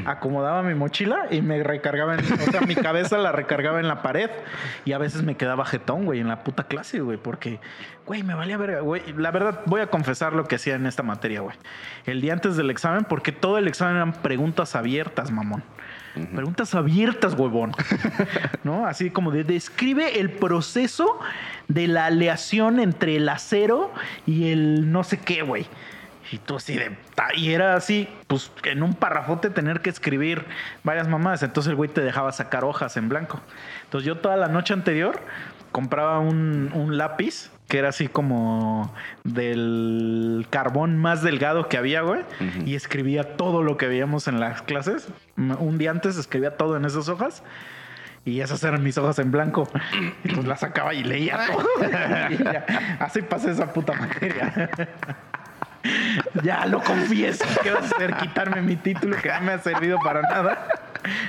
acomodaba 0.06 0.64
mi 0.64 0.74
mochila 0.74 1.28
y 1.30 1.42
me 1.42 1.62
recargaba 1.64 2.16
en. 2.16 2.20
O 2.20 2.52
sea, 2.52 2.62
mi 2.62 2.76
cabeza 2.76 3.18
la 3.18 3.32
recargaba 3.32 3.80
en 3.80 3.88
la 3.88 4.02
pared. 4.02 4.30
Y 4.86 4.94
a 4.94 4.98
veces 4.98 5.24
me 5.24 5.36
quedaba 5.36 5.66
jetón, 5.66 6.06
güey, 6.06 6.20
en 6.20 6.28
la 6.28 6.44
puta 6.44 6.64
clase, 6.64 7.00
güey. 7.00 7.18
Porque, 7.18 7.60
güey, 8.06 8.24
me 8.24 8.34
valía 8.34 8.58
verga, 8.58 8.80
güey. 8.82 9.02
La 9.18 9.32
verdad, 9.32 9.62
voy 9.66 9.82
a 9.82 9.88
confesar 9.88 10.34
lo 10.34 10.46
que 10.46 10.56
hacía 10.56 10.76
en 10.76 10.86
esta 10.86 11.04
materia, 11.04 11.42
güey. 11.42 11.56
El 12.06 12.22
día 12.22 12.34
antes 12.34 12.56
del 12.56 12.70
examen, 12.70 13.06
porque 13.06 13.32
todo 13.32 13.58
el 13.58 13.68
examen 13.68 13.98
eran 13.98 14.14
preguntas 14.14 14.76
abiertas, 14.76 15.32
mamón. 15.32 15.64
Preguntas 16.34 16.74
abiertas, 16.74 17.34
huevón. 17.36 17.74
¿No? 18.64 18.88
Así 18.88 19.12
como 19.12 19.32
de 19.32 19.44
describe 19.44 20.20
el 20.20 20.32
proceso 20.32 21.20
de 21.68 21.88
la 21.88 22.06
aleación 22.06 22.80
entre 22.80 23.18
el 23.18 23.30
acero 23.30 23.94
y 24.26 24.50
el 24.50 24.92
no 24.92 25.04
sé 25.04 25.20
qué, 25.20 25.44
güey. 25.44 25.68
Y 26.32 26.38
tú 26.40 26.56
así 26.58 26.76
de... 26.76 26.96
Y 27.36 27.52
era 27.52 27.76
así, 27.76 28.08
pues 28.28 28.52
en 28.64 28.84
un 28.84 28.94
parrafote 28.94 29.50
tener 29.50 29.82
que 29.82 29.90
escribir 29.90 30.46
varias 30.84 31.08
mamadas. 31.08 31.44
Entonces 31.44 31.70
el 31.70 31.76
güey 31.76 31.90
te 31.90 32.02
dejaba 32.02 32.32
sacar 32.32 32.66
hojas 32.66 32.98
en 32.98 33.10
blanco. 33.10 33.40
Entonces 33.86 34.06
yo 34.06 34.18
toda 34.18 34.36
la 34.36 34.48
noche 34.48 34.74
anterior 34.74 35.20
compraba 35.72 36.20
un, 36.20 36.72
un 36.74 36.98
lápiz 36.98 37.52
que 37.68 37.80
era 37.80 37.90
así 37.90 38.08
como 38.08 38.94
del 39.24 40.48
carbón 40.50 40.98
más 40.98 41.22
delgado 41.22 41.68
que 41.68 41.78
había, 41.78 42.02
güey. 42.02 42.22
Ujú. 42.22 42.66
Y 42.66 42.76
escribía 42.76 43.36
todo 43.36 43.62
lo 43.62 43.78
que 43.78 43.88
veíamos 43.88 44.28
en 44.28 44.40
las 44.40 44.62
clases. 44.62 45.10
Un 45.36 45.78
día 45.78 45.92
antes 45.92 46.18
escribía 46.18 46.56
todo 46.56 46.78
en 46.78 46.86
esas 46.86 47.10
hojas. 47.10 47.44
Y 48.24 48.42
esas 48.42 48.62
eran 48.64 48.84
mis 48.84 48.98
hojas 48.98 49.20
en 49.20 49.32
blanco. 49.32 49.70
Y 50.24 50.34
pues 50.34 50.48
las 50.48 50.62
sacaba 50.62 50.94
y 50.94 51.04
leía 51.04 51.40
todo. 51.48 51.66
Y 52.30 52.38
ya, 52.38 52.98
así 53.00 53.22
pasé 53.22 53.52
esa 53.52 53.72
puta 53.72 53.94
materia. 53.94 54.70
Ya 56.44 56.66
lo 56.66 56.82
confieso. 56.82 57.46
¿Qué 57.64 57.72
vas 57.72 57.92
a 57.92 57.96
hacer? 57.96 58.16
Quitarme 58.18 58.62
mi 58.62 58.76
título 58.76 59.18
que 59.22 59.30
no 59.30 59.42
me 59.42 59.54
ha 59.54 59.60
servido 59.60 60.00
para 60.04 60.22
nada. 60.22 60.68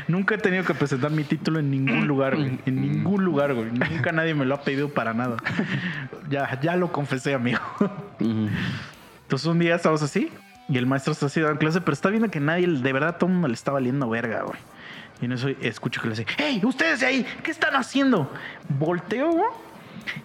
Nunca 0.09 0.35
he 0.35 0.39
tenido 0.39 0.65
que 0.65 0.75
presentar 0.75 1.11
mi 1.11 1.25
título 1.25 1.61
en 1.61 1.71
ningún 1.71 2.07
lugar, 2.07 2.37
güey. 2.37 2.59
En 2.67 2.81
ningún 2.81 3.25
lugar, 3.25 3.55
güey. 3.55 3.71
Nunca 3.71 4.13
nadie 4.13 4.35
me 4.35 4.45
lo 4.45 4.55
ha 4.55 4.63
pedido 4.63 4.89
para 4.89 5.15
nada. 5.15 5.37
Ya, 6.29 6.59
ya 6.61 6.77
lo 6.77 6.91
confesé, 6.93 7.35
amigo. 7.35 7.61
Entonces 8.19 9.47
un 9.47 9.59
día 9.59 9.77
estamos 9.77 10.03
así 10.03 10.33
y 10.69 10.79
el 10.79 10.87
maestro 10.87 11.13
está 11.13 11.27
así 11.27 11.41
dando 11.41 11.59
clase, 11.59 11.81
pero 11.81 11.93
está 11.93 12.09
viendo 12.09 12.31
que 12.31 12.41
nadie, 12.41 12.67
de 12.67 12.93
verdad, 12.93 13.17
todo 13.17 13.29
el 13.29 13.35
mundo 13.35 13.49
le 13.49 13.55
está 13.55 13.73
valiendo 13.73 14.09
verga, 14.09 14.43
güey. 14.43 14.59
Y 15.21 15.25
en 15.25 15.33
eso 15.33 15.49
escucho 15.61 16.01
que 16.01 16.09
le 16.09 16.15
dice, 16.15 16.27
hey, 16.39 16.61
ustedes 16.65 17.01
de 17.01 17.07
ahí, 17.07 17.27
¿qué 17.43 17.51
están 17.51 17.75
haciendo? 17.75 18.33
Volteo, 18.69 19.31
güey, 19.31 19.51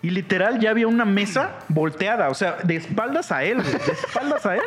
Y 0.02 0.10
literal 0.10 0.60
ya 0.60 0.72
había 0.72 0.88
una 0.88 1.06
mesa 1.06 1.60
volteada, 1.70 2.30
o 2.30 2.34
sea, 2.34 2.58
de 2.64 2.76
espaldas 2.76 3.32
a 3.32 3.44
él, 3.44 3.62
güey, 3.62 3.72
de 3.72 3.92
espaldas 3.92 4.46
a 4.46 4.56
él. 4.56 4.64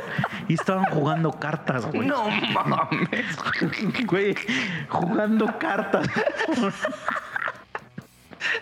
Y 0.49 0.55
estaban 0.55 0.85
jugando 0.87 1.33
cartas, 1.33 1.87
güey. 1.87 2.07
No 2.07 2.29
mames. 2.29 3.27
Güey, 4.07 4.35
jugando 4.89 5.59
cartas. 5.59 6.07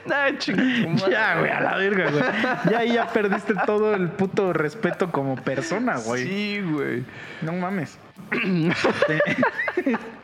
Nah. 0.07 0.30
Ya, 1.09 1.38
güey, 1.38 1.50
a 1.50 1.61
la 1.61 1.76
verga, 1.76 2.11
güey. 2.11 2.22
Ya 2.70 2.78
ahí 2.78 2.92
ya 2.94 3.07
perdiste 3.09 3.55
todo 3.66 3.94
el 3.94 4.09
puto 4.09 4.52
respeto 4.52 5.11
como 5.11 5.36
persona, 5.36 5.96
güey. 5.98 6.24
Sí, 6.24 6.61
güey. 6.62 7.05
No 7.42 7.52
mames. 7.52 7.98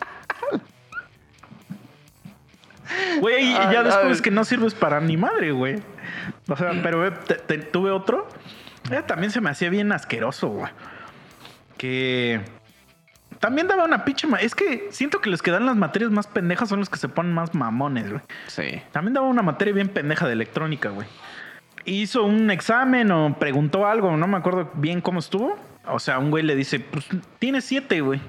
Güey, 3.20 3.52
ya 3.52 3.82
después 3.82 4.22
que 4.22 4.30
no 4.30 4.44
sirves 4.44 4.74
para 4.74 5.00
ni 5.00 5.16
madre, 5.16 5.52
güey. 5.52 5.76
O 6.48 6.56
sea, 6.56 6.72
pero 6.82 7.06
eh, 7.06 7.10
te- 7.26 7.34
te- 7.36 7.58
tuve 7.58 7.90
otro. 7.90 8.28
Eh, 8.90 9.02
también 9.06 9.30
se 9.30 9.40
me 9.40 9.50
hacía 9.50 9.70
bien 9.70 9.92
asqueroso, 9.92 10.48
güey. 10.48 10.70
Que 11.78 12.40
también 13.38 13.68
daba 13.68 13.84
una 13.84 14.04
pinche. 14.04 14.26
Es 14.40 14.54
que 14.54 14.88
siento 14.90 15.20
que 15.20 15.30
los 15.30 15.42
que 15.42 15.50
dan 15.50 15.66
las 15.66 15.76
materias 15.76 16.10
más 16.10 16.26
pendejas 16.26 16.68
son 16.68 16.80
los 16.80 16.90
que 16.90 16.98
se 16.98 17.08
ponen 17.08 17.32
más 17.32 17.54
mamones, 17.54 18.10
güey. 18.10 18.22
Sí. 18.48 18.82
También 18.92 19.14
daba 19.14 19.26
una 19.26 19.42
materia 19.42 19.72
bien 19.74 19.88
pendeja 19.88 20.26
de 20.26 20.32
electrónica, 20.34 20.90
güey. 20.90 21.06
Hizo 21.86 22.24
un 22.24 22.50
examen 22.50 23.10
o 23.10 23.38
preguntó 23.38 23.86
algo, 23.86 24.14
no 24.16 24.26
me 24.26 24.36
acuerdo 24.36 24.70
bien 24.74 25.00
cómo 25.00 25.18
estuvo. 25.20 25.58
O 25.86 25.98
sea, 25.98 26.18
un 26.18 26.30
güey 26.30 26.44
le 26.44 26.54
dice, 26.54 26.78
pues 26.80 27.06
tiene 27.38 27.62
siete, 27.62 28.02
güey. 28.02 28.20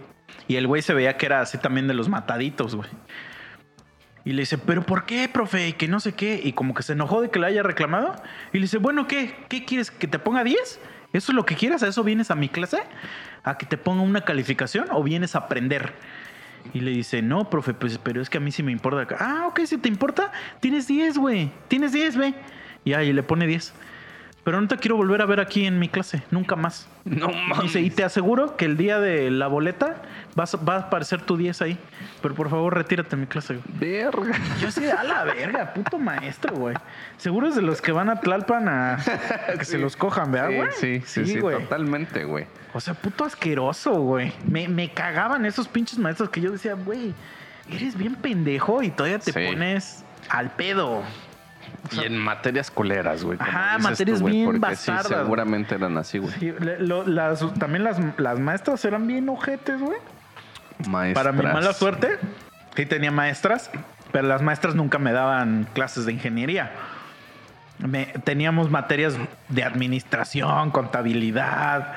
Y 0.47 0.55
el 0.55 0.67
güey 0.67 0.81
se 0.81 0.93
veía 0.93 1.17
que 1.17 1.25
era 1.25 1.41
así 1.41 1.57
también 1.57 1.87
de 1.87 1.93
los 1.93 2.07
mataditos, 2.07 2.75
güey. 2.75 2.89
Y 4.23 4.33
le 4.33 4.41
dice, 4.41 4.57
¿pero 4.57 4.83
por 4.83 5.05
qué, 5.05 5.27
profe? 5.27 5.69
Y 5.69 5.73
que 5.73 5.87
no 5.87 5.99
sé 5.99 6.13
qué. 6.13 6.39
Y 6.43 6.53
como 6.53 6.73
que 6.73 6.83
se 6.83 6.93
enojó 6.93 7.21
de 7.21 7.29
que 7.29 7.39
le 7.39 7.47
haya 7.47 7.63
reclamado. 7.63 8.15
Y 8.53 8.57
le 8.57 8.63
dice, 8.63 8.77
bueno, 8.77 9.07
¿qué? 9.07 9.33
¿Qué 9.49 9.65
quieres? 9.65 9.89
¿Que 9.89 10.07
te 10.07 10.19
ponga 10.19 10.43
10? 10.43 10.79
¿Eso 11.13 11.31
es 11.31 11.35
lo 11.35 11.45
que 11.45 11.55
quieras? 11.55 11.83
¿A 11.83 11.87
eso 11.87 12.03
vienes 12.03 12.31
a 12.31 12.35
mi 12.35 12.47
clase? 12.47 12.83
¿A 13.43 13.57
que 13.57 13.65
te 13.65 13.77
ponga 13.77 14.01
una 14.01 14.21
calificación 14.21 14.87
o 14.91 15.03
vienes 15.03 15.35
a 15.35 15.39
aprender? 15.39 15.93
Y 16.73 16.81
le 16.81 16.91
dice, 16.91 17.21
no, 17.21 17.49
profe, 17.49 17.73
pues, 17.73 17.97
pero 17.97 18.21
es 18.21 18.29
que 18.29 18.37
a 18.37 18.41
mí 18.41 18.51
sí 18.51 18.61
me 18.61 18.71
importa. 18.71 19.15
Ah, 19.19 19.45
ok, 19.47 19.61
si 19.65 19.77
te 19.77 19.89
importa, 19.89 20.31
tienes 20.59 20.87
10, 20.87 21.17
güey. 21.17 21.51
Tienes 21.67 21.91
10, 21.91 22.17
ve. 22.17 22.33
Y 22.85 22.93
ahí 22.93 23.11
le 23.13 23.23
pone 23.23 23.47
10. 23.47 23.73
Pero 24.43 24.59
no 24.59 24.67
te 24.67 24.77
quiero 24.77 24.95
volver 24.95 25.21
a 25.21 25.25
ver 25.27 25.39
aquí 25.39 25.65
en 25.67 25.77
mi 25.77 25.87
clase, 25.87 26.23
nunca 26.31 26.55
más. 26.55 26.87
No 27.05 27.27
mames. 27.29 27.61
Dice, 27.63 27.81
y 27.81 27.91
te 27.91 28.03
aseguro 28.03 28.57
que 28.57 28.65
el 28.65 28.75
día 28.75 28.99
de 28.99 29.29
la 29.29 29.45
boleta 29.45 30.01
vas, 30.35 30.57
va 30.67 30.75
a 30.75 30.79
aparecer 30.79 31.21
tu 31.21 31.37
10 31.37 31.61
ahí. 31.61 31.77
Pero 32.23 32.33
por 32.33 32.49
favor, 32.49 32.73
retírate 32.75 33.11
de 33.11 33.17
mi 33.17 33.27
clase. 33.27 33.55
güey. 33.55 33.63
Verga. 34.01 34.33
Yo 34.59 34.69
así, 34.69 34.83
a 34.89 35.03
la 35.03 35.23
verga, 35.25 35.73
puto 35.75 35.99
maestro, 35.99 36.55
güey. 36.55 36.75
Seguro 37.17 37.49
es 37.49 37.55
de 37.55 37.61
los 37.61 37.81
que 37.83 37.91
van 37.91 38.09
a 38.09 38.19
Tlalpan 38.19 38.67
a, 38.67 38.97
que 39.59 39.65
se 39.65 39.77
los 39.77 39.95
cojan, 39.95 40.31
¿verdad, 40.31 40.55
güey? 40.55 40.69
Sí, 40.79 41.03
sí, 41.05 41.25
sí, 41.25 41.39
güey. 41.39 41.59
totalmente, 41.59 42.23
güey. 42.23 42.47
O 42.73 42.79
sea, 42.79 42.95
puto 42.95 43.25
asqueroso, 43.25 43.91
güey. 43.93 44.33
Me, 44.47 44.67
me 44.67 44.89
cagaban 44.91 45.45
esos 45.45 45.67
pinches 45.67 45.99
maestros 45.99 46.29
que 46.31 46.41
yo 46.41 46.51
decía, 46.51 46.73
güey, 46.73 47.13
eres 47.69 47.95
bien 47.95 48.15
pendejo 48.15 48.81
y 48.81 48.89
todavía 48.89 49.19
te 49.19 49.31
Sí. 49.33 49.39
pones 49.47 50.03
al 50.29 50.49
pedo. 50.51 51.03
Y 51.91 51.99
en 52.05 52.17
materias 52.17 52.71
culeras, 52.71 53.23
güey. 53.23 53.37
Ajá, 53.41 53.77
materias 53.79 54.19
tú, 54.19 54.25
bien 54.25 54.45
porque 54.45 54.59
bastardas, 54.59 55.07
Sí, 55.07 55.13
seguramente 55.13 55.75
eran 55.75 55.97
así, 55.97 56.17
güey. 56.19 56.33
Sí, 56.39 56.53
las- 56.79 57.53
también 57.59 57.83
las, 57.83 57.97
las 58.17 58.39
maestras 58.39 58.83
eran 58.85 59.07
bien 59.07 59.27
ojetes, 59.29 59.79
güey. 59.79 59.97
Maestras. 60.87 61.25
Para 61.25 61.31
mi 61.35 61.43
mala 61.53 61.73
suerte, 61.73 62.17
sí 62.75 62.85
tenía 62.85 63.11
maestras, 63.11 63.69
pero 64.11 64.27
las 64.27 64.41
maestras 64.41 64.73
nunca 64.75 64.97
me 64.99 65.11
daban 65.11 65.67
clases 65.73 66.05
de 66.05 66.13
ingeniería. 66.13 66.71
Me- 67.79 68.05
teníamos 68.23 68.69
materias 68.69 69.15
de 69.49 69.63
administración, 69.63 70.71
contabilidad, 70.71 71.93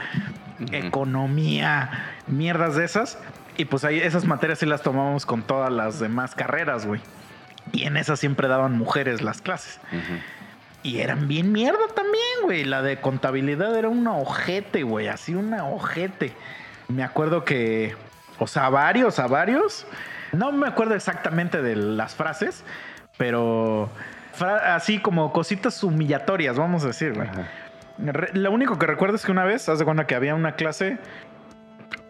economía, 0.72 1.90
mierdas 2.26 2.76
de 2.76 2.84
esas. 2.84 3.18
Y 3.56 3.66
pues 3.66 3.84
ahí 3.84 4.00
esas 4.00 4.24
materias 4.24 4.58
sí 4.58 4.66
las 4.66 4.82
tomábamos 4.82 5.26
con 5.26 5.42
todas 5.42 5.72
las 5.72 6.00
demás 6.00 6.34
carreras, 6.34 6.86
güey. 6.86 7.00
Y 7.72 7.84
en 7.84 7.96
esas 7.96 8.20
siempre 8.20 8.48
daban 8.48 8.76
mujeres 8.78 9.22
las 9.22 9.40
clases. 9.42 9.80
Y 10.82 11.00
eran 11.00 11.26
bien 11.28 11.50
mierda 11.52 11.86
también, 11.94 12.42
güey. 12.42 12.64
La 12.64 12.82
de 12.82 13.00
contabilidad 13.00 13.76
era 13.76 13.88
una 13.88 14.12
ojete, 14.14 14.82
güey. 14.82 15.08
Así 15.08 15.34
una 15.34 15.64
ojete. 15.66 16.34
Me 16.88 17.02
acuerdo 17.02 17.44
que, 17.44 17.96
o 18.38 18.46
sea, 18.46 18.66
a 18.66 18.68
varios, 18.70 19.18
a 19.18 19.26
varios. 19.26 19.86
No 20.32 20.52
me 20.52 20.68
acuerdo 20.68 20.94
exactamente 20.94 21.62
de 21.62 21.74
las 21.76 22.14
frases, 22.14 22.64
pero 23.16 23.88
fra- 24.32 24.74
así 24.74 24.98
como 24.98 25.32
cositas 25.32 25.82
humillatorias, 25.82 26.56
vamos 26.58 26.84
a 26.84 26.88
decir, 26.88 27.14
güey. 27.14 27.28
Lo 28.34 28.50
único 28.50 28.78
que 28.78 28.86
recuerdo 28.86 29.14
es 29.16 29.24
que 29.24 29.30
una 29.30 29.44
vez, 29.44 29.68
haz 29.68 29.78
de 29.78 29.84
cuenta 29.84 30.06
que 30.06 30.14
había 30.16 30.34
una 30.34 30.56
clase. 30.56 30.98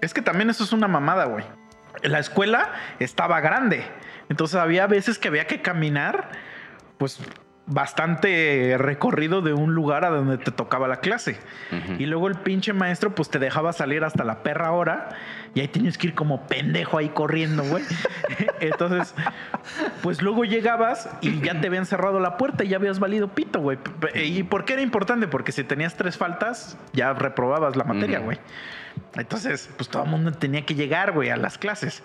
Es 0.01 0.13
que 0.15 0.23
también 0.23 0.51
eso 0.51 0.65
es 0.65 0.73
una 0.73 0.89
mamada, 0.89 1.27
güey. 1.27 1.45
La 2.03 2.19
escuela 2.19 2.71
estaba 2.99 3.41
grande. 3.41 3.85
Entonces 4.29 4.57
había 4.57 4.87
veces 4.87 5.19
que 5.19 5.29
había 5.29 5.47
que 5.47 5.63
caminar, 5.63 6.31
pues 6.99 7.21
bastante 7.67 8.77
recorrido 8.79 9.41
de 9.41 9.55
un 9.55 9.75
lugar 9.75 10.05
a 10.05 10.11
donde 10.11 10.37
te 10.37 10.51
tocaba 10.51 10.87
la 10.87 11.01
clase. 11.01 11.39
Y 11.99 12.07
luego 12.07 12.29
el 12.29 12.35
pinche 12.35 12.73
maestro, 12.73 13.15
pues 13.15 13.31
te 13.31 13.39
dejaba 13.39 13.73
salir 13.73 14.05
hasta 14.05 14.23
la 14.23 14.43
perra 14.43 14.73
hora 14.73 15.11
y 15.55 15.61
ahí 15.61 15.69
tienes 15.69 15.97
que 15.97 16.09
ir 16.09 16.15
como 16.15 16.47
pendejo 16.47 16.99
ahí 16.99 17.09
corriendo, 17.09 17.65
güey. 17.65 17.83
Entonces, 18.61 19.15
pues 20.03 20.21
luego 20.21 20.45
llegabas 20.45 21.09
y 21.21 21.41
ya 21.41 21.61
te 21.61 21.69
habían 21.69 21.87
cerrado 21.87 22.21
la 22.21 22.37
puerta 22.37 22.65
y 22.65 22.69
ya 22.69 22.77
habías 22.77 22.99
valido 22.99 23.29
pito, 23.29 23.61
güey. 23.61 23.79
¿Y 24.15 24.43
por 24.43 24.65
qué 24.65 24.75
era 24.75 24.83
importante? 24.83 25.27
Porque 25.27 25.53
si 25.53 25.65
tenías 25.65 25.97
tres 25.97 26.19
faltas, 26.19 26.77
ya 26.93 27.13
reprobabas 27.15 27.77
la 27.77 27.85
materia, 27.85 28.19
güey. 28.19 28.39
Entonces, 29.17 29.71
pues 29.77 29.89
todo 29.89 30.05
el 30.05 30.11
mundo 30.11 30.33
tenía 30.33 30.67
que 30.67 30.75
llegar, 30.75 31.13
güey, 31.13 31.31
a 31.31 31.37
las 31.37 31.57
clases. 31.57 32.03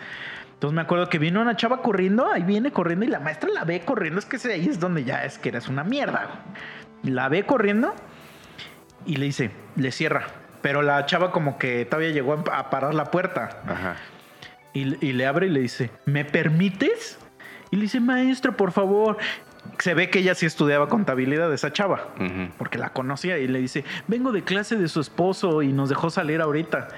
Entonces 0.60 0.76
me 0.76 0.82
acuerdo 0.82 1.08
que 1.08 1.20
vino 1.20 1.40
una 1.40 1.56
chava 1.56 1.82
corriendo, 1.82 2.30
ahí 2.30 2.44
viene 2.44 2.74
corriendo 2.74 3.06
y 3.06 3.08
la 3.08 3.22
maestra 3.22 3.50
la 3.50 3.64
ve 3.64 3.80
corriendo. 3.80 4.20
Es 4.20 4.26
que 4.26 4.36
ahí 4.52 4.68
es 4.68 4.78
donde 4.78 5.06
ya 5.06 5.24
es 5.24 5.40
que 5.40 5.48
eres 5.48 5.70
una 5.70 5.86
mierda. 5.86 6.44
La 7.02 7.30
ve 7.30 7.46
corriendo 7.46 7.96
y 9.06 9.16
le 9.16 9.28
dice, 9.28 9.52
le 9.78 9.94
cierra. 9.94 10.28
Pero 10.62 10.82
la 10.82 11.06
chava 11.06 11.32
como 11.32 11.58
que 11.58 11.86
todavía 11.86 12.10
llegó 12.10 12.44
a 12.52 12.70
parar 12.70 12.94
la 12.94 13.06
puerta. 13.06 13.62
Ajá. 13.66 13.96
Y, 14.74 15.06
y 15.06 15.14
le 15.14 15.26
abre 15.26 15.48
y 15.48 15.50
le 15.50 15.62
dice, 15.62 15.92
¿me 16.04 16.26
permites? 16.26 17.18
Y 17.72 17.78
le 17.78 17.84
dice, 17.84 18.02
maestro, 18.02 18.58
por 18.58 18.74
favor. 18.74 19.16
Se 19.78 19.94
ve 19.94 20.10
que 20.10 20.20
ella 20.20 20.36
sí 20.36 20.46
estudiaba 20.46 20.90
contabilidad, 20.90 21.54
esa 21.54 21.72
chava, 21.72 22.10
porque 22.58 22.78
la 22.78 22.90
conocía 22.90 23.38
y 23.38 23.48
le 23.48 23.60
dice, 23.60 23.86
vengo 24.08 24.34
de 24.34 24.44
clase 24.44 24.76
de 24.76 24.90
su 24.90 25.00
esposo 25.00 25.62
y 25.62 25.72
nos 25.72 25.88
dejó 25.88 26.10
salir 26.10 26.42
ahorita. 26.42 26.90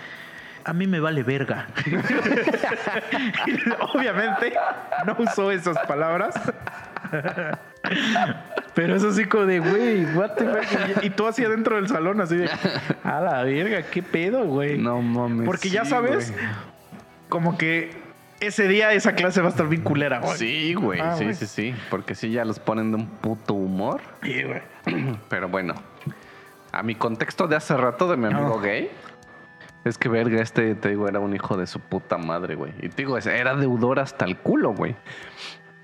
A 0.63 0.73
mí 0.73 0.87
me 0.87 0.99
vale 0.99 1.23
verga. 1.23 1.67
Obviamente 3.93 4.53
no 5.05 5.15
usó 5.19 5.51
esas 5.51 5.77
palabras. 5.87 6.35
Pero 8.73 8.95
es 8.95 9.03
así 9.03 9.25
como 9.25 9.45
de, 9.45 9.59
güey, 9.59 10.05
what 10.15 10.31
the 10.35 10.45
fuck? 10.45 11.03
Y 11.03 11.09
tú 11.09 11.27
así 11.27 11.43
adentro 11.43 11.75
del 11.75 11.87
salón, 11.87 12.21
así 12.21 12.37
de, 12.37 12.49
a 13.03 13.19
la 13.21 13.43
verga, 13.43 13.83
qué 13.83 14.01
pedo, 14.03 14.45
güey. 14.45 14.77
No 14.77 15.01
mames. 15.01 15.45
Porque 15.45 15.69
ya 15.69 15.83
sí, 15.83 15.89
sabes, 15.89 16.31
güey. 16.31 16.43
como 17.27 17.57
que 17.57 17.91
ese 18.39 18.67
día 18.67 18.93
esa 18.93 19.13
clase 19.13 19.41
va 19.41 19.47
a 19.47 19.49
estar 19.51 19.67
bien 19.67 19.81
culera, 19.81 20.19
güey. 20.19 20.37
Sí, 20.37 20.73
güey. 20.73 20.99
Ah, 21.01 21.15
sí, 21.17 21.23
güey. 21.25 21.35
sí, 21.35 21.47
sí. 21.47 21.75
Porque 21.89 22.15
sí 22.15 22.31
ya 22.31 22.45
los 22.45 22.59
ponen 22.59 22.91
de 22.91 22.97
un 22.97 23.07
puto 23.07 23.53
humor. 23.55 24.01
Sí, 24.23 24.41
güey. 24.43 24.61
Pero 25.29 25.49
bueno. 25.49 25.73
A 26.71 26.83
mi 26.83 26.95
contexto 26.95 27.47
de 27.47 27.57
hace 27.57 27.75
rato 27.75 28.09
de 28.09 28.15
mi 28.15 28.27
amigo 28.27 28.47
No. 28.55 28.59
gay. 28.61 28.89
Es 29.83 29.97
que 29.97 30.09
verga, 30.09 30.41
este, 30.41 30.75
te 30.75 30.89
digo, 30.89 31.07
era 31.07 31.19
un 31.19 31.33
hijo 31.35 31.57
de 31.57 31.65
su 31.65 31.79
puta 31.79 32.17
madre, 32.17 32.55
güey. 32.55 32.73
Y 32.81 32.89
te 32.89 32.97
digo, 33.03 33.17
era 33.17 33.55
deudor 33.55 33.99
hasta 33.99 34.25
el 34.25 34.37
culo, 34.37 34.73
güey. 34.73 34.95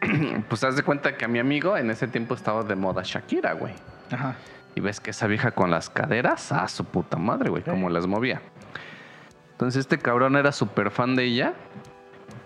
pues 0.49 0.63
haz 0.63 0.75
de 0.75 0.83
cuenta 0.83 1.17
que 1.17 1.25
a 1.25 1.27
mi 1.27 1.39
amigo 1.39 1.75
en 1.77 1.89
ese 1.89 2.07
tiempo 2.07 2.35
estaba 2.35 2.63
de 2.63 2.75
moda 2.75 3.01
Shakira, 3.03 3.53
güey. 3.53 3.73
Ajá. 4.11 4.35
Y 4.75 4.79
ves 4.79 4.99
que 4.99 5.09
esa 5.09 5.25
vieja 5.25 5.51
con 5.51 5.71
las 5.71 5.89
caderas, 5.89 6.51
a 6.51 6.67
su 6.67 6.85
puta 6.85 7.17
madre, 7.17 7.49
güey, 7.49 7.63
Sí. 7.63 7.71
cómo 7.71 7.89
las 7.89 8.05
movía. 8.05 8.41
Entonces 9.53 9.79
este 9.79 9.97
cabrón 9.97 10.35
era 10.35 10.51
súper 10.51 10.91
fan 10.91 11.15
de 11.15 11.23
ella 11.23 11.53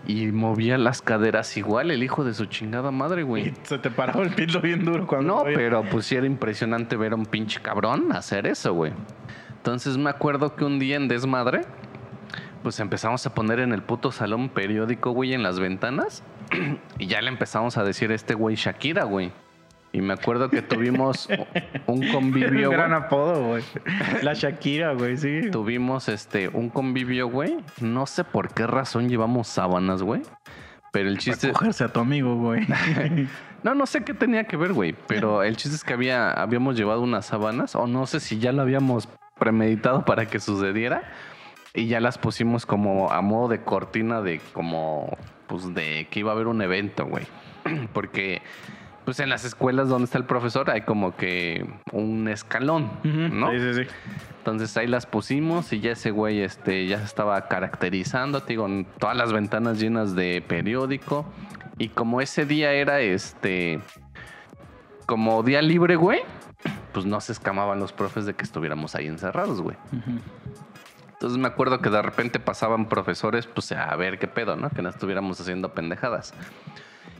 y 0.06 0.28
movía 0.32 0.78
las 0.78 1.02
caderas 1.02 1.54
igual, 1.58 1.90
el 1.90 2.02
hijo 2.02 2.24
de 2.24 2.32
su 2.32 2.46
chingada 2.46 2.90
madre, 2.90 3.22
güey. 3.22 3.48
Y 3.48 3.54
se 3.64 3.78
te 3.78 3.90
paraba 3.90 4.22
el 4.22 4.30
pito 4.34 4.62
bien 4.62 4.82
duro 4.86 5.06
cuando. 5.06 5.36
No, 5.36 5.44
pero 5.44 5.84
pues 5.84 6.06
sí 6.06 6.16
era 6.16 6.24
impresionante 6.26 6.96
ver 6.96 7.12
a 7.12 7.16
un 7.16 7.26
pinche 7.26 7.60
cabrón 7.60 8.10
hacer 8.12 8.46
eso, 8.46 8.72
güey. 8.72 8.94
Entonces 9.62 9.96
me 9.96 10.10
acuerdo 10.10 10.56
que 10.56 10.64
un 10.64 10.80
día 10.80 10.96
en 10.96 11.06
desmadre, 11.06 11.60
pues 12.64 12.80
empezamos 12.80 13.24
a 13.26 13.32
poner 13.32 13.60
en 13.60 13.72
el 13.72 13.80
puto 13.80 14.10
salón 14.10 14.48
periódico, 14.48 15.12
güey, 15.12 15.34
en 15.34 15.44
las 15.44 15.60
ventanas. 15.60 16.24
y 16.98 17.06
ya 17.06 17.22
le 17.22 17.28
empezamos 17.28 17.78
a 17.78 17.84
decir 17.84 18.10
a 18.10 18.16
este 18.16 18.34
güey 18.34 18.56
Shakira, 18.56 19.04
güey. 19.04 19.30
Y 19.92 20.00
me 20.00 20.14
acuerdo 20.14 20.50
que 20.50 20.62
tuvimos 20.62 21.28
un 21.86 22.08
convivio, 22.08 22.70
Un 22.70 22.74
gran 22.74 22.90
güey. 22.90 23.02
apodo, 23.02 23.46
güey. 23.46 23.62
La 24.22 24.34
Shakira, 24.34 24.94
güey, 24.94 25.16
sí. 25.16 25.42
Tuvimos 25.52 26.08
este 26.08 26.48
un 26.48 26.68
convivio, 26.68 27.28
güey. 27.28 27.58
No 27.80 28.06
sé 28.06 28.24
por 28.24 28.52
qué 28.52 28.66
razón 28.66 29.08
llevamos 29.08 29.46
sábanas, 29.46 30.02
güey. 30.02 30.22
Pero 30.90 31.08
el 31.08 31.18
chiste... 31.18 31.52
Cogerse 31.52 31.84
a 31.84 31.92
tu 31.92 32.00
amigo, 32.00 32.34
güey. 32.34 32.66
No, 33.62 33.76
no 33.76 33.86
sé 33.86 34.02
qué 34.02 34.12
tenía 34.12 34.42
que 34.42 34.56
ver, 34.56 34.72
güey. 34.72 34.92
Pero 35.06 35.44
el 35.44 35.56
chiste 35.56 35.76
es 35.76 35.84
que 35.84 35.92
había, 35.92 36.32
habíamos 36.32 36.76
llevado 36.76 37.00
unas 37.00 37.26
sábanas, 37.26 37.76
o 37.76 37.86
no 37.86 38.08
sé 38.08 38.18
si 38.18 38.40
ya 38.40 38.50
lo 38.50 38.62
habíamos 38.62 39.08
premeditado 39.42 40.04
para 40.04 40.26
que 40.26 40.38
sucediera. 40.38 41.02
Y 41.74 41.86
ya 41.86 42.00
las 42.00 42.18
pusimos 42.18 42.66
como 42.66 43.10
a 43.10 43.20
modo 43.22 43.48
de 43.48 43.62
cortina 43.62 44.20
de 44.20 44.40
como, 44.52 45.16
pues 45.46 45.74
de 45.74 46.06
que 46.10 46.20
iba 46.20 46.30
a 46.30 46.34
haber 46.34 46.46
un 46.46 46.62
evento, 46.62 47.06
güey. 47.06 47.26
Porque, 47.92 48.42
pues 49.04 49.18
en 49.20 49.30
las 49.30 49.44
escuelas 49.44 49.88
donde 49.88 50.04
está 50.04 50.18
el 50.18 50.26
profesor 50.26 50.70
hay 50.70 50.82
como 50.82 51.16
que 51.16 51.66
un 51.90 52.28
escalón, 52.28 52.90
¿no? 53.02 53.50
Sí, 53.50 53.58
sí, 53.58 53.74
sí. 53.74 53.90
Entonces 54.38 54.76
ahí 54.76 54.86
las 54.86 55.06
pusimos 55.06 55.72
y 55.72 55.80
ya 55.80 55.92
ese 55.92 56.10
güey 56.10 56.42
este, 56.42 56.86
ya 56.86 56.98
se 56.98 57.04
estaba 57.04 57.48
caracterizando, 57.48 58.42
te 58.42 58.52
digo, 58.52 58.66
en 58.66 58.86
todas 58.98 59.16
las 59.16 59.32
ventanas 59.32 59.80
llenas 59.80 60.14
de 60.14 60.42
periódico. 60.46 61.24
Y 61.78 61.88
como 61.88 62.20
ese 62.20 62.44
día 62.44 62.72
era 62.72 63.00
este, 63.00 63.80
como 65.06 65.42
día 65.42 65.62
libre, 65.62 65.96
güey, 65.96 66.20
pues 66.92 67.06
no 67.06 67.20
se 67.20 67.32
escamaban 67.32 67.80
los 67.80 67.92
profes 67.92 68.26
de 68.26 68.34
que 68.34 68.44
estuviéramos 68.44 68.94
ahí 68.94 69.06
encerrados, 69.06 69.60
güey. 69.60 69.76
Entonces 71.12 71.38
me 71.38 71.48
acuerdo 71.48 71.80
que 71.80 71.88
de 71.88 72.02
repente 72.02 72.40
pasaban 72.40 72.88
profesores, 72.88 73.46
pues 73.46 73.70
a 73.72 73.94
ver 73.96 74.18
qué 74.18 74.26
pedo, 74.26 74.56
¿no? 74.56 74.70
Que 74.70 74.82
no 74.82 74.88
estuviéramos 74.88 75.40
haciendo 75.40 75.72
pendejadas. 75.72 76.34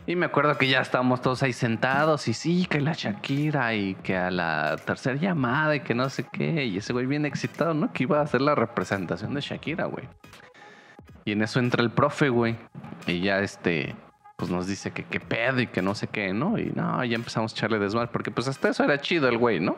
Y 0.06 0.16
me 0.16 0.26
acuerdo 0.26 0.58
que 0.58 0.66
ya 0.66 0.80
estábamos 0.80 1.22
todos 1.22 1.44
ahí 1.44 1.52
sentados 1.52 2.26
y 2.26 2.34
sí, 2.34 2.66
que 2.68 2.80
la 2.80 2.92
Shakira 2.92 3.74
y 3.74 3.94
que 3.94 4.16
a 4.16 4.32
la 4.32 4.76
tercera 4.84 5.14
llamada 5.14 5.76
y 5.76 5.80
que 5.80 5.94
no 5.94 6.10
sé 6.10 6.26
qué. 6.32 6.64
Y 6.64 6.78
ese 6.78 6.92
güey 6.92 7.06
bien 7.06 7.24
excitado, 7.24 7.72
¿no? 7.74 7.92
Que 7.92 8.02
iba 8.02 8.18
a 8.18 8.22
hacer 8.22 8.40
la 8.40 8.56
representación 8.56 9.34
de 9.34 9.40
Shakira, 9.40 9.84
güey. 9.84 10.08
Y 11.24 11.32
en 11.32 11.42
eso 11.42 11.60
entra 11.60 11.82
el 11.82 11.92
profe, 11.92 12.30
güey. 12.30 12.56
Y 13.06 13.20
ya 13.20 13.38
este, 13.38 13.94
pues 14.42 14.50
nos 14.50 14.66
dice 14.66 14.90
que 14.90 15.04
qué 15.04 15.20
pedo 15.20 15.60
y 15.60 15.68
que 15.68 15.82
no 15.82 15.94
sé 15.94 16.08
qué, 16.08 16.32
¿no? 16.32 16.58
Y 16.58 16.72
no, 16.74 17.04
ya 17.04 17.14
empezamos 17.14 17.52
a 17.52 17.54
echarle 17.54 17.78
desmadre. 17.78 18.08
Porque 18.12 18.32
pues 18.32 18.48
hasta 18.48 18.70
eso 18.70 18.82
era 18.82 19.00
chido 19.00 19.28
el 19.28 19.38
güey, 19.38 19.60
¿no? 19.60 19.76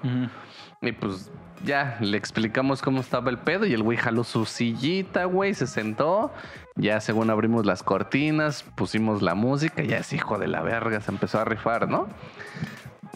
Y 0.81 0.93
pues 0.93 1.31
ya 1.67 1.99
le 2.01 2.17
explicamos 2.17 2.81
cómo 2.81 3.03
estaba 3.03 3.29
el 3.29 3.37
pedo 3.37 3.67
y 3.67 3.75
el 3.75 3.83
güey 3.83 3.99
jaló 3.99 4.25
su 4.25 4.47
sillita, 4.47 5.27
güey, 5.27 5.53
se 5.53 5.67
sentó. 5.67 6.33
Ya 6.77 6.99
según 7.01 7.29
abrimos 7.29 7.67
las 7.67 7.83
cortinas, 7.83 8.63
pusimos 8.75 9.21
la 9.21 9.35
música, 9.35 9.83
ya 9.83 9.99
ese 9.99 10.17
hijo 10.17 10.39
de 10.39 10.49
la 10.49 10.63
verga 10.63 10.99
se 11.03 11.11
empezó 11.11 11.41
a 11.41 11.45
rifar, 11.45 11.87
¿no? 11.87 12.09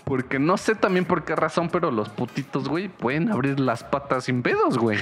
Porque 0.09 0.39
no 0.39 0.57
sé 0.57 0.75
también 0.75 1.05
por 1.05 1.25
qué 1.25 1.37
razón, 1.37 1.69
pero 1.69 1.91
los 1.91 2.09
putitos, 2.09 2.67
güey, 2.67 2.89
pueden 2.89 3.31
abrir 3.31 3.61
las 3.61 3.85
patas 3.85 4.25
sin 4.25 4.43
pedos, 4.43 4.79
güey. 4.79 4.99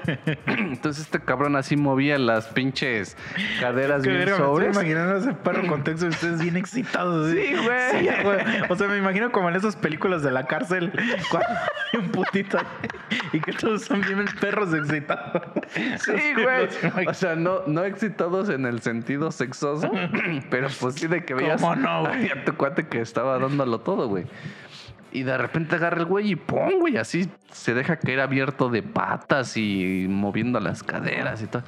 Entonces 0.46 1.04
este 1.06 1.18
cabrón 1.18 1.56
así 1.56 1.78
movía 1.78 2.18
las 2.18 2.48
pinches 2.48 3.16
caderas 3.58 4.02
bien 4.02 4.18
verga, 4.18 4.32
me 4.32 4.36
estoy 4.36 4.46
sobres. 4.46 4.76
imaginando 4.76 5.16
ese 5.16 5.32
perro 5.32 5.66
contexto 5.66 6.04
de 6.04 6.10
ustedes 6.10 6.42
bien 6.42 6.58
excitados. 6.58 7.30
Sí, 7.30 7.54
güey. 7.54 7.90
Sí, 7.90 8.08
güey. 8.22 8.38
O 8.68 8.76
sea, 8.76 8.86
me 8.88 8.98
imagino 8.98 9.32
como 9.32 9.48
en 9.48 9.56
esas 9.56 9.76
películas 9.76 10.22
de 10.22 10.30
la 10.30 10.46
cárcel, 10.46 10.92
cuando 11.30 11.48
hay 11.48 12.00
un 12.00 12.10
putito 12.10 12.58
y 13.32 13.40
que 13.40 13.52
todos 13.52 13.82
son 13.82 14.02
bien 14.02 14.26
perros 14.40 14.74
excitados. 14.74 15.42
Sí, 16.04 16.34
güey. 16.34 17.06
O 17.06 17.14
sea, 17.14 17.34
no, 17.34 17.62
no 17.66 17.84
excitados 17.84 18.50
en 18.50 18.66
el 18.66 18.82
sentido 18.82 19.32
sexoso, 19.32 19.90
pero 20.50 20.68
pues 20.80 20.96
sí 20.96 21.06
de 21.06 21.24
que 21.24 21.32
veías 21.32 21.62
¿Cómo 21.62 21.76
no, 21.76 22.02
güey? 22.02 22.30
a 22.30 22.44
tu 22.44 22.54
cuate 22.56 22.86
que 22.88 23.00
estaba 23.00 23.38
dándolo 23.38 23.80
todo, 23.80 24.06
güey. 24.08 24.26
Y 25.12 25.22
de 25.24 25.36
repente 25.36 25.76
agarra 25.76 25.98
el 25.98 26.04
güey 26.04 26.32
y 26.32 26.36
¡pum! 26.36 26.78
güey, 26.78 26.96
así 26.96 27.28
se 27.50 27.74
deja 27.74 27.96
caer 27.96 28.20
abierto 28.20 28.68
de 28.68 28.82
patas 28.82 29.56
y 29.56 30.06
moviendo 30.08 30.60
las 30.60 30.82
caderas 30.82 31.42
y 31.42 31.46
todo. 31.46 31.62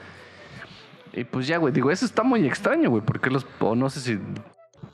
Y 1.13 1.25
pues 1.25 1.47
ya, 1.47 1.59
güey, 1.59 1.73
digo, 1.73 1.91
eso 1.91 2.07
está 2.07 2.23
muy 2.23 2.47
extraño, 2.47 2.89
güey, 2.91 3.03
porque 3.03 3.31
los, 3.31 3.47
no 3.61 3.91
sé 3.91 4.01
si 4.01 4.19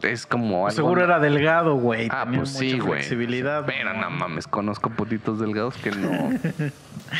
es 0.03 0.26
como 0.26 0.66
algo... 0.66 0.70
Seguro 0.76 1.03
era 1.03 1.18
delgado, 1.18 1.74
güey. 1.74 2.09
Ah, 2.11 2.24
Tenía 2.24 2.41
pues 2.41 2.53
mucha 2.53 2.61
sí, 2.61 2.78
güey. 2.78 2.93
flexibilidad. 3.01 3.64
Pero 3.66 3.95
no 3.95 4.11
mames, 4.11 4.47
conozco 4.47 4.91
putitos 4.91 5.39
delgados 5.41 5.76
que 5.76 5.91
no. 5.91 6.11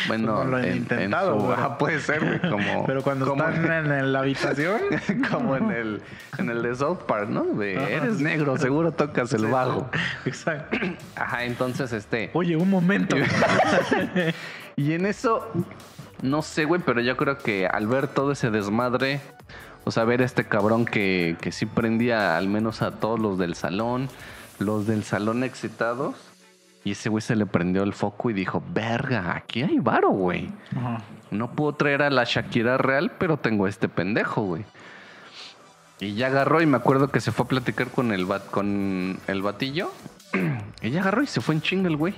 Bueno, 0.06 0.26
No 0.26 0.44
lo 0.44 0.56
han 0.58 0.64
en- 0.64 0.70
en 0.72 0.76
intentado, 0.78 1.40
su-. 1.40 1.52
Ah, 1.52 1.78
puede 1.78 1.98
ser, 2.00 2.20
güey. 2.22 2.40
Como, 2.50 2.84
Pero 2.86 3.02
cuando 3.02 3.26
como, 3.26 3.42
están 3.48 3.90
en 3.90 4.12
la 4.12 4.18
habitación, 4.20 4.78
como 5.32 5.56
en 5.56 5.70
el, 5.70 6.02
en 6.36 6.50
el 6.50 6.62
de 6.62 6.74
South 6.74 6.98
Park, 7.06 7.30
¿no? 7.30 7.44
De, 7.44 7.78
Ajá. 7.78 7.88
eres 7.88 8.20
negro, 8.20 8.58
seguro 8.58 8.92
tocas 8.92 9.32
el 9.32 9.46
bajo. 9.46 9.88
exacto. 10.26 10.76
Ajá, 11.16 11.44
entonces 11.44 11.92
este. 11.94 12.30
Oye, 12.34 12.54
un 12.56 12.68
momento. 12.68 13.16
Y 14.76 14.92
en 14.92 15.06
eso, 15.06 15.50
no 16.22 16.42
sé, 16.42 16.64
güey, 16.66 16.80
pero 16.84 17.00
yo 17.00 17.16
creo 17.16 17.38
que 17.38 17.66
al 17.66 17.86
ver 17.86 18.08
todo 18.08 18.32
ese 18.32 18.50
desmadre, 18.50 19.20
o 19.89 19.91
sea, 19.91 20.05
ver 20.05 20.20
a 20.20 20.26
este 20.26 20.45
cabrón 20.45 20.84
que, 20.84 21.36
que 21.41 21.51
sí 21.51 21.64
prendía 21.64 22.36
al 22.36 22.47
menos 22.47 22.82
a 22.82 22.93
todos 22.93 23.18
los 23.18 23.39
del 23.39 23.55
salón, 23.55 24.11
los 24.59 24.86
del 24.86 25.03
salón 25.03 25.45
excitados, 25.45 26.14
y 26.84 26.91
ese 26.91 27.09
güey 27.09 27.22
se 27.22 27.36
le 27.36 27.47
prendió 27.47 27.82
el 27.84 27.95
foco 27.95 28.28
y 28.28 28.34
dijo, 28.34 28.62
verga, 28.72 29.34
aquí 29.34 29.62
hay 29.62 29.78
varo, 29.78 30.11
güey. 30.11 30.51
Ajá. 30.76 31.03
No 31.30 31.53
puedo 31.53 31.74
traer 31.74 32.03
a 32.03 32.11
la 32.11 32.24
Shakira 32.24 32.76
real, 32.76 33.12
pero 33.18 33.39
tengo 33.39 33.64
a 33.64 33.68
este 33.70 33.89
pendejo, 33.89 34.43
güey. 34.43 34.64
Y 36.01 36.14
ya 36.14 36.26
agarró 36.26 36.61
y 36.61 36.66
me 36.66 36.76
acuerdo 36.76 37.09
que 37.09 37.20
se 37.20 37.32
fue 37.32 37.47
a 37.47 37.49
platicar 37.49 37.89
con 37.89 38.12
el, 38.12 38.26
bat, 38.26 38.45
con 38.51 39.18
el 39.26 39.41
batillo. 39.41 39.91
y 40.82 40.91
ya 40.91 41.01
agarró 41.01 41.22
y 41.22 41.26
se 41.26 41.41
fue 41.41 41.55
en 41.55 41.62
chinga 41.62 41.89
el 41.89 41.97
güey. 41.97 42.14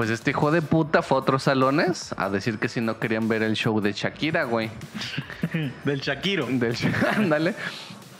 Pues 0.00 0.08
este 0.08 0.30
hijo 0.30 0.50
de 0.50 0.62
puta 0.62 1.02
fue 1.02 1.18
a 1.18 1.20
otros 1.20 1.42
salones 1.42 2.14
a 2.16 2.30
decir 2.30 2.58
que 2.58 2.70
si 2.70 2.80
no 2.80 2.98
querían 2.98 3.28
ver 3.28 3.42
el 3.42 3.52
show 3.54 3.82
de 3.82 3.92
Shakira, 3.92 4.44
güey. 4.44 4.70
Del 5.84 6.00
Shakiro. 6.00 6.46
Del 6.48 6.74
ándale. 7.16 7.54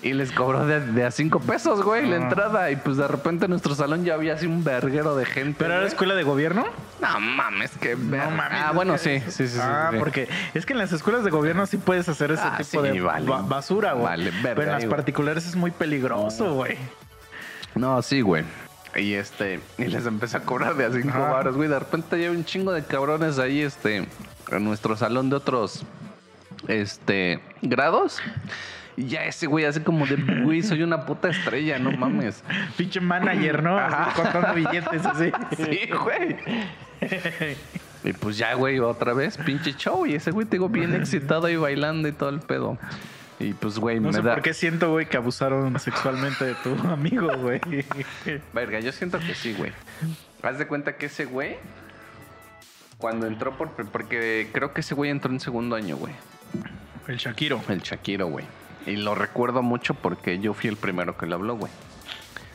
Y 0.02 0.12
les 0.12 0.30
cobró 0.30 0.66
de, 0.66 0.80
de 0.80 1.04
a 1.06 1.10
cinco 1.10 1.40
pesos, 1.40 1.82
güey, 1.82 2.06
la 2.06 2.16
Ah. 2.16 2.20
entrada. 2.20 2.70
Y 2.70 2.76
pues 2.76 2.98
de 2.98 3.08
repente 3.08 3.46
en 3.46 3.52
nuestro 3.52 3.74
salón 3.74 4.04
ya 4.04 4.12
había 4.12 4.34
así 4.34 4.44
un 4.44 4.62
verguero 4.62 5.16
de 5.16 5.24
gente. 5.24 5.54
¿Pero 5.58 5.72
era 5.72 5.86
escuela 5.86 6.14
de 6.14 6.22
gobierno? 6.22 6.66
No 7.00 7.18
mames, 7.18 7.70
que 7.78 7.96
No 7.96 8.30
mames. 8.30 8.60
Ah, 8.62 8.72
bueno, 8.74 8.98
sí, 8.98 9.20
sí, 9.20 9.30
sí. 9.30 9.48
sí, 9.48 9.58
Ah, 9.58 9.88
sí. 9.90 9.96
porque 9.98 10.28
es 10.52 10.66
que 10.66 10.74
en 10.74 10.80
las 10.80 10.92
escuelas 10.92 11.24
de 11.24 11.30
gobierno 11.30 11.64
sí 11.64 11.78
puedes 11.78 12.10
hacer 12.10 12.30
ese 12.30 12.42
Ah, 12.44 12.56
tipo 12.58 12.82
sí, 12.84 12.88
de 12.92 13.00
vale. 13.00 13.24
ba- 13.26 13.40
basura, 13.40 13.92
güey. 13.94 14.04
Vale, 14.04 14.30
verga 14.42 14.42
Pero 14.54 14.62
en 14.64 14.68
las 14.72 14.84
güey. 14.84 14.90
particulares 14.90 15.46
es 15.46 15.56
muy 15.56 15.70
peligroso, 15.70 16.52
güey. 16.52 16.76
No, 17.74 18.02
sí, 18.02 18.20
güey. 18.20 18.44
Y 18.96 19.14
este, 19.14 19.60
y 19.78 19.84
les 19.84 20.06
empecé 20.06 20.36
a 20.36 20.40
cobrar 20.40 20.74
de 20.76 20.84
a 20.84 20.92
cinco 20.92 21.18
baros, 21.18 21.56
güey. 21.56 21.68
De 21.68 21.78
repente 21.78 22.16
lleva 22.16 22.34
un 22.34 22.44
chingo 22.44 22.72
de 22.72 22.84
cabrones 22.84 23.38
ahí, 23.38 23.60
este, 23.60 24.08
en 24.50 24.64
nuestro 24.64 24.96
salón 24.96 25.30
de 25.30 25.36
otros, 25.36 25.84
este, 26.66 27.40
grados. 27.62 28.20
Y 28.96 29.06
ya 29.06 29.24
ese 29.24 29.46
güey 29.46 29.64
así 29.64 29.80
como 29.80 30.06
de, 30.06 30.16
güey, 30.42 30.62
soy 30.62 30.82
una 30.82 31.06
puta 31.06 31.28
estrella, 31.30 31.78
no 31.78 31.92
mames. 31.92 32.42
Pinche 32.76 33.00
manager, 33.00 33.62
¿no? 33.62 33.78
Así, 33.78 34.20
contando 34.20 34.54
billetes 34.54 35.06
así. 35.06 35.32
Sí, 35.56 35.90
güey. 35.90 36.36
Y 38.02 38.14
pues 38.14 38.38
ya, 38.38 38.54
güey, 38.54 38.78
otra 38.78 39.12
vez, 39.12 39.36
pinche 39.36 39.74
show. 39.74 40.06
Y 40.06 40.14
ese 40.14 40.30
güey 40.30 40.46
te 40.46 40.52
digo 40.52 40.70
bien 40.70 40.94
excitado 40.94 41.46
ahí 41.46 41.56
bailando 41.56 42.08
y 42.08 42.12
todo 42.12 42.30
el 42.30 42.40
pedo. 42.40 42.78
Y 43.40 43.54
pues, 43.54 43.78
güey, 43.78 43.98
No 44.00 44.08
me 44.08 44.12
sé 44.14 44.22
da. 44.22 44.34
por 44.34 44.42
qué 44.42 44.52
siento, 44.54 44.90
güey, 44.92 45.06
que 45.06 45.16
abusaron 45.16 45.78
sexualmente 45.80 46.44
de 46.44 46.54
tu 46.56 46.74
amigo, 46.88 47.28
güey. 47.38 47.60
Verga, 48.52 48.80
yo 48.80 48.92
siento 48.92 49.18
que 49.18 49.34
sí, 49.34 49.54
güey. 49.54 49.72
Haz 50.42 50.58
de 50.58 50.66
cuenta 50.66 50.96
que 50.96 51.06
ese 51.06 51.24
güey, 51.24 51.56
cuando 52.98 53.26
entró 53.26 53.56
por. 53.56 53.70
Porque 53.70 54.48
creo 54.52 54.72
que 54.74 54.82
ese 54.82 54.94
güey 54.94 55.10
entró 55.10 55.32
en 55.32 55.40
segundo 55.40 55.74
año, 55.76 55.96
güey. 55.96 56.12
El 57.08 57.16
Shakiro. 57.16 57.62
El 57.68 57.80
Shakiro, 57.80 58.26
güey. 58.28 58.44
Y 58.86 58.96
lo 58.96 59.14
recuerdo 59.14 59.62
mucho 59.62 59.94
porque 59.94 60.38
yo 60.38 60.52
fui 60.54 60.68
el 60.68 60.76
primero 60.76 61.16
que 61.16 61.26
le 61.26 61.34
habló, 61.34 61.56
güey. 61.56 61.72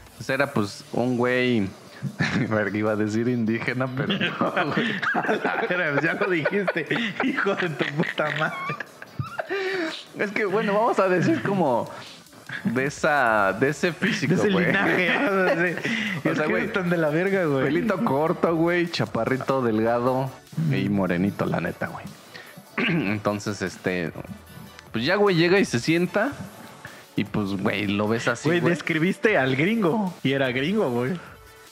Entonces 0.06 0.30
era 0.30 0.52
pues 0.53 0.86
un 0.94 1.18
güey. 1.18 1.68
Verga, 2.49 2.78
iba 2.78 2.91
a 2.91 2.95
decir 2.95 3.28
indígena, 3.28 3.88
pero 3.88 4.14
no, 4.14 4.74
güey. 4.74 4.94
Pero 5.68 6.02
ya 6.02 6.14
lo 6.14 6.30
dijiste, 6.30 6.86
hijo 7.24 7.56
de 7.56 7.70
tu 7.70 7.86
puta 7.95 8.30
madre. 8.38 8.76
Es 10.18 10.32
que, 10.32 10.46
bueno, 10.46 10.74
vamos 10.74 11.00
a 11.00 11.08
decir 11.08 11.42
como. 11.44 11.90
De 12.64 12.86
esa. 12.86 13.54
De 13.54 13.70
ese 13.70 13.92
físico, 13.92 14.36
De 14.36 14.42
ese 14.42 14.52
güey. 14.52 14.66
linaje. 14.68 15.12
Sí. 15.82 15.90
O 16.30 16.34
sea, 16.36 16.48
güey, 16.48 16.66
están 16.66 16.90
de 16.90 16.98
la 16.98 17.10
verga, 17.10 17.46
güey. 17.46 17.66
Pelito 17.66 18.04
corto, 18.04 18.56
güey, 18.56 18.90
chaparrito 18.90 19.62
delgado 19.62 20.32
y 20.72 20.90
morenito, 20.90 21.46
la 21.46 21.62
neta, 21.62 21.88
güey. 21.88 22.06
Entonces, 22.78 23.62
este, 23.62 24.12
pues 24.92 25.06
ya, 25.06 25.16
güey, 25.16 25.36
llega 25.36 25.60
y 25.60 25.66
se 25.66 25.80
sienta 25.80 26.32
y 27.16 27.24
pues, 27.26 27.50
güey, 27.62 27.88
lo 27.88 28.08
ves 28.08 28.28
así, 28.28 28.50
Güey, 28.50 28.60
güey, 28.60 28.74
describiste 28.74 29.38
al 29.38 29.56
gringo. 29.56 30.14
Y 30.24 30.32
era 30.34 30.52
gringo, 30.52 30.90
güey. 30.90 31.14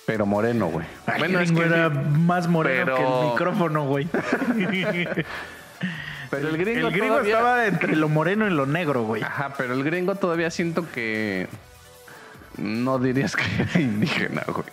pero 0.05 0.25
moreno, 0.27 0.67
güey. 0.67 0.85
Bueno, 1.17 1.39
es 1.39 1.51
que 1.51 1.63
era 1.63 1.89
más 1.89 2.47
moreno 2.47 2.93
pero- 2.95 2.97
que 2.97 3.03
el 3.25 3.31
micrófono, 3.31 3.85
güey. 3.87 4.07
pero 6.35 6.49
el 6.49 6.57
gringo, 6.57 6.87
el 6.87 6.93
gringo 6.93 7.07
todavía- 7.15 7.33
estaba 7.35 7.65
entre 7.67 7.95
lo 7.95 8.09
moreno 8.09 8.47
y 8.47 8.51
lo 8.51 8.65
negro, 8.65 9.03
güey. 9.03 9.21
Ajá, 9.23 9.53
pero 9.57 9.73
el 9.73 9.83
gringo 9.83 10.15
todavía 10.15 10.49
siento 10.51 10.85
que 10.91 11.47
no 12.57 12.99
dirías 12.99 13.35
que 13.35 13.43
era 13.61 13.79
indígena, 13.81 14.43
güey. 14.47 14.65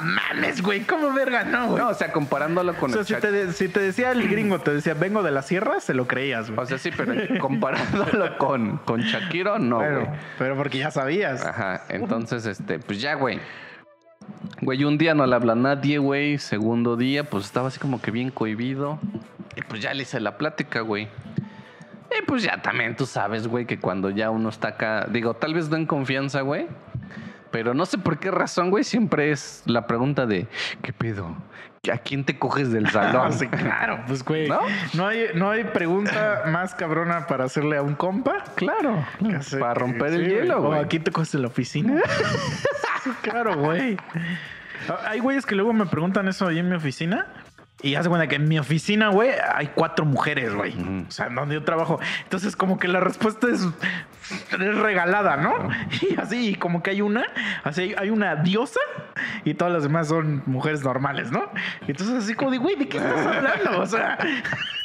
mames, 0.00 0.62
güey, 0.62 0.80
¿cómo 0.80 1.12
verga 1.12 1.42
no, 1.44 1.68
güey? 1.68 1.82
No, 1.82 1.88
o 1.90 1.94
sea, 1.94 2.12
comparándolo 2.12 2.74
con 2.76 2.90
o 2.90 2.92
sea, 2.92 3.00
el 3.00 3.06
si 3.06 3.14
chac- 3.14 3.20
te, 3.20 3.30
de- 3.30 3.52
si 3.52 3.68
te 3.68 3.80
decía 3.80 4.10
el 4.12 4.28
gringo, 4.28 4.58
te 4.60 4.72
decía, 4.72 4.94
vengo 4.94 5.22
de 5.22 5.30
la 5.30 5.42
sierra, 5.42 5.80
se 5.80 5.94
lo 5.94 6.06
creías, 6.06 6.50
güey. 6.50 6.60
O 6.62 6.66
sea, 6.66 6.78
sí, 6.78 6.90
pero 6.96 7.12
comparándolo 7.40 8.36
con, 8.38 8.78
con 8.78 9.00
Shakiro, 9.02 9.58
no, 9.58 9.78
pero, 9.78 10.04
güey. 10.06 10.18
pero 10.38 10.56
porque 10.56 10.78
ya 10.78 10.90
sabías. 10.90 11.44
Ajá, 11.44 11.82
entonces, 11.88 12.46
este, 12.46 12.78
pues 12.78 13.00
ya, 13.00 13.14
güey. 13.14 13.40
Güey, 14.62 14.84
un 14.84 14.96
día 14.98 15.14
no 15.14 15.26
le 15.26 15.34
habla 15.34 15.52
a 15.54 15.56
nadie, 15.56 15.98
güey. 15.98 16.38
Segundo 16.38 16.96
día, 16.96 17.24
pues 17.24 17.46
estaba 17.46 17.68
así 17.68 17.78
como 17.80 18.00
que 18.00 18.10
bien 18.10 18.30
cohibido. 18.30 18.98
Y 19.56 19.62
pues 19.62 19.80
ya 19.82 19.92
le 19.94 20.02
hice 20.02 20.20
la 20.20 20.36
plática, 20.38 20.80
güey. 20.80 21.08
Y 22.18 22.22
pues 22.26 22.42
ya 22.42 22.60
también 22.60 22.96
tú 22.96 23.06
sabes, 23.06 23.46
güey, 23.46 23.66
que 23.66 23.78
cuando 23.78 24.10
ya 24.10 24.30
uno 24.30 24.48
está 24.48 24.68
acá, 24.68 25.06
digo, 25.10 25.34
tal 25.34 25.54
vez 25.54 25.68
no 25.68 25.76
en 25.76 25.86
confianza, 25.86 26.40
güey. 26.40 26.66
Pero 27.50 27.74
no 27.74 27.84
sé 27.86 27.98
por 27.98 28.18
qué 28.18 28.30
razón, 28.30 28.70
güey, 28.70 28.84
siempre 28.84 29.32
es 29.32 29.62
la 29.66 29.86
pregunta 29.86 30.24
de, 30.26 30.46
¿qué 30.82 30.92
pedo? 30.92 31.36
¿A 31.92 31.98
quién 31.98 32.24
te 32.24 32.38
coges 32.38 32.70
del 32.70 32.88
salón? 32.92 33.32
Sí, 33.32 33.48
claro, 33.48 34.00
pues 34.06 34.24
güey. 34.24 34.48
¿No? 34.48 34.60
¿No? 34.94 35.06
hay, 35.06 35.26
no 35.34 35.50
hay 35.50 35.64
pregunta 35.64 36.42
más 36.46 36.74
cabrona 36.74 37.26
para 37.26 37.44
hacerle 37.44 37.76
a 37.76 37.82
un 37.82 37.94
compa. 37.94 38.44
Claro, 38.54 39.04
para 39.58 39.74
romper 39.74 40.12
el 40.12 40.28
hielo, 40.28 40.58
O 40.58 40.66
güey. 40.68 40.80
aquí 40.80 40.98
te 41.00 41.10
coges 41.10 41.34
en 41.34 41.42
la 41.42 41.48
oficina. 41.48 42.00
Claro, 43.22 43.56
güey. 43.56 43.96
Hay 45.06 45.20
güeyes 45.20 45.46
que 45.46 45.54
luego 45.54 45.72
me 45.72 45.86
preguntan 45.86 46.28
eso 46.28 46.46
ahí 46.46 46.58
en 46.58 46.68
mi 46.68 46.76
oficina. 46.76 47.26
Y 47.82 47.94
hace 47.94 48.08
cuenta 48.10 48.28
que 48.28 48.36
en 48.36 48.46
mi 48.48 48.58
oficina, 48.58 49.08
güey, 49.08 49.30
hay 49.54 49.68
cuatro 49.74 50.04
mujeres, 50.04 50.54
güey. 50.54 50.74
O 51.08 51.10
sea, 51.10 51.28
donde 51.30 51.54
yo 51.54 51.64
trabajo. 51.64 51.98
Entonces, 52.24 52.54
como 52.54 52.78
que 52.78 52.88
la 52.88 53.00
respuesta 53.00 53.46
es, 53.48 53.66
es 54.52 54.76
regalada, 54.76 55.36
¿no? 55.38 55.54
Y 56.02 56.20
así, 56.20 56.54
como 56.56 56.82
que 56.82 56.90
hay 56.90 57.00
una, 57.00 57.24
así 57.64 57.94
hay, 57.96 58.10
una 58.10 58.36
diosa 58.36 58.80
y 59.44 59.54
todas 59.54 59.72
las 59.72 59.82
demás 59.82 60.08
son 60.08 60.42
mujeres 60.46 60.82
normales, 60.84 61.30
¿no? 61.32 61.42
Entonces, 61.88 62.16
así 62.22 62.34
como 62.34 62.50
de, 62.50 62.58
güey, 62.58 62.76
¿de 62.76 62.86
qué 62.88 62.98
estás 62.98 63.26
hablando? 63.36 63.80
O 63.80 63.86
sea, 63.86 64.18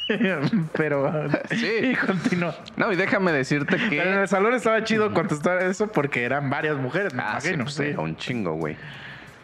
pero 0.73 1.27
Sí. 1.49 1.67
y 1.91 1.95
continúa. 1.95 2.55
No, 2.77 2.91
y 2.91 2.95
déjame 2.95 3.31
decirte 3.31 3.77
Pero 3.77 3.83
en 3.83 3.89
que... 3.89 4.21
el 4.21 4.27
salón 4.27 4.53
estaba 4.53 4.83
chido 4.83 5.13
contestar 5.13 5.61
eso 5.63 5.87
porque 5.87 6.23
eran 6.23 6.49
varias 6.49 6.77
mujeres, 6.77 7.13
me 7.13 7.21
Ah, 7.23 7.39
sí, 7.41 7.47
imagino. 7.49 7.63
pues, 7.65 7.75
sí. 7.75 7.83
era 7.83 7.99
un 7.99 8.15
chingo, 8.15 8.53
güey. 8.53 8.77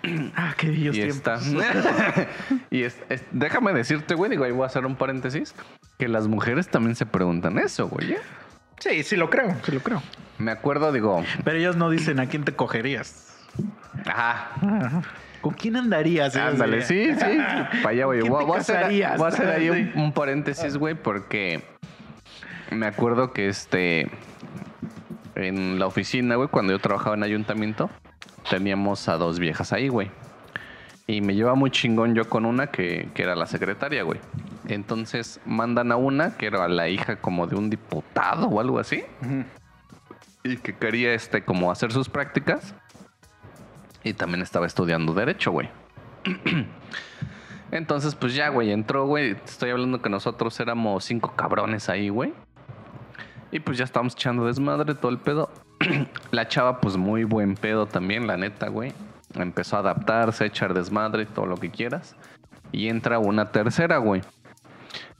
Ah, 0.36 0.54
qué 0.58 0.70
bellos 0.70 0.96
Y 0.98 1.02
tiempos. 1.02 1.48
está. 1.48 2.28
y 2.72 2.84
es- 2.84 2.98
es- 3.10 3.24
déjame 3.32 3.74
decirte, 3.74 4.16
güey, 4.16 4.32
digo, 4.32 4.44
ahí 4.44 4.52
voy 4.52 4.64
a 4.64 4.68
hacer 4.68 4.86
un 4.86 4.96
paréntesis, 4.96 5.54
que 6.00 6.08
las 6.08 6.28
mujeres 6.28 6.68
también 6.70 6.96
se 6.96 7.06
preguntan 7.06 7.58
eso, 7.60 7.88
güey. 7.88 8.14
¿eh? 8.14 8.18
Sí, 8.80 9.04
sí 9.04 9.16
lo 9.16 9.30
creo, 9.30 9.56
sí 9.64 9.72
lo 9.72 9.80
creo. 9.82 10.02
Me 10.40 10.52
acuerdo, 10.52 10.92
digo, 10.92 11.24
Pero 11.44 11.58
ellos 11.58 11.76
no 11.76 11.90
dicen 11.92 12.20
a 12.20 12.26
quién 12.28 12.44
te 12.44 12.54
cogerías. 12.56 13.38
ajá, 14.06 14.50
Ajá. 14.56 15.02
¿Con 15.42 15.54
quién 15.56 15.76
andarías? 15.76 16.36
Ándale, 16.36 16.84
sí, 16.84 17.14
sí, 17.16 17.38
para 17.82 17.90
allá, 17.90 18.06
güey. 18.06 18.22
¿Quién 18.22 18.32
Voy, 18.32 18.42
te 18.44 18.48
voy 18.48 18.58
a 18.58 18.62
hacer, 18.62 18.86
voy 19.18 19.26
a 19.26 19.28
hacer 19.28 19.50
ahí 19.50 19.92
un 19.96 20.14
paréntesis, 20.14 20.78
güey, 20.78 20.94
porque 20.96 21.64
me 22.70 22.86
acuerdo 22.86 23.34
que 23.34 23.48
este, 23.50 24.08
en 25.36 25.80
la 25.80 25.88
oficina, 25.88 26.36
güey, 26.36 26.48
cuando 26.50 26.74
yo 26.74 26.80
trabajaba 26.80 27.16
en 27.16 27.24
ayuntamiento, 27.24 27.90
teníamos 28.50 29.08
a 29.10 29.18
dos 29.18 29.40
viejas 29.40 29.74
ahí, 29.74 29.88
güey. 29.88 30.12
Y 31.08 31.22
me 31.22 31.36
lleva 31.36 31.56
muy 31.56 31.72
chingón 31.72 32.16
yo 32.16 32.30
con 32.30 32.46
una 32.46 32.68
que, 32.68 33.10
que 33.14 33.24
era 33.24 33.36
la 33.36 33.46
secretaria, 33.46 34.04
güey. 34.04 34.20
Entonces 34.68 35.42
mandan 35.46 35.92
a 35.92 35.98
una 35.98 36.38
que 36.38 36.46
era 36.46 36.68
la 36.68 36.88
hija 36.88 37.18
como 37.18 37.48
de 37.48 37.56
un 37.56 37.70
diputado 37.70 38.48
o 38.48 38.60
algo 38.60 38.80
así. 38.80 39.04
Y 40.44 40.58
que 40.58 40.76
quería 40.76 41.14
este 41.14 41.44
como 41.44 41.72
hacer 41.72 41.92
sus 41.92 42.10
prácticas. 42.10 42.76
Y 44.04 44.14
también 44.14 44.42
estaba 44.42 44.66
estudiando 44.66 45.14
derecho, 45.14 45.52
güey. 45.52 45.70
Entonces, 47.72 48.16
pues 48.16 48.36
ya, 48.36 48.50
güey, 48.50 48.72
entró, 48.72 49.06
güey. 49.06 49.32
Estoy 49.46 49.72
hablando 49.72 50.02
que 50.02 50.10
nosotros 50.10 50.60
éramos 50.60 51.06
cinco 51.06 51.34
cabrones 51.36 51.90
ahí, 51.90 52.10
güey. 52.10 52.34
Y 53.52 53.60
pues 53.60 53.78
ya 53.78 53.86
estábamos 53.86 54.14
echando 54.14 54.46
desmadre, 54.46 54.96
todo 54.96 55.12
el 55.12 55.18
pedo. 55.20 55.50
la 56.32 56.48
chava, 56.48 56.80
pues 56.80 56.98
muy 56.98 57.24
buen 57.24 57.56
pedo 57.56 57.86
también, 57.86 58.28
la 58.28 58.38
neta, 58.38 58.70
güey. 58.70 58.94
Empezó 59.36 59.78
a 59.78 59.80
adaptarse, 59.80 60.44
a 60.44 60.48
echar 60.48 60.74
desmadre, 60.74 61.26
todo 61.26 61.46
lo 61.46 61.58
que 61.58 61.72
quieras. 61.72 62.16
Y 62.72 62.88
entra 62.88 63.20
una 63.20 63.52
tercera, 63.52 63.98
güey. 63.98 64.22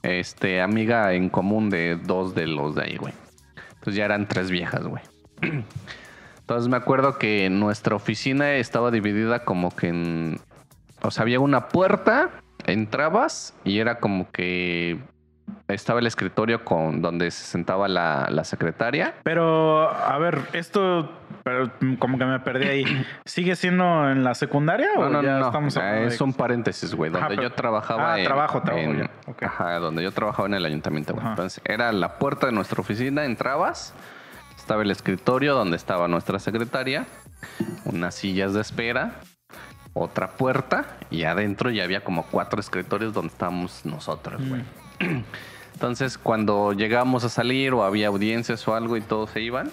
Este, 0.02 0.60
amiga 0.60 1.12
en 1.12 1.28
común 1.28 1.70
de 1.70 1.96
dos 1.96 2.34
de 2.34 2.46
los 2.46 2.74
de 2.74 2.82
ahí, 2.82 2.96
güey. 2.96 3.14
Entonces 3.74 3.94
ya 3.94 4.04
eran 4.04 4.28
tres 4.28 4.50
viejas, 4.50 4.86
güey. 4.86 5.02
Entonces 6.40 6.68
me 6.68 6.76
acuerdo 6.76 7.18
que 7.18 7.48
nuestra 7.50 7.96
oficina 7.96 8.54
estaba 8.54 8.90
dividida 8.90 9.44
como 9.44 9.74
que 9.74 9.88
en... 9.88 10.40
O 11.02 11.10
sea, 11.10 11.22
había 11.22 11.40
una 11.40 11.68
puerta, 11.68 12.30
entrabas 12.66 13.54
y 13.64 13.78
era 13.78 13.98
como 13.98 14.30
que 14.30 15.00
estaba 15.68 16.00
el 16.00 16.06
escritorio 16.06 16.64
con 16.64 17.00
donde 17.02 17.30
se 17.30 17.44
sentaba 17.44 17.88
la, 17.88 18.28
la 18.30 18.44
secretaria. 18.44 19.14
Pero, 19.22 19.90
a 19.90 20.18
ver, 20.18 20.40
esto, 20.52 21.10
pero 21.44 21.70
como 21.98 22.18
que 22.18 22.24
me 22.26 22.38
perdí 22.40 22.68
ahí. 22.68 23.06
¿Sigue 23.24 23.56
siendo 23.56 24.10
en 24.10 24.22
la 24.24 24.34
secundaria 24.34 24.88
o 24.96 25.04
No, 25.04 25.10
no, 25.10 25.22
ya 25.22 25.38
no, 25.38 25.46
estamos 25.46 25.74
no. 25.76 25.80
hablando 25.82 26.08
Es 26.08 26.18
de- 26.18 26.24
un 26.24 26.32
paréntesis, 26.34 26.94
güey. 26.94 27.10
Donde 27.10 27.20
Ajá, 27.26 27.28
pero- 27.28 27.42
yo 27.42 27.52
trabajaba 27.52 28.14
Ah, 28.14 28.18
en... 28.18 28.24
trabajo, 28.24 28.60
trabajo, 28.62 28.84
en- 28.90 28.98
ya. 28.98 29.10
Ok. 29.26 29.42
Ajá, 29.44 29.78
donde 29.78 30.02
yo 30.02 30.12
trabajaba 30.12 30.46
en 30.48 30.54
el 30.54 30.64
ayuntamiento, 30.66 31.14
güey. 31.14 31.26
Entonces, 31.26 31.60
era 31.64 31.90
la 31.92 32.18
puerta 32.18 32.46
de 32.46 32.52
nuestra 32.52 32.80
oficina, 32.80 33.24
entrabas, 33.24 33.94
estaba 34.56 34.82
el 34.82 34.90
escritorio 34.90 35.54
donde 35.54 35.76
estaba 35.76 36.06
nuestra 36.08 36.38
secretaria, 36.38 37.06
unas 37.84 38.14
sillas 38.14 38.52
de 38.54 38.60
espera, 38.60 39.14
otra 39.94 40.28
puerta 40.32 40.84
y 41.10 41.24
adentro 41.24 41.70
ya 41.70 41.84
había 41.84 42.02
como 42.02 42.24
cuatro 42.24 42.60
escritorios 42.60 43.12
donde 43.12 43.32
estábamos 43.32 43.84
nosotros, 43.84 44.40
güey. 44.48 44.60
Mm. 44.62 44.81
Entonces, 45.74 46.16
cuando 46.18 46.72
llegábamos 46.72 47.24
a 47.24 47.28
salir 47.28 47.74
o 47.74 47.82
había 47.82 48.08
audiencias 48.08 48.66
o 48.68 48.74
algo 48.74 48.96
y 48.96 49.00
todos 49.00 49.30
se 49.30 49.40
iban, 49.40 49.70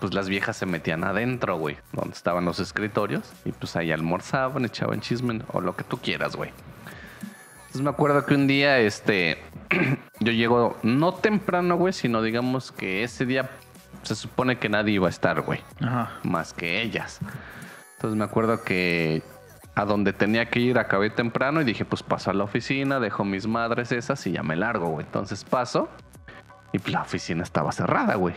pues 0.00 0.12
las 0.12 0.28
viejas 0.28 0.56
se 0.56 0.66
metían 0.66 1.04
adentro, 1.04 1.56
güey, 1.58 1.78
donde 1.92 2.14
estaban 2.14 2.44
los 2.44 2.60
escritorios 2.60 3.32
y 3.44 3.52
pues 3.52 3.76
ahí 3.76 3.92
almorzaban, 3.92 4.64
echaban 4.64 5.00
chisme 5.00 5.40
o 5.52 5.60
lo 5.60 5.74
que 5.74 5.84
tú 5.84 5.98
quieras, 5.98 6.36
güey. 6.36 6.50
Entonces 7.60 7.80
me 7.82 7.90
acuerdo 7.90 8.24
que 8.26 8.34
un 8.34 8.46
día, 8.46 8.78
este, 8.78 9.38
yo 10.20 10.32
llego 10.32 10.76
no 10.82 11.14
temprano, 11.14 11.76
güey, 11.76 11.92
sino 11.92 12.22
digamos 12.22 12.72
que 12.72 13.02
ese 13.02 13.24
día 13.24 13.50
se 14.02 14.14
supone 14.14 14.58
que 14.58 14.68
nadie 14.68 14.94
iba 14.94 15.06
a 15.06 15.10
estar, 15.10 15.40
güey, 15.40 15.60
más 16.22 16.52
que 16.52 16.82
ellas. 16.82 17.18
Entonces 17.96 18.18
me 18.18 18.24
acuerdo 18.24 18.62
que 18.62 19.22
a 19.76 19.84
donde 19.84 20.14
tenía 20.14 20.46
que 20.46 20.58
ir 20.58 20.78
acabé 20.78 21.10
temprano 21.10 21.60
y 21.60 21.64
dije, 21.64 21.84
pues 21.84 22.02
paso 22.02 22.30
a 22.30 22.34
la 22.34 22.44
oficina, 22.44 22.98
dejo 22.98 23.24
mis 23.24 23.46
madres 23.46 23.92
esas 23.92 24.26
y 24.26 24.32
ya 24.32 24.42
me 24.42 24.56
largo, 24.56 24.88
güey. 24.88 25.04
Entonces 25.04 25.44
paso 25.44 25.88
y 26.72 26.78
pues, 26.78 26.92
la 26.92 27.02
oficina 27.02 27.42
estaba 27.42 27.70
cerrada, 27.72 28.14
güey. 28.16 28.34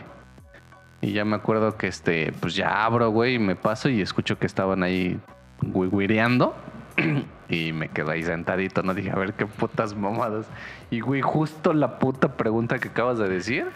Y 1.00 1.12
ya 1.12 1.24
me 1.24 1.36
acuerdo 1.36 1.78
que 1.78 1.86
este, 1.86 2.32
pues 2.40 2.54
ya 2.54 2.84
abro, 2.84 3.10
güey, 3.10 3.36
y 3.36 3.38
me 3.38 3.56
paso 3.56 3.88
y 3.88 4.02
escucho 4.02 4.38
que 4.38 4.46
estaban 4.46 4.82
ahí 4.82 5.18
güireando. 5.62 6.54
Y 7.50 7.72
me 7.72 7.88
quedé 7.88 8.12
ahí 8.12 8.22
sentadito, 8.22 8.84
no 8.84 8.94
dije, 8.94 9.10
a 9.10 9.16
ver 9.16 9.32
qué 9.32 9.44
putas 9.44 9.96
mamadas. 9.96 10.46
Y 10.88 11.00
güey, 11.00 11.20
justo 11.20 11.72
la 11.72 11.98
puta 11.98 12.36
pregunta 12.36 12.78
que 12.78 12.90
acabas 12.90 13.18
de 13.18 13.28
decir, 13.28 13.66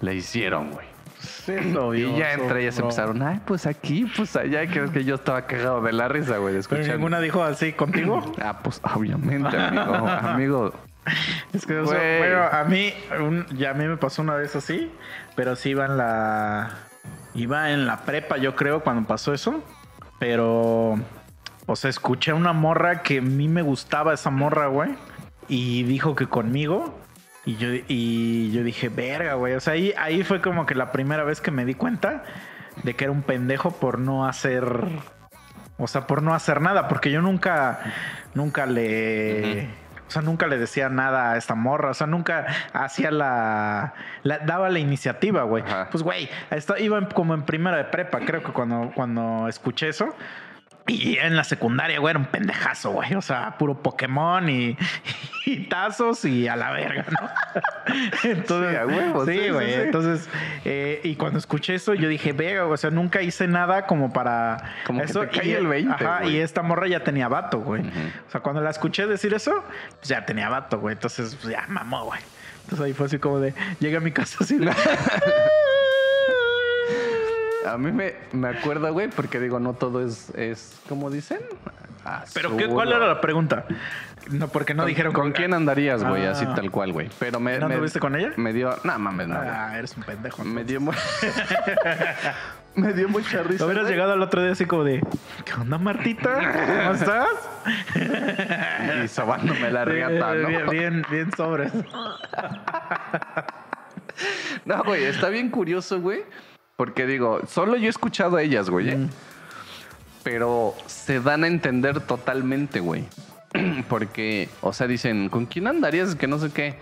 la 0.00 0.14
hicieron, 0.14 0.70
güey. 0.70 0.86
Sí, 1.20 1.52
Y 1.52 2.16
ya 2.18 2.32
entre 2.32 2.62
ellas 2.62 2.78
empezaron, 2.78 3.22
ay, 3.22 3.40
pues 3.44 3.66
aquí, 3.66 4.10
pues 4.16 4.34
allá. 4.36 4.66
Que 4.66 4.84
es 4.84 4.90
que 4.90 5.04
yo 5.04 5.16
estaba 5.16 5.46
cagado 5.46 5.82
de 5.82 5.92
la 5.92 6.08
risa, 6.08 6.38
güey, 6.38 6.56
Pero 6.68 6.82
ninguna 6.94 7.20
dijo 7.20 7.42
así 7.42 7.72
contigo. 7.72 8.20
Ah, 8.42 8.58
pues 8.62 8.80
obviamente, 8.94 9.56
amigo. 9.56 9.94
amigo. 10.08 10.72
Es 11.52 11.66
que, 11.66 11.78
o 11.78 11.86
sea, 11.86 11.98
Güey. 11.98 12.18
bueno, 12.18 12.42
a 12.52 12.64
mí, 12.64 12.92
un- 13.18 13.46
ya 13.56 13.70
a 13.70 13.74
mí 13.74 13.84
me 13.86 13.96
pasó 13.96 14.22
una 14.22 14.34
vez 14.34 14.54
así, 14.54 14.92
pero 15.34 15.56
sí 15.56 15.70
iba 15.70 15.86
en 15.86 15.96
la, 15.96 16.70
iba 17.34 17.70
en 17.72 17.86
la 17.86 18.04
prepa, 18.04 18.36
yo 18.36 18.54
creo, 18.54 18.80
cuando 18.80 19.08
pasó 19.08 19.32
eso. 19.34 19.64
Pero, 20.18 20.96
o 21.66 21.76
sea, 21.76 21.88
escuché 21.90 22.30
a 22.30 22.34
una 22.34 22.52
morra 22.52 23.02
que 23.02 23.18
a 23.18 23.22
mí 23.22 23.48
me 23.48 23.62
gustaba 23.62 24.12
esa 24.12 24.30
morra, 24.30 24.66
güey, 24.66 24.90
y 25.48 25.82
dijo 25.84 26.14
que 26.14 26.26
conmigo. 26.26 26.99
Y 27.44 27.56
yo, 27.56 27.68
y 27.88 28.52
yo 28.52 28.62
dije, 28.62 28.88
verga, 28.88 29.34
güey. 29.34 29.54
O 29.54 29.60
sea, 29.60 29.72
ahí, 29.72 29.94
ahí 29.98 30.22
fue 30.24 30.40
como 30.40 30.66
que 30.66 30.74
la 30.74 30.92
primera 30.92 31.24
vez 31.24 31.40
que 31.40 31.50
me 31.50 31.64
di 31.64 31.74
cuenta 31.74 32.22
de 32.82 32.94
que 32.94 33.04
era 33.04 33.12
un 33.12 33.22
pendejo 33.22 33.70
por 33.72 33.98
no 33.98 34.26
hacer. 34.26 34.64
O 35.78 35.86
sea, 35.86 36.06
por 36.06 36.22
no 36.22 36.34
hacer 36.34 36.60
nada. 36.60 36.86
Porque 36.88 37.10
yo 37.10 37.22
nunca, 37.22 37.80
nunca 38.34 38.66
le. 38.66 39.68
O 40.06 40.12
sea, 40.12 40.22
nunca 40.22 40.48
le 40.48 40.58
decía 40.58 40.88
nada 40.88 41.32
a 41.32 41.36
esta 41.38 41.54
morra. 41.54 41.90
O 41.90 41.94
sea, 41.94 42.06
nunca 42.06 42.46
hacía 42.72 43.10
la. 43.10 43.94
la- 44.22 44.38
daba 44.40 44.68
la 44.68 44.78
iniciativa, 44.80 45.44
güey. 45.44 45.64
Pues, 45.90 46.02
güey, 46.02 46.28
iba 46.78 47.08
como 47.08 47.32
en 47.32 47.42
primera 47.44 47.76
de 47.78 47.84
prepa, 47.84 48.18
creo 48.20 48.42
que 48.42 48.52
cuando, 48.52 48.92
cuando 48.94 49.48
escuché 49.48 49.88
eso. 49.88 50.14
Y 50.92 51.18
en 51.18 51.36
la 51.36 51.44
secundaria, 51.44 52.00
güey, 52.00 52.10
era 52.10 52.18
un 52.18 52.26
pendejazo, 52.26 52.90
güey. 52.90 53.14
O 53.14 53.22
sea, 53.22 53.56
puro 53.58 53.80
Pokémon 53.82 54.48
y, 54.48 54.76
y 55.46 55.68
tazos 55.68 56.24
y 56.24 56.48
a 56.48 56.56
la 56.56 56.70
verga, 56.72 57.04
¿no? 57.10 57.28
Entonces, 58.24 58.70
Sí, 58.70 58.76
a 58.76 58.86
huevo, 58.86 59.24
sí, 59.26 59.32
sí, 59.32 59.38
sí, 59.44 59.50
güey. 59.50 59.68
sí. 59.74 59.80
Entonces, 59.80 60.28
eh, 60.64 61.00
y 61.04 61.14
cuando 61.16 61.38
escuché 61.38 61.74
eso, 61.74 61.94
yo 61.94 62.08
dije, 62.08 62.32
verga, 62.32 62.66
o 62.66 62.76
sea, 62.76 62.90
nunca 62.90 63.22
hice 63.22 63.46
nada 63.46 63.86
como 63.86 64.12
para 64.12 64.74
Como 64.86 65.00
que 65.00 65.06
eso. 65.06 65.20
te 65.20 65.28
cae 65.38 65.48
y, 65.48 65.52
el 65.52 65.66
20, 65.66 65.92
Ajá, 65.92 66.20
güey. 66.22 66.36
y 66.36 66.40
esta 66.40 66.62
morra 66.62 66.88
ya 66.88 67.04
tenía 67.04 67.28
vato, 67.28 67.60
güey. 67.60 67.82
O 68.26 68.30
sea, 68.30 68.40
cuando 68.40 68.60
la 68.60 68.70
escuché 68.70 69.06
decir 69.06 69.32
eso, 69.34 69.64
pues 69.98 70.08
ya 70.08 70.26
tenía 70.26 70.48
vato, 70.48 70.78
güey. 70.80 70.94
Entonces, 70.94 71.36
pues 71.40 71.52
ya 71.52 71.64
mamó, 71.68 72.04
güey. 72.06 72.20
Entonces 72.64 72.86
ahí 72.86 72.92
fue 72.92 73.06
así 73.06 73.18
como 73.18 73.38
de, 73.40 73.52
llegué 73.80 73.96
a 73.96 74.00
mi 74.00 74.12
casa 74.12 74.38
así 74.40 74.56
de, 74.56 74.66
A 77.66 77.76
mí 77.76 77.92
me, 77.92 78.14
me 78.32 78.48
acuerdo, 78.48 78.92
güey, 78.92 79.08
porque 79.08 79.38
digo, 79.40 79.60
no 79.60 79.74
todo 79.74 80.04
es, 80.04 80.30
es 80.36 80.78
¿cómo 80.88 81.10
dicen? 81.10 81.40
Pero 82.32 82.56
¿qué, 82.56 82.66
¿cuál 82.66 82.92
era 82.92 83.06
la 83.06 83.20
pregunta? 83.20 83.66
No, 84.30 84.48
porque 84.48 84.72
no 84.74 84.82
¿Con- 84.84 84.88
dijeron 84.88 85.12
¿Con 85.12 85.32
quién 85.32 85.52
andarías, 85.54 86.02
güey? 86.02 86.24
Así 86.26 86.44
Ah. 86.48 86.54
tal 86.54 86.70
cual, 86.70 86.92
güey. 86.92 87.10
Pero 87.18 87.38
me. 87.40 87.58
¿No 87.58 87.68
me- 87.68 87.74
anduviste 87.74 88.00
con 88.00 88.16
ella? 88.16 88.32
Me 88.36 88.52
dio. 88.54 88.74
No, 88.84 88.98
mames, 88.98 89.28
no. 89.28 89.36
Ah, 89.38 89.76
eres 89.78 89.94
un 89.96 90.02
pendejo. 90.04 90.42
Me 90.44 90.64
dio 90.64 90.80
Me 92.74 92.92
dio 92.94 93.08
mucha 93.08 93.42
risa. 93.42 93.66
hubieras 93.66 93.88
llegado 93.88 94.12
al 94.12 94.22
otro 94.22 94.42
día 94.42 94.52
así 94.52 94.64
como 94.64 94.84
de, 94.84 95.02
¿qué 95.44 95.52
onda, 95.54 95.76
Martita? 95.78 96.36
¿Cómo 96.84 96.94
estás? 96.94 97.28
Y 99.04 99.08
sobándome 99.08 99.70
la 99.70 99.84
riata, 99.84 100.34
¿no? 100.34 100.48
Bien, 100.48 100.66
bien, 100.70 101.04
bien 101.10 101.32
sobres. 101.36 101.72
No, 104.64 104.82
güey, 104.84 105.04
está 105.04 105.28
bien 105.30 105.48
curioso, 105.50 106.00
güey. 106.00 106.22
Porque 106.80 107.06
digo, 107.06 107.42
solo 107.46 107.76
yo 107.76 107.88
he 107.88 107.90
escuchado 107.90 108.38
a 108.38 108.42
ellas, 108.42 108.70
güey. 108.70 108.88
¿eh? 108.88 108.96
Mm. 108.96 109.10
Pero 110.22 110.74
se 110.86 111.20
dan 111.20 111.44
a 111.44 111.46
entender 111.46 112.00
totalmente, 112.00 112.80
güey. 112.80 113.04
Porque, 113.90 114.48
o 114.62 114.72
sea, 114.72 114.86
dicen, 114.86 115.28
¿con 115.28 115.44
quién 115.44 115.66
andarías? 115.66 116.14
Que 116.14 116.26
no 116.26 116.38
sé 116.38 116.50
qué. 116.50 116.76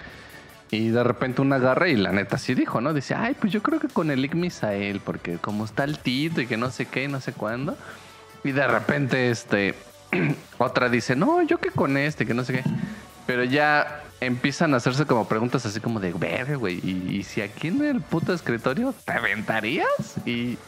Y 0.71 0.91
de 0.91 1.03
repente 1.03 1.43
una 1.43 1.57
agarra 1.57 1.89
y 1.89 1.97
la 1.97 2.13
neta 2.13 2.39
sí 2.39 2.55
dijo, 2.55 2.81
¿no? 2.81 2.95
Dice, 2.95 3.17
ay, 3.17 3.35
pues 3.41 3.53
yo 3.53 3.61
creo 3.61 3.81
que 3.81 3.89
con 3.89 4.13
el 4.13 4.25
Ick 4.25 4.37
Misael, 4.37 5.01
porque 5.01 5.39
como 5.39 5.65
está 5.65 5.83
el 5.83 5.99
Tito 5.99 6.41
y 6.41 6.47
que 6.47 6.57
no 6.57 6.71
sé 6.71 6.87
qué 6.87 7.03
y 7.03 7.09
no 7.09 7.21
sé 7.21 7.33
cuándo. 7.33 7.77
Y 8.45 8.53
de 8.53 8.69
repente, 8.69 9.33
este, 9.33 9.75
otra 10.59 10.89
dice, 10.89 11.17
no, 11.17 11.43
yo 11.43 11.59
que 11.59 11.73
con 11.73 11.97
este, 11.97 12.25
que 12.25 12.35
no 12.35 12.45
sé 12.45 12.53
qué. 12.53 12.63
Pero 13.27 13.43
ya 13.43 14.05
empiezan 14.21 14.75
a 14.75 14.79
hacerse 14.79 15.07
como 15.07 15.29
preguntas 15.29 15.65
así 15.67 15.81
como 15.81 16.01
de, 16.01 16.13
verga, 16.13 16.57
güey, 16.57 16.81
¿y, 16.83 17.17
y 17.17 17.23
si 17.23 17.41
aquí 17.41 17.69
en 17.69 17.85
el 17.85 18.01
puto 18.01 18.33
escritorio 18.33 18.95
te 19.05 19.13
aventarías? 19.13 19.87
Y, 20.27 20.59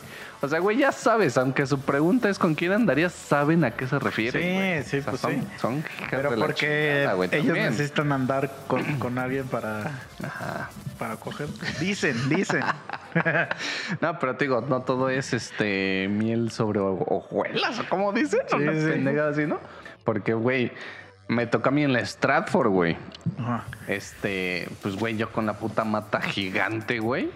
o 0.42 0.48
sea, 0.48 0.58
güey, 0.60 0.78
ya 0.78 0.92
sabes, 0.92 1.36
aunque 1.36 1.66
su 1.66 1.78
pregunta 1.80 2.28
es 2.30 2.38
con 2.38 2.54
quién 2.54 2.72
andarías, 2.72 3.12
saben 3.12 3.64
a 3.64 3.72
qué 3.72 3.86
se 3.86 3.98
refiere. 3.98 4.82
Sí, 4.84 4.90
sí, 4.90 4.96
O 4.98 5.02
sea, 5.02 5.10
pues 5.10 5.20
son, 5.20 5.32
sí. 5.32 5.46
Son 5.60 5.84
Pero 6.10 6.34
porque 6.36 6.94
chingada, 6.98 7.14
güey, 7.14 7.28
ellos 7.32 7.46
también. 7.46 7.70
necesitan 7.70 8.12
andar 8.12 8.50
con, 8.66 8.82
con 8.98 9.18
alguien 9.18 9.46
para, 9.48 10.00
Ajá. 10.24 10.70
para 10.98 11.16
coger. 11.16 11.48
Dicen, 11.80 12.16
dicen. 12.28 12.62
No, 14.00 14.18
pero 14.20 14.36
te 14.36 14.44
digo, 14.44 14.60
no 14.60 14.82
todo 14.82 15.10
es 15.10 15.32
este 15.32 16.06
miel 16.08 16.52
sobre 16.52 16.78
ho- 16.78 17.04
hojuelas, 17.08 17.80
o 17.80 17.88
como 17.88 18.12
dicen, 18.12 18.40
Sí, 18.48 18.56
sí. 18.58 19.18
así, 19.18 19.46
¿no? 19.46 19.58
Porque, 20.04 20.32
güey, 20.34 20.70
me 21.30 21.46
tocó 21.46 21.68
a 21.68 21.72
mí 21.72 21.84
en 21.84 21.92
la 21.92 22.04
Stratford, 22.04 22.68
güey. 22.68 22.96
Ajá. 23.38 23.64
Este, 23.86 24.68
pues, 24.82 24.96
güey, 24.96 25.16
yo 25.16 25.30
con 25.32 25.46
la 25.46 25.54
puta 25.54 25.84
mata 25.84 26.20
gigante, 26.20 26.98
güey. 26.98 27.30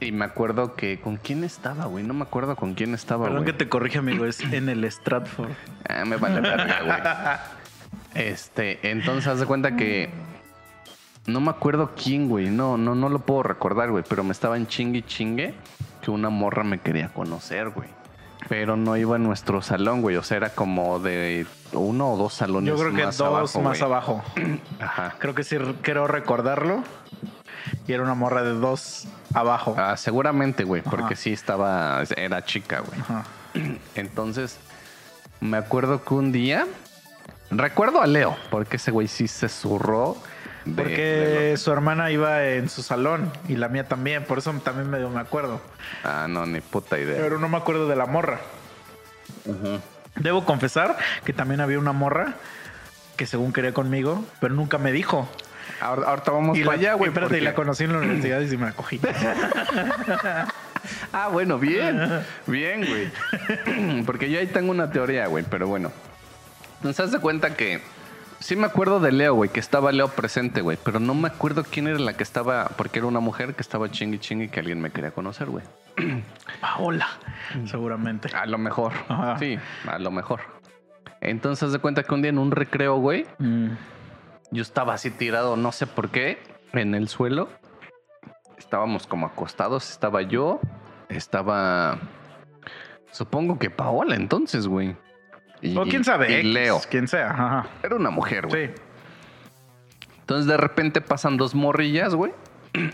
Y 0.00 0.12
me 0.12 0.24
acuerdo 0.24 0.76
que 0.76 1.00
con 1.00 1.16
quién 1.16 1.44
estaba, 1.44 1.86
güey. 1.86 2.04
No 2.04 2.14
me 2.14 2.22
acuerdo 2.22 2.56
con 2.56 2.74
quién 2.74 2.94
estaba, 2.94 3.24
Perdón 3.24 3.42
güey. 3.42 3.52
que 3.52 3.58
te 3.64 3.68
corrija, 3.68 3.98
amigo, 3.98 4.26
es 4.26 4.40
en 4.40 4.68
el 4.68 4.84
Stratford. 4.90 5.50
Ah, 5.88 6.04
me 6.04 6.16
vale 6.16 6.40
verga, 6.40 6.82
güey. 8.14 8.26
Este, 8.26 8.90
entonces 8.90 9.26
haz 9.26 9.40
de 9.40 9.46
cuenta 9.46 9.76
que 9.76 10.10
no 11.26 11.40
me 11.40 11.50
acuerdo 11.50 11.92
quién, 12.00 12.28
güey. 12.28 12.48
No, 12.48 12.76
no, 12.76 12.94
no 12.94 13.08
lo 13.08 13.20
puedo 13.20 13.42
recordar, 13.42 13.90
güey. 13.90 14.04
Pero 14.08 14.22
me 14.22 14.32
estaban 14.32 14.66
chingue 14.66 14.98
y 14.98 15.02
chingue 15.02 15.54
que 16.02 16.10
una 16.10 16.28
morra 16.30 16.62
me 16.64 16.78
quería 16.78 17.08
conocer, 17.08 17.70
güey. 17.70 17.88
Pero 18.48 18.76
no 18.76 18.96
iba 18.96 19.16
en 19.16 19.22
nuestro 19.22 19.62
salón, 19.62 20.02
güey. 20.02 20.16
O 20.16 20.22
sea, 20.22 20.36
era 20.36 20.50
como 20.50 20.98
de 20.98 21.46
uno 21.72 22.12
o 22.12 22.16
dos 22.16 22.34
salones 22.34 22.68
Yo 22.68 22.78
creo 22.78 22.94
que 22.94 23.04
más 23.04 23.16
dos 23.16 23.28
abajo, 23.28 23.60
más 23.60 23.78
güey. 23.78 23.90
abajo. 23.90 24.24
Ajá. 24.80 25.14
Creo 25.18 25.34
que 25.34 25.44
sí 25.44 25.56
quiero 25.82 26.06
recordarlo. 26.06 26.82
Y 27.86 27.92
era 27.92 28.02
una 28.02 28.14
morra 28.14 28.42
de 28.42 28.50
dos 28.50 29.06
abajo. 29.32 29.74
Ah, 29.78 29.96
seguramente, 29.96 30.64
güey, 30.64 30.82
porque 30.82 31.16
sí 31.16 31.32
estaba, 31.32 32.02
era 32.16 32.44
chica, 32.44 32.80
güey. 32.80 33.00
Ajá. 33.00 33.24
Entonces, 33.94 34.58
me 35.40 35.56
acuerdo 35.56 36.04
que 36.04 36.14
un 36.14 36.32
día, 36.32 36.66
recuerdo 37.50 38.00
a 38.00 38.06
Leo, 38.06 38.36
porque 38.50 38.76
ese 38.76 38.90
güey 38.90 39.08
sí 39.08 39.28
se 39.28 39.48
zurró. 39.48 40.16
Porque 40.76 40.96
de 41.50 41.56
su 41.58 41.70
hermana 41.72 42.10
iba 42.10 42.44
en 42.44 42.68
su 42.70 42.82
salón 42.82 43.30
y 43.48 43.56
la 43.56 43.68
mía 43.68 43.86
también. 43.86 44.24
Por 44.24 44.38
eso 44.38 44.52
también 44.64 44.88
medio 44.90 45.10
me 45.10 45.20
acuerdo. 45.20 45.60
ah, 46.04 46.26
no, 46.28 46.46
ni 46.46 46.60
puta 46.60 46.98
idea. 46.98 47.16
Pero 47.20 47.38
no 47.38 47.48
me 47.48 47.56
acuerdo 47.58 47.86
de 47.88 47.96
la 47.96 48.06
morra. 48.06 48.38
Debo 50.16 50.44
confesar 50.44 50.96
que 51.24 51.32
también 51.32 51.60
había 51.60 51.78
una 51.78 51.92
morra 51.92 52.34
que 53.16 53.26
según 53.26 53.52
quería 53.52 53.72
conmigo, 53.74 54.24
pero 54.40 54.54
nunca 54.54 54.78
me 54.78 54.90
dijo. 54.92 55.28
Ahora- 55.80 56.08
ahorita 56.08 56.30
vamos 56.30 56.56
Y 56.58 56.64
para 56.64 56.76
la, 56.76 56.80
allá, 56.82 56.94
güey. 56.94 57.08
espérate, 57.08 57.34
y 57.34 57.38
porque- 57.38 57.44
la 57.44 57.54
conocí 57.54 57.84
en 57.84 57.92
la 57.92 57.98
universidad 57.98 58.40
y 58.40 58.48
sí 58.48 58.56
me 58.56 58.66
la 58.66 58.72
cogí. 58.72 59.00
Ah, 61.12 61.28
bueno, 61.28 61.58
bien. 61.58 62.22
bien, 62.46 62.84
güey. 62.86 64.02
Porque 64.06 64.30
yo 64.30 64.38
ahí 64.38 64.46
tengo 64.46 64.70
una 64.70 64.90
teoría, 64.90 65.26
güey, 65.28 65.42
pero 65.48 65.66
bueno. 65.66 65.90
Entonces, 66.76 67.06
haz 67.06 67.12
de 67.12 67.20
cuenta 67.20 67.54
que 67.56 67.80
sí 68.40 68.56
me 68.56 68.66
acuerdo 68.66 69.00
de 69.00 69.12
Leo, 69.12 69.34
güey, 69.34 69.50
que 69.50 69.60
estaba 69.60 69.92
Leo 69.92 70.08
presente, 70.08 70.60
güey, 70.60 70.78
pero 70.82 71.00
no 71.00 71.14
me 71.14 71.28
acuerdo 71.28 71.64
quién 71.64 71.86
era 71.88 71.98
la 71.98 72.14
que 72.16 72.22
estaba, 72.22 72.66
porque 72.76 72.98
era 72.98 73.08
una 73.08 73.20
mujer 73.20 73.54
que 73.54 73.62
estaba 73.62 73.90
chingui 73.90 74.18
chingui 74.18 74.48
que 74.48 74.60
alguien 74.60 74.80
me 74.80 74.90
quería 74.90 75.10
conocer, 75.10 75.48
güey. 75.48 75.64
Paola, 76.60 77.06
seguramente. 77.66 78.28
A 78.34 78.46
lo 78.46 78.58
mejor. 78.58 78.92
Ajá. 79.08 79.38
Sí, 79.38 79.58
a 79.86 79.98
lo 79.98 80.10
mejor. 80.10 80.40
Entonces, 81.20 81.72
de 81.72 81.78
cuenta 81.78 82.02
que 82.02 82.14
un 82.14 82.22
día 82.22 82.28
en 82.30 82.38
un 82.38 82.50
recreo, 82.50 82.96
güey, 82.96 83.26
Mm. 83.38 83.68
yo 84.50 84.62
estaba 84.62 84.94
así 84.94 85.10
tirado, 85.10 85.56
no 85.56 85.72
sé 85.72 85.86
por 85.86 86.10
qué, 86.10 86.38
en 86.72 86.94
el 86.94 87.08
suelo. 87.08 87.48
Estábamos 88.58 89.06
como 89.06 89.26
acostados, 89.26 89.90
estaba 89.90 90.22
yo, 90.22 90.60
estaba... 91.08 91.98
Supongo 93.10 93.58
que 93.58 93.70
Paola 93.70 94.16
entonces, 94.16 94.66
güey. 94.66 94.96
Y- 95.62 95.76
O 95.76 95.84
quién 95.84 96.04
sabe, 96.04 96.40
Y 96.40 96.42
Leo. 96.42 96.80
Quién 96.90 97.08
sea. 97.08 97.30
Ajá. 97.30 97.66
Era 97.82 97.96
una 97.96 98.10
mujer, 98.10 98.46
güey. 98.46 98.66
Sí. 98.68 98.72
Entonces 100.20 100.46
de 100.46 100.56
repente 100.56 101.00
pasan 101.00 101.36
dos 101.36 101.54
morrillas, 101.54 102.14
güey. 102.14 102.32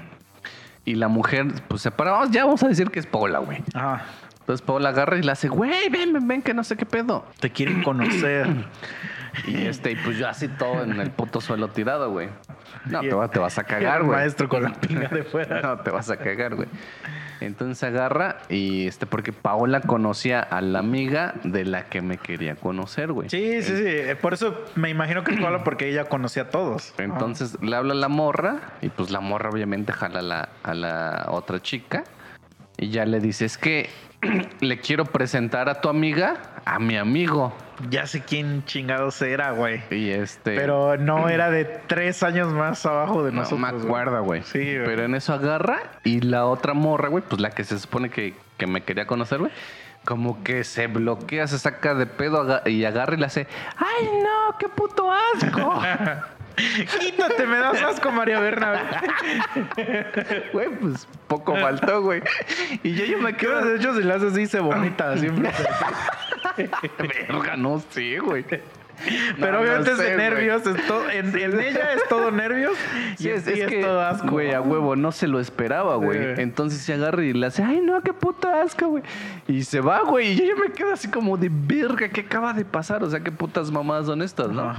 Y 0.86 0.94
la 0.94 1.08
mujer, 1.08 1.46
pues 1.68 1.82
se 1.82 1.90
para. 1.90 2.12
Vamos, 2.12 2.30
Ya 2.30 2.44
vamos 2.46 2.62
a 2.62 2.68
decir 2.68 2.90
que 2.90 2.98
es 2.98 3.06
Paola, 3.06 3.38
güey. 3.40 3.62
Ajá. 3.74 4.02
Entonces 4.40 4.62
Paola 4.66 4.88
agarra 4.88 5.18
y 5.18 5.22
le 5.22 5.30
hace, 5.30 5.48
güey, 5.48 5.88
ven, 5.90 6.12
ven, 6.14 6.26
ven, 6.26 6.42
que 6.42 6.54
no 6.54 6.64
sé 6.64 6.76
qué 6.76 6.86
pedo. 6.86 7.24
Te 7.38 7.50
quieren 7.50 7.82
conocer. 7.82 8.46
Y 9.46 9.66
este, 9.66 9.92
y 9.92 9.96
pues 9.96 10.18
yo 10.18 10.28
así 10.28 10.48
todo 10.48 10.82
en 10.82 10.98
el 11.00 11.12
puto 11.12 11.40
suelo 11.40 11.68
tirado, 11.68 12.10
güey. 12.10 12.28
No, 12.86 13.00
te, 13.00 13.12
va- 13.14 13.28
te 13.28 13.38
vas 13.38 13.58
a 13.58 13.64
cagar, 13.64 14.02
güey. 14.02 14.18
maestro 14.18 14.48
con 14.48 14.62
la 14.62 14.72
pinga 14.72 15.08
de 15.08 15.22
fuera. 15.24 15.60
No, 15.62 15.78
te 15.80 15.90
vas 15.90 16.10
a 16.10 16.16
cagar, 16.16 16.54
güey. 16.54 16.68
Entonces 17.40 17.82
agarra 17.84 18.36
y 18.50 18.86
este, 18.86 19.06
porque 19.06 19.32
Paola 19.32 19.80
conocía 19.80 20.40
a 20.40 20.60
la 20.60 20.80
amiga 20.80 21.34
de 21.42 21.64
la 21.64 21.86
que 21.86 22.02
me 22.02 22.18
quería 22.18 22.54
conocer, 22.54 23.12
güey. 23.12 23.30
Sí, 23.30 23.62
sí, 23.62 23.76
sí. 23.76 23.82
Eh, 23.86 24.14
Por 24.20 24.34
eso 24.34 24.62
me 24.74 24.90
imagino 24.90 25.24
que 25.24 25.32
es 25.34 25.40
Paola 25.40 25.64
porque 25.64 25.88
ella 25.88 26.04
conocía 26.04 26.44
a 26.44 26.48
todos. 26.50 26.92
Entonces 26.98 27.56
le 27.62 27.74
habla 27.76 27.92
a 27.94 27.96
la 27.96 28.08
morra 28.08 28.56
y 28.82 28.90
pues 28.90 29.10
la 29.10 29.20
morra 29.20 29.48
obviamente 29.50 29.92
jala 29.92 30.18
a 30.18 30.22
la, 30.22 30.48
a 30.62 30.74
la 30.74 31.26
otra 31.30 31.60
chica 31.62 32.04
y 32.76 32.90
ya 32.90 33.06
le 33.06 33.20
dice, 33.20 33.46
es 33.46 33.56
que 33.56 33.88
le 34.60 34.78
quiero 34.78 35.06
presentar 35.06 35.70
a 35.70 35.80
tu 35.80 35.88
amiga 35.88 36.36
a 36.64 36.78
mi 36.78 36.96
amigo. 36.96 37.52
Ya 37.88 38.06
sé 38.06 38.22
quién 38.22 38.64
chingados 38.66 39.20
era, 39.22 39.52
güey. 39.52 39.82
Y 39.90 40.10
este... 40.10 40.56
Pero 40.56 40.96
no 40.96 41.28
era 41.30 41.50
de 41.50 41.64
tres 41.64 42.22
años 42.22 42.52
más 42.52 42.84
abajo 42.86 43.24
de 43.24 43.32
no 43.32 43.38
nosotros. 43.40 43.60
me 43.60 43.70
güey. 43.72 43.84
acuerdo, 43.84 44.22
güey. 44.22 44.42
Sí, 44.42 44.58
güey. 44.58 44.84
Pero 44.84 45.04
en 45.04 45.14
eso 45.14 45.32
agarra 45.32 45.80
y 46.04 46.20
la 46.20 46.46
otra 46.46 46.74
morra, 46.74 47.08
güey, 47.08 47.24
pues 47.26 47.40
la 47.40 47.50
que 47.50 47.64
se 47.64 47.78
supone 47.78 48.10
que, 48.10 48.34
que 48.58 48.66
me 48.66 48.82
quería 48.82 49.06
conocer, 49.06 49.38
güey. 49.38 49.52
Como 50.04 50.42
que 50.42 50.64
se 50.64 50.86
bloquea, 50.86 51.46
se 51.46 51.58
saca 51.58 51.94
de 51.94 52.06
pedo 52.06 52.62
y 52.66 52.84
agarra 52.84 53.14
y 53.14 53.18
le 53.18 53.26
hace, 53.26 53.46
¡ay 53.76 54.08
no, 54.22 54.56
qué 54.58 54.68
puto 54.68 55.10
asco! 55.12 55.82
Quítate, 56.56 57.46
me 57.46 57.58
das 57.58 57.82
asco, 57.82 58.10
María 58.10 58.40
Berna. 58.40 59.02
Güey, 60.52 60.68
pues 60.80 61.06
poco 61.26 61.56
faltó, 61.56 62.02
güey. 62.02 62.22
Y 62.82 62.92
yo, 62.94 63.04
yo 63.04 63.18
me 63.18 63.32
¿Qué 63.32 63.46
quedo 63.46 63.62
de 63.64 63.76
hecho 63.76 63.94
si 63.94 64.02
le 64.02 64.12
haces 64.12 64.32
así 64.32 64.46
se 64.46 64.60
vomita 64.60 65.16
siempre? 65.18 65.50
Verga, 67.28 67.56
no 67.56 67.82
sé, 67.90 68.18
güey. 68.18 68.44
Pero 69.40 69.52
No, 69.52 69.60
obviamente 69.60 69.90
no 69.92 69.96
es 69.96 69.98
de 70.02 70.16
nervios. 70.16 70.66
es 70.66 70.86
todo- 70.86 71.08
en, 71.08 71.34
en 71.38 71.58
ella 71.60 71.94
es 71.94 72.06
todo 72.10 72.30
nervios. 72.30 72.76
Sí, 73.16 73.28
y 73.28 73.30
es, 73.30 73.44
que, 73.44 73.80
todo 73.82 74.00
asco. 74.02 74.28
güey, 74.28 74.52
a 74.52 74.60
huevo, 74.60 74.94
no 74.94 75.10
se 75.10 75.26
lo 75.26 75.40
esperaba, 75.40 75.96
güey. 75.96 76.18
Sí. 76.36 76.42
Entonces 76.42 76.82
se 76.82 76.92
agarra 76.92 77.24
y 77.24 77.32
le 77.32 77.46
hace, 77.46 77.62
ay, 77.62 77.80
no, 77.80 78.02
qué 78.02 78.12
puta 78.12 78.60
asco, 78.60 78.88
güey. 78.88 79.02
Y 79.48 79.62
se 79.64 79.80
va, 79.80 80.02
güey. 80.02 80.32
Y 80.32 80.36
yo 80.36 80.44
ya 80.44 80.54
me 80.62 80.70
quedo 80.72 80.92
así 80.92 81.08
como 81.08 81.38
de 81.38 81.48
verga, 81.50 82.10
¿qué 82.10 82.20
acaba 82.20 82.52
de 82.52 82.66
pasar? 82.66 83.02
O 83.02 83.08
sea, 83.08 83.20
qué 83.20 83.32
putas 83.32 83.70
mamadas 83.70 84.04
son 84.06 84.20
estas, 84.20 84.50
¿no? 84.50 84.74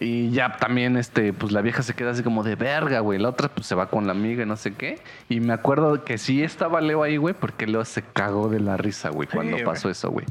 Y 0.00 0.30
ya 0.30 0.56
también, 0.56 0.96
este, 0.96 1.34
pues 1.34 1.52
la 1.52 1.60
vieja 1.60 1.82
se 1.82 1.94
queda 1.94 2.10
así 2.10 2.22
como 2.22 2.42
de 2.42 2.56
verga, 2.56 3.00
güey. 3.00 3.18
La 3.18 3.28
otra, 3.28 3.48
pues 3.48 3.66
se 3.66 3.74
va 3.74 3.90
con 3.90 4.06
la 4.06 4.12
amiga 4.12 4.42
y 4.42 4.46
no 4.46 4.56
sé 4.56 4.72
qué. 4.72 4.98
Y 5.28 5.40
me 5.40 5.52
acuerdo 5.52 6.04
que 6.04 6.16
sí 6.16 6.42
estaba 6.42 6.80
Leo 6.80 7.02
ahí, 7.02 7.18
güey, 7.18 7.34
porque 7.34 7.66
Leo 7.66 7.84
se 7.84 8.02
cagó 8.02 8.48
de 8.48 8.60
la 8.60 8.78
risa, 8.78 9.10
güey, 9.10 9.28
cuando 9.28 9.58
Sí, 9.58 9.62
pasó 9.62 9.90
eso, 9.90 10.10
güey. 10.10 10.24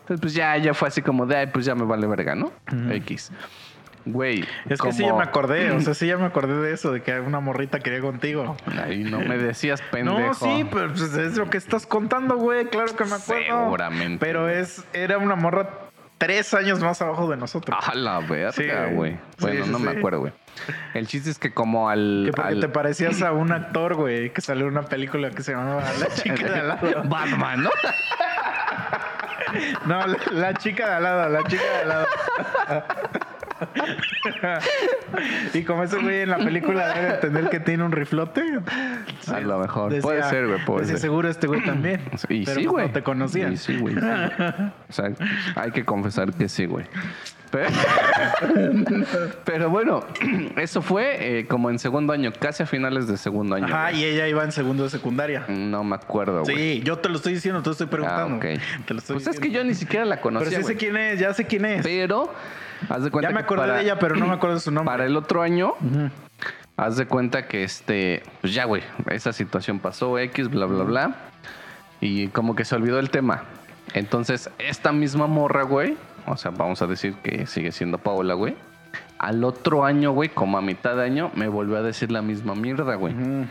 Entonces, 0.00 0.22
pues 0.22 0.34
ya, 0.34 0.56
ya 0.56 0.72
fue 0.72 0.88
así 0.88 1.02
como 1.02 1.26
de, 1.26 1.36
ay, 1.36 1.46
pues 1.52 1.66
ya 1.66 1.74
me 1.74 1.84
vale 1.84 2.06
verga, 2.06 2.34
¿no? 2.34 2.50
X. 2.90 3.30
Güey. 4.06 4.44
Es 4.68 4.80
que 4.80 4.92
sí, 4.92 5.02
ya 5.04 5.14
me 5.14 5.22
acordé. 5.22 5.70
O 5.72 5.80
sea, 5.80 5.92
sí, 5.92 6.06
ya 6.06 6.16
me 6.16 6.24
acordé 6.24 6.54
de 6.54 6.72
eso, 6.72 6.90
de 6.90 7.02
que 7.02 7.20
una 7.20 7.40
morrita 7.40 7.80
quería 7.80 8.00
contigo. 8.00 8.56
Ay, 8.82 9.04
no 9.04 9.20
me 9.20 9.36
decías 9.36 9.82
pendejo. 9.92 10.18
No, 10.18 10.34
sí, 10.34 10.66
pero 10.72 10.88
pues, 10.88 11.14
es 11.14 11.36
lo 11.36 11.50
que 11.50 11.58
estás 11.58 11.86
contando, 11.86 12.36
güey. 12.36 12.66
Claro 12.66 12.96
que 12.96 13.04
me 13.04 13.14
acuerdo. 13.14 13.64
Seguramente. 13.64 14.18
Pero 14.24 14.48
es, 14.48 14.84
era 14.94 15.18
una 15.18 15.36
morra 15.36 15.89
tres 16.20 16.52
años 16.54 16.78
más 16.80 17.00
abajo 17.02 17.28
de 17.30 17.36
nosotros. 17.38 17.76
A 17.84 17.94
la 17.94 18.20
verga, 18.20 18.86
güey. 18.92 19.12
sí, 19.14 19.18
Bueno, 19.40 19.64
sí, 19.64 19.70
no 19.72 19.78
me 19.80 19.90
acuerdo, 19.90 20.20
güey. 20.20 20.32
El 20.94 21.06
chiste 21.06 21.30
es 21.30 21.38
que 21.38 21.52
como 21.54 21.88
al... 21.88 22.24
que 22.26 22.32
porque 22.32 22.52
al- 22.52 22.60
te 22.60 22.68
parecías 22.68 23.22
a 23.22 23.32
un 23.32 23.50
actor, 23.52 23.94
güey, 23.94 24.30
que 24.32 24.40
salió 24.42 24.66
en 24.66 24.72
una 24.72 24.82
película 24.82 25.30
que 25.30 25.42
se 25.42 25.52
llamaba 25.52 25.82
La 25.98 26.08
chica 26.14 26.44
de 26.46 26.60
al 26.60 26.68
lado. 26.68 27.02
Batman, 27.06 27.62
¿no? 27.64 27.70
No, 29.84 30.06
la, 30.06 30.16
la 30.30 30.54
chica 30.54 30.86
de 30.88 30.94
al 30.94 31.02
lado, 31.02 31.28
la 31.28 31.42
chica 31.42 31.62
de 31.64 31.78
al 31.82 31.88
lado. 31.88 32.06
y 35.54 35.62
como 35.64 35.82
ese 35.84 35.96
güey 35.98 36.20
en 36.22 36.30
la 36.30 36.38
película 36.38 36.94
debe 36.94 37.14
entender 37.14 37.48
que 37.50 37.60
tiene 37.60 37.84
un 37.84 37.92
riflote. 37.92 38.42
A 39.32 39.40
lo 39.40 39.58
mejor. 39.58 39.90
decía- 39.90 40.02
puede 40.02 40.22
ser, 40.24 40.46
güey, 40.46 40.64
puede 40.64 40.80
decía, 40.82 40.94
ser. 40.96 41.02
seguro 41.02 41.28
este 41.28 41.46
güey 41.46 41.62
también. 41.64 42.00
Y 42.28 42.44
Pero 42.44 42.60
sí, 42.60 42.66
pues 42.66 42.66
güey. 42.68 42.86
No 42.88 42.92
te 42.92 43.02
conocía. 43.02 43.48
Y 43.48 43.56
sí, 43.56 43.76
güey. 43.78 43.96
O 43.96 44.92
sea, 44.92 45.10
hay 45.56 45.70
que 45.72 45.84
confesar 45.84 46.32
que 46.32 46.48
sí, 46.48 46.66
güey. 46.66 46.84
Pero, 47.50 47.68
pero 49.44 49.70
bueno, 49.70 50.04
eso 50.56 50.82
fue 50.82 51.38
eh, 51.40 51.46
como 51.46 51.68
en 51.70 51.78
segundo 51.80 52.12
año, 52.12 52.32
casi 52.38 52.62
a 52.62 52.66
finales 52.66 53.08
de 53.08 53.16
segundo 53.16 53.56
año. 53.56 53.66
Güey. 53.68 54.00
y 54.00 54.04
ella 54.04 54.28
iba 54.28 54.44
en 54.44 54.52
segundo 54.52 54.84
de 54.84 54.90
secundaria. 54.90 55.44
No 55.48 55.82
me 55.82 55.96
acuerdo, 55.96 56.42
güey. 56.44 56.56
Sí, 56.56 56.82
yo 56.84 56.98
te 56.98 57.08
lo 57.08 57.16
estoy 57.16 57.34
diciendo, 57.34 57.60
te 57.62 57.66
lo 57.68 57.72
estoy 57.72 57.88
Ah, 57.88 57.90
preguntando. 57.90 58.36
ok. 58.36 58.44
Te 58.86 58.94
lo 58.94 59.00
estoy 59.00 59.14
Pues 59.14 59.26
es 59.26 59.40
que 59.40 59.50
yo 59.50 59.64
ni 59.64 59.74
siquiera 59.74 60.04
la 60.04 60.20
conocía, 60.20 60.50
Pero 60.50 60.62
sí 60.62 60.72
sé 60.72 60.76
quién 60.78 60.96
es, 60.96 61.18
ya 61.18 61.34
sé 61.34 61.46
quién 61.46 61.64
es. 61.64 61.82
Pero, 61.82 62.32
haz 62.88 63.04
de 63.04 63.10
cuenta 63.10 63.30
ya 63.30 63.34
me 63.34 63.40
acordé 63.40 63.62
para- 63.62 63.74
de 63.76 63.82
ella, 63.82 63.98
pero 63.98 64.16
no 64.16 64.26
me 64.26 64.34
acuerdo 64.34 64.56
de 64.56 64.60
su 64.62 64.70
nombre. 64.70 64.90
Para 64.92 65.04
el 65.06 65.16
otro 65.16 65.42
año, 65.42 65.74
haz 66.76 66.96
de 66.96 67.06
cuenta 67.06 67.46
que 67.46 67.62
este, 67.64 68.22
pues 68.40 68.54
ya, 68.54 68.64
güey, 68.64 68.82
esa 69.10 69.32
situación 69.32 69.78
pasó, 69.78 70.18
X, 70.18 70.48
bla, 70.48 70.66
bla, 70.66 70.84
bla. 70.84 71.14
Y 72.00 72.28
como 72.28 72.54
que 72.54 72.64
se 72.64 72.74
olvidó 72.74 72.98
el 72.98 73.10
tema. 73.10 73.44
Entonces, 73.92 74.50
esta 74.58 74.92
misma 74.92 75.26
morra, 75.26 75.62
güey, 75.64 75.96
o 76.26 76.36
sea, 76.36 76.50
vamos 76.52 76.80
a 76.80 76.86
decir 76.86 77.14
que 77.22 77.46
sigue 77.46 77.72
siendo 77.72 77.98
Paola, 77.98 78.34
güey. 78.34 78.56
Al 79.18 79.44
otro 79.44 79.84
año, 79.84 80.12
güey, 80.12 80.30
como 80.30 80.56
a 80.56 80.62
mitad 80.62 80.96
de 80.96 81.04
año, 81.04 81.30
me 81.34 81.48
volvió 81.48 81.76
a 81.76 81.82
decir 81.82 82.10
la 82.10 82.22
misma 82.22 82.54
mierda, 82.54 82.94
güey. 82.94 83.12
Ujú. 83.14 83.46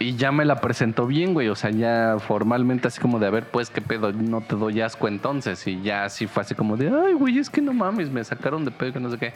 Y 0.00 0.14
ya 0.16 0.30
me 0.30 0.44
la 0.44 0.56
presentó 0.56 1.06
bien, 1.06 1.34
güey. 1.34 1.48
O 1.48 1.54
sea, 1.56 1.70
ya 1.70 2.16
formalmente 2.20 2.86
así 2.88 3.00
como 3.00 3.18
de, 3.18 3.26
a 3.26 3.30
ver, 3.30 3.44
pues, 3.44 3.68
¿qué 3.70 3.80
pedo? 3.80 4.12
No 4.12 4.40
te 4.40 4.54
doy 4.56 4.80
asco 4.80 5.08
entonces. 5.08 5.66
Y 5.66 5.82
ya 5.82 6.04
así 6.04 6.26
fue 6.26 6.42
así 6.42 6.54
como 6.54 6.76
de, 6.76 6.88
ay, 6.88 7.14
güey, 7.14 7.38
es 7.38 7.50
que 7.50 7.60
no 7.60 7.72
mames, 7.72 8.10
me 8.10 8.22
sacaron 8.22 8.64
de 8.64 8.70
pedo 8.70 8.92
que 8.92 9.00
no 9.00 9.10
sé 9.10 9.18
qué. 9.18 9.34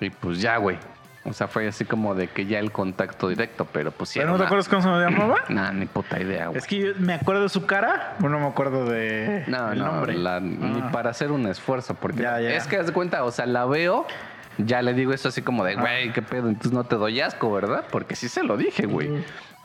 Y 0.00 0.10
pues 0.10 0.40
ya, 0.40 0.56
güey. 0.56 0.78
O 1.26 1.32
sea, 1.32 1.48
fue 1.48 1.66
así 1.66 1.86
como 1.86 2.14
de 2.14 2.28
que 2.28 2.44
ya 2.44 2.58
el 2.58 2.70
contacto 2.70 3.28
directo, 3.28 3.66
pero 3.72 3.90
pues 3.92 4.10
sí. 4.10 4.18
¿Pero 4.18 4.28
era 4.28 4.32
no 4.32 4.38
te 4.38 4.44
acuerdas 4.44 4.68
cómo 4.68 4.82
se 4.82 4.88
llamaba? 4.88 5.36
Nah, 5.48 5.72
ni 5.72 5.86
puta 5.86 6.20
idea, 6.20 6.46
güey. 6.48 6.58
Es 6.58 6.66
que 6.66 6.78
yo 6.78 6.88
me 6.98 7.14
acuerdo 7.14 7.42
de 7.44 7.48
su 7.48 7.64
cara, 7.64 8.14
pero 8.18 8.28
no 8.28 8.40
me 8.40 8.46
acuerdo 8.46 8.84
de 8.84 9.44
No, 9.46 9.72
el 9.72 9.78
no, 9.78 9.86
nombre. 9.86 10.14
la- 10.18 10.40
ni 10.40 10.80
Ah. 10.82 10.90
para 10.92 11.10
hacer 11.10 11.32
un 11.32 11.46
esfuerzo, 11.46 11.94
porque 11.94 12.22
Ya, 12.22 12.40
ya. 12.40 12.50
es 12.54 12.66
que 12.66 12.76
haz 12.76 12.86
de 12.86 12.92
cuenta, 12.92 13.24
o 13.24 13.30
sea, 13.30 13.46
la 13.46 13.64
veo, 13.64 14.06
ya 14.58 14.82
le 14.82 14.92
digo 14.92 15.14
eso 15.14 15.28
así 15.28 15.40
como 15.40 15.64
de, 15.64 15.76
güey, 15.76 16.12
qué 16.12 16.20
pedo, 16.20 16.48
entonces 16.48 16.72
no 16.72 16.84
te 16.84 16.96
doy 16.96 17.18
asco, 17.22 17.50
¿verdad? 17.50 17.84
Porque 17.90 18.16
sí 18.16 18.28
se 18.28 18.42
lo 18.44 18.58
dije, 18.58 18.84
güey. 18.86 19.08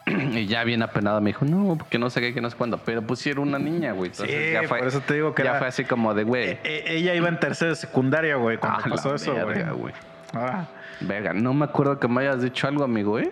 Y 0.34 0.46
ya 0.48 0.64
bien 0.64 0.82
apenada 0.82 1.20
me 1.22 1.30
dijo, 1.30 1.46
no, 1.46 1.76
porque 1.78 1.98
no 2.00 2.10
sé 2.10 2.22
qué, 2.22 2.34
que 2.34 2.42
no 2.42 2.50
sé 2.50 2.56
cuándo. 2.58 2.78
Pero 2.80 3.04
era 3.26 3.42
una 3.42 3.60
niña, 3.60 3.92
güey. 3.94 4.12
Entonces 4.12 4.36
Sí, 4.36 4.54
ya 4.54 4.68
fue, 4.68 4.80
por 4.80 4.88
eso 4.88 5.02
te 5.02 5.14
digo 5.16 5.34
que 5.36 5.44
ya 5.44 5.52
era- 5.52 5.60
fue 5.60 5.68
así 5.68 5.84
como 5.86 6.14
de, 6.14 6.24
güey. 6.24 6.58
E- 6.64 6.84
ella 6.88 7.14
iba 7.16 7.28
en 7.28 7.40
tercero 7.40 7.72
de 7.72 7.76
secundaria, 7.76 8.36
güey, 8.36 8.58
cuando 8.58 8.80
ah, 8.80 8.90
pasó 8.90 9.16
eso, 9.16 9.34
güey. 9.34 9.46
verga, 9.46 9.72
güey. 9.72 9.94
Ah. 10.34 10.68
Verga, 11.02 11.34
no 11.34 11.54
me 11.54 11.66
acuerdo 11.66 12.00
que 12.00 12.08
me 12.08 12.22
hayas 12.22 12.42
dicho 12.42 12.68
algo, 12.68 12.84
amigo, 12.84 13.20
¿eh? 13.20 13.32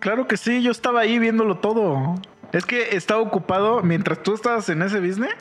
Claro 0.00 0.26
que 0.26 0.36
sí, 0.36 0.62
yo 0.62 0.70
estaba 0.70 1.00
ahí 1.00 1.18
viéndolo 1.18 1.56
todo. 1.56 2.16
Es 2.54 2.64
que 2.64 2.96
estaba 2.96 3.20
ocupado, 3.20 3.82
mientras 3.82 4.22
tú 4.22 4.34
estabas 4.34 4.68
en 4.68 4.80
ese 4.82 5.00
business, 5.00 5.34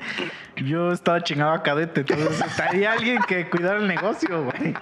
yo 0.58 0.92
estaba 0.92 1.22
chingado 1.24 1.52
a 1.52 1.62
cadete. 1.64 2.02
Entonces 2.02 2.42
estaría 2.42 2.92
alguien 2.92 3.20
que 3.28 3.50
cuidara 3.50 3.78
el 3.80 3.88
negocio, 3.88 4.44
güey. 4.46 4.74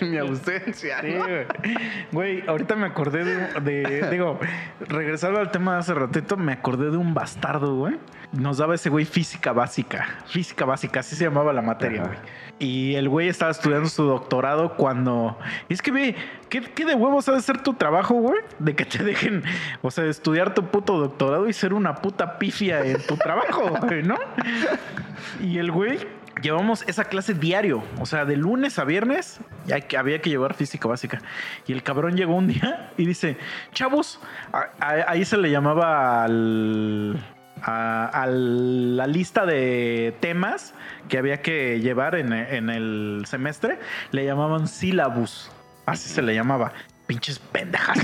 En 0.00 0.10
mi 0.10 0.16
ausencia. 0.18 1.00
Sí, 1.02 1.12
güey. 1.12 1.46
Güey, 2.12 2.44
ahorita 2.48 2.76
me 2.76 2.86
acordé 2.86 3.24
de, 3.24 3.60
de- 3.60 4.10
Digo, 4.10 4.38
regresando 4.88 5.38
al 5.40 5.50
tema 5.50 5.74
de 5.74 5.78
hace 5.80 5.94
ratito, 5.94 6.36
me 6.36 6.52
acordé 6.52 6.90
de 6.90 6.96
un 6.96 7.14
bastardo, 7.14 7.74
güey. 7.76 7.96
Nos 8.32 8.58
daba 8.58 8.74
ese 8.74 8.90
güey 8.90 9.04
física 9.04 9.52
básica. 9.52 10.06
Física 10.26 10.64
básica, 10.64 11.00
así 11.00 11.14
se 11.14 11.24
llamaba 11.24 11.52
la 11.52 11.62
materia, 11.62 12.02
Ajá. 12.02 12.08
güey. 12.10 12.18
Y 12.58 12.94
el 12.94 13.08
güey 13.08 13.28
estaba 13.28 13.50
estudiando 13.50 13.88
su 13.88 14.04
doctorado 14.04 14.76
cuando. 14.76 15.38
Y 15.68 15.74
es 15.74 15.82
que, 15.82 15.90
ve, 15.90 16.16
¿qué, 16.48 16.62
qué 16.62 16.86
de 16.86 16.94
huevos 16.94 17.28
ha 17.28 17.32
de 17.32 17.42
ser 17.42 17.62
tu 17.62 17.74
trabajo, 17.74 18.14
güey? 18.14 18.40
De 18.58 18.74
que 18.74 18.86
te 18.86 19.04
dejen, 19.04 19.42
o 19.82 19.90
sea, 19.90 20.06
estudiar 20.06 20.54
tu 20.54 20.64
puto 20.64 20.98
doctorado 20.98 21.48
y 21.48 21.52
ser 21.52 21.74
una 21.74 21.96
puta 21.96 22.38
pifia 22.38 22.84
en 22.84 23.06
tu 23.06 23.16
trabajo, 23.16 23.76
güey, 23.82 24.02
¿no? 24.02 24.16
Y 25.42 25.58
el 25.58 25.70
güey 25.70 25.98
llevamos 26.42 26.82
esa 26.86 27.04
clase 27.04 27.34
diario, 27.34 27.82
o 28.00 28.06
sea, 28.06 28.24
de 28.24 28.36
lunes 28.36 28.78
a 28.78 28.84
viernes 28.84 29.40
que 29.88 29.96
había 29.96 30.20
que 30.20 30.30
llevar 30.30 30.54
física 30.54 30.88
básica. 30.88 31.20
Y 31.66 31.72
el 31.72 31.82
cabrón 31.82 32.16
llegó 32.16 32.34
un 32.34 32.48
día 32.48 32.90
y 32.96 33.06
dice, 33.06 33.36
chavos, 33.72 34.20
ahí 34.80 35.24
se 35.24 35.36
le 35.36 35.50
llamaba 35.50 36.24
al, 36.24 37.22
a, 37.62 38.06
a 38.06 38.26
la 38.26 39.06
lista 39.06 39.46
de 39.46 40.14
temas 40.20 40.74
que 41.08 41.18
había 41.18 41.40
que 41.42 41.80
llevar 41.80 42.14
en, 42.14 42.32
en 42.32 42.70
el 42.70 43.24
semestre, 43.26 43.78
le 44.12 44.24
llamaban 44.24 44.68
sílabus, 44.68 45.50
así 45.86 46.08
se 46.08 46.22
le 46.22 46.34
llamaba. 46.34 46.72
Pinches 47.06 47.38
pendejas. 47.38 47.98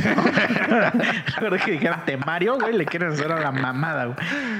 verdad 1.41 1.61
que 1.65 1.73
dijera 1.73 2.05
temario, 2.05 2.57
güey, 2.59 2.73
le 2.77 2.87
quieren 2.87 3.11
hacer 3.13 3.33
a 3.33 3.41
la 3.41 3.51
mamada, 3.51 4.05
güey. 4.07 4.17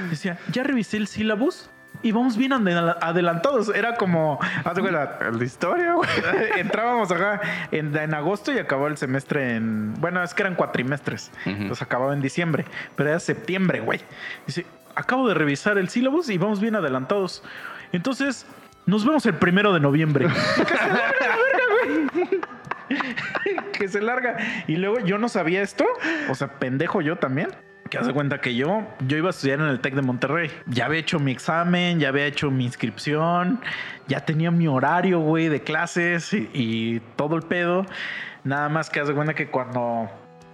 Decía, 0.09 0.37
ya 0.51 0.63
revisé 0.63 0.97
el 0.97 1.07
sílabus 1.07 1.69
y 2.01 2.11
vamos 2.11 2.35
bien 2.35 2.51
adel- 2.51 2.97
adelantados. 2.99 3.73
Era 3.73 3.95
como, 3.95 4.39
haz 4.65 4.75
de 4.75 4.91
la 4.91 5.17
historia, 5.43 5.93
güey. 5.93 6.09
Entrábamos 6.57 7.09
acá 7.11 7.39
en, 7.71 7.95
en 7.95 8.13
agosto 8.13 8.51
y 8.51 8.59
acabó 8.59 8.87
el 8.87 8.97
semestre 8.97 9.55
en. 9.55 9.93
Bueno, 10.01 10.21
es 10.21 10.33
que 10.33 10.43
eran 10.43 10.55
cuatrimestres. 10.55 11.31
Ujú. 11.45 11.49
Entonces 11.55 11.81
acababa 11.81 12.13
en 12.13 12.21
diciembre, 12.21 12.65
pero 12.97 13.09
era 13.11 13.19
septiembre, 13.21 13.79
güey. 13.79 14.01
Dice, 14.45 14.65
acabo 14.95 15.27
de 15.27 15.33
revisar 15.33 15.77
el 15.77 15.89
sílabus 15.89 16.29
y 16.29 16.37
vamos 16.37 16.59
bien 16.59 16.75
adelantados. 16.75 17.43
Entonces, 17.91 18.45
nos 18.85 19.05
vemos 19.05 19.25
el 19.25 19.35
primero 19.35 19.73
de 19.73 19.79
noviembre. 19.79 20.27
que 23.73 23.87
se 23.87 24.01
larga. 24.01 24.37
Y 24.67 24.75
luego 24.75 24.99
yo 24.99 25.17
no 25.17 25.29
sabía 25.29 25.61
esto. 25.61 25.85
O 26.29 26.35
sea, 26.35 26.59
pendejo 26.59 27.01
yo 27.01 27.17
también. 27.17 27.49
Que 27.89 27.97
hace 27.99 28.11
cuenta 28.11 28.41
que 28.41 28.55
yo, 28.55 28.87
yo 29.05 29.17
iba 29.17 29.27
a 29.27 29.29
estudiar 29.29 29.59
en 29.59 29.67
el 29.67 29.79
TEC 29.79 29.93
de 29.93 30.01
Monterrey. 30.01 30.49
Ya 30.65 30.85
había 30.85 30.99
hecho 30.99 31.19
mi 31.19 31.31
examen, 31.31 31.99
ya 31.99 32.09
había 32.09 32.25
hecho 32.25 32.49
mi 32.49 32.65
inscripción, 32.65 33.61
ya 34.07 34.21
tenía 34.21 34.49
mi 34.49 34.67
horario, 34.67 35.19
güey, 35.19 35.47
de 35.47 35.61
clases 35.61 36.33
y, 36.33 36.49
y 36.53 37.01
todo 37.15 37.35
el 37.35 37.43
pedo. 37.43 37.85
Nada 38.43 38.67
más 38.69 38.89
que 38.89 38.99
hace 38.99 39.13
cuenta 39.13 39.35
que 39.35 39.47
cuando... 39.47 40.09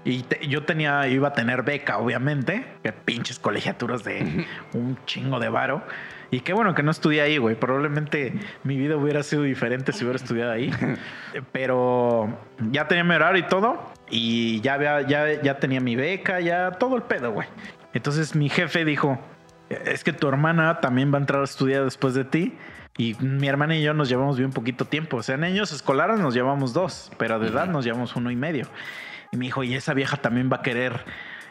Y 0.05 0.23
te- 0.23 0.47
yo 0.47 0.63
tenía, 0.63 1.07
iba 1.07 1.27
a 1.29 1.33
tener 1.33 1.63
beca, 1.63 1.97
obviamente. 1.97 2.65
Que 2.83 2.91
pinches 2.93 3.37
colegiaturas 3.39 4.03
de 4.03 4.45
un 4.73 4.97
chingo 5.05 5.39
de 5.39 5.49
varo. 5.49 5.83
Y 6.31 6.41
qué 6.41 6.53
bueno 6.53 6.75
que 6.75 6.83
no 6.83 6.91
estudié 6.91 7.21
ahí, 7.21 7.37
güey. 7.37 7.55
Probablemente 7.55 8.33
mi 8.63 8.77
vida 8.77 8.95
hubiera 8.97 9.23
sido 9.23 9.41
diferente 9.43 9.91
si 9.91 10.03
hubiera 10.03 10.17
estudiado 10.17 10.51
ahí. 10.51 10.71
Pero 11.51 12.37
ya 12.71 12.87
tenía 12.87 13.03
mi 13.03 13.15
horario 13.15 13.43
y 13.43 13.47
todo. 13.47 13.91
Y 14.09 14.61
ya, 14.61 14.75
había, 14.75 15.01
ya, 15.01 15.41
ya 15.41 15.59
tenía 15.59 15.79
mi 15.81 15.95
beca, 15.95 16.39
ya 16.39 16.71
todo 16.71 16.95
el 16.95 17.03
pedo, 17.03 17.31
güey. 17.31 17.47
Entonces 17.93 18.35
mi 18.35 18.49
jefe 18.49 18.85
dijo, 18.85 19.19
es 19.69 20.03
que 20.03 20.13
tu 20.13 20.27
hermana 20.27 20.79
también 20.79 21.11
va 21.13 21.17
a 21.17 21.21
entrar 21.21 21.41
a 21.41 21.45
estudiar 21.45 21.83
después 21.83 22.13
de 22.13 22.25
ti. 22.25 22.57
Y 22.97 23.15
mi 23.19 23.47
hermana 23.47 23.75
y 23.75 23.81
yo 23.83 23.93
nos 23.93 24.09
llevamos 24.09 24.37
bien 24.37 24.51
poquito 24.51 24.85
tiempo. 24.85 25.17
O 25.17 25.23
sea, 25.23 25.35
en 25.35 25.43
años 25.43 25.71
escolares 25.71 26.19
nos 26.19 26.33
llevamos 26.33 26.73
dos, 26.73 27.11
pero 27.17 27.39
de 27.39 27.47
edad 27.49 27.67
nos 27.67 27.85
llevamos 27.85 28.15
uno 28.15 28.29
y 28.31 28.35
medio. 28.35 28.67
Y 29.31 29.37
me 29.37 29.45
dijo, 29.45 29.63
y 29.63 29.75
esa 29.75 29.93
vieja 29.93 30.17
también 30.17 30.49
va 30.51 30.57
a 30.57 30.61
querer 30.61 31.05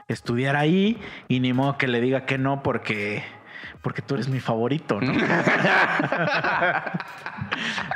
estudiar 0.08 0.56
ahí. 0.56 0.98
Y 1.28 1.40
ni 1.40 1.52
modo 1.52 1.78
que 1.78 1.88
le 1.88 2.00
diga 2.00 2.26
que 2.26 2.38
no 2.38 2.62
porque 2.62 3.24
porque 3.82 4.02
tú 4.02 4.14
eres 4.14 4.28
mi 4.28 4.40
favorito, 4.40 5.00
¿no? 5.00 5.12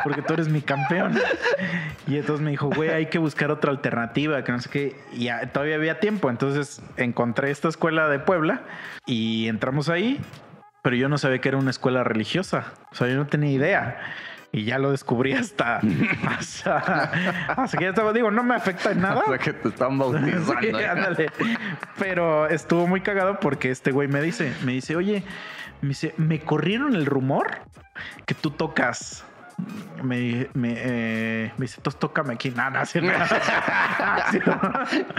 porque 0.05 0.23
tú 0.23 0.35
eres 0.35 0.49
mi 0.49 0.63
campeón. 0.63 1.19
Y 2.07 2.17
entonces 2.17 2.43
me 2.43 2.51
dijo, 2.53 2.69
güey, 2.71 2.91
hay 2.91 3.07
que 3.07 3.19
buscar 3.19 3.51
otra 3.51 3.71
alternativa, 3.71 4.45
que 4.45 4.53
no 4.53 4.61
sé 4.61 4.71
qué. 4.71 4.97
Y 5.13 5.29
todavía 5.53 5.75
había 5.75 5.99
tiempo. 6.01 6.31
Entonces 6.31 6.81
encontré 6.97 7.51
esta 7.51 7.69
escuela 7.69 8.09
de 8.09 8.21
Puebla 8.21 8.63
y 9.07 9.49
entramos 9.49 9.89
ahí, 9.89 10.21
pero 10.83 10.97
yo 10.97 11.09
no 11.09 11.19
sabía 11.19 11.41
que 11.41 11.49
era 11.49 11.59
una 11.59 11.71
escuela 11.71 12.05
religiosa. 12.05 12.73
O 12.93 12.95
sea, 12.95 13.09
yo 13.09 13.17
no 13.17 13.27
tenía 13.27 13.51
idea. 13.51 13.99
Y 14.55 14.65
ya 14.65 14.79
lo 14.79 14.91
descubrí 14.91 15.33
hasta, 15.33 15.81
hasta, 16.29 17.11
hasta 17.49 17.79
que 17.79 17.85
ya 17.85 17.91
estaba, 17.91 18.13
digo, 18.13 18.31
no 18.31 18.43
me 18.43 18.55
afecta 18.55 18.93
en 18.93 19.01
nada. 19.01 19.25
Sea 19.25 19.39
que 19.39 19.55
te 19.55 19.69
están 19.69 19.99
bautizando. 19.99 20.55
Sí, 20.61 20.85
ándale. 20.85 21.31
Pero 21.99 22.47
estuvo 22.49 22.87
muy 22.87 23.01
cagado 23.01 23.41
porque 23.41 23.71
este 23.71 23.93
güey 23.93 24.09
me 24.09 24.21
dice, 24.21 24.53
me 24.65 24.73
dice, 24.73 24.95
oye, 24.95 25.25
me 25.81 25.89
dice, 25.89 26.15
me 26.19 26.41
corrieron 26.41 26.95
el 26.95 27.07
rumor 27.07 27.63
que 28.27 28.35
tú 28.35 28.51
tocas. 28.51 29.25
Me, 30.03 30.49
me, 30.55 30.75
eh, 30.77 31.53
me 31.57 31.65
dice, 31.65 31.81
tócame 31.81 32.35
aquí. 32.35 32.51
Nada, 32.51 32.81
no, 32.81 32.87
sí, 32.87 33.01
no. 33.01 33.13
Sí, 34.31 34.39
no. 34.45 34.61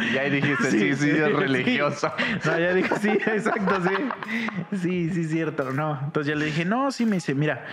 Y 0.14 0.18
ahí 0.18 0.30
dijiste, 0.30 0.70
sí, 0.70 0.96
sí, 0.96 1.10
es 1.10 1.34
religioso. 1.34 2.14
No, 2.46 2.60
ya 2.60 2.74
dije, 2.74 2.96
sí, 3.02 3.10
exacto, 3.10 3.82
sí. 3.82 4.78
Sí, 4.78 5.10
sí, 5.10 5.24
cierto, 5.26 5.72
no. 5.72 6.00
Entonces 6.04 6.34
ya 6.34 6.36
le 6.38 6.46
dije, 6.46 6.66
no, 6.66 6.92
sí, 6.92 7.06
me 7.06 7.16
dice, 7.16 7.34
mira, 7.34 7.66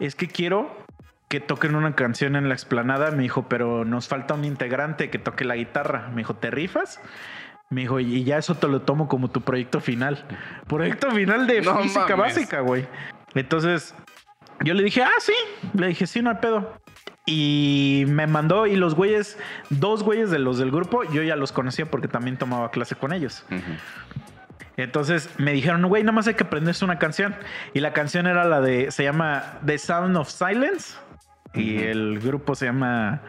es 0.00 0.14
que 0.14 0.26
quiero 0.26 0.83
que 1.28 1.40
toquen 1.40 1.74
una 1.74 1.94
canción 1.94 2.36
en 2.36 2.48
la 2.48 2.54
explanada. 2.54 3.10
Me 3.10 3.22
dijo, 3.22 3.48
pero 3.48 3.84
nos 3.84 4.08
falta 4.08 4.34
un 4.34 4.44
integrante 4.44 5.10
que 5.10 5.18
toque 5.18 5.44
la 5.44 5.56
guitarra. 5.56 6.08
Me 6.10 6.18
dijo, 6.18 6.34
¿te 6.34 6.50
rifas? 6.50 7.00
Me 7.70 7.82
dijo, 7.82 7.98
y 8.00 8.24
ya 8.24 8.38
eso 8.38 8.54
te 8.54 8.68
lo 8.68 8.82
tomo 8.82 9.08
como 9.08 9.28
tu 9.28 9.40
proyecto 9.40 9.80
final. 9.80 10.24
Proyecto 10.68 11.10
final 11.10 11.46
de 11.46 11.62
No 11.62 11.78
física 11.78 12.16
mames. 12.16 12.34
básica, 12.36 12.60
güey. 12.60 12.86
Entonces, 13.34 13.94
yo 14.62 14.74
le 14.74 14.84
dije, 14.84 15.02
ah, 15.02 15.10
sí. 15.18 15.34
Le 15.72 15.88
dije, 15.88 16.06
sí, 16.06 16.22
no 16.22 16.30
hay 16.30 16.36
pedo. 16.36 16.72
Y 17.26 18.04
me 18.08 18.26
mandó, 18.26 18.66
y 18.66 18.76
los 18.76 18.94
güeyes, 18.94 19.38
dos 19.70 20.02
güeyes 20.02 20.30
de 20.30 20.38
los 20.38 20.58
del 20.58 20.70
grupo, 20.70 21.04
yo 21.04 21.22
ya 21.22 21.36
los 21.36 21.52
conocía 21.52 21.86
porque 21.86 22.06
también 22.06 22.36
tomaba 22.36 22.70
clase 22.70 22.96
con 22.96 23.14
ellos. 23.14 23.44
Entonces 24.76 25.30
me 25.38 25.52
dijeron, 25.52 25.82
güey, 25.86 26.02
nada 26.02 26.12
más 26.12 26.26
hay 26.26 26.34
que 26.34 26.44
aprenderse 26.44 26.84
una 26.84 26.98
canción. 26.98 27.34
Y 27.72 27.80
la 27.80 27.92
canción 27.92 28.26
era 28.26 28.44
la 28.44 28.60
de, 28.60 28.90
se 28.90 29.04
llama 29.04 29.58
The 29.64 29.78
Sound 29.78 30.16
of 30.16 30.28
Silence. 30.28 30.96
Y 31.54 31.78
el 31.82 32.18
grupo 32.20 32.54
se 32.54 32.66
llama 32.66 33.20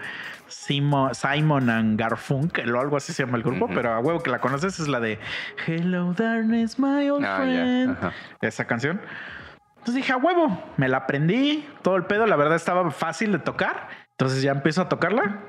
Simo- 0.47 1.13
Simon 1.13 1.69
and 1.69 1.99
Garfunkel 1.99 2.73
o 2.75 2.79
algo 2.79 2.97
así 2.97 3.13
se 3.13 3.23
llama 3.25 3.37
el 3.37 3.43
grupo. 3.43 3.67
Pero 3.67 3.93
a 3.93 3.99
huevo 3.99 4.21
que 4.23 4.29
la 4.31 4.39
conoces 4.39 4.79
es 4.79 4.87
la 4.87 4.99
de 4.99 5.19
Hello 5.67 6.13
Darkness, 6.13 6.79
my 6.79 7.09
old 7.09 7.25
Ah, 7.25 7.37
friend. 7.37 7.97
Esa 8.41 8.65
canción. 8.65 9.01
Entonces 9.77 9.95
dije, 9.95 10.13
a 10.13 10.17
huevo, 10.17 10.63
me 10.77 10.89
la 10.89 10.97
aprendí, 10.97 11.67
todo 11.83 11.95
el 11.95 12.05
pedo. 12.05 12.25
La 12.25 12.35
verdad 12.35 12.55
estaba 12.55 12.89
fácil 12.91 13.31
de 13.31 13.39
tocar. 13.39 13.87
Entonces 14.11 14.41
ya 14.41 14.51
empiezo 14.51 14.81
a 14.81 14.89
tocarla. 14.89 15.41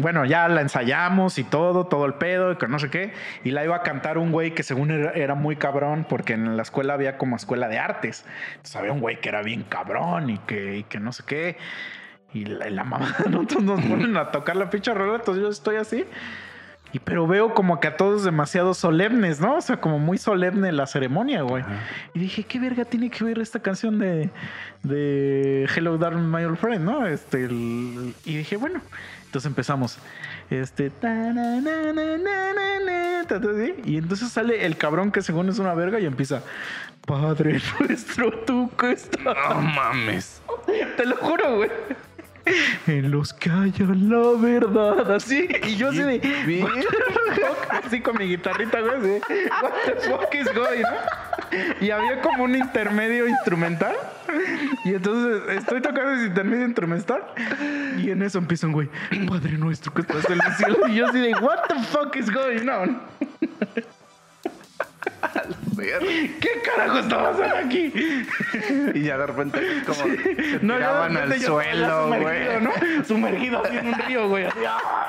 Bueno, 0.00 0.24
ya 0.24 0.48
la 0.48 0.60
ensayamos 0.62 1.38
y 1.38 1.44
todo, 1.44 1.86
todo 1.86 2.06
el 2.06 2.14
pedo, 2.14 2.52
y 2.52 2.56
que 2.56 2.66
no 2.68 2.78
sé 2.78 2.88
qué. 2.88 3.12
Y 3.44 3.50
la 3.50 3.62
iba 3.64 3.76
a 3.76 3.82
cantar 3.82 4.16
un 4.16 4.32
güey 4.32 4.54
que 4.54 4.62
según 4.62 4.90
era, 4.90 5.10
era 5.12 5.34
muy 5.34 5.56
cabrón, 5.56 6.06
porque 6.08 6.32
en 6.34 6.56
la 6.56 6.62
escuela 6.62 6.94
había 6.94 7.18
como 7.18 7.36
escuela 7.36 7.68
de 7.68 7.78
artes. 7.78 8.24
Entonces 8.52 8.76
había 8.76 8.92
un 8.92 9.00
güey 9.00 9.20
que 9.20 9.28
era 9.28 9.42
bien 9.42 9.64
cabrón 9.64 10.30
y 10.30 10.38
que, 10.38 10.76
y 10.78 10.84
que 10.84 10.98
no 11.00 11.12
sé 11.12 11.24
qué. 11.26 11.56
Y 12.34 12.44
la, 12.46 12.70
la 12.70 12.84
mamá, 12.84 13.14
nosotros 13.30 13.62
nos 13.62 13.80
ponen 13.82 14.16
a 14.16 14.30
tocar 14.30 14.56
la 14.56 14.70
pinche 14.70 14.92
rola, 14.94 15.16
entonces 15.16 15.42
yo 15.42 15.48
estoy 15.50 15.76
así. 15.76 16.04
Y 16.94 16.98
pero 16.98 17.26
veo 17.26 17.54
como 17.54 17.80
que 17.80 17.88
a 17.88 17.96
todos 17.96 18.22
demasiado 18.22 18.74
solemnes, 18.74 19.40
¿no? 19.40 19.56
O 19.56 19.60
sea, 19.62 19.78
como 19.78 19.98
muy 19.98 20.18
solemne 20.18 20.72
la 20.72 20.86
ceremonia, 20.86 21.40
güey. 21.40 21.64
Y 22.12 22.18
dije, 22.18 22.44
¿qué 22.44 22.58
verga 22.58 22.84
tiene 22.84 23.08
que 23.08 23.24
ver 23.24 23.38
esta 23.38 23.60
canción 23.60 23.98
de, 23.98 24.28
de 24.82 25.66
Hello 25.74 25.96
Darling 25.96 26.30
My 26.30 26.44
Old 26.44 26.58
Friend, 26.58 26.84
¿no? 26.84 27.06
Este, 27.06 27.44
el- 27.44 28.14
y 28.26 28.36
dije, 28.36 28.56
bueno, 28.58 28.82
entonces 29.24 29.46
empezamos. 29.48 29.96
Este, 30.50 30.92
y 33.84 33.96
entonces 33.96 34.30
sale 34.30 34.66
el 34.66 34.76
cabrón 34.76 35.10
que 35.12 35.22
según 35.22 35.48
es 35.48 35.58
una 35.58 35.72
verga 35.74 35.98
y 35.98 36.04
empieza, 36.06 36.42
Padre 37.06 37.58
nuestro, 37.80 38.30
tú 38.44 38.70
que 38.78 38.92
estás. 38.92 39.24
No 39.24 39.60
mames. 39.62 40.42
Te 40.96 41.06
lo 41.06 41.16
juro, 41.16 41.56
güey. 41.56 41.70
En 42.86 43.10
los 43.10 43.32
que 43.32 43.50
haya 43.50 43.86
la 43.86 44.32
verdad, 44.40 45.12
así. 45.12 45.48
Y 45.64 45.76
yo 45.76 45.90
así 45.90 45.98
de. 46.02 46.18
Bien. 46.46 46.64
"What 46.64 46.72
the 46.74 47.40
fuck?", 47.40 47.84
Así 47.86 48.00
con 48.00 48.16
mi 48.18 48.24
guitarrita, 48.26 48.80
güey. 48.80 48.96
Así, 48.96 49.34
What 49.62 49.72
the 49.86 49.94
fuck 50.08 50.34
is 50.34 50.52
going 50.54 50.84
on?" 50.84 51.72
Y 51.80 51.90
había 51.90 52.20
como 52.20 52.44
un 52.44 52.56
intermedio 52.56 53.28
instrumental. 53.28 53.94
Y 54.84 54.94
entonces 54.94 55.42
estoy 55.58 55.80
tocando 55.80 56.12
ese 56.12 56.26
intermedio 56.26 56.64
instrumental. 56.64 57.22
Y 57.98 58.10
en 58.10 58.22
eso 58.22 58.38
empieza 58.38 58.66
un 58.66 58.72
güey. 58.72 58.88
Padre 59.28 59.52
nuestro 59.58 59.92
que 59.92 60.02
estás 60.02 60.24
en 60.30 60.40
el 60.40 60.52
cielo. 60.54 60.88
Y 60.88 60.96
yo 60.96 61.06
así 61.06 61.20
de. 61.20 61.34
What 61.34 61.66
the 61.68 61.78
fuck 61.84 62.16
is 62.16 62.30
going 62.30 62.68
on? 62.68 63.00
¿Qué 66.40 66.62
carajo 66.64 66.98
está 66.98 67.22
pasando 67.32 67.56
aquí? 67.56 67.92
Y 68.94 69.02
ya 69.02 69.18
de 69.18 69.26
repente 69.26 69.60
como 69.86 70.02
se 70.02 70.58
No, 70.62 70.74
tiraban 70.74 71.16
al 71.16 71.32
estaba 71.32 71.62
suelo, 71.64 72.06
güey. 72.08 72.60
¿no? 72.60 72.70
Sumergido 73.06 73.64
así 73.64 73.76
en 73.76 73.86
un 73.88 73.94
río, 73.94 74.28
güey. 74.28 74.44
así, 74.46 74.58
¡ah! 74.66 75.08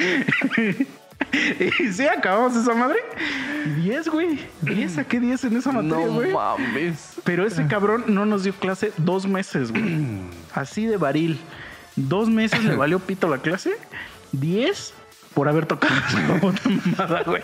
y 1.80 1.92
sí, 1.92 2.06
acabamos 2.06 2.56
esa 2.56 2.74
madre. 2.74 2.98
10, 3.82 4.08
güey. 4.08 4.38
10, 4.62 4.92
saqué 4.92 5.20
10 5.20 5.44
en 5.44 5.56
esa 5.56 5.72
materia, 5.72 6.06
No 6.06 6.12
güey. 6.12 6.32
mames. 6.32 7.14
Pero 7.24 7.46
ese 7.46 7.66
cabrón 7.66 8.04
no 8.08 8.26
nos 8.26 8.44
dio 8.44 8.52
clase 8.54 8.92
dos 8.96 9.26
meses, 9.26 9.70
güey. 9.72 9.84
Así 10.54 10.86
de 10.86 10.96
varil. 10.96 11.38
Dos 11.96 12.28
meses 12.28 12.64
le 12.64 12.74
valió 12.76 12.98
pito 12.98 13.28
la 13.28 13.38
clase. 13.38 13.76
10 14.32 14.94
por 15.34 15.48
haber 15.48 15.66
tocado 15.66 15.94
esa 16.08 16.40
puta 16.40 16.60
mamada, 16.68 17.22
güey. 17.24 17.42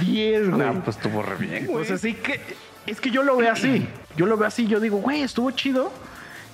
10, 0.00 0.50
güey. 0.50 0.66
No, 0.66 0.84
pues 0.84 0.96
estuvo 0.96 1.22
re 1.22 1.36
bien, 1.36 1.66
güey. 1.66 1.78
Pues 1.78 1.90
así 1.90 2.14
que 2.14 2.40
es 2.86 3.00
que 3.00 3.10
yo 3.10 3.22
lo 3.22 3.36
veo 3.36 3.52
así. 3.52 3.88
Yo 4.16 4.26
lo 4.26 4.36
veo 4.36 4.46
así. 4.48 4.66
Yo 4.66 4.80
digo, 4.80 4.98
güey, 4.98 5.22
estuvo 5.22 5.50
chido. 5.50 5.92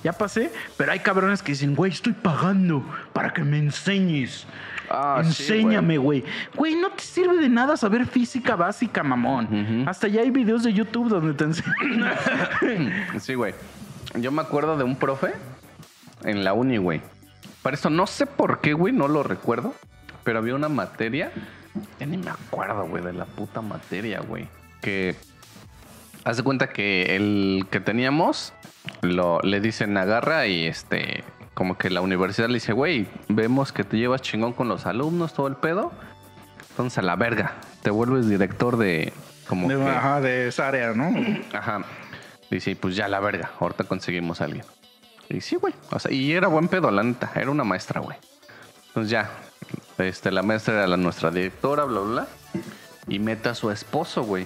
Ya 0.03 0.13
pasé. 0.13 0.51
Pero 0.77 0.91
hay 0.91 0.99
cabrones 0.99 1.43
que 1.43 1.51
dicen, 1.51 1.75
güey, 1.75 1.91
estoy 1.91 2.13
pagando 2.13 2.83
para 3.13 3.33
que 3.33 3.43
me 3.43 3.57
enseñes. 3.59 4.47
Ah, 4.89 5.21
sí, 5.23 5.27
Enséñame, 5.29 5.97
güey. 5.97 6.23
Güey, 6.55 6.75
no 6.75 6.89
te 6.91 7.03
sirve 7.03 7.37
de 7.37 7.49
nada 7.49 7.77
saber 7.77 8.05
física 8.05 8.55
básica, 8.55 9.03
mamón. 9.03 9.85
Hasta 9.87 10.07
ya 10.07 10.21
hay 10.21 10.31
videos 10.31 10.63
de 10.63 10.73
YouTube 10.73 11.09
donde 11.09 11.33
te 11.33 11.45
enseñan. 11.45 12.11
Sí, 13.19 13.35
güey. 13.35 13.53
Yo 14.15 14.31
me 14.31 14.41
acuerdo 14.41 14.75
de 14.77 14.83
un 14.83 14.95
profe 14.97 15.33
en 16.23 16.43
la 16.43 16.53
uni, 16.53 16.77
güey. 16.77 17.01
Para 17.61 17.75
eso 17.75 17.89
no 17.89 18.07
sé 18.07 18.25
por 18.25 18.59
qué, 18.59 18.73
güey, 18.73 18.93
no 18.93 19.07
lo 19.07 19.23
recuerdo. 19.23 19.73
Pero 20.23 20.39
había 20.39 20.55
una 20.55 20.69
materia. 20.69 21.31
Ya 21.99 22.05
ni 22.05 22.17
me 22.17 22.29
acuerdo, 22.29 22.85
güey, 22.87 23.03
de 23.03 23.13
la 23.13 23.25
puta 23.25 23.61
materia, 23.61 24.21
güey. 24.21 24.47
Que. 24.81 25.15
Haz 26.23 26.37
de 26.37 26.43
cuenta 26.43 26.69
que 26.69 27.15
el 27.15 27.65
que 27.71 27.79
teníamos 27.79 28.53
lo, 29.01 29.39
le 29.41 29.59
dicen 29.59 29.97
agarra 29.97 30.47
y 30.47 30.65
este. 30.65 31.23
Como 31.53 31.77
que 31.77 31.89
la 31.89 32.01
universidad 32.01 32.47
le 32.47 32.55
dice, 32.55 32.73
güey, 32.73 33.07
vemos 33.27 33.71
que 33.71 33.83
te 33.83 33.97
llevas 33.97 34.21
chingón 34.21 34.53
con 34.53 34.67
los 34.67 34.85
alumnos, 34.85 35.33
todo 35.33 35.47
el 35.47 35.55
pedo. 35.55 35.91
Entonces 36.71 36.97
a 36.97 37.01
la 37.01 37.15
verga. 37.15 37.55
Te 37.81 37.89
vuelves 37.89 38.29
director 38.29 38.77
de. 38.77 39.13
Como 39.47 39.67
de, 39.67 39.75
que, 39.75 39.83
ajá, 39.83 40.21
de 40.21 40.47
esa 40.47 40.67
área, 40.67 40.93
¿no? 40.93 41.13
Ajá. 41.53 41.83
Dice, 42.49 42.75
pues 42.75 42.95
ya 42.95 43.07
la 43.07 43.19
verga, 43.19 43.51
ahorita 43.59 43.85
conseguimos 43.85 44.41
a 44.41 44.45
alguien. 44.45 44.65
Y 45.29 45.41
sí, 45.41 45.55
güey. 45.55 45.73
O 45.89 45.99
sea, 45.99 46.11
y 46.11 46.33
era 46.33 46.47
buen 46.47 46.67
pedo, 46.67 46.91
la 46.91 47.03
neta. 47.03 47.31
Era 47.35 47.49
una 47.49 47.63
maestra, 47.63 48.01
güey. 48.01 48.17
Entonces 48.87 49.09
ya, 49.09 49.29
este, 49.97 50.31
la 50.31 50.41
maestra 50.41 50.75
era 50.75 50.87
la, 50.87 50.97
nuestra 50.97 51.31
directora, 51.31 51.85
bla, 51.85 51.99
bla, 52.01 52.11
bla. 52.11 52.27
Y 53.07 53.19
mete 53.19 53.49
a 53.49 53.55
su 53.55 53.71
esposo, 53.71 54.23
güey, 54.23 54.45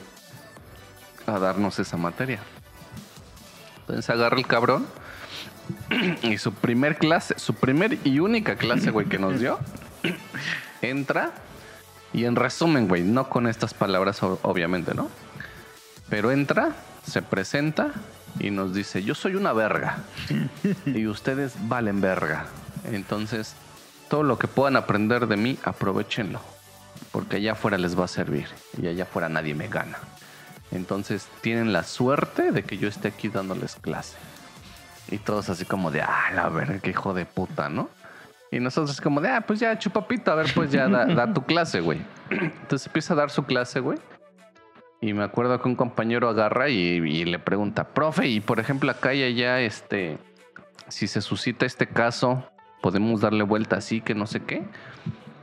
a 1.27 1.39
darnos 1.39 1.79
esa 1.79 1.97
materia. 1.97 2.39
Entonces 3.81 4.09
agarra 4.09 4.37
el 4.37 4.47
cabrón. 4.47 4.85
Y 6.21 6.37
su 6.37 6.53
primer 6.53 6.97
clase, 6.97 7.39
su 7.39 7.55
primer 7.55 7.97
y 8.03 8.19
única 8.19 8.55
clase, 8.55 8.91
güey, 8.91 9.07
que 9.07 9.17
nos 9.17 9.39
dio, 9.39 9.59
entra. 10.81 11.31
Y 12.13 12.25
en 12.25 12.35
resumen, 12.35 12.87
güey, 12.87 13.03
no 13.03 13.29
con 13.29 13.47
estas 13.47 13.73
palabras, 13.73 14.21
obviamente, 14.23 14.93
¿no? 14.93 15.09
Pero 16.09 16.31
entra, 16.31 16.75
se 17.05 17.21
presenta 17.21 17.91
y 18.39 18.51
nos 18.51 18.73
dice, 18.73 19.03
yo 19.03 19.15
soy 19.15 19.35
una 19.35 19.53
verga. 19.53 19.97
y 20.85 21.07
ustedes 21.07 21.55
valen 21.67 22.01
verga. 22.01 22.45
Entonces, 22.85 23.55
todo 24.09 24.23
lo 24.23 24.37
que 24.37 24.47
puedan 24.47 24.75
aprender 24.75 25.27
de 25.27 25.37
mí, 25.37 25.57
aprovechenlo. 25.63 26.39
Porque 27.11 27.37
allá 27.37 27.53
afuera 27.53 27.77
les 27.77 27.97
va 27.99 28.05
a 28.05 28.09
servir. 28.09 28.47
Y 28.81 28.87
allá 28.87 29.03
afuera 29.03 29.29
nadie 29.29 29.55
me 29.55 29.67
gana. 29.67 29.97
Entonces, 30.71 31.27
tienen 31.41 31.73
la 31.73 31.83
suerte 31.83 32.51
de 32.51 32.63
que 32.63 32.77
yo 32.77 32.87
esté 32.87 33.07
aquí 33.07 33.29
dándoles 33.29 33.75
clase. 33.75 34.17
Y 35.09 35.17
todos 35.19 35.49
así 35.49 35.65
como 35.65 35.91
de, 35.91 36.01
ah, 36.01 36.31
la 36.33 36.49
verga, 36.49 36.79
qué 36.79 36.89
hijo 36.89 37.13
de 37.13 37.25
puta, 37.25 37.69
¿no? 37.69 37.89
Y 38.51 38.59
nosotros 38.59 38.99
como 39.01 39.21
de, 39.21 39.29
ah, 39.29 39.41
pues 39.41 39.59
ya, 39.59 39.77
chupapito, 39.77 40.31
a 40.31 40.35
ver, 40.35 40.51
pues 40.53 40.71
ya 40.71 40.87
da, 40.87 41.33
tu 41.33 41.43
clase, 41.43 41.81
güey. 41.81 42.01
Entonces 42.29 42.87
empieza 42.87 43.13
a 43.13 43.17
dar 43.17 43.29
su 43.29 43.43
clase, 43.43 43.79
güey. 43.79 43.97
Y 45.01 45.13
me 45.13 45.23
acuerdo 45.23 45.61
que 45.61 45.67
un 45.67 45.75
compañero 45.75 46.29
agarra 46.29 46.69
y, 46.69 46.75
y 46.75 47.25
le 47.25 47.37
pregunta, 47.37 47.89
profe, 47.89 48.27
y 48.27 48.39
por 48.39 48.59
ejemplo 48.59 48.89
acá 48.89 49.13
y 49.13 49.23
allá, 49.23 49.59
este, 49.61 50.17
si 50.87 51.07
se 51.07 51.21
suscita 51.21 51.65
este 51.65 51.87
caso, 51.87 52.49
podemos 52.85 53.19
darle 53.19 53.41
vuelta 53.41 53.77
así, 53.77 53.99
que 53.99 54.13
no 54.13 54.27
sé 54.27 54.41
qué. 54.41 54.61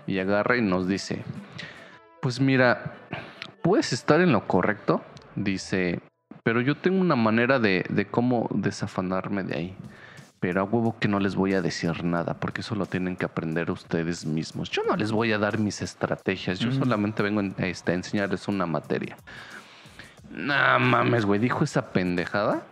Y 0.07 0.21
agarra 0.21 0.57
y 0.57 0.63
nos 0.63 0.87
dice, 0.87 1.25
pues 2.21 2.39
mira, 2.39 2.93
puedes 3.63 3.93
estar 3.93 4.21
en 4.21 4.31
lo 4.31 4.47
correcto, 4.47 5.03
dice, 5.35 5.99
pero 6.45 6.61
yo 6.61 6.77
tengo 6.77 7.01
una 7.01 7.17
manera 7.17 7.59
de, 7.59 7.85
de 7.89 8.07
cómo 8.07 8.49
desafanarme 8.55 9.43
de 9.43 9.57
ahí. 9.57 9.77
Pero 10.39 10.61
a 10.61 10.65
huevo 10.65 10.97
que 11.01 11.09
no 11.09 11.19
les 11.19 11.35
voy 11.35 11.55
a 11.55 11.63
decir 11.63 12.05
nada, 12.05 12.35
porque 12.35 12.61
eso 12.61 12.77
lo 12.77 12.87
tienen 12.87 13.17
que 13.17 13.25
aprender 13.25 13.73
ustedes 13.73 14.25
mismos. 14.25 14.71
Yo 14.71 14.83
no 14.89 14.95
les 14.95 15.11
voy 15.11 15.33
a 15.33 15.39
dar 15.39 15.59
mis 15.59 15.83
estrategias, 15.83 16.61
yo 16.61 16.71
solamente 16.71 17.25
vengo 17.25 17.41
en- 17.41 17.57
este, 17.59 17.91
a 17.91 17.95
enseñarles 17.97 18.47
una 18.47 18.67
materia. 18.67 19.17
No 20.31 20.79
mames, 20.79 21.25
güey, 21.27 21.41
dijo 21.41 21.65
esa 21.65 21.91
pendejada. 21.93 22.63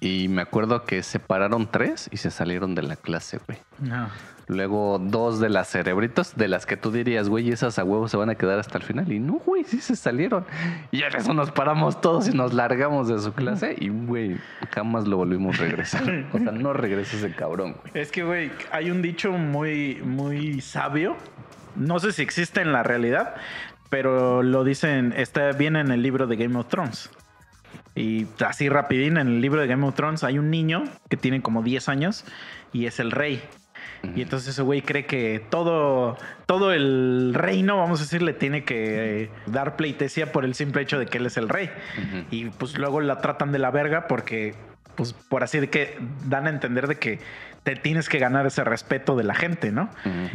Y 0.00 0.28
me 0.28 0.40
acuerdo 0.40 0.84
que 0.84 1.02
se 1.02 1.20
pararon 1.20 1.70
tres 1.70 2.08
y 2.10 2.16
se 2.16 2.30
salieron 2.30 2.74
de 2.74 2.82
la 2.82 2.96
clase, 2.96 3.38
güey. 3.46 3.58
No. 3.80 4.08
Luego 4.48 4.98
dos 4.98 5.38
de 5.38 5.48
las 5.48 5.68
cerebritos, 5.68 6.34
de 6.36 6.48
las 6.48 6.66
que 6.66 6.76
tú 6.76 6.90
dirías, 6.90 7.28
güey, 7.28 7.50
esas 7.50 7.78
a 7.78 7.84
huevos 7.84 8.10
se 8.10 8.16
van 8.16 8.30
a 8.30 8.34
quedar 8.34 8.58
hasta 8.58 8.78
el 8.78 8.84
final. 8.84 9.12
Y 9.12 9.20
no, 9.20 9.34
güey, 9.34 9.62
sí 9.62 9.80
se 9.80 9.94
salieron. 9.94 10.44
Y 10.90 11.02
en 11.02 11.14
eso 11.14 11.34
nos 11.34 11.52
paramos 11.52 12.00
todos 12.00 12.28
y 12.28 12.32
nos 12.32 12.52
largamos 12.54 13.08
de 13.08 13.20
su 13.20 13.32
clase. 13.32 13.76
Y, 13.78 13.90
güey, 13.90 14.38
jamás 14.74 15.06
lo 15.06 15.18
volvimos 15.18 15.60
a 15.60 15.64
regresar. 15.64 16.02
O 16.32 16.38
sea, 16.38 16.50
no 16.50 16.72
regresa 16.72 17.16
ese 17.16 17.32
cabrón, 17.32 17.76
güey. 17.80 18.02
Es 18.02 18.10
que, 18.10 18.24
güey, 18.24 18.50
hay 18.72 18.90
un 18.90 19.02
dicho 19.02 19.30
muy, 19.32 20.00
muy 20.02 20.60
sabio. 20.62 21.16
No 21.76 22.00
sé 22.00 22.12
si 22.12 22.22
existe 22.22 22.60
en 22.60 22.72
la 22.72 22.82
realidad, 22.82 23.36
pero 23.90 24.42
lo 24.42 24.64
dicen, 24.64 25.12
está 25.16 25.52
bien 25.52 25.76
en 25.76 25.90
el 25.92 26.02
libro 26.02 26.26
de 26.26 26.36
Game 26.36 26.58
of 26.58 26.66
Thrones. 26.68 27.10
Y 27.94 28.26
así 28.46 28.68
rapidín, 28.68 29.16
en 29.16 29.26
el 29.26 29.40
libro 29.40 29.60
de 29.60 29.66
Game 29.66 29.86
of 29.86 29.94
Thrones 29.94 30.24
hay 30.24 30.38
un 30.38 30.50
niño 30.50 30.84
que 31.08 31.16
tiene 31.16 31.42
como 31.42 31.62
10 31.62 31.88
años 31.88 32.24
y 32.72 32.86
es 32.86 33.00
el 33.00 33.10
rey. 33.10 33.42
Y 34.02 34.22
entonces 34.22 34.48
ese 34.48 34.62
güey 34.62 34.80
cree 34.80 35.04
que 35.04 35.44
todo, 35.50 36.16
todo 36.46 36.72
el 36.72 37.32
reino, 37.34 37.76
vamos 37.76 38.00
a 38.00 38.04
decir, 38.04 38.22
le 38.22 38.32
tiene 38.32 38.64
que 38.64 39.24
eh, 39.24 39.30
dar 39.46 39.76
pleitesía 39.76 40.32
por 40.32 40.46
el 40.46 40.54
simple 40.54 40.80
hecho 40.80 40.98
de 40.98 41.06
que 41.06 41.18
él 41.18 41.26
es 41.26 41.36
el 41.36 41.50
rey. 41.50 41.70
Y 42.30 42.46
pues 42.46 42.78
luego 42.78 43.00
la 43.02 43.20
tratan 43.20 43.52
de 43.52 43.58
la 43.58 43.70
verga 43.70 44.06
porque, 44.08 44.54
pues 44.96 45.12
por 45.12 45.44
así 45.44 45.60
de 45.60 45.68
que 45.68 45.98
dan 46.26 46.46
a 46.46 46.50
entender 46.50 46.86
de 46.86 46.96
que 46.96 47.18
te 47.62 47.76
tienes 47.76 48.08
que 48.08 48.18
ganar 48.18 48.46
ese 48.46 48.64
respeto 48.64 49.16
de 49.16 49.24
la 49.24 49.34
gente, 49.34 49.70
¿no? 49.70 49.90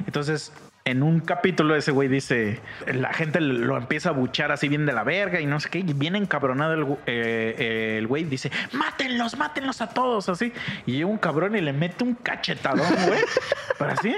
Entonces, 0.06 0.54
en 0.88 1.02
un 1.02 1.20
capítulo 1.20 1.76
ese 1.76 1.92
güey 1.92 2.08
dice, 2.08 2.62
la 2.86 3.12
gente 3.12 3.42
lo 3.42 3.76
empieza 3.76 4.10
a 4.10 4.12
buchar 4.12 4.52
así 4.52 4.68
bien 4.70 4.86
de 4.86 4.94
la 4.94 5.04
verga 5.04 5.42
y 5.42 5.48
no 5.48 5.60
sé 5.60 5.68
qué, 5.70 5.80
y 5.80 5.94
bien 5.94 6.16
encabronado 6.16 6.74
el, 6.74 6.84
eh, 7.08 7.56
eh, 7.58 7.96
el 7.98 8.06
güey 8.06 8.24
dice, 8.24 8.52
mátenlos, 8.72 9.36
mátenlos 9.36 9.82
a 9.82 9.90
todos, 9.90 10.30
así. 10.30 10.54
Y 10.86 10.94
llega 10.94 11.08
un 11.08 11.18
cabrón 11.18 11.56
y 11.56 11.62
le 11.62 11.74
mete 11.74 12.04
un 12.04 12.14
cachetadón, 12.14 12.88
güey, 13.08 13.20
para 13.80 13.94
así. 13.94 14.16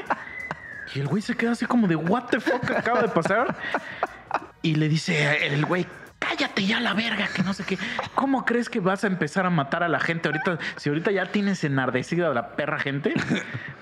Y 0.94 0.99
el 0.99 1.07
güey 1.07 1.22
se 1.22 1.38
queda 1.38 1.53
así 1.53 1.65
como 1.65 1.88
de, 1.88 1.95
what 1.95 2.26
the 2.26 2.41
fuck 2.41 2.69
acaba 2.72 3.02
de 3.02 3.07
pasar. 3.07 3.56
Y 4.61 4.76
le 4.76 4.89
dice 4.89 5.48
el 5.48 5.65
güey, 5.65 5.85
cállate 6.19 6.65
ya 6.65 6.80
la 6.80 6.94
verga, 6.94 7.27
que 7.34 7.44
no 7.44 7.53
sé 7.53 7.64
qué. 7.64 7.77
¿Cómo 8.15 8.45
crees 8.45 8.69
que 8.69 8.80
vas 8.80 9.03
a 9.03 9.07
empezar 9.07 9.45
a 9.45 9.49
matar 9.49 9.84
a 9.84 9.88
la 9.88 9.99
gente 9.99 10.27
ahorita? 10.27 10.60
Si 10.77 10.89
ahorita 10.89 11.11
ya 11.11 11.27
tienes 11.27 11.64
enardecida 11.64 12.27
a 12.27 12.34
la 12.34 12.56
perra 12.56 12.80
gente, 12.80 13.14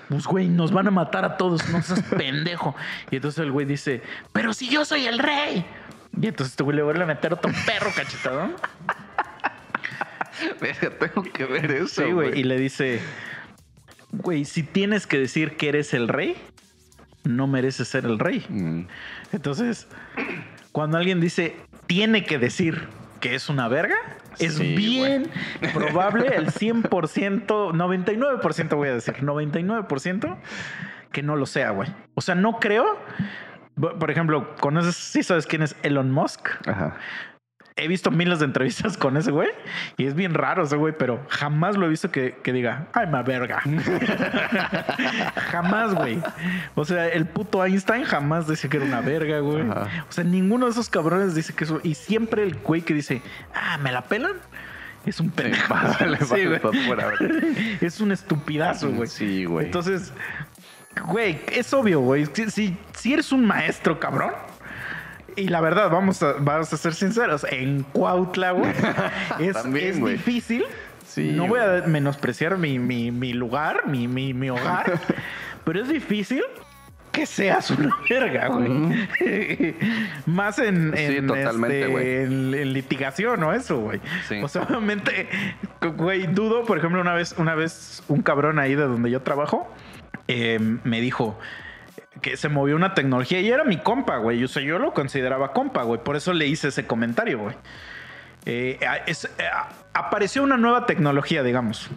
pues 0.08 0.24
güey, 0.24 0.48
nos 0.48 0.72
van 0.72 0.88
a 0.88 0.90
matar 0.90 1.24
a 1.24 1.36
todos, 1.36 1.68
no 1.70 1.82
seas 1.82 2.02
pendejo. 2.16 2.74
Y 3.10 3.16
entonces 3.16 3.44
el 3.44 3.52
güey 3.52 3.66
dice, 3.66 4.02
pero 4.32 4.52
si 4.52 4.68
yo 4.68 4.84
soy 4.84 5.06
el 5.06 5.18
rey. 5.18 5.64
Y 6.20 6.28
entonces 6.28 6.52
este 6.52 6.64
güey 6.64 6.76
le 6.76 6.82
vuelve 6.82 7.02
a 7.02 7.06
meter 7.06 7.32
otro 7.32 7.52
perro 7.66 7.90
cachetadón. 7.94 8.54
Verga, 10.60 10.90
tengo 10.98 11.22
que 11.22 11.44
ver 11.46 11.70
eso. 11.70 12.02
Sí, 12.02 12.12
güey. 12.12 12.38
Y 12.38 12.44
le 12.44 12.58
dice, 12.58 13.00
güey, 14.12 14.44
si 14.44 14.62
tienes 14.62 15.06
que 15.06 15.18
decir 15.18 15.56
que 15.56 15.68
eres 15.68 15.94
el 15.94 16.08
rey, 16.08 16.36
no 17.24 17.46
mereces 17.46 17.88
ser 17.88 18.04
el 18.04 18.18
rey. 18.18 18.44
Mm. 18.48 18.82
Entonces, 19.32 19.88
cuando 20.72 20.98
alguien 20.98 21.20
dice 21.20 21.56
tiene 21.86 22.24
que 22.24 22.38
decir 22.38 22.88
que 23.20 23.34
es 23.34 23.48
una 23.48 23.68
verga, 23.68 23.96
es 24.38 24.54
Sí, 24.54 24.74
bien 24.74 25.30
probable, 25.72 26.34
el 26.34 26.48
100%, 26.48 27.46
99% 27.46 28.76
voy 28.76 28.88
a 28.88 28.94
decir, 28.94 29.14
99% 29.16 30.36
que 31.12 31.22
no 31.22 31.36
lo 31.36 31.46
sea, 31.46 31.70
güey. 31.70 31.88
O 32.14 32.20
sea, 32.20 32.34
no 32.34 32.60
creo. 32.60 32.98
Por 33.74 34.10
ejemplo, 34.10 34.54
¿conoces, 34.56 34.96
sí 34.96 35.22
sabes 35.22 35.46
quién 35.46 35.62
es 35.62 35.76
Elon 35.82 36.10
Musk? 36.10 36.48
Ajá. 36.66 36.96
He 37.78 37.88
visto 37.88 38.10
miles 38.10 38.38
de 38.38 38.46
entrevistas 38.46 38.96
con 38.96 39.18
ese 39.18 39.30
güey 39.30 39.50
y 39.98 40.06
es 40.06 40.14
bien 40.14 40.32
raro 40.32 40.64
ese 40.64 40.76
güey, 40.76 40.94
pero 40.96 41.20
jamás 41.28 41.76
lo 41.76 41.84
he 41.84 41.90
visto 41.90 42.10
que, 42.10 42.38
que 42.42 42.52
diga, 42.54 42.88
ay, 42.94 43.06
ma 43.06 43.22
verga. 43.22 43.60
jamás, 45.50 45.94
güey. 45.94 46.18
O 46.74 46.86
sea, 46.86 47.06
el 47.08 47.26
puto 47.26 47.62
Einstein 47.62 48.04
jamás 48.04 48.48
dice 48.48 48.70
que 48.70 48.78
era 48.78 48.86
una 48.86 49.02
verga, 49.02 49.40
güey. 49.40 49.60
Ajá. 49.70 49.88
O 50.08 50.12
sea, 50.12 50.24
ninguno 50.24 50.64
de 50.64 50.72
esos 50.72 50.88
cabrones 50.88 51.34
dice 51.34 51.52
que 51.54 51.64
eso. 51.64 51.80
Y 51.82 51.94
siempre 51.94 52.44
el 52.44 52.56
güey 52.56 52.80
que 52.80 52.94
dice, 52.94 53.20
ah, 53.54 53.76
¿me 53.76 53.92
la 53.92 54.02
pelan? 54.02 54.36
Es 55.06 55.20
un 55.20 55.30
pendejo. 55.30 55.74
Sí, 56.26 56.46
güey. 56.46 56.60
es 57.80 58.00
un 58.00 58.10
estupidazo, 58.12 58.90
güey. 58.90 59.08
Sí, 59.08 59.44
güey. 59.44 59.66
Entonces, 59.66 60.12
güey, 61.06 61.40
es 61.52 61.72
obvio, 61.72 62.00
güey. 62.00 62.26
Si, 62.32 62.50
si, 62.50 62.76
si 62.94 63.12
eres 63.12 63.32
un 63.32 63.46
maestro, 63.46 64.00
cabrón. 64.00 64.32
Y 65.36 65.48
la 65.48 65.60
verdad, 65.60 65.90
vamos 65.90 66.22
a, 66.22 66.32
vamos 66.38 66.72
a 66.72 66.76
ser 66.76 66.94
sinceros, 66.94 67.44
en 67.50 67.82
Cuautla, 67.92 68.52
güey, 68.52 68.72
es, 69.38 69.52
También, 69.52 69.88
es 69.88 70.00
güey. 70.00 70.14
difícil. 70.14 70.64
Sí, 71.06 71.32
no 71.34 71.46
voy 71.46 71.60
a 71.60 71.84
menospreciar 71.86 72.58
mi, 72.58 72.78
mi, 72.78 73.10
mi 73.10 73.32
lugar, 73.32 73.86
mi, 73.86 74.08
mi, 74.08 74.34
mi 74.34 74.50
hogar, 74.50 74.98
pero 75.64 75.80
es 75.82 75.88
difícil 75.88 76.42
que 77.12 77.24
seas 77.24 77.70
una 77.70 77.90
verga, 78.10 78.48
güey. 78.48 78.68
Más 80.26 80.58
en, 80.58 80.92
Sí, 80.94 81.02
en, 81.16 81.26
totalmente, 81.26 81.80
este, 81.80 81.90
güey. 81.92 82.06
en- 82.24 82.54
en 82.54 82.72
litigación 82.74 83.42
o 83.42 83.52
eso, 83.54 83.78
güey. 83.80 84.00
Sí. 84.28 84.40
O 84.42 84.48
sea, 84.48 84.62
obviamente, 84.64 85.28
güey, 85.96 86.26
dudo, 86.26 86.64
por 86.66 86.76
ejemplo, 86.76 87.00
una 87.00 87.14
vez, 87.14 87.34
una 87.38 87.54
vez 87.54 88.02
un 88.08 88.20
cabrón 88.20 88.58
ahí 88.58 88.74
de 88.74 88.82
donde 88.82 89.10
yo 89.10 89.22
trabajo 89.22 89.72
eh, 90.28 90.58
me 90.84 91.00
dijo 91.00 91.38
que 92.22 92.36
se 92.36 92.48
movió 92.48 92.76
una 92.76 92.94
tecnología 92.94 93.40
y 93.40 93.50
era 93.50 93.64
mi 93.64 93.78
compa, 93.78 94.16
güey. 94.18 94.42
O 94.44 94.48
sea, 94.48 94.62
yo 94.62 94.78
lo 94.78 94.92
consideraba 94.94 95.52
compa, 95.52 95.82
güey. 95.82 96.02
Por 96.02 96.16
eso 96.16 96.32
le 96.32 96.46
hice 96.46 96.68
ese 96.68 96.86
comentario, 96.86 97.38
güey. 97.38 97.56
Eh, 98.44 98.78
es- 99.06 99.24
eh, 99.24 99.44
apareció 99.92 100.42
una 100.42 100.56
nueva 100.56 100.86
tecnología, 100.86 101.42
digamos. 101.42 101.88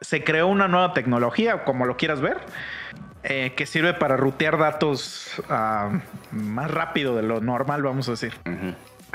Se 0.00 0.24
creó 0.24 0.46
una 0.48 0.66
nueva 0.68 0.94
tecnología, 0.94 1.64
como 1.64 1.84
lo 1.86 1.96
quieras 1.96 2.20
ver, 2.20 2.38
eh, 3.22 3.52
que 3.56 3.66
sirve 3.66 3.92
para 3.94 4.16
rutear 4.16 4.56
datos 4.58 5.42
ah, 5.50 6.00
más 6.30 6.70
rápido 6.70 7.16
de 7.16 7.22
lo 7.22 7.40
normal, 7.40 7.82
vamos 7.82 8.08
a 8.08 8.12
decir. 8.12 8.32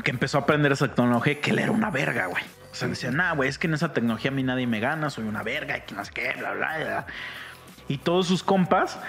Que 0.03 0.11
empezó 0.11 0.37
a 0.37 0.41
aprender 0.41 0.71
esa 0.71 0.87
tecnología 0.89 1.41
que 1.41 1.51
él 1.51 1.59
era 1.59 1.71
una 1.71 1.89
verga, 1.89 2.27
güey. 2.27 2.43
O 2.71 2.75
sea, 2.75 2.87
decía, 2.89 3.09
nah, 3.09 3.33
güey, 3.33 3.49
es 3.49 3.57
que 3.57 3.67
en 3.67 3.73
esa 3.73 3.93
tecnología 3.93 4.29
a 4.29 4.33
mí 4.33 4.43
nadie 4.43 4.67
me 4.67 4.79
gana, 4.81 5.09
soy 5.09 5.23
una 5.23 5.41
verga 5.43 5.77
y 5.77 5.81
que 5.81 5.95
no 5.95 6.03
sé 6.05 6.11
qué, 6.13 6.33
bla, 6.37 6.51
bla, 6.53 6.77
bla. 6.77 7.05
Y 7.87 7.99
todos 7.99 8.27
sus 8.27 8.43
compas, 8.43 8.99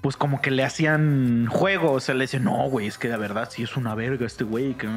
pues 0.00 0.16
como 0.16 0.40
que 0.40 0.50
le 0.50 0.64
hacían 0.64 1.46
juego, 1.46 1.92
o 1.92 2.00
sea, 2.00 2.14
le 2.14 2.24
decían, 2.24 2.44
no, 2.44 2.68
güey, 2.68 2.86
es 2.86 2.98
que 2.98 3.08
de 3.08 3.16
verdad 3.16 3.48
sí 3.50 3.62
es 3.62 3.76
una 3.76 3.94
verga 3.94 4.26
este 4.26 4.44
güey, 4.44 4.74
qué. 4.74 4.88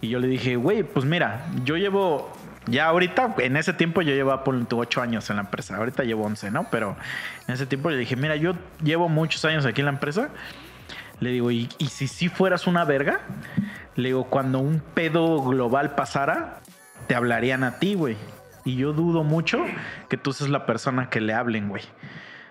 Y 0.00 0.08
yo 0.08 0.20
le 0.20 0.28
dije, 0.28 0.56
güey, 0.56 0.82
pues 0.82 1.04
mira, 1.04 1.46
yo 1.64 1.76
llevo, 1.76 2.30
ya 2.66 2.86
ahorita, 2.86 3.34
en 3.38 3.56
ese 3.56 3.72
tiempo 3.72 4.02
yo 4.02 4.14
llevaba 4.14 4.44
por 4.44 4.54
ocho 4.72 5.02
años 5.02 5.28
en 5.30 5.36
la 5.36 5.42
empresa, 5.42 5.76
ahorita 5.76 6.04
llevo 6.04 6.24
11, 6.24 6.50
¿no? 6.50 6.68
Pero 6.70 6.96
en 7.48 7.54
ese 7.54 7.66
tiempo 7.66 7.90
le 7.90 7.96
dije, 7.96 8.14
mira, 8.14 8.36
yo 8.36 8.54
llevo 8.82 9.08
muchos 9.08 9.44
años 9.44 9.66
aquí 9.66 9.80
en 9.80 9.86
la 9.86 9.92
empresa. 9.92 10.28
Le 11.20 11.30
digo, 11.30 11.50
y, 11.50 11.68
y 11.78 11.86
si 11.86 12.06
sí 12.06 12.28
fueras 12.28 12.68
una 12.68 12.84
verga, 12.84 13.20
le 13.96 14.10
digo, 14.10 14.24
cuando 14.24 14.60
un 14.60 14.80
pedo 14.94 15.42
global 15.42 15.96
pasara, 15.96 16.60
te 17.08 17.16
hablarían 17.16 17.64
a 17.64 17.80
ti, 17.80 17.94
güey. 17.94 18.16
Y 18.64 18.76
yo 18.76 18.92
dudo 18.92 19.24
mucho 19.24 19.64
que 20.08 20.16
tú 20.16 20.32
seas 20.32 20.50
la 20.50 20.64
persona 20.64 21.10
que 21.10 21.20
le 21.20 21.32
hablen, 21.32 21.68
güey. 21.68 21.82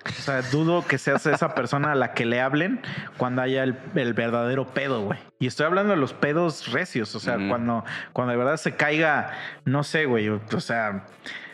O 0.07 0.21
sea, 0.21 0.41
dudo 0.43 0.85
que 0.85 0.97
seas 0.97 1.25
esa 1.25 1.53
persona 1.55 1.91
a 1.91 1.95
la 1.95 2.13
que 2.13 2.25
le 2.25 2.41
hablen 2.41 2.81
cuando 3.17 3.41
haya 3.41 3.63
el, 3.63 3.77
el 3.95 4.13
verdadero 4.13 4.67
pedo, 4.67 5.03
güey. 5.03 5.19
Y 5.39 5.47
estoy 5.47 5.65
hablando 5.65 5.91
de 5.91 5.97
los 5.97 6.13
pedos 6.13 6.71
recios, 6.71 7.13
o 7.15 7.19
sea, 7.19 7.37
Ujú. 7.37 7.49
cuando, 7.49 7.85
cuando 8.13 8.31
de 8.31 8.37
verdad 8.37 8.57
se 8.57 8.75
caiga, 8.75 9.31
no 9.65 9.83
sé, 9.83 10.05
güey, 10.05 10.29
o 10.29 10.59
sea, 10.59 11.05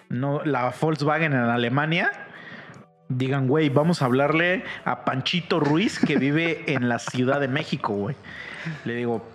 no, 0.10 0.44
la 0.46 0.74
Volkswagen 0.80 1.34
en 1.34 1.40
Alemania, 1.40 2.12
digan, 3.10 3.48
güey, 3.48 3.70
vamos 3.70 4.02
a 4.02 4.06
hablarle 4.06 4.64
a 4.86 5.06
Panchito 5.06 5.60
Ruiz 5.60 6.00
que 6.00 6.18
vive 6.18 6.64
en 6.68 6.90
la 6.90 7.00
Ciudad 7.00 7.40
de 7.40 7.48
México, 7.48 7.94
güey. 7.94 8.16
Le 8.86 8.96
digo, 8.96 9.28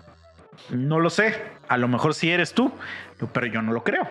no 0.70 1.00
lo 1.00 1.10
sé, 1.10 1.42
a 1.68 1.76
lo 1.76 1.88
mejor 1.88 2.14
sí 2.14 2.30
eres 2.30 2.54
tú, 2.54 2.72
pero 3.32 3.46
yo 3.46 3.62
no 3.62 3.72
lo 3.72 3.84
creo. 3.84 4.08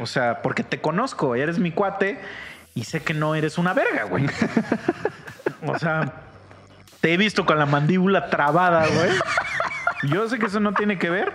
O 0.00 0.06
sea, 0.06 0.42
porque 0.42 0.62
te 0.62 0.80
conozco, 0.80 1.34
eres 1.34 1.58
mi 1.58 1.72
cuate 1.72 2.20
y 2.76 2.84
sé 2.84 3.00
que 3.02 3.12
no 3.14 3.34
eres 3.34 3.58
una 3.58 3.74
verga, 3.74 4.04
güey. 4.04 4.26
O 5.66 5.76
sea, 5.78 6.12
te 7.00 7.12
he 7.12 7.16
visto 7.16 7.44
con 7.44 7.58
la 7.58 7.66
mandíbula 7.66 8.28
trabada, 8.30 8.86
güey. 8.86 9.10
Yo 10.12 10.28
sé 10.28 10.38
que 10.38 10.46
eso 10.46 10.60
no 10.60 10.74
tiene 10.74 10.98
que 10.98 11.10
ver, 11.10 11.32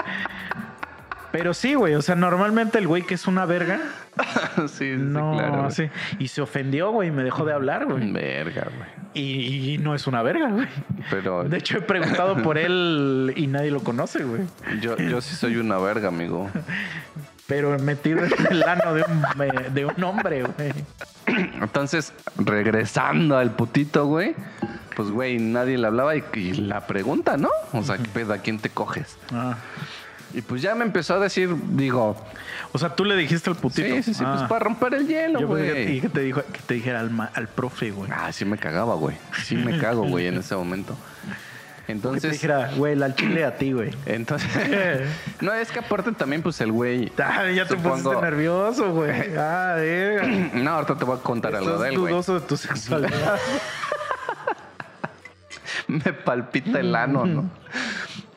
Pero 1.32 1.54
sí, 1.54 1.74
güey. 1.74 1.96
O 1.96 2.02
sea, 2.02 2.16
normalmente 2.16 2.78
el 2.78 2.88
güey 2.88 3.02
que 3.04 3.16
es 3.16 3.28
una 3.28 3.46
verga. 3.46 3.80
sí, 4.68 4.94
sí, 4.94 4.96
No, 4.98 5.34
claro. 5.34 5.72
sí. 5.72 5.90
Y 6.20 6.28
se 6.30 6.42
ofendió, 6.42 6.92
güey. 6.92 7.10
y 7.10 7.12
Me 7.12 7.24
dejó 7.24 7.44
de 7.46 7.54
hablar, 7.54 7.86
güey. 7.88 8.12
Verga, 8.12 8.68
güey. 8.76 8.90
Y, 9.14 9.74
y 9.74 9.78
no 9.80 9.96
es 9.96 10.08
una 10.08 10.22
verga, 10.22 10.48
güey. 10.50 10.68
Pero 11.10 11.44
De 11.44 11.58
hecho, 11.58 11.78
he 11.80 11.82
preguntado 11.82 12.42
por 12.44 12.58
él 12.58 13.34
y 13.36 13.48
nadie 13.48 13.72
lo 13.72 13.80
conoce, 13.82 14.24
güey. 14.24 14.44
yo, 14.82 14.96
yo 14.98 15.20
sí 15.20 15.36
soy 15.36 15.58
una 15.58 15.78
verga, 15.80 16.08
amigo. 16.10 16.50
Pero 17.52 17.78
metido 17.80 18.24
en 18.24 18.32
el 18.50 18.64
ano 18.64 18.94
de 18.94 19.04
un, 19.04 19.74
de 19.74 19.86
un 19.86 20.04
hombre, 20.06 20.44
güey. 20.44 20.72
Entonces, 21.62 22.14
regresando 22.38 23.38
al 23.38 23.52
putito, 23.52 24.06
güey, 24.06 24.36
pues, 24.96 25.10
güey, 25.10 25.38
nadie 25.38 25.78
le 25.78 25.88
hablaba 25.88 26.16
y, 26.16 26.24
y 26.36 26.54
la 26.54 26.88
pregunta, 26.88 27.36
¿no? 27.36 27.50
O 27.74 27.84
sea, 27.84 27.98
¿qué 27.98 28.08
pedo? 28.08 28.34
¿A 28.34 28.38
quién 28.38 28.58
te 28.60 28.70
coges? 28.70 29.18
Ah. 29.34 29.58
Y 30.34 30.42
pues 30.42 30.62
ya 30.62 30.76
me 30.76 30.86
empezó 30.86 31.16
a 31.16 31.20
decir, 31.20 31.54
digo, 31.72 32.16
O 32.72 32.78
sea, 32.78 32.96
tú 32.96 33.04
le 33.04 33.18
dijiste 33.18 33.50
al 33.50 33.58
putito. 33.58 33.86
sí, 33.96 34.02
sí, 34.02 34.14
sí, 34.14 34.24
pues 34.24 34.42
Ah. 34.44 34.48
para 34.48 34.64
romper 34.64 34.94
el 34.94 35.06
hielo, 35.08 35.42
Yo 35.42 35.50
pensé 35.50 35.74
que, 35.74 36.00
güey. 36.00 36.02
te 36.14 36.22
dijo, 36.22 36.42
que 36.54 36.60
te 36.66 36.74
dijera 36.76 37.02
al, 37.02 37.10
ma- 37.12 37.32
al 37.34 37.50
profe, 37.50 37.92
güey. 37.92 38.10
Ah, 38.16 38.32
sí 38.32 38.46
me 38.46 38.58
cagaba, 38.58 38.96
güey. 38.96 39.18
Sí 39.44 39.58
me 39.58 39.78
cago, 39.82 40.04
güey, 40.04 40.28
en 40.28 40.38
ese 40.38 40.56
momento. 40.56 40.96
Que 41.82 41.86
te 41.88 41.92
Entonces, 41.94 42.32
dijera, 42.34 42.72
güey, 42.78 43.02
al 43.02 43.16
chile 43.16 43.44
a 43.44 43.58
ti, 43.58 43.72
güey. 43.74 43.92
entonces, 44.06 44.50
no, 45.42 45.52
es 45.54 45.72
que 45.72 45.80
aparte 45.80 46.12
también, 46.14 46.42
pues 46.42 46.62
el 46.62 46.72
güey. 46.72 47.12
Ah, 47.18 47.50
ya 47.50 47.66
te 47.66 47.76
Supongo- 47.76 48.04
pusiste 48.04 48.22
nervioso, 48.22 48.94
güey. 48.94 49.36
Ah, 49.38 49.74
verga. 49.78 50.28
No, 50.54 50.72
ahorita 50.72 50.96
te 50.98 51.06
voy 51.06 51.18
a 51.18 51.22
contar 51.22 51.56
algo 51.56 51.78
de 51.80 51.90
él, 51.90 52.00
güey. 52.00 52.12
dudoso 52.14 52.40
de 52.40 52.46
tu 52.48 52.56
sexualidad. 52.58 53.38
me 55.88 56.14
palpita 56.14 56.80
el 56.80 56.96
ano, 56.96 57.26
¿no? 57.26 57.50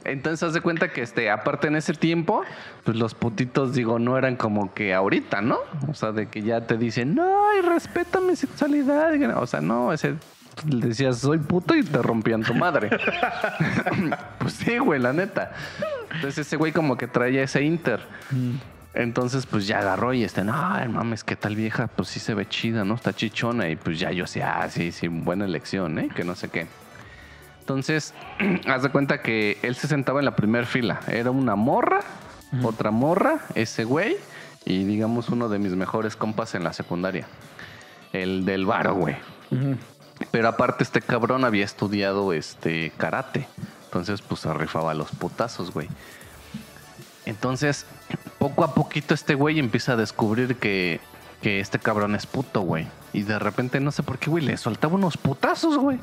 Entonces, 0.05 0.43
haz 0.43 0.53
de 0.55 0.61
cuenta 0.61 0.89
que, 0.93 1.01
este, 1.03 1.31
aparte 1.31 1.69
en 1.69 1.77
ese 1.77 1.95
tiempo, 1.95 2.43
pues 2.85 2.97
los 2.97 3.15
putitos, 3.15 3.75
digo, 3.75 3.99
no 3.99 4.19
eran 4.19 4.37
como 4.37 4.75
que 4.75 4.93
ahorita, 4.93 5.41
¿no? 5.41 5.59
O 5.89 5.95
sea, 5.95 6.12
de 6.12 6.27
que 6.29 6.43
ya 6.43 6.66
te 6.66 6.77
dicen, 6.77 7.15
no, 7.15 7.35
y 7.59 7.62
respeta 7.62 8.21
mi 8.21 8.37
sexualidad. 8.37 9.15
O 9.39 9.47
sea, 9.47 9.61
no, 9.62 9.93
ese 9.95 10.15
decías, 10.64 11.18
soy 11.18 11.39
puto 11.39 11.74
y 11.74 11.82
te 11.82 12.01
rompían 12.01 12.43
tu 12.43 12.55
madre. 12.55 12.90
pues 14.39 14.55
sí, 14.55 14.78
güey, 14.78 15.01
la 15.01 15.12
neta. 15.12 15.52
Entonces, 16.14 16.47
ese 16.47 16.56
güey 16.56 16.72
como 16.72 16.97
que 16.97 17.06
traía 17.06 17.43
ese 17.43 17.62
inter. 17.62 18.01
Entonces, 18.94 19.47
pues 19.47 19.66
ya 19.66 19.81
agarró 19.81 20.12
y 20.14 20.22
este, 20.22 20.44
no, 20.44 20.52
mames, 20.52 21.24
que 21.24 21.36
tal 21.36 21.56
vieja, 21.56 21.89
pues 21.89 22.09
sí 22.09 22.20
se 22.20 22.35
ve 22.35 22.48
chida, 22.48 22.85
¿no? 22.85 22.94
Está 22.94 23.12
chichona. 23.12 23.68
Y 23.68 23.76
pues 23.76 23.98
ya 23.98 24.12
yo 24.12 24.24
decía, 24.24 24.60
ah, 24.60 24.70
sí, 24.70 24.93
sí, 24.93 25.09
buena 25.09 25.44
elección, 25.44 25.98
¿eh? 25.98 26.09
Que 26.14 26.24
no 26.24 26.35
sé 26.35 26.48
qué. 26.48 26.66
Entonces, 27.60 28.14
haz 28.68 28.82
de 28.82 28.90
cuenta 28.90 29.20
que 29.22 29.59
él 29.62 29.74
se 29.74 29.89
sentaba 29.89 30.20
en 30.20 30.26
la 30.26 30.36
primera 30.36 30.66
fila. 30.66 31.01
Era 31.09 31.31
una 31.31 31.56
morra, 31.56 32.01
otra 32.62 32.90
morra, 32.90 33.40
ese 33.55 33.85
güey, 33.85 34.16
y 34.64 34.85
digamos 34.85 35.28
uno 35.28 35.48
de 35.48 35.59
mis 35.59 35.72
mejores 35.72 36.14
compas 36.14 36.55
en 36.55 36.62
la 36.62 36.72
secundaria. 36.72 37.26
El 38.12 38.44
del 38.44 38.64
varo, 38.64 38.94
güey. 38.94 39.16
Ujú. 39.51 39.76
Pero 40.31 40.49
aparte 40.49 40.85
este 40.85 41.01
cabrón 41.01 41.45
había 41.45 41.65
estudiado 41.65 42.33
este 42.33 42.93
karate. 42.97 43.47
Entonces, 43.85 44.23
pues 44.23 44.41
se 44.41 44.53
rifaba 44.53 44.91
a 44.91 44.95
los 44.95 45.11
putazos, 45.11 45.73
güey. 45.73 45.89
Entonces, 47.27 47.87
poco 48.39 48.65
a 48.65 48.75
poquito 48.75 49.15
este 49.15 49.35
güey 49.35 49.59
empieza 49.59 49.93
a 49.93 49.97
descubrir 49.97 50.57
que, 50.57 51.01
que 51.41 51.61
este 51.61 51.79
cabrón 51.79 52.15
es 52.15 52.27
puto, 52.27 52.61
güey. 52.63 52.87
Y 53.13 53.23
de 53.23 53.39
repente, 53.39 53.81
no 53.81 53.93
sé 53.93 54.03
por 54.03 54.19
qué, 54.19 54.31
güey, 54.31 54.45
le 54.45 54.57
soltaba 54.57 54.95
unos 54.95 55.17
putazos, 55.17 55.79
güey. 55.79 55.99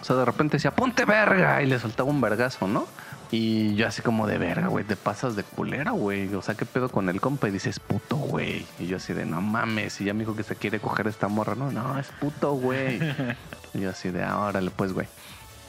O 0.00 0.04
sea, 0.04 0.16
de 0.16 0.24
repente 0.24 0.56
decía, 0.56 0.70
ponte 0.70 1.04
verga. 1.04 1.62
Y 1.62 1.66
le 1.66 1.78
soltaba 1.78 2.08
un 2.08 2.20
vergazo, 2.20 2.66
¿no? 2.66 2.86
Y 3.30 3.74
yo 3.76 3.86
así 3.88 4.02
como 4.02 4.26
de 4.26 4.36
verga, 4.36 4.66
güey, 4.68 4.84
te 4.84 4.94
pasas 4.94 5.36
de 5.36 5.42
culera, 5.42 5.92
güey. 5.92 6.32
O 6.34 6.42
sea, 6.42 6.54
¿qué 6.54 6.66
pedo 6.66 6.88
con 6.90 7.08
el 7.08 7.20
compa? 7.20 7.48
Y 7.48 7.50
dices, 7.50 7.80
puto, 7.80 8.16
güey. 8.16 8.66
Y 8.78 8.86
yo 8.86 8.98
así 8.98 9.14
de, 9.14 9.24
no 9.24 9.40
mames. 9.40 10.00
Y 10.00 10.04
ya 10.04 10.12
me 10.12 10.20
dijo 10.20 10.36
que 10.36 10.42
se 10.42 10.54
quiere 10.54 10.80
coger 10.80 11.06
esta 11.06 11.28
morra. 11.28 11.54
No, 11.54 11.72
no, 11.72 11.98
es 11.98 12.08
puto, 12.20 12.52
güey. 12.52 13.00
y 13.74 13.80
yo 13.80 13.90
así 13.90 14.10
de, 14.10 14.22
ah, 14.22 14.38
órale, 14.38 14.70
pues, 14.70 14.92
güey. 14.92 15.06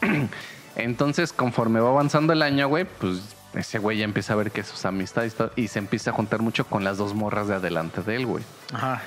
Entonces, 0.76 1.34
conforme 1.34 1.80
va 1.80 1.90
avanzando 1.90 2.34
el 2.34 2.42
año, 2.42 2.68
güey, 2.68 2.86
pues 2.86 3.36
ese 3.54 3.80
güey 3.80 4.00
ya 4.00 4.06
empieza 4.06 4.34
a 4.34 4.36
ver 4.36 4.52
que 4.52 4.64
sus 4.64 4.86
amistades 4.86 5.36
y 5.56 5.68
se 5.68 5.80
empieza 5.80 6.12
a 6.12 6.14
juntar 6.14 6.42
mucho 6.42 6.66
con 6.66 6.84
las 6.84 6.98
dos 6.98 7.14
morras 7.14 7.48
de 7.48 7.56
adelante 7.56 8.02
de 8.02 8.16
él, 8.16 8.26
güey. 8.26 8.44
Ajá. 8.74 9.02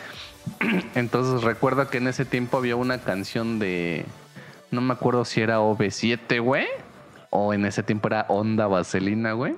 Entonces 0.94 1.42
recuerdo 1.42 1.88
que 1.88 1.98
en 1.98 2.06
ese 2.08 2.24
tiempo 2.24 2.58
había 2.58 2.76
una 2.76 2.98
canción 2.98 3.58
de. 3.58 4.04
No 4.70 4.80
me 4.80 4.92
acuerdo 4.92 5.24
si 5.24 5.40
era 5.40 5.60
OV7, 5.60 6.40
güey. 6.42 6.66
O 7.30 7.52
en 7.52 7.64
ese 7.66 7.82
tiempo 7.82 8.08
era 8.08 8.26
Onda 8.28 8.66
Vaselina, 8.66 9.32
güey. 9.32 9.56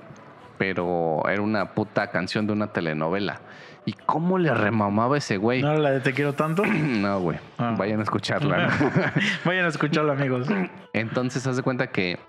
Pero 0.57 1.23
era 1.29 1.41
una 1.41 1.73
puta 1.73 2.09
canción 2.09 2.47
de 2.47 2.53
una 2.53 2.67
telenovela. 2.67 3.39
¿Y 3.85 3.93
cómo 4.05 4.37
le 4.37 4.53
remamaba 4.53 5.17
ese 5.17 5.37
güey? 5.37 5.61
¿No 5.61 5.71
era 5.71 5.79
la 5.79 5.91
de 5.91 5.99
Te 6.01 6.13
quiero 6.13 6.33
tanto? 6.33 6.63
No, 6.65 7.19
güey. 7.21 7.37
Ah. 7.57 7.75
Vayan 7.77 7.99
a 7.99 8.03
escucharla. 8.03 8.67
¿no? 8.67 8.91
Vayan 9.45 9.65
a 9.65 9.69
escucharlo, 9.69 10.11
amigos. 10.11 10.47
Entonces, 10.93 11.45
haz 11.47 11.55
de 11.57 11.63
cuenta 11.63 11.87
que 11.87 12.19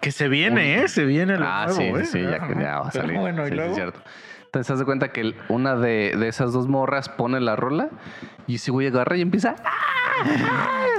Que 0.00 0.12
se 0.12 0.28
viene, 0.28 0.80
¿eh? 0.82 0.88
Se 0.88 1.04
viene 1.04 1.38
lo 1.38 1.46
Ah, 1.46 1.66
nuevo, 1.68 1.96
sí, 1.98 2.02
¿eh? 2.02 2.04
sí, 2.04 2.22
ya, 2.22 2.46
que 2.46 2.54
ya 2.60 2.80
va 2.80 2.88
a 2.88 2.90
Pero 2.90 3.04
salir. 3.04 3.18
Bueno, 3.18 3.46
y 3.46 3.50
Sí, 3.50 3.54
luego. 3.54 3.70
es 3.70 3.76
cierto. 3.76 4.00
Entonces, 4.46 4.70
haz 4.70 4.78
de 4.78 4.84
cuenta 4.86 5.12
que 5.12 5.20
el- 5.20 5.36
una 5.48 5.76
de, 5.76 6.14
de 6.18 6.28
esas 6.28 6.52
dos 6.52 6.68
morras 6.68 7.08
pone 7.10 7.38
la 7.40 7.54
rola 7.54 7.90
y 8.46 8.54
ese 8.56 8.70
güey 8.70 8.86
agarra 8.86 9.16
y 9.16 9.20
empieza. 9.22 9.56
¡Ah! 9.64 10.97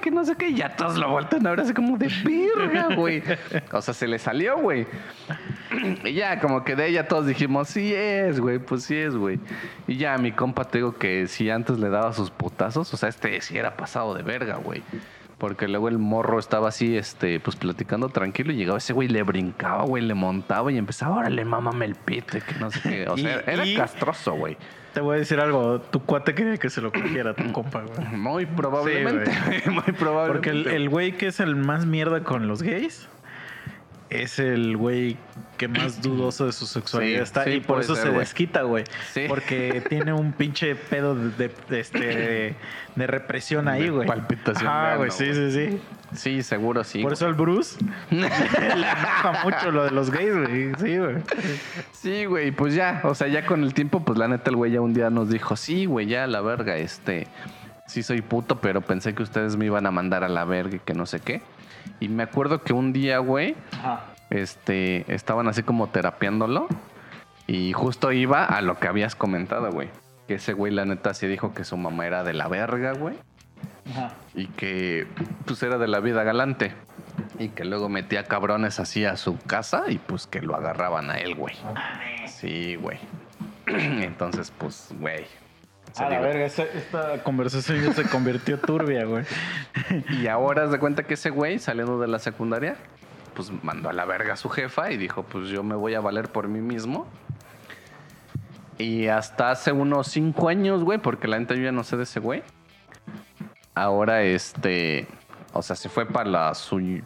Que 0.00 0.10
no 0.10 0.24
sé 0.24 0.34
qué. 0.36 0.48
Y 0.48 0.54
ya 0.56 0.74
todos 0.74 0.96
lo 0.98 1.08
vuelten 1.10 1.46
a 1.46 1.50
ver 1.50 1.60
así 1.60 1.72
como 1.74 1.96
de 1.96 2.08
virga, 2.24 2.94
güey. 2.96 3.22
O 3.72 3.80
sea, 3.82 3.94
se 3.94 4.08
le 4.08 4.18
salió, 4.18 4.58
güey. 4.58 4.86
Y 6.04 6.12
ya, 6.14 6.40
como 6.40 6.64
que 6.64 6.74
de 6.74 6.88
ella 6.88 7.06
todos 7.06 7.26
dijimos, 7.26 7.68
sí 7.68 7.94
es, 7.94 8.40
güey, 8.40 8.58
pues 8.58 8.84
sí 8.84 8.96
es, 8.96 9.14
güey. 9.14 9.38
Y 9.86 9.96
ya, 9.96 10.16
mi 10.18 10.32
compa, 10.32 10.64
te 10.64 10.78
digo 10.78 10.96
que 10.96 11.26
si 11.28 11.50
antes 11.50 11.78
le 11.78 11.88
daba 11.88 12.12
sus 12.14 12.30
putazos, 12.30 12.92
o 12.92 12.96
sea, 12.96 13.08
este 13.08 13.40
sí 13.42 13.56
era 13.56 13.76
pasado 13.76 14.14
de 14.14 14.22
verga, 14.22 14.56
güey. 14.56 14.82
Porque 15.38 15.68
luego 15.68 15.88
el 15.88 15.98
morro 15.98 16.38
estaba 16.38 16.68
así, 16.68 16.96
este, 16.96 17.38
pues 17.40 17.56
platicando 17.56 18.08
tranquilo 18.08 18.52
y 18.52 18.56
llegaba 18.56 18.78
ese 18.78 18.92
güey, 18.92 19.08
le 19.08 19.22
brincaba, 19.22 19.84
güey, 19.84 20.02
le 20.04 20.14
montaba 20.14 20.72
y 20.72 20.78
empezaba, 20.78 21.16
órale, 21.16 21.44
mámame 21.44 21.84
el 21.84 21.94
pito, 21.96 22.38
y 22.38 22.40
que 22.40 22.54
no 22.60 22.70
sé 22.70 22.80
qué. 22.82 23.08
O 23.08 23.16
sea, 23.18 23.42
Y- 23.46 23.50
era 23.50 23.66
y- 23.66 23.76
castroso, 23.76 24.34
güey. 24.34 24.56
Te 24.94 25.00
voy 25.00 25.16
a 25.16 25.18
decir 25.20 25.40
algo. 25.40 25.80
Tu 25.80 26.00
cuate 26.02 26.34
quería 26.34 26.56
que 26.58 26.68
se 26.70 26.80
lo 26.80 26.92
cogiera 26.92 27.34
tu 27.34 27.50
compa, 27.52 27.82
güey. 27.82 28.08
Muy 28.16 28.46
probablemente, 28.46 29.30
Sí, 29.32 29.70
muy 29.70 29.82
probablemente. 29.98 30.32
Porque 30.32 30.50
el, 30.50 30.66
el 30.82 30.88
güey 30.88 31.12
que 31.16 31.28
es 31.28 31.40
el 31.40 31.56
más 31.56 31.86
mierda 31.86 32.22
con 32.24 32.46
los 32.48 32.62
gays 32.62 33.08
es 34.10 34.38
el 34.38 34.76
güey 34.76 35.16
que 35.56 35.68
más 35.68 36.02
dudoso 36.02 36.44
de 36.44 36.52
su 36.52 36.66
sexualidad 36.66 37.20
Sí, 37.20 37.22
está. 37.22 37.44
sí, 37.44 37.50
y 37.52 37.60
por 37.60 37.80
eso 37.80 37.94
ser, 37.94 38.12
se 38.12 38.18
desquita, 38.18 38.60
güey. 38.62 38.84
Sí. 39.14 39.24
Porque 39.26 39.82
tiene 39.88 40.12
un 40.12 40.32
pinche 40.34 40.74
pedo 40.74 41.14
de, 41.14 41.30
de- 41.30 41.54
de 41.70 41.80
este, 41.80 42.56
de 42.94 43.06
represión 43.06 43.68
ahí, 43.68 43.88
güey. 43.88 44.06
palpitación 44.06 44.68
Ah, 44.70 44.96
güey, 44.98 45.10
sí, 45.10 45.32
sí, 45.32 45.50
sí. 45.50 45.80
Sí, 46.14 46.42
seguro 46.42 46.84
sí. 46.84 47.02
Por 47.02 47.12
eso 47.14 47.26
al 47.26 47.34
Bruce 47.34 47.78
le 48.10 48.26
enoja 48.26 49.40
mucho 49.44 49.70
lo 49.70 49.84
de 49.84 49.90
los 49.90 50.10
gays, 50.10 50.34
güey. 50.34 50.72
Sí, 50.78 50.98
güey. 50.98 51.16
Sí, 51.92 52.24
güey, 52.26 52.50
pues 52.50 52.74
ya, 52.74 53.00
o 53.04 53.14
sea, 53.14 53.28
ya 53.28 53.46
con 53.46 53.62
el 53.62 53.74
tiempo, 53.74 54.04
pues 54.04 54.18
la 54.18 54.28
neta 54.28 54.50
el 54.50 54.56
güey 54.56 54.72
ya 54.72 54.80
un 54.80 54.92
día 54.94 55.10
nos 55.10 55.30
dijo, 55.30 55.56
sí, 55.56 55.86
güey, 55.86 56.06
ya 56.06 56.26
la 56.26 56.40
verga, 56.40 56.76
este, 56.76 57.28
sí 57.86 58.02
soy 58.02 58.22
puto, 58.22 58.60
pero 58.60 58.80
pensé 58.80 59.14
que 59.14 59.22
ustedes 59.22 59.56
me 59.56 59.66
iban 59.66 59.86
a 59.86 59.90
mandar 59.90 60.24
a 60.24 60.28
la 60.28 60.44
verga 60.44 60.76
y 60.76 60.80
que 60.80 60.94
no 60.94 61.06
sé 61.06 61.20
qué. 61.20 61.42
Y 62.00 62.08
me 62.08 62.22
acuerdo 62.24 62.62
que 62.62 62.72
un 62.72 62.92
día, 62.92 63.18
güey, 63.18 63.54
este, 64.30 65.04
estaban 65.12 65.48
así 65.48 65.62
como 65.62 65.88
terapiándolo 65.88 66.68
y 67.46 67.72
justo 67.72 68.12
iba 68.12 68.44
a 68.44 68.62
lo 68.62 68.78
que 68.78 68.88
habías 68.88 69.14
comentado, 69.14 69.70
güey. 69.70 69.88
Que 70.26 70.34
ese 70.34 70.52
güey, 70.52 70.72
la 70.72 70.84
neta, 70.84 71.14
sí 71.14 71.26
dijo 71.26 71.54
que 71.54 71.64
su 71.64 71.76
mamá 71.76 72.06
era 72.06 72.24
de 72.24 72.32
la 72.32 72.48
verga, 72.48 72.92
güey. 72.92 73.16
Ajá. 73.90 74.14
Y 74.34 74.46
que, 74.48 75.06
pues, 75.44 75.62
era 75.62 75.78
de 75.78 75.88
la 75.88 76.00
vida 76.00 76.22
galante. 76.22 76.74
Y 77.38 77.48
que 77.48 77.64
luego 77.64 77.88
metía 77.88 78.24
cabrones 78.24 78.80
así 78.80 79.04
a 79.04 79.16
su 79.16 79.38
casa 79.38 79.84
y 79.88 79.98
pues 79.98 80.26
que 80.26 80.40
lo 80.40 80.56
agarraban 80.56 81.10
a 81.10 81.18
él, 81.18 81.34
güey. 81.34 81.54
Sí, 82.26 82.76
güey. 82.76 82.98
Entonces, 83.66 84.52
pues, 84.56 84.88
güey. 84.98 85.26
se 85.92 86.04
A 86.04 86.10
la 86.10 86.20
verga, 86.20 86.44
esta, 86.44 86.62
esta 86.62 87.22
conversación 87.22 87.82
ya 87.82 87.92
se 87.92 88.04
convirtió 88.08 88.58
turbia, 88.58 89.04
güey. 89.04 89.24
Y 90.20 90.26
ahora 90.28 90.66
de 90.66 90.78
cuenta 90.78 91.02
que 91.02 91.14
ese 91.14 91.30
güey, 91.30 91.58
saliendo 91.58 91.98
de 92.00 92.08
la 92.08 92.18
secundaria, 92.18 92.76
pues 93.34 93.50
mandó 93.62 93.88
a 93.88 93.92
la 93.92 94.04
verga 94.04 94.34
a 94.34 94.36
su 94.36 94.48
jefa 94.48 94.90
y 94.90 94.96
dijo, 94.96 95.22
pues 95.24 95.48
yo 95.48 95.62
me 95.62 95.74
voy 95.74 95.94
a 95.94 96.00
valer 96.00 96.28
por 96.28 96.48
mí 96.48 96.60
mismo. 96.60 97.06
Y 98.78 99.08
hasta 99.08 99.50
hace 99.50 99.72
unos 99.72 100.08
cinco 100.08 100.48
años, 100.48 100.82
güey, 100.82 100.98
porque 100.98 101.28
la 101.28 101.38
neta 101.38 101.54
yo 101.54 101.62
ya 101.62 101.72
no 101.72 101.84
sé 101.84 101.96
de 101.96 102.04
ese 102.04 102.20
güey. 102.20 102.42
Ahora, 103.74 104.22
este, 104.22 105.06
o 105.52 105.62
sea, 105.62 105.76
se 105.76 105.88
fue 105.88 106.06
para 106.06 106.28
la 106.28 106.54
su, 106.54 107.00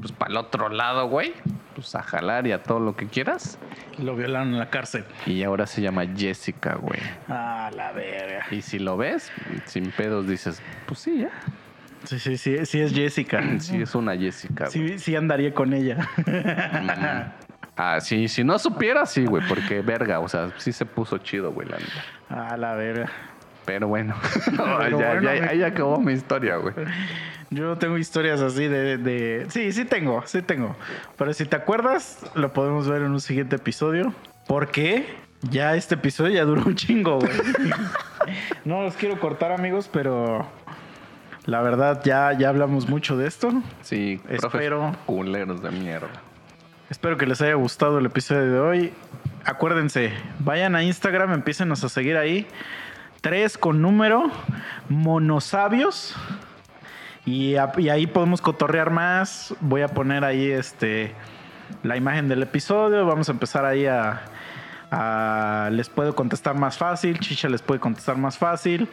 pues 0.00 0.12
para 0.12 0.30
el 0.30 0.36
otro 0.36 0.68
lado, 0.68 1.08
güey. 1.08 1.32
Pues 1.74 1.94
a 1.94 2.02
jalar 2.02 2.46
y 2.46 2.52
a 2.52 2.62
todo 2.62 2.78
lo 2.78 2.94
que 2.94 3.06
quieras. 3.06 3.58
Lo 3.98 4.14
violaron 4.14 4.48
en 4.52 4.58
la 4.58 4.70
cárcel. 4.70 5.04
Y 5.26 5.42
ahora 5.42 5.66
se 5.66 5.82
llama 5.82 6.04
Jessica, 6.16 6.76
güey. 6.76 7.00
Ah, 7.28 7.70
la 7.74 7.92
verga. 7.92 8.46
Y 8.50 8.62
si 8.62 8.78
lo 8.78 8.96
ves, 8.96 9.32
sin 9.64 9.90
pedos 9.90 10.28
dices, 10.28 10.62
pues 10.86 11.00
sí, 11.00 11.20
ya. 11.22 11.30
Sí, 12.04 12.18
sí, 12.18 12.36
sí, 12.36 12.64
sí 12.66 12.80
es 12.80 12.92
Jessica. 12.92 13.42
Sí, 13.58 13.80
es 13.82 13.94
una 13.94 14.16
Jessica, 14.16 14.68
güey. 14.68 14.88
Sí, 14.88 14.98
sí 14.98 15.16
andaría 15.16 15.52
con 15.52 15.72
ella. 15.72 16.08
Ah, 17.76 18.00
sí, 18.00 18.28
si 18.28 18.44
no 18.44 18.56
supiera, 18.58 19.04
sí, 19.04 19.24
güey, 19.24 19.42
porque 19.48 19.80
verga, 19.80 20.20
o 20.20 20.28
sea, 20.28 20.50
sí 20.58 20.70
se 20.70 20.86
puso 20.86 21.18
chido, 21.18 21.50
güey, 21.50 21.68
la 21.68 21.78
neta. 21.78 22.52
A 22.52 22.56
la 22.56 22.74
verga. 22.74 23.10
Pero 23.64 23.88
bueno, 23.88 24.14
Pero 24.46 24.98
ya, 24.98 25.12
bueno, 25.14 25.22
ya- 25.22 25.36
güey. 25.36 25.40
ahí 25.48 25.62
acabó 25.62 25.98
mi 26.00 26.12
historia, 26.12 26.56
güey. 26.56 26.74
Yo 27.50 27.76
tengo 27.78 27.96
historias 27.98 28.40
así 28.40 28.66
de, 28.66 28.98
de- 28.98 29.46
Sí, 29.50 29.72
sí 29.72 29.84
tengo, 29.84 30.22
sí 30.26 30.42
tengo. 30.42 30.76
Pero 31.16 31.32
si 31.32 31.44
te 31.46 31.56
acuerdas, 31.56 32.18
lo 32.34 32.52
podemos 32.52 32.88
ver 32.88 33.02
en 33.02 33.12
un 33.12 33.20
siguiente 33.20 33.56
episodio. 33.56 34.12
Porque 34.46 35.06
ya 35.42 35.74
este 35.76 35.94
episodio 35.94 36.34
ya 36.34 36.44
duró 36.44 36.62
un 36.66 36.74
chingo, 36.74 37.18
güey. 37.18 37.30
no 38.64 38.82
los 38.82 38.94
quiero 38.96 39.18
cortar, 39.20 39.52
amigos, 39.52 39.88
pero... 39.92 40.46
La 41.46 41.60
verdad, 41.60 42.00
ya, 42.04 42.32
ya 42.32 42.48
hablamos 42.48 42.88
mucho 42.88 43.16
de 43.18 43.26
esto. 43.28 43.52
Sí, 43.82 44.18
Espero. 44.30 44.96
culeros 45.04 45.62
de 45.62 45.70
mierda. 45.70 46.08
Espero 46.88 47.18
que 47.18 47.26
les 47.26 47.40
haya 47.42 47.52
gustado 47.54 47.98
el 47.98 48.06
episodio 48.06 48.50
de 48.50 48.58
hoy. 48.60 48.92
Acuérdense, 49.44 50.10
vayan 50.38 50.74
a 50.74 50.82
Instagram, 50.82 51.32
empiecenos 51.34 51.84
a 51.84 51.90
seguir 51.90 52.16
ahí. 52.16 52.46
Tres 53.24 53.56
con 53.56 53.80
número, 53.80 54.30
monosabios. 54.90 56.14
Y, 57.24 57.56
a- 57.56 57.72
y 57.78 57.88
ahí 57.88 58.06
podemos 58.06 58.42
cotorrear 58.42 58.90
más. 58.90 59.54
Voy 59.60 59.80
a 59.80 59.88
poner 59.88 60.24
ahí 60.24 60.50
este 60.50 61.14
la 61.82 61.96
imagen 61.96 62.28
del 62.28 62.42
episodio. 62.42 63.06
Vamos 63.06 63.30
a 63.30 63.32
empezar 63.32 63.64
ahí 63.64 63.86
a, 63.86 64.20
a- 64.90 65.70
les 65.72 65.88
puedo 65.88 66.14
contestar 66.14 66.54
más 66.54 66.76
fácil. 66.76 67.18
Chicha 67.18 67.48
les 67.48 67.62
puede 67.62 67.80
contestar 67.80 68.18
más 68.18 68.36
fácil. 68.36 68.88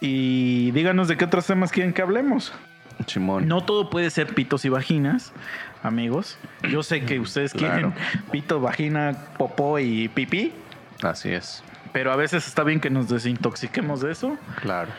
Y 0.00 0.70
díganos 0.70 1.08
de 1.08 1.16
qué 1.16 1.24
otros 1.24 1.44
temas 1.44 1.72
quieren 1.72 1.92
que 1.92 2.02
hablemos. 2.02 2.52
Chimón. 3.06 3.48
No 3.48 3.64
todo 3.64 3.90
puede 3.90 4.10
ser 4.10 4.28
pitos 4.32 4.64
y 4.64 4.68
vaginas, 4.68 5.32
amigos. 5.82 6.38
Yo 6.70 6.84
sé 6.84 7.04
que 7.04 7.18
ustedes 7.18 7.52
Claro. 7.52 7.72
quieren 7.92 7.94
pito, 8.30 8.60
vagina, 8.60 9.16
popó 9.38 9.80
y 9.80 10.06
pipí, 10.06 10.52
Así 11.02 11.30
es. 11.32 11.64
Pero 11.94 12.10
a 12.10 12.16
veces 12.16 12.48
está 12.48 12.64
bien 12.64 12.80
que 12.80 12.90
nos 12.90 13.08
desintoxiquemos 13.08 14.00
de 14.00 14.10
eso. 14.10 14.36
Claro. 14.60 14.90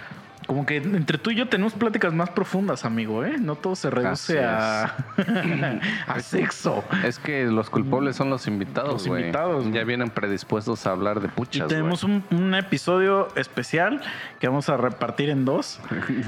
Como 0.47 0.65
que 0.65 0.77
entre 0.77 1.17
tú 1.17 1.31
y 1.31 1.35
yo 1.35 1.47
tenemos 1.47 1.73
pláticas 1.73 2.13
más 2.13 2.29
profundas, 2.29 2.85
amigo, 2.85 3.25
¿eh? 3.25 3.37
No 3.39 3.55
todo 3.55 3.75
se 3.75 3.89
reduce 3.89 4.43
a, 4.43 4.95
a 6.07 6.19
sexo. 6.19 6.83
Es 7.03 7.17
que 7.19 7.45
los 7.45 7.69
culpables 7.69 8.15
son 8.15 8.29
los 8.29 8.45
invitados, 8.47 8.93
Los 8.93 9.07
invitados, 9.07 9.71
Ya 9.71 9.83
vienen 9.83 10.09
predispuestos 10.09 10.85
a 10.85 10.91
hablar 10.91 11.19
de 11.19 11.27
Y 11.27 11.31
puchas, 11.31 11.67
tenemos 11.67 12.03
un, 12.03 12.23
un 12.31 12.53
episodio 12.53 13.27
especial 13.35 14.01
que 14.39 14.47
vamos 14.47 14.69
a 14.69 14.77
repartir 14.77 15.29
en 15.29 15.45
dos. 15.45 15.79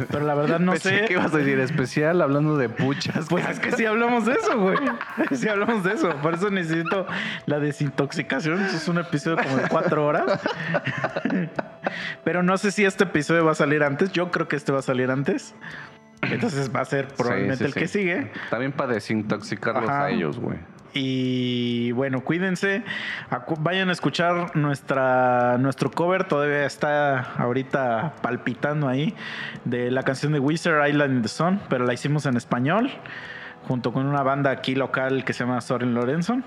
Pero 0.09 0.25
la 0.25 0.33
verdad 0.33 0.59
no 0.59 0.71
Pensé 0.77 1.01
sé. 1.01 1.05
que 1.05 1.13
ibas 1.13 1.33
a 1.33 1.37
decir 1.37 1.59
especial 1.59 2.21
hablando 2.21 2.57
de 2.57 2.69
puchas. 2.69 3.27
Pues 3.29 3.47
es 3.47 3.59
que 3.59 3.71
sí 3.73 3.85
hablamos 3.85 4.25
de 4.25 4.33
eso, 4.33 4.57
güey. 4.59 4.77
Sí 5.31 5.47
hablamos 5.47 5.83
de 5.83 5.93
eso. 5.93 6.09
Por 6.21 6.33
eso 6.33 6.49
necesito 6.49 7.05
la 7.45 7.59
desintoxicación. 7.59 8.61
Es 8.63 8.87
un 8.87 8.97
episodio 8.97 9.37
como 9.37 9.57
de 9.57 9.67
cuatro 9.69 10.05
horas. 10.05 10.39
Pero 12.23 12.43
no 12.43 12.57
sé 12.57 12.71
si 12.71 12.85
este 12.85 13.05
episodio 13.05 13.45
va 13.45 13.51
a 13.51 13.55
salir 13.55 13.83
antes. 13.83 14.06
Yo 14.11 14.31
creo 14.31 14.47
que 14.47 14.55
este 14.55 14.71
va 14.71 14.79
a 14.79 14.83
salir 14.83 15.11
antes. 15.11 15.55
Entonces 16.21 16.73
va 16.75 16.81
a 16.81 16.85
ser 16.85 17.07
probablemente 17.09 17.57
Sí, 17.57 17.63
sí, 17.63 17.65
el 17.67 17.73
que 17.73 17.87
sigue. 17.87 18.31
También 18.49 18.71
para 18.71 18.93
desintoxicarlos 18.93 19.89
Ajá. 19.89 20.05
a 20.05 20.09
ellos, 20.09 20.39
güey. 20.39 20.57
Y 20.93 21.91
bueno, 21.91 22.21
cuídense. 22.21 22.83
Vayan 23.59 23.89
a 23.89 23.91
escuchar 23.91 24.55
nuestra, 24.55 25.57
nuestro 25.59 25.91
cover. 25.91 26.23
Todavía 26.23 26.65
está 26.65 27.19
ahorita 27.33 28.15
palpitando 28.21 28.87
ahí. 28.87 29.13
De 29.63 29.91
la 29.91 30.03
canción 30.03 30.31
de 30.33 30.39
Wizard 30.39 30.87
Island 30.87 31.17
in 31.17 31.21
the 31.21 31.27
Sun. 31.27 31.59
Pero 31.69 31.85
la 31.85 31.93
hicimos 31.93 32.25
en 32.25 32.35
español. 32.35 32.89
Junto 33.67 33.93
con 33.93 34.07
una 34.07 34.23
banda 34.23 34.49
aquí 34.49 34.73
local 34.73 35.23
que 35.23 35.33
se 35.33 35.43
llama 35.43 35.61
Soren 35.61 35.93
Lorenzo. 35.93 36.41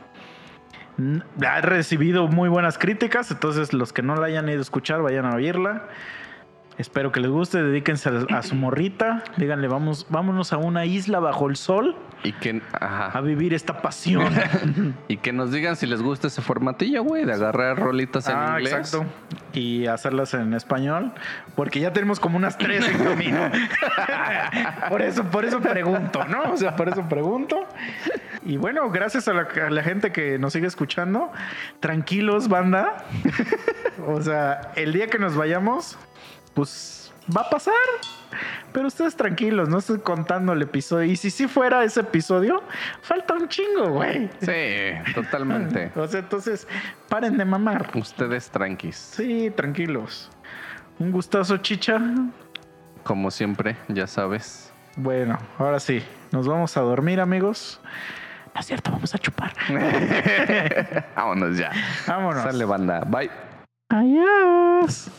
Ha 1.46 1.60
recibido 1.60 2.26
muy 2.26 2.48
buenas 2.48 2.76
críticas. 2.76 3.30
Entonces 3.30 3.72
los 3.72 3.92
que 3.92 4.02
no 4.02 4.16
la 4.16 4.26
hayan 4.26 4.48
ido 4.48 4.58
a 4.58 4.62
escuchar, 4.62 5.00
vayan 5.00 5.26
a 5.26 5.36
oírla. 5.36 5.86
Espero 6.80 7.12
que 7.12 7.20
les 7.20 7.30
guste. 7.30 7.62
Dedíquense 7.62 8.08
a, 8.08 8.38
a 8.38 8.42
su 8.42 8.54
morrita. 8.54 9.22
Díganle, 9.36 9.68
vamos, 9.68 10.06
vámonos 10.08 10.54
a 10.54 10.56
una 10.56 10.86
isla 10.86 11.20
bajo 11.20 11.50
el 11.50 11.56
sol. 11.56 11.94
Y 12.22 12.32
que, 12.32 12.62
A 12.72 13.08
ajá. 13.08 13.20
vivir 13.20 13.52
esta 13.52 13.82
pasión. 13.82 14.32
Y 15.08 15.18
que 15.18 15.32
nos 15.32 15.52
digan 15.52 15.76
si 15.76 15.86
les 15.86 16.00
gusta 16.02 16.28
ese 16.28 16.40
formatillo, 16.40 17.02
güey, 17.02 17.24
de 17.24 17.32
agarrar 17.34 17.78
rolitas 17.78 18.28
en 18.28 18.36
ah, 18.36 18.54
inglés. 18.58 18.72
exacto. 18.72 19.06
Y 19.52 19.86
hacerlas 19.86 20.34
en 20.34 20.54
español, 20.54 21.12
porque 21.56 21.80
ya 21.80 21.92
tenemos 21.92 22.20
como 22.20 22.36
unas 22.36 22.56
tres 22.56 22.86
en 22.88 22.98
camino. 23.02 23.50
por 24.88 25.02
eso, 25.02 25.24
por 25.24 25.44
eso 25.44 25.60
pregunto, 25.60 26.24
¿no? 26.26 26.52
O 26.52 26.56
sea, 26.56 26.76
por 26.76 26.88
eso 26.88 27.08
pregunto. 27.08 27.66
Y 28.44 28.56
bueno, 28.56 28.90
gracias 28.90 29.28
a 29.28 29.32
la, 29.32 29.48
a 29.66 29.70
la 29.70 29.82
gente 29.82 30.12
que 30.12 30.38
nos 30.38 30.52
sigue 30.52 30.66
escuchando. 30.66 31.30
Tranquilos, 31.80 32.48
banda. 32.48 33.04
o 34.06 34.20
sea, 34.22 34.72
el 34.76 34.92
día 34.92 35.08
que 35.08 35.18
nos 35.18 35.36
vayamos, 35.36 35.98
pues 36.54 37.12
va 37.36 37.42
a 37.42 37.50
pasar. 37.50 37.74
Pero 38.72 38.86
ustedes 38.86 39.16
tranquilos, 39.16 39.68
no 39.68 39.78
estoy 39.78 39.98
contando 39.98 40.52
el 40.52 40.62
episodio. 40.62 41.10
Y 41.10 41.16
si 41.16 41.30
sí 41.30 41.48
fuera 41.48 41.82
ese 41.82 42.00
episodio, 42.00 42.62
falta 43.02 43.34
un 43.34 43.48
chingo, 43.48 43.90
güey. 43.90 44.30
Sí, 44.40 45.12
totalmente. 45.14 45.90
O 45.96 46.06
sea, 46.06 46.20
entonces, 46.20 46.68
paren 47.08 47.36
de 47.36 47.44
mamar. 47.44 47.90
Ustedes 47.94 48.50
tranquis. 48.50 48.96
Sí, 48.96 49.50
tranquilos. 49.56 50.30
Un 50.98 51.10
gustazo, 51.10 51.56
chicha. 51.58 52.00
Como 53.02 53.30
siempre, 53.30 53.76
ya 53.88 54.06
sabes. 54.06 54.72
Bueno, 54.96 55.38
ahora 55.58 55.80
sí, 55.80 56.02
nos 56.30 56.46
vamos 56.46 56.76
a 56.76 56.80
dormir, 56.82 57.20
amigos. 57.20 57.80
No 58.54 58.60
es 58.60 58.66
cierto, 58.66 58.90
vamos 58.90 59.14
a 59.14 59.18
chupar. 59.18 59.52
Vámonos 61.16 61.56
ya. 61.56 61.70
Vámonos. 62.06 62.42
Sale 62.42 62.64
banda. 62.64 63.00
Bye. 63.00 63.30
Adiós. 63.88 65.10